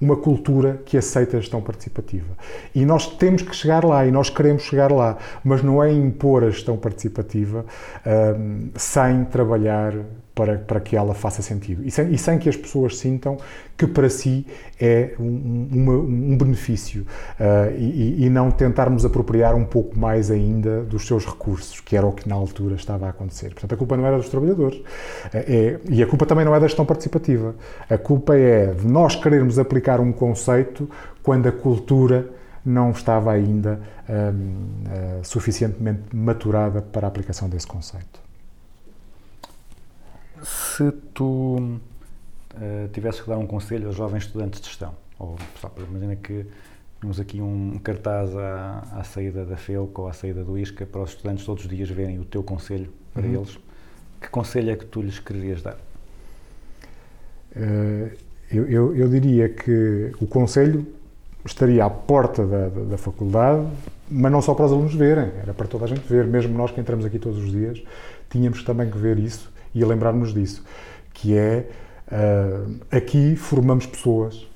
uma 0.00 0.16
cultura 0.16 0.80
que 0.84 0.96
aceita 0.96 1.36
a 1.36 1.40
gestão 1.40 1.60
participativa. 1.60 2.36
E 2.74 2.86
nós 2.86 3.06
temos 3.16 3.42
que 3.42 3.54
chegar 3.54 3.84
lá 3.84 4.06
e 4.06 4.10
nós 4.10 4.30
queremos 4.30 4.62
chegar 4.62 4.90
lá, 4.90 5.18
mas 5.44 5.62
não 5.62 5.82
é 5.82 5.92
impor 5.92 6.44
a 6.44 6.50
gestão 6.50 6.76
participativa 6.76 7.66
hum, 8.06 8.70
sem 8.76 9.24
trabalhar 9.26 9.94
para, 10.38 10.56
para 10.56 10.78
que 10.78 10.94
ela 10.94 11.14
faça 11.14 11.42
sentido 11.42 11.84
e 11.84 11.90
sem, 11.90 12.12
e 12.12 12.16
sem 12.16 12.38
que 12.38 12.48
as 12.48 12.56
pessoas 12.56 12.96
sintam 12.96 13.36
que 13.76 13.88
para 13.88 14.08
si 14.08 14.46
é 14.80 15.14
um, 15.18 15.68
uma- 15.72 15.98
um 15.98 16.38
benefício 16.38 17.04
ah, 17.40 17.72
e, 17.76 18.24
e 18.24 18.30
não 18.30 18.48
tentarmos 18.52 19.04
apropriar 19.04 19.56
um 19.56 19.64
pouco 19.64 19.98
mais 19.98 20.30
ainda 20.30 20.82
dos 20.84 21.08
seus 21.08 21.26
recursos, 21.26 21.80
que 21.80 21.96
era 21.96 22.06
o 22.06 22.12
que 22.12 22.28
na 22.28 22.36
altura 22.36 22.76
estava 22.76 23.06
a 23.06 23.10
acontecer. 23.10 23.48
Portanto, 23.50 23.74
a 23.74 23.76
culpa 23.76 23.96
não 23.96 24.06
era 24.06 24.16
dos 24.16 24.28
trabalhadores 24.28 24.80
é, 25.34 25.80
e 25.88 26.00
a 26.04 26.06
culpa 26.06 26.24
também 26.24 26.44
não 26.44 26.54
é 26.54 26.60
da 26.60 26.68
gestão 26.68 26.86
participativa. 26.86 27.56
A 27.90 27.98
culpa 27.98 28.36
é 28.36 28.66
de 28.72 28.86
nós 28.86 29.16
querermos 29.16 29.58
aplicar 29.58 29.98
um 29.98 30.12
conceito 30.12 30.88
quando 31.20 31.48
a 31.48 31.52
cultura 31.52 32.30
não 32.64 32.92
estava 32.92 33.32
ainda 33.32 33.80
ah, 34.08 34.32
suficientemente 35.24 36.14
maturada 36.14 36.80
para 36.80 37.06
a 37.06 37.08
aplicação 37.08 37.48
desse 37.48 37.66
conceito. 37.66 38.27
Se 40.42 40.90
tu 41.14 41.78
eh, 42.60 42.88
tivesse 42.92 43.22
que 43.22 43.28
dar 43.28 43.38
um 43.38 43.46
conselho 43.46 43.86
aos 43.88 43.96
jovens 43.96 44.24
estudantes 44.24 44.60
de 44.60 44.66
gestão, 44.68 44.94
ou 45.18 45.36
só, 45.60 45.70
imagina 45.88 46.16
que 46.16 46.46
temos 47.00 47.18
aqui 47.20 47.40
um 47.40 47.78
cartaz 47.82 48.36
à, 48.36 48.84
à 48.92 49.04
saída 49.04 49.44
da 49.44 49.56
FEUC 49.56 50.00
ou 50.00 50.08
à 50.08 50.12
saída 50.12 50.42
do 50.44 50.58
ISCA 50.58 50.86
para 50.86 51.02
os 51.02 51.10
estudantes 51.10 51.44
todos 51.44 51.64
os 51.64 51.70
dias 51.70 51.88
verem 51.90 52.18
o 52.18 52.24
teu 52.24 52.42
conselho 52.42 52.88
para 53.14 53.26
Uhum. 53.26 53.34
eles, 53.34 53.58
que 54.20 54.28
conselho 54.28 54.70
é 54.70 54.76
que 54.76 54.84
tu 54.86 55.00
lhes 55.02 55.18
querias 55.18 55.62
dar? 55.62 55.76
Eh, 57.56 58.12
Eu, 58.50 58.66
eu- 58.66 58.96
eu 58.96 59.08
diria 59.10 59.46
que 59.50 60.10
o 60.22 60.26
Conselho 60.26 60.86
estaria 61.44 61.84
à 61.84 61.90
porta 61.90 62.46
da, 62.46 62.70
da- 62.70 62.84
da 62.84 62.96
faculdade, 62.96 63.66
mas 64.10 64.32
não 64.32 64.40
só 64.40 64.54
para 64.54 64.64
os 64.64 64.72
alunos 64.72 64.94
verem, 64.94 65.30
era 65.42 65.52
para 65.52 65.66
toda 65.66 65.84
a 65.84 65.86
gente 65.88 66.00
ver, 66.08 66.26
mesmo 66.26 66.56
nós 66.56 66.70
que 66.70 66.80
entramos 66.80 67.04
aqui 67.04 67.18
todos 67.18 67.36
os 67.44 67.50
dias, 67.52 67.82
tínhamos 68.30 68.62
também 68.64 68.90
que 68.90 68.96
ver 68.96 69.18
isso 69.18 69.52
e 69.80 69.84
lembrar-nos 69.84 70.32
disso, 70.34 70.64
que 71.12 71.36
é, 71.36 71.68
eh, 72.10 72.60
aqui 72.90 73.36
formamos 73.36 73.86
pessoas 73.86 74.46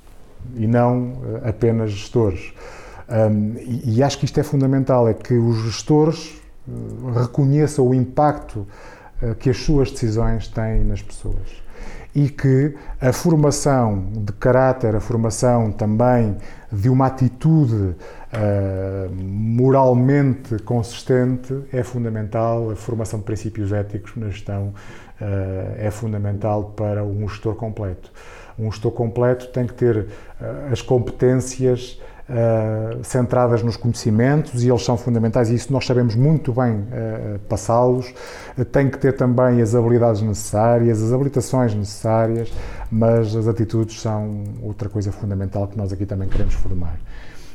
e 0.56 0.66
não 0.66 1.18
eh, 1.44 1.50
apenas 1.50 1.92
gestores. 1.92 2.52
Um, 3.08 3.56
e, 3.58 3.96
e 3.96 4.02
acho 4.02 4.18
que 4.18 4.24
isto 4.24 4.40
é 4.40 4.42
fundamental, 4.42 5.08
é 5.08 5.14
que 5.14 5.34
os 5.34 5.58
gestores 5.64 6.40
eh, 6.68 7.20
reconheçam 7.20 7.86
o 7.88 7.94
impacto 7.94 8.66
que 9.38 9.48
as 9.48 9.58
suas 9.58 9.88
decisões 9.88 10.48
têm 10.48 10.82
nas 10.82 11.00
pessoas 11.00 11.62
e 12.12 12.28
que 12.28 12.74
a 13.00 13.12
formação 13.12 14.04
de 14.12 14.32
caráter, 14.32 14.96
a 14.96 15.00
formação 15.00 15.70
também 15.70 16.36
de 16.70 16.88
uma 16.88 17.06
atitude 17.06 17.94
ah, 18.32 19.08
moralmente 19.12 20.58
consistente 20.62 21.54
é 21.72 21.82
fundamental, 21.82 22.70
a 22.70 22.76
formação 22.76 23.18
de 23.18 23.26
princípios 23.26 23.72
éticos 23.72 24.16
na 24.16 24.28
gestão 24.30 24.72
ah, 25.20 25.74
é 25.76 25.90
fundamental 25.90 26.72
para 26.76 27.04
um 27.04 27.28
gestor 27.28 27.54
completo. 27.54 28.10
Um 28.58 28.70
gestor 28.70 28.92
completo 28.92 29.48
tem 29.48 29.66
que 29.66 29.74
ter 29.74 30.06
ah, 30.40 30.68
as 30.72 30.80
competências 30.80 32.00
ah, 32.28 32.96
centradas 33.02 33.62
nos 33.62 33.76
conhecimentos 33.76 34.64
e 34.64 34.70
eles 34.70 34.82
são 34.82 34.96
fundamentais 34.96 35.50
e 35.50 35.54
isso 35.54 35.70
nós 35.70 35.84
sabemos 35.84 36.14
muito 36.14 36.54
bem 36.54 36.86
ah, 36.90 37.38
passá-los. 37.48 38.14
Tem 38.70 38.88
que 38.88 38.96
ter 38.96 39.12
também 39.14 39.60
as 39.60 39.74
habilidades 39.74 40.22
necessárias, 40.22 41.02
as 41.02 41.12
habilitações 41.12 41.74
necessárias, 41.74 42.50
mas 42.90 43.36
as 43.36 43.46
atitudes 43.46 44.00
são 44.00 44.44
outra 44.62 44.88
coisa 44.88 45.12
fundamental 45.12 45.68
que 45.68 45.76
nós 45.76 45.92
aqui 45.92 46.06
também 46.06 46.28
queremos 46.28 46.54
formar. 46.54 46.96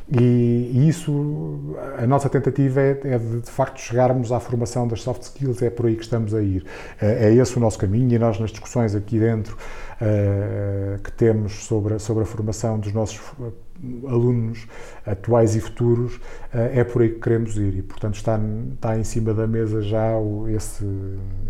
E, 0.10 0.72
e 0.74 0.88
isso, 0.88 1.76
a 1.98 2.08
nossa 2.08 2.30
tentativa 2.30 2.80
é, 2.80 2.98
é 3.04 3.18
de, 3.20 3.42
de 3.42 3.50
facto 3.52 3.78
chegarmos 3.80 4.32
à 4.32 4.40
formação 4.40 4.88
das 4.88 5.02
soft 5.02 5.24
skills, 5.24 5.62
é 5.62 5.70
por 5.70 5.86
aí 5.86 5.96
que 5.98 6.04
estamos 6.04 6.34
a 6.34 6.42
ir. 6.42 6.66
É, 7.02 7.28
é 7.30 7.34
esse 7.34 7.58
o 7.58 7.60
nosso 7.60 7.78
caminho 7.78 8.14
e 8.14 8.18
nós 8.20 8.40
nas 8.40 8.52
discussões 8.52 8.96
aqui 8.96 9.20
dentro 9.20 9.58
eh, 10.00 10.98
que 11.04 11.12
temos 11.12 11.66
sobre, 11.66 11.96
a- 11.96 12.00
sobre 12.00 12.24
a 12.24 12.26
formação 12.26 12.80
dos 12.80 12.94
nossos 12.94 13.20
eh, 13.42 13.52
alunos 14.08 14.66
atuais 15.06 15.56
e 15.56 15.60
futuros, 15.60 16.20
é 16.54 16.84
por 16.84 17.02
aí 17.02 17.10
que 17.10 17.20
queremos 17.20 17.58
ir. 17.58 17.76
E, 17.78 17.82
portanto, 17.82 18.16
está, 18.16 18.40
está 18.76 18.98
em 18.98 19.04
cima 19.04 19.34
da 19.34 19.46
mesa 19.46 19.82
já 19.82 20.14
esse, 20.50 20.86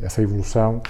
essa 0.01 0.21
evolução 0.21 0.81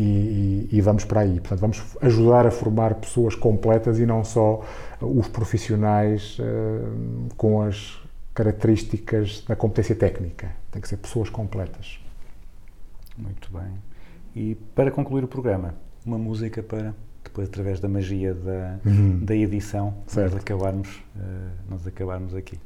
e, 0.00 0.68
e- 0.76 0.80
vamos 0.80 1.04
para 1.04 1.20
aí. 1.20 1.40
Portanto, 1.40 1.60
vamos 1.60 1.82
ajudar 2.02 2.46
a 2.46 2.50
formar 2.50 2.94
pessoas 2.94 3.34
completas 3.34 3.98
e 3.98 4.06
não 4.06 4.22
só 4.24 4.64
os 5.00 5.28
profissionais 5.28 6.36
eh, 6.40 6.80
com 7.36 7.62
as 7.62 7.98
características 8.34 9.44
da 9.46 9.56
competência 9.56 9.94
técnica. 9.96 10.50
Tem 10.70 10.80
que 10.80 10.88
ser 10.88 10.96
pessoas 10.98 11.28
completas. 11.28 11.98
Muito 13.16 13.50
bem. 13.52 13.72
E 14.34 14.54
para 14.74 14.90
concluir 14.90 15.24
o 15.24 15.28
programa, 15.28 15.74
uma 16.06 16.18
música 16.18 16.62
para, 16.62 16.94
depois 17.24 17.48
através 17.48 17.80
da 17.80 17.88
magia 17.88 18.32
da, 18.34 18.78
da 19.22 19.34
edição, 19.34 19.94
Certo. 20.06 20.32
nós 20.34 20.40
acabarmos, 20.42 21.02
eh, 21.16 21.20
nós 21.68 21.86
acabarmos 21.86 22.34
aqui. 22.34 22.58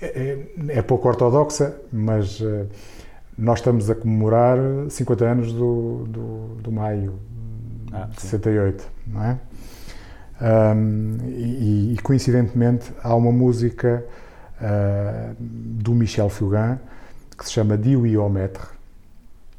É, 0.00 0.06
é- 0.06 0.78
é 0.78 0.82
pouco 0.82 1.08
ortodoxa, 1.08 1.80
mas 1.92 2.40
eh, 2.42 2.66
nós 3.42 3.58
estamos 3.58 3.90
a 3.90 3.94
comemorar 3.94 4.56
50 4.88 5.24
anos 5.24 5.52
do, 5.52 6.04
do, 6.08 6.54
do 6.62 6.72
maio 6.72 7.18
Ah, 7.92 8.06
de 8.06 8.20
sim. 8.20 8.28
68, 8.28 8.88
não 9.08 9.22
é? 9.22 9.38
Ahm, 10.40 11.18
e, 11.26 11.94
e, 11.94 11.98
coincidentemente 12.02 12.92
há 13.02 13.14
uma 13.14 13.32
música 13.32 14.04
ah, 14.60 15.34
do 15.38 15.92
Michel 15.92 16.28
Fugain 16.28 16.78
que 17.36 17.44
se 17.44 17.52
chama 17.52 17.76
Dio 17.76 18.06
e 18.06 18.14
ao 18.14 18.28
Maître, 18.28 18.62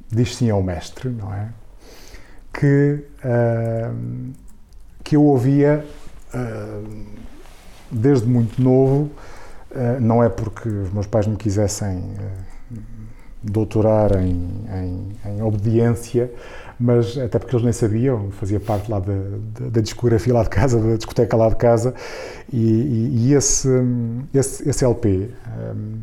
diz 0.09 0.35
sim 0.35 0.49
ao 0.49 0.63
mestre, 0.63 1.09
não 1.09 1.33
é? 1.33 1.49
Que, 2.53 3.03
ahm, 3.23 4.31
que 5.03 5.15
eu 5.17 5.23
ouvia 5.25 5.85
ahm, 6.33 7.05
desde 7.91 8.25
muito 8.27 8.61
novo, 8.61 9.11
ah, 9.75 9.99
não 9.99 10.23
é 10.23 10.29
porque 10.29 10.69
os 10.69 10.91
meus 10.93 11.05
pais 11.07 11.27
me 11.27 11.35
quisessem 11.35 12.15
ah, 12.19 12.52
doutorar 13.43 14.11
em, 14.23 14.49
em, 14.73 15.31
em 15.37 15.41
obediência, 15.41 16.31
mas 16.79 17.17
até 17.17 17.37
porque 17.39 17.55
eles 17.55 17.63
nem 17.63 17.73
sabiam, 17.73 18.31
fazia 18.31 18.59
parte 18.59 18.89
lá 18.89 18.99
da, 18.99 19.13
da, 19.59 19.69
da 19.69 19.81
discografia 19.81 20.33
lá 20.33 20.43
de 20.43 20.49
casa, 20.49 20.79
da 20.79 20.95
discoteca 20.95 21.35
lá 21.37 21.49
de 21.49 21.55
casa, 21.55 21.93
e, 22.51 22.57
e- 22.57 23.27
e 23.29 23.33
esse, 23.33 23.67
esse, 24.33 24.67
esse 24.69 24.83
LP 24.85 25.29
hum, 25.75 25.99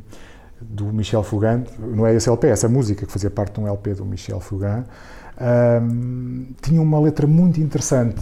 do 0.60 0.86
Michel 0.92 1.22
Fugain, 1.22 1.64
não 1.78 2.06
é 2.06 2.14
esse 2.14 2.28
LP, 2.28 2.46
é 2.48 2.50
essa 2.50 2.68
música 2.68 3.06
que 3.06 3.12
fazia 3.12 3.30
parte 3.30 3.54
de 3.54 3.60
um 3.60 3.66
LP 3.66 3.94
do 3.94 4.04
Michel 4.04 4.40
Fugain, 4.40 4.84
hum, 5.40 6.46
tinha 6.60 6.80
uma 6.80 7.00
letra 7.00 7.26
muito 7.26 7.60
interessante, 7.60 8.20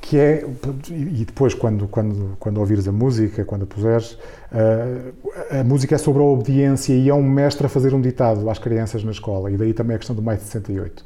que 0.00 0.18
é, 0.18 0.44
e 0.90 1.24
depois 1.24 1.54
quando, 1.54 1.88
quando, 1.88 2.36
quando 2.38 2.58
ouvires 2.58 2.86
a 2.86 2.92
música, 2.92 3.44
quando 3.44 3.62
a 3.62 3.66
puseres, 3.66 4.18
ah, 4.52 5.60
a 5.60 5.64
música 5.64 5.94
é 5.94 5.98
sobre 5.98 6.22
a 6.22 6.24
obediência 6.24 6.94
e 6.94 7.08
é 7.08 7.14
um 7.14 7.22
mestre 7.22 7.66
a 7.66 7.68
fazer 7.68 7.94
um 7.94 8.00
ditado 8.00 8.48
às 8.48 8.58
crianças 8.58 9.02
na 9.02 9.10
escola, 9.10 9.50
e 9.50 9.56
daí 9.56 9.72
também 9.72 9.96
a 9.96 9.98
questão 9.98 10.14
do 10.14 10.22
maio 10.22 10.38
de 10.38 10.44
68. 10.44 11.04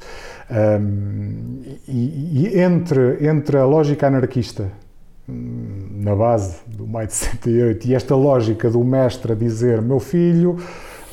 Um, 0.51 1.61
e, 1.87 2.43
e 2.43 2.59
entre, 2.59 3.25
entre 3.25 3.57
a 3.57 3.65
lógica 3.65 4.07
anarquista 4.07 4.71
hum, 5.27 5.87
na 5.95 6.15
base 6.15 6.57
do 6.67 6.85
maio 6.85 7.07
de 7.07 7.13
68 7.13 7.87
e 7.87 7.95
esta 7.95 8.15
lógica 8.15 8.69
do 8.69 8.83
mestre 8.83 9.31
a 9.31 9.35
dizer 9.35 9.81
meu 9.81 9.99
filho 9.99 10.57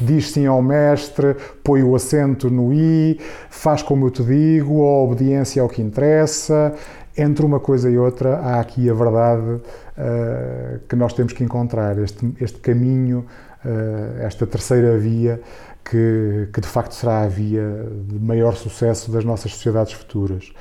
diz 0.01 0.31
sim 0.33 0.47
ao 0.47 0.63
mestre, 0.63 1.37
põe 1.63 1.83
o 1.83 1.95
acento 1.95 2.51
no 2.51 2.73
i, 2.73 3.19
faz 3.51 3.83
como 3.83 4.07
eu 4.07 4.11
te 4.11 4.23
digo, 4.23 4.85
a 4.85 5.03
obediência 5.03 5.61
é 5.61 5.63
o 5.63 5.69
que 5.69 5.83
interessa. 5.83 6.75
Entre 7.17 7.45
uma 7.45 7.59
coisa 7.59 7.91
e 7.91 7.99
outra, 7.99 8.37
há 8.39 8.61
aqui 8.61 8.89
a 8.89 8.95
verdade 8.95 9.43
uh, 9.43 10.79
que 10.89 10.95
nós 10.95 11.13
temos 11.13 11.33
que 11.33 11.43
encontrar, 11.43 11.99
este, 11.99 12.33
este 12.41 12.61
caminho, 12.61 13.27
uh, 13.65 14.23
esta 14.23 14.47
terceira 14.47 14.97
via 14.97 15.41
que, 15.85 16.49
que 16.53 16.61
de 16.61 16.67
facto 16.67 16.93
será 16.93 17.23
a 17.23 17.27
via 17.27 17.87
de 18.07 18.19
maior 18.19 18.55
sucesso 18.55 19.11
das 19.11 19.25
nossas 19.25 19.53
sociedades 19.53 19.95
futuras. 19.95 20.53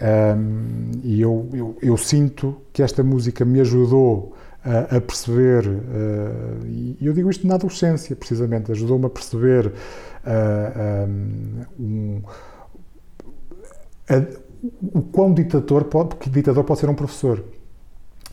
Um, 0.00 0.92
e 1.02 1.20
eu, 1.20 1.48
eu, 1.52 1.76
eu, 1.82 1.96
sinto 1.96 2.56
que 2.72 2.82
esta 2.82 3.02
música 3.02 3.44
me 3.44 3.60
ajudou 3.60 4.34
a, 4.64 5.00
perceber, 5.00 5.66
uh, 5.66 6.66
e 6.66 6.98
eu 7.00 7.12
digo 7.12 7.30
isto 7.30 7.46
na 7.46 7.54
adolescência, 7.54 8.14
precisamente, 8.14 8.70
ajudou-me 8.72 9.06
a 9.06 9.10
perceber 9.10 9.66
uh, 9.68 11.10
um, 11.78 12.22
a, 14.08 14.16
o 14.92 15.02
quão 15.02 15.32
ditador 15.32 15.84
pode, 15.84 16.10
porque 16.10 16.28
ditador 16.28 16.64
pode 16.64 16.80
ser 16.80 16.90
um 16.90 16.94
professor. 16.94 17.42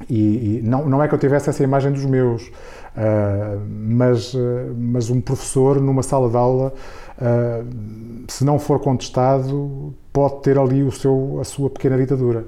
E, 0.09 0.59
e, 0.59 0.61
não, 0.63 0.87
não 0.87 1.01
é 1.01 1.07
que 1.07 1.15
eu 1.15 1.17
tivesse 1.17 1.49
essa 1.49 1.63
imagem 1.63 1.91
dos 1.91 2.05
meus, 2.05 2.43
uh, 2.43 3.59
mas, 3.67 4.33
uh, 4.33 4.75
mas 4.77 5.09
um 5.09 5.19
professor 5.19 5.81
numa 5.81 6.03
sala 6.03 6.29
de 6.29 6.37
aula, 6.37 6.73
uh, 7.17 8.27
se 8.27 8.45
não 8.45 8.59
for 8.59 8.79
contestado, 8.79 9.93
pode 10.13 10.41
ter 10.41 10.57
ali 10.57 10.83
o 10.83 10.91
seu, 10.91 11.39
a 11.41 11.43
sua 11.43 11.69
pequena 11.69 11.97
ditadura. 11.97 12.45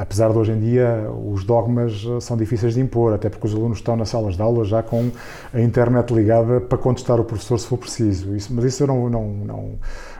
Apesar 0.00 0.30
de 0.30 0.38
hoje 0.38 0.52
em 0.52 0.60
dia 0.60 1.08
os 1.32 1.44
dogmas 1.44 2.04
são 2.20 2.36
difíceis 2.36 2.74
de 2.74 2.80
impor, 2.80 3.14
até 3.14 3.28
porque 3.28 3.46
os 3.46 3.54
alunos 3.54 3.78
estão 3.78 3.96
nas 3.96 4.08
salas 4.08 4.36
de 4.36 4.42
aula 4.42 4.64
já 4.64 4.82
com 4.82 5.10
a 5.52 5.60
internet 5.60 6.12
ligada 6.12 6.60
para 6.60 6.78
contestar 6.78 7.20
o 7.20 7.24
professor 7.24 7.58
se 7.58 7.66
for 7.66 7.78
preciso. 7.78 8.34
Isso, 8.34 8.52
mas 8.52 8.64
isso 8.64 8.82
eu 8.82 8.86
não, 8.86 9.08
não, 9.08 9.28
não, 9.28 9.72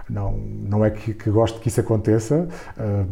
não, 0.08 0.32
não 0.32 0.84
é 0.84 0.90
que, 0.90 1.14
que 1.14 1.30
gosto 1.30 1.60
que 1.60 1.68
isso 1.68 1.80
aconteça, 1.80 2.48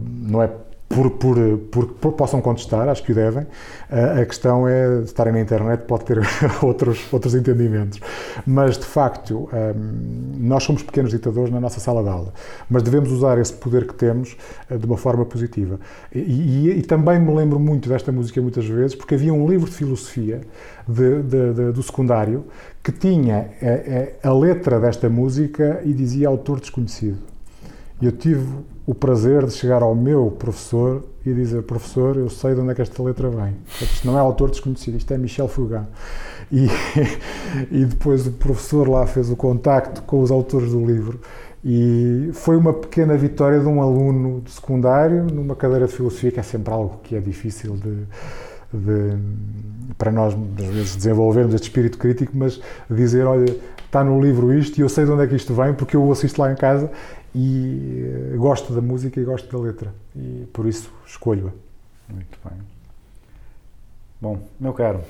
não 0.04 0.42
é 0.42 0.50
por, 0.94 1.10
por, 1.12 1.58
por, 1.70 1.86
por, 1.94 2.12
possam 2.12 2.40
contestar, 2.40 2.88
acho 2.88 3.02
que 3.02 3.12
o 3.12 3.14
devem. 3.14 3.46
A 3.90 4.24
questão 4.24 4.68
é 4.68 5.02
estarem 5.02 5.32
na 5.32 5.40
internet, 5.40 5.84
pode 5.84 6.04
ter 6.04 6.18
outros, 6.62 7.12
outros 7.12 7.34
entendimentos. 7.34 8.00
Mas, 8.46 8.78
de 8.78 8.84
facto, 8.84 9.48
hum, 9.52 10.34
nós 10.38 10.62
somos 10.62 10.82
pequenos 10.82 11.10
ditadores 11.10 11.52
na 11.52 11.60
nossa 11.60 11.80
sala 11.80 12.02
de 12.02 12.08
aula, 12.08 12.32
mas 12.68 12.82
devemos 12.82 13.10
usar 13.10 13.38
esse 13.38 13.52
poder 13.52 13.86
que 13.86 13.94
temos 13.94 14.36
eh, 14.70 14.76
de 14.76 14.86
uma 14.86 14.96
forma 14.96 15.24
positiva. 15.24 15.78
E, 16.14 16.18
e, 16.18 16.78
e 16.78 16.82
também 16.82 17.18
me 17.18 17.34
lembro 17.34 17.58
muito 17.58 17.88
desta 17.88 18.12
música 18.12 18.40
muitas 18.40 18.66
vezes, 18.66 18.94
porque 18.94 19.14
havia 19.14 19.32
um 19.32 19.48
livro 19.48 19.68
de 19.68 19.76
filosofia 19.76 20.40
de, 20.86 21.22
de, 21.22 21.52
de, 21.52 21.72
do 21.72 21.82
secundário 21.82 22.44
que 22.82 22.92
tinha 22.92 23.36
a, 23.36 23.64
eh, 23.64 24.16
eh, 24.22 24.28
a 24.28 24.32
letra 24.32 24.80
desta 24.80 25.08
música 25.08 25.80
e 25.84 25.92
dizia 25.92 26.28
autor 26.28 26.60
desconhecido. 26.60 27.18
Eu 28.00 28.12
tive 28.12 28.46
o 28.86 28.94
prazer 28.94 29.46
de 29.46 29.52
chegar 29.52 29.82
ao 29.82 29.94
meu 29.94 30.30
professor 30.38 31.04
e 31.24 31.32
dizer: 31.32 31.62
Professor, 31.62 32.16
eu 32.16 32.28
sei 32.28 32.54
de 32.54 32.60
onde 32.60 32.72
é 32.72 32.74
que 32.74 32.82
esta 32.82 33.02
letra 33.02 33.30
vem. 33.30 33.56
Isto 33.80 34.06
não 34.06 34.16
é 34.16 34.20
autor 34.20 34.50
desconhecido, 34.50 34.96
isto 34.96 35.12
é 35.12 35.18
Michel 35.18 35.48
Fugain. 35.48 35.86
E, 36.50 36.66
e 37.70 37.84
depois 37.84 38.26
o 38.26 38.32
professor 38.32 38.88
lá 38.88 39.06
fez 39.06 39.30
o 39.30 39.36
contacto 39.36 40.02
com 40.02 40.20
os 40.20 40.30
autores 40.30 40.70
do 40.72 40.84
livro. 40.84 41.20
E 41.64 42.30
foi 42.32 42.56
uma 42.56 42.72
pequena 42.72 43.16
vitória 43.16 43.60
de 43.60 43.66
um 43.66 43.80
aluno 43.80 44.40
de 44.40 44.50
secundário 44.50 45.24
numa 45.32 45.54
cadeira 45.54 45.86
de 45.86 45.92
filosofia, 45.92 46.32
que 46.32 46.40
é 46.40 46.42
sempre 46.42 46.74
algo 46.74 46.98
que 47.04 47.14
é 47.14 47.20
difícil 47.20 47.76
de, 47.76 47.98
de, 48.72 49.16
para 49.96 50.10
nós, 50.10 50.34
às 50.58 50.66
vezes, 50.66 50.96
desenvolvermos 50.96 51.54
este 51.54 51.64
espírito 51.64 51.98
crítico, 51.98 52.32
mas 52.34 52.60
dizer: 52.90 53.24
olha, 53.26 53.54
está 53.86 54.02
no 54.02 54.20
livro 54.20 54.52
isto 54.52 54.78
e 54.78 54.80
eu 54.80 54.88
sei 54.88 55.04
de 55.04 55.12
onde 55.12 55.22
é 55.22 55.26
que 55.28 55.36
isto 55.36 55.54
vem, 55.54 55.72
porque 55.72 55.94
eu 55.94 56.02
o 56.02 56.10
assisto 56.10 56.40
lá 56.40 56.50
em 56.50 56.56
casa 56.56 56.90
e 57.34 58.32
uh, 58.34 58.38
gosto 58.38 58.72
da 58.72 58.80
música 58.80 59.20
e 59.20 59.24
gosto 59.24 59.50
da 59.50 59.62
letra 59.62 59.94
e 60.14 60.46
por 60.52 60.66
isso 60.66 60.92
escolho-a. 61.06 62.12
Muito 62.12 62.38
bem. 62.44 62.58
Bom, 64.20 64.38
meu 64.60 64.72
caro, 64.72 65.00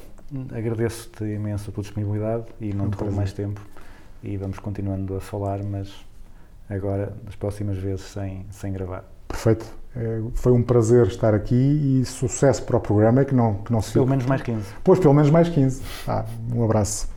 agradeço-te 0.54 1.24
imenso 1.24 1.70
a 1.70 1.72
tua 1.72 1.82
disponibilidade 1.82 2.46
e 2.60 2.72
não 2.72 2.86
um 2.86 2.90
te 2.90 2.96
roubo 2.96 3.14
mais 3.14 3.32
tempo 3.32 3.60
e 4.22 4.36
vamos 4.36 4.58
continuando 4.58 5.16
a 5.16 5.20
falar, 5.20 5.62
mas 5.64 5.92
agora, 6.70 7.12
nas 7.24 7.34
próximas 7.34 7.76
vezes, 7.76 8.06
sem, 8.06 8.46
sem 8.50 8.72
gravar. 8.72 9.04
Perfeito. 9.28 9.66
É, 9.94 10.22
foi 10.34 10.52
um 10.52 10.62
prazer 10.62 11.06
estar 11.06 11.34
aqui 11.34 11.54
e 12.00 12.04
sucesso 12.04 12.62
para 12.64 12.76
o 12.76 12.80
programa 12.80 13.24
que 13.24 13.34
não, 13.34 13.56
que 13.56 13.72
não 13.72 13.82
se 13.82 13.92
Pelo 13.92 14.06
menos 14.06 14.24
mais 14.24 14.42
15. 14.42 14.66
Pois, 14.82 14.98
pelo 14.98 15.12
menos 15.12 15.30
mais 15.30 15.48
15. 15.48 15.82
Ah, 16.06 16.24
um 16.54 16.64
abraço. 16.64 17.08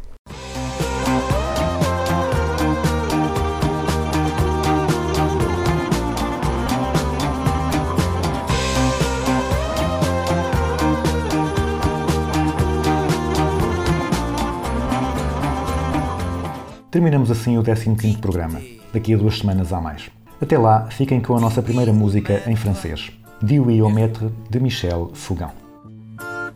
Terminamos 16.96 17.30
assim 17.30 17.58
o 17.58 17.62
15º 17.62 18.22
programa, 18.22 18.62
daqui 18.94 19.14
a 19.14 19.18
duas 19.18 19.40
semanas 19.40 19.74
a 19.74 19.82
mais. 19.82 20.04
Até 20.42 20.58
lá, 20.58 20.88
fiquem 20.90 21.20
com 21.20 21.36
a 21.36 21.42
nossa 21.42 21.62
primeira 21.62 21.92
música 21.92 22.42
em 22.48 22.56
francês, 22.56 23.12
Dewey 23.42 23.82
au 23.82 23.90
maître 23.90 24.32
de 24.50 24.60
Michel 24.60 25.10
Fugain. 25.14 25.52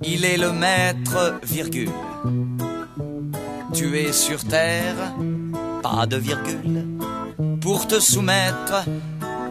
Il 0.01 0.23
est 0.23 0.37
le 0.37 0.53
maître, 0.53 1.41
virgule. 1.43 1.91
Tu 3.73 3.97
es 3.97 4.13
sur 4.13 4.41
terre, 4.45 5.13
pas 5.83 6.05
de 6.05 6.15
virgule, 6.15 6.87
pour 7.59 7.85
te 7.85 7.99
soumettre 7.99 8.85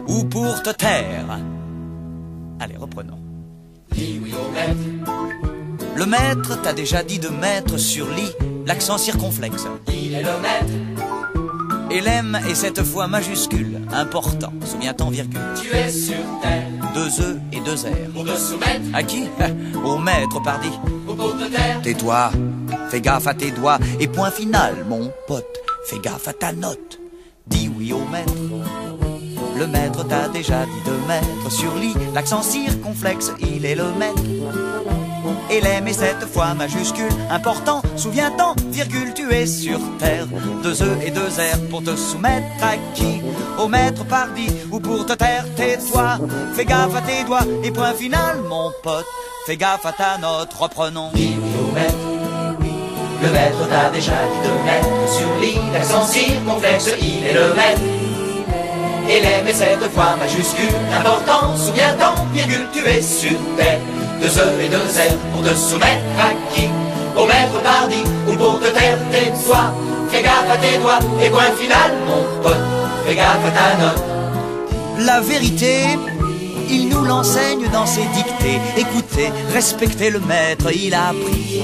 ou 0.07 0.23
pour 0.23 0.63
te 0.63 0.71
taire. 0.71 1.39
Allez, 2.59 2.77
reprenons. 2.77 3.19
Le 5.95 6.05
maître 6.07 6.59
t'a 6.63 6.73
déjà 6.73 7.03
dit 7.03 7.19
de 7.19 7.29
mettre 7.29 7.77
sur 7.77 8.09
lit 8.09 8.48
l'accent 8.69 8.99
circonflexe. 8.99 9.65
Il 9.91 10.13
est 10.13 10.21
le 10.21 10.39
maître. 10.43 10.73
Et 11.89 12.01
l'M 12.01 12.39
est 12.47 12.53
cette 12.53 12.83
fois 12.83 13.07
majuscule, 13.07 13.81
important. 13.91 14.53
Souviens-t'en, 14.63 15.09
virgule. 15.09 15.41
Tu 15.59 15.75
es 15.75 15.89
sur 15.89 16.23
terre. 16.39 16.67
Deux 16.93 17.09
E 17.19 17.39
et 17.51 17.61
deux 17.61 17.73
R. 17.73 18.13
Pour 18.13 18.25
te 18.25 18.37
soumettre. 18.37 18.85
À 18.93 19.01
qui 19.01 19.23
Au 19.83 19.97
maître, 19.97 20.39
pardi. 20.43 20.69
Ou 21.07 21.15
pour 21.15 21.35
te 21.35 21.45
taire. 21.45 21.81
Tais-toi, 21.81 22.29
fais 22.91 23.01
gaffe 23.01 23.25
à 23.25 23.33
tes 23.33 23.49
doigts. 23.49 23.79
Et 23.99 24.07
point 24.07 24.29
final, 24.29 24.85
mon 24.87 25.11
pote, 25.27 25.57
fais 25.87 25.97
gaffe 25.97 26.27
à 26.27 26.33
ta 26.33 26.51
note. 26.51 26.99
Dis 27.47 27.71
oui 27.75 27.91
au 27.91 28.05
maître. 28.11 28.33
Le 29.57 29.65
maître 29.65 30.07
t'a 30.07 30.27
déjà 30.27 30.65
dit 30.65 30.83
de 30.85 31.07
mettre 31.07 31.51
sur 31.51 31.73
lit 31.73 31.95
l'accent 32.13 32.43
circonflexe, 32.43 33.31
il 33.41 33.65
est 33.65 33.75
le 33.75 33.91
maître. 33.93 34.21
Et 35.49 35.57
est 35.57 35.93
cette 35.93 36.25
fois 36.31 36.53
majuscule, 36.53 37.11
important, 37.29 37.81
souviens-t'en, 37.95 38.55
virgule, 38.71 39.13
tu 39.13 39.31
es 39.33 39.45
sur 39.45 39.79
terre. 39.97 40.25
Deux 40.63 40.81
E 40.83 40.97
et 41.05 41.11
deux 41.11 41.27
R 41.27 41.59
pour 41.69 41.83
te 41.83 41.95
soumettre 41.95 42.45
à 42.61 42.75
qui? 42.93 43.21
Au 43.57 43.67
maître 43.67 44.05
pardi 44.05 44.47
ou 44.71 44.79
pour 44.79 45.05
te 45.05 45.13
taire, 45.13 45.45
tais-toi. 45.55 46.19
Fais 46.53 46.65
gaffe 46.65 46.95
à 46.95 47.01
tes 47.01 47.23
doigts 47.25 47.45
et 47.63 47.71
point 47.71 47.93
final, 47.93 48.37
mon 48.47 48.71
pote. 48.83 49.05
Fais 49.45 49.57
gaffe 49.57 49.85
à 49.85 49.91
ta 49.91 50.17
note, 50.17 50.53
reprenons. 50.53 51.09
Oui. 51.15 51.35
Le 53.21 53.29
maître 53.31 53.67
t'a 53.69 53.89
déjà 53.89 54.11
dit 54.11 54.47
de 54.47 54.53
mettre 54.63 55.11
sur 55.11 55.35
lit 55.41 55.59
l'accent 55.73 56.05
circonflexe, 56.05 56.91
il 57.01 57.27
est 57.27 57.33
le 57.33 57.53
maître. 57.53 57.81
Et 59.09 59.17
est 59.17 59.53
cette 59.53 59.91
fois 59.91 60.15
majuscule, 60.17 60.75
important, 60.97 61.57
souviens-t'en, 61.57 62.13
virgule, 62.31 62.67
tu 62.71 62.87
es 62.87 63.01
sur 63.01 63.37
terre. 64.19 64.29
Deux 64.29 64.39
E 64.39 64.61
et 64.61 64.69
deux 64.69 64.77
R 64.77 65.17
pour 65.33 65.43
te 65.43 65.53
soumettre 65.55 66.03
à 66.19 66.53
qui? 66.53 66.69
Au 67.17 67.25
maître 67.25 67.61
pardi 67.63 68.03
ou 68.27 68.35
pour 68.35 68.59
te 68.59 68.67
taire, 68.67 68.97
tais-toi. 69.11 69.73
Fais 70.09 70.23
gaffe 70.23 70.49
à 70.51 70.57
tes 70.57 70.77
doigts 70.77 70.99
et 71.21 71.29
point 71.29 71.51
final, 71.57 71.91
mon 72.07 72.41
pote. 72.41 72.57
Fais 73.05 73.15
gaffe 73.15 73.45
à 73.45 73.51
ta 73.51 73.77
note. 73.77 74.03
La 74.99 75.21
vérité, 75.21 75.97
il 76.69 76.89
nous 76.89 77.03
l'enseigne 77.03 77.67
dans 77.71 77.85
ses 77.85 78.05
dictées. 78.13 78.59
Écoutez, 78.77 79.31
respectez 79.53 80.09
le 80.09 80.19
maître, 80.19 80.71
il 80.73 80.93
a 80.93 81.09
appris. 81.09 81.63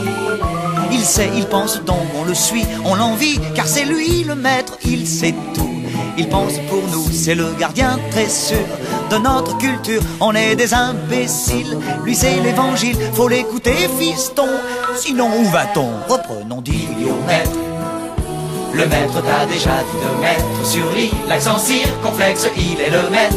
Il 0.91 1.02
sait, 1.02 1.30
il 1.36 1.45
pense 1.45 1.84
donc, 1.84 2.07
on 2.18 2.23
le 2.23 2.34
suit, 2.34 2.65
on 2.86 2.95
l'envie, 2.95 3.40
car 3.56 3.68
c'est 3.68 3.86
lui 3.86 4.23
le 4.23 4.36
maître, 4.36 4.77
il 4.86 5.07
sait 5.07 5.36
tout. 5.53 5.75
Il 6.18 6.30
pense 6.30 6.54
pour 6.70 6.82
nous, 6.92 7.06
c'est 7.12 7.36
le 7.36 7.54
gardien 7.60 8.00
très 8.12 8.30
sûr 8.30 8.66
de 9.12 9.18
notre 9.18 9.58
culture. 9.58 10.02
On 10.22 10.34
est 10.34 10.56
des 10.56 10.74
imbéciles, 10.74 11.78
lui 12.04 12.16
c'est 12.16 12.40
l'évangile, 12.42 12.98
faut 13.14 13.28
l'écouter, 13.28 13.90
fiston. 14.00 14.48
Sinon, 14.96 15.30
où 15.38 15.44
va-t-on? 15.46 15.90
Reprenons, 16.08 16.62
dit 16.62 16.88
maître. 17.28 17.52
Le 18.74 18.86
maître 18.88 19.22
t'a 19.22 19.46
déjà 19.46 19.72
dit 19.72 20.00
de 20.04 20.22
mettre 20.22 20.66
sur 20.66 20.90
lit 20.96 21.12
l'accent 21.28 21.58
circonflexe, 21.58 22.48
il 22.58 22.80
est 22.80 22.90
le 22.90 23.10
maître. 23.10 23.36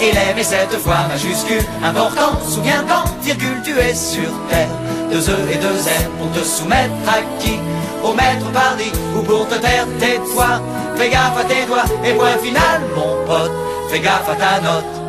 Et 0.00 0.12
l'aime 0.12 0.38
est 0.38 0.42
cette 0.42 0.78
fois 0.80 1.06
majuscule, 1.08 1.64
important, 1.84 2.32
souviens-t'en, 2.48 3.04
virgule, 3.22 3.62
tu 3.62 3.78
es 3.78 3.94
sur 3.94 4.28
terre. 4.50 4.68
Deux 5.10 5.30
E 5.30 5.36
et 5.52 5.56
deux 5.56 5.68
R 5.68 6.08
pour 6.18 6.30
te 6.32 6.44
soumettre 6.44 6.92
à 7.06 7.20
qui? 7.38 7.58
Au 8.02 8.12
maître 8.14 8.50
pardi 8.52 8.90
ou 9.16 9.22
pour 9.22 9.48
te 9.48 9.54
taire, 9.54 9.86
tais-toi. 9.98 10.60
Fais 10.96 11.10
gaffe 11.10 11.38
à 11.38 11.44
tes 11.44 11.64
doigts 11.66 11.84
et 12.04 12.14
point 12.14 12.38
final, 12.38 12.80
mon 12.96 13.24
pote. 13.26 13.52
Fais 13.90 14.00
gaffe 14.00 14.28
à 14.28 14.34
ta 14.34 14.60
note. 14.60 15.01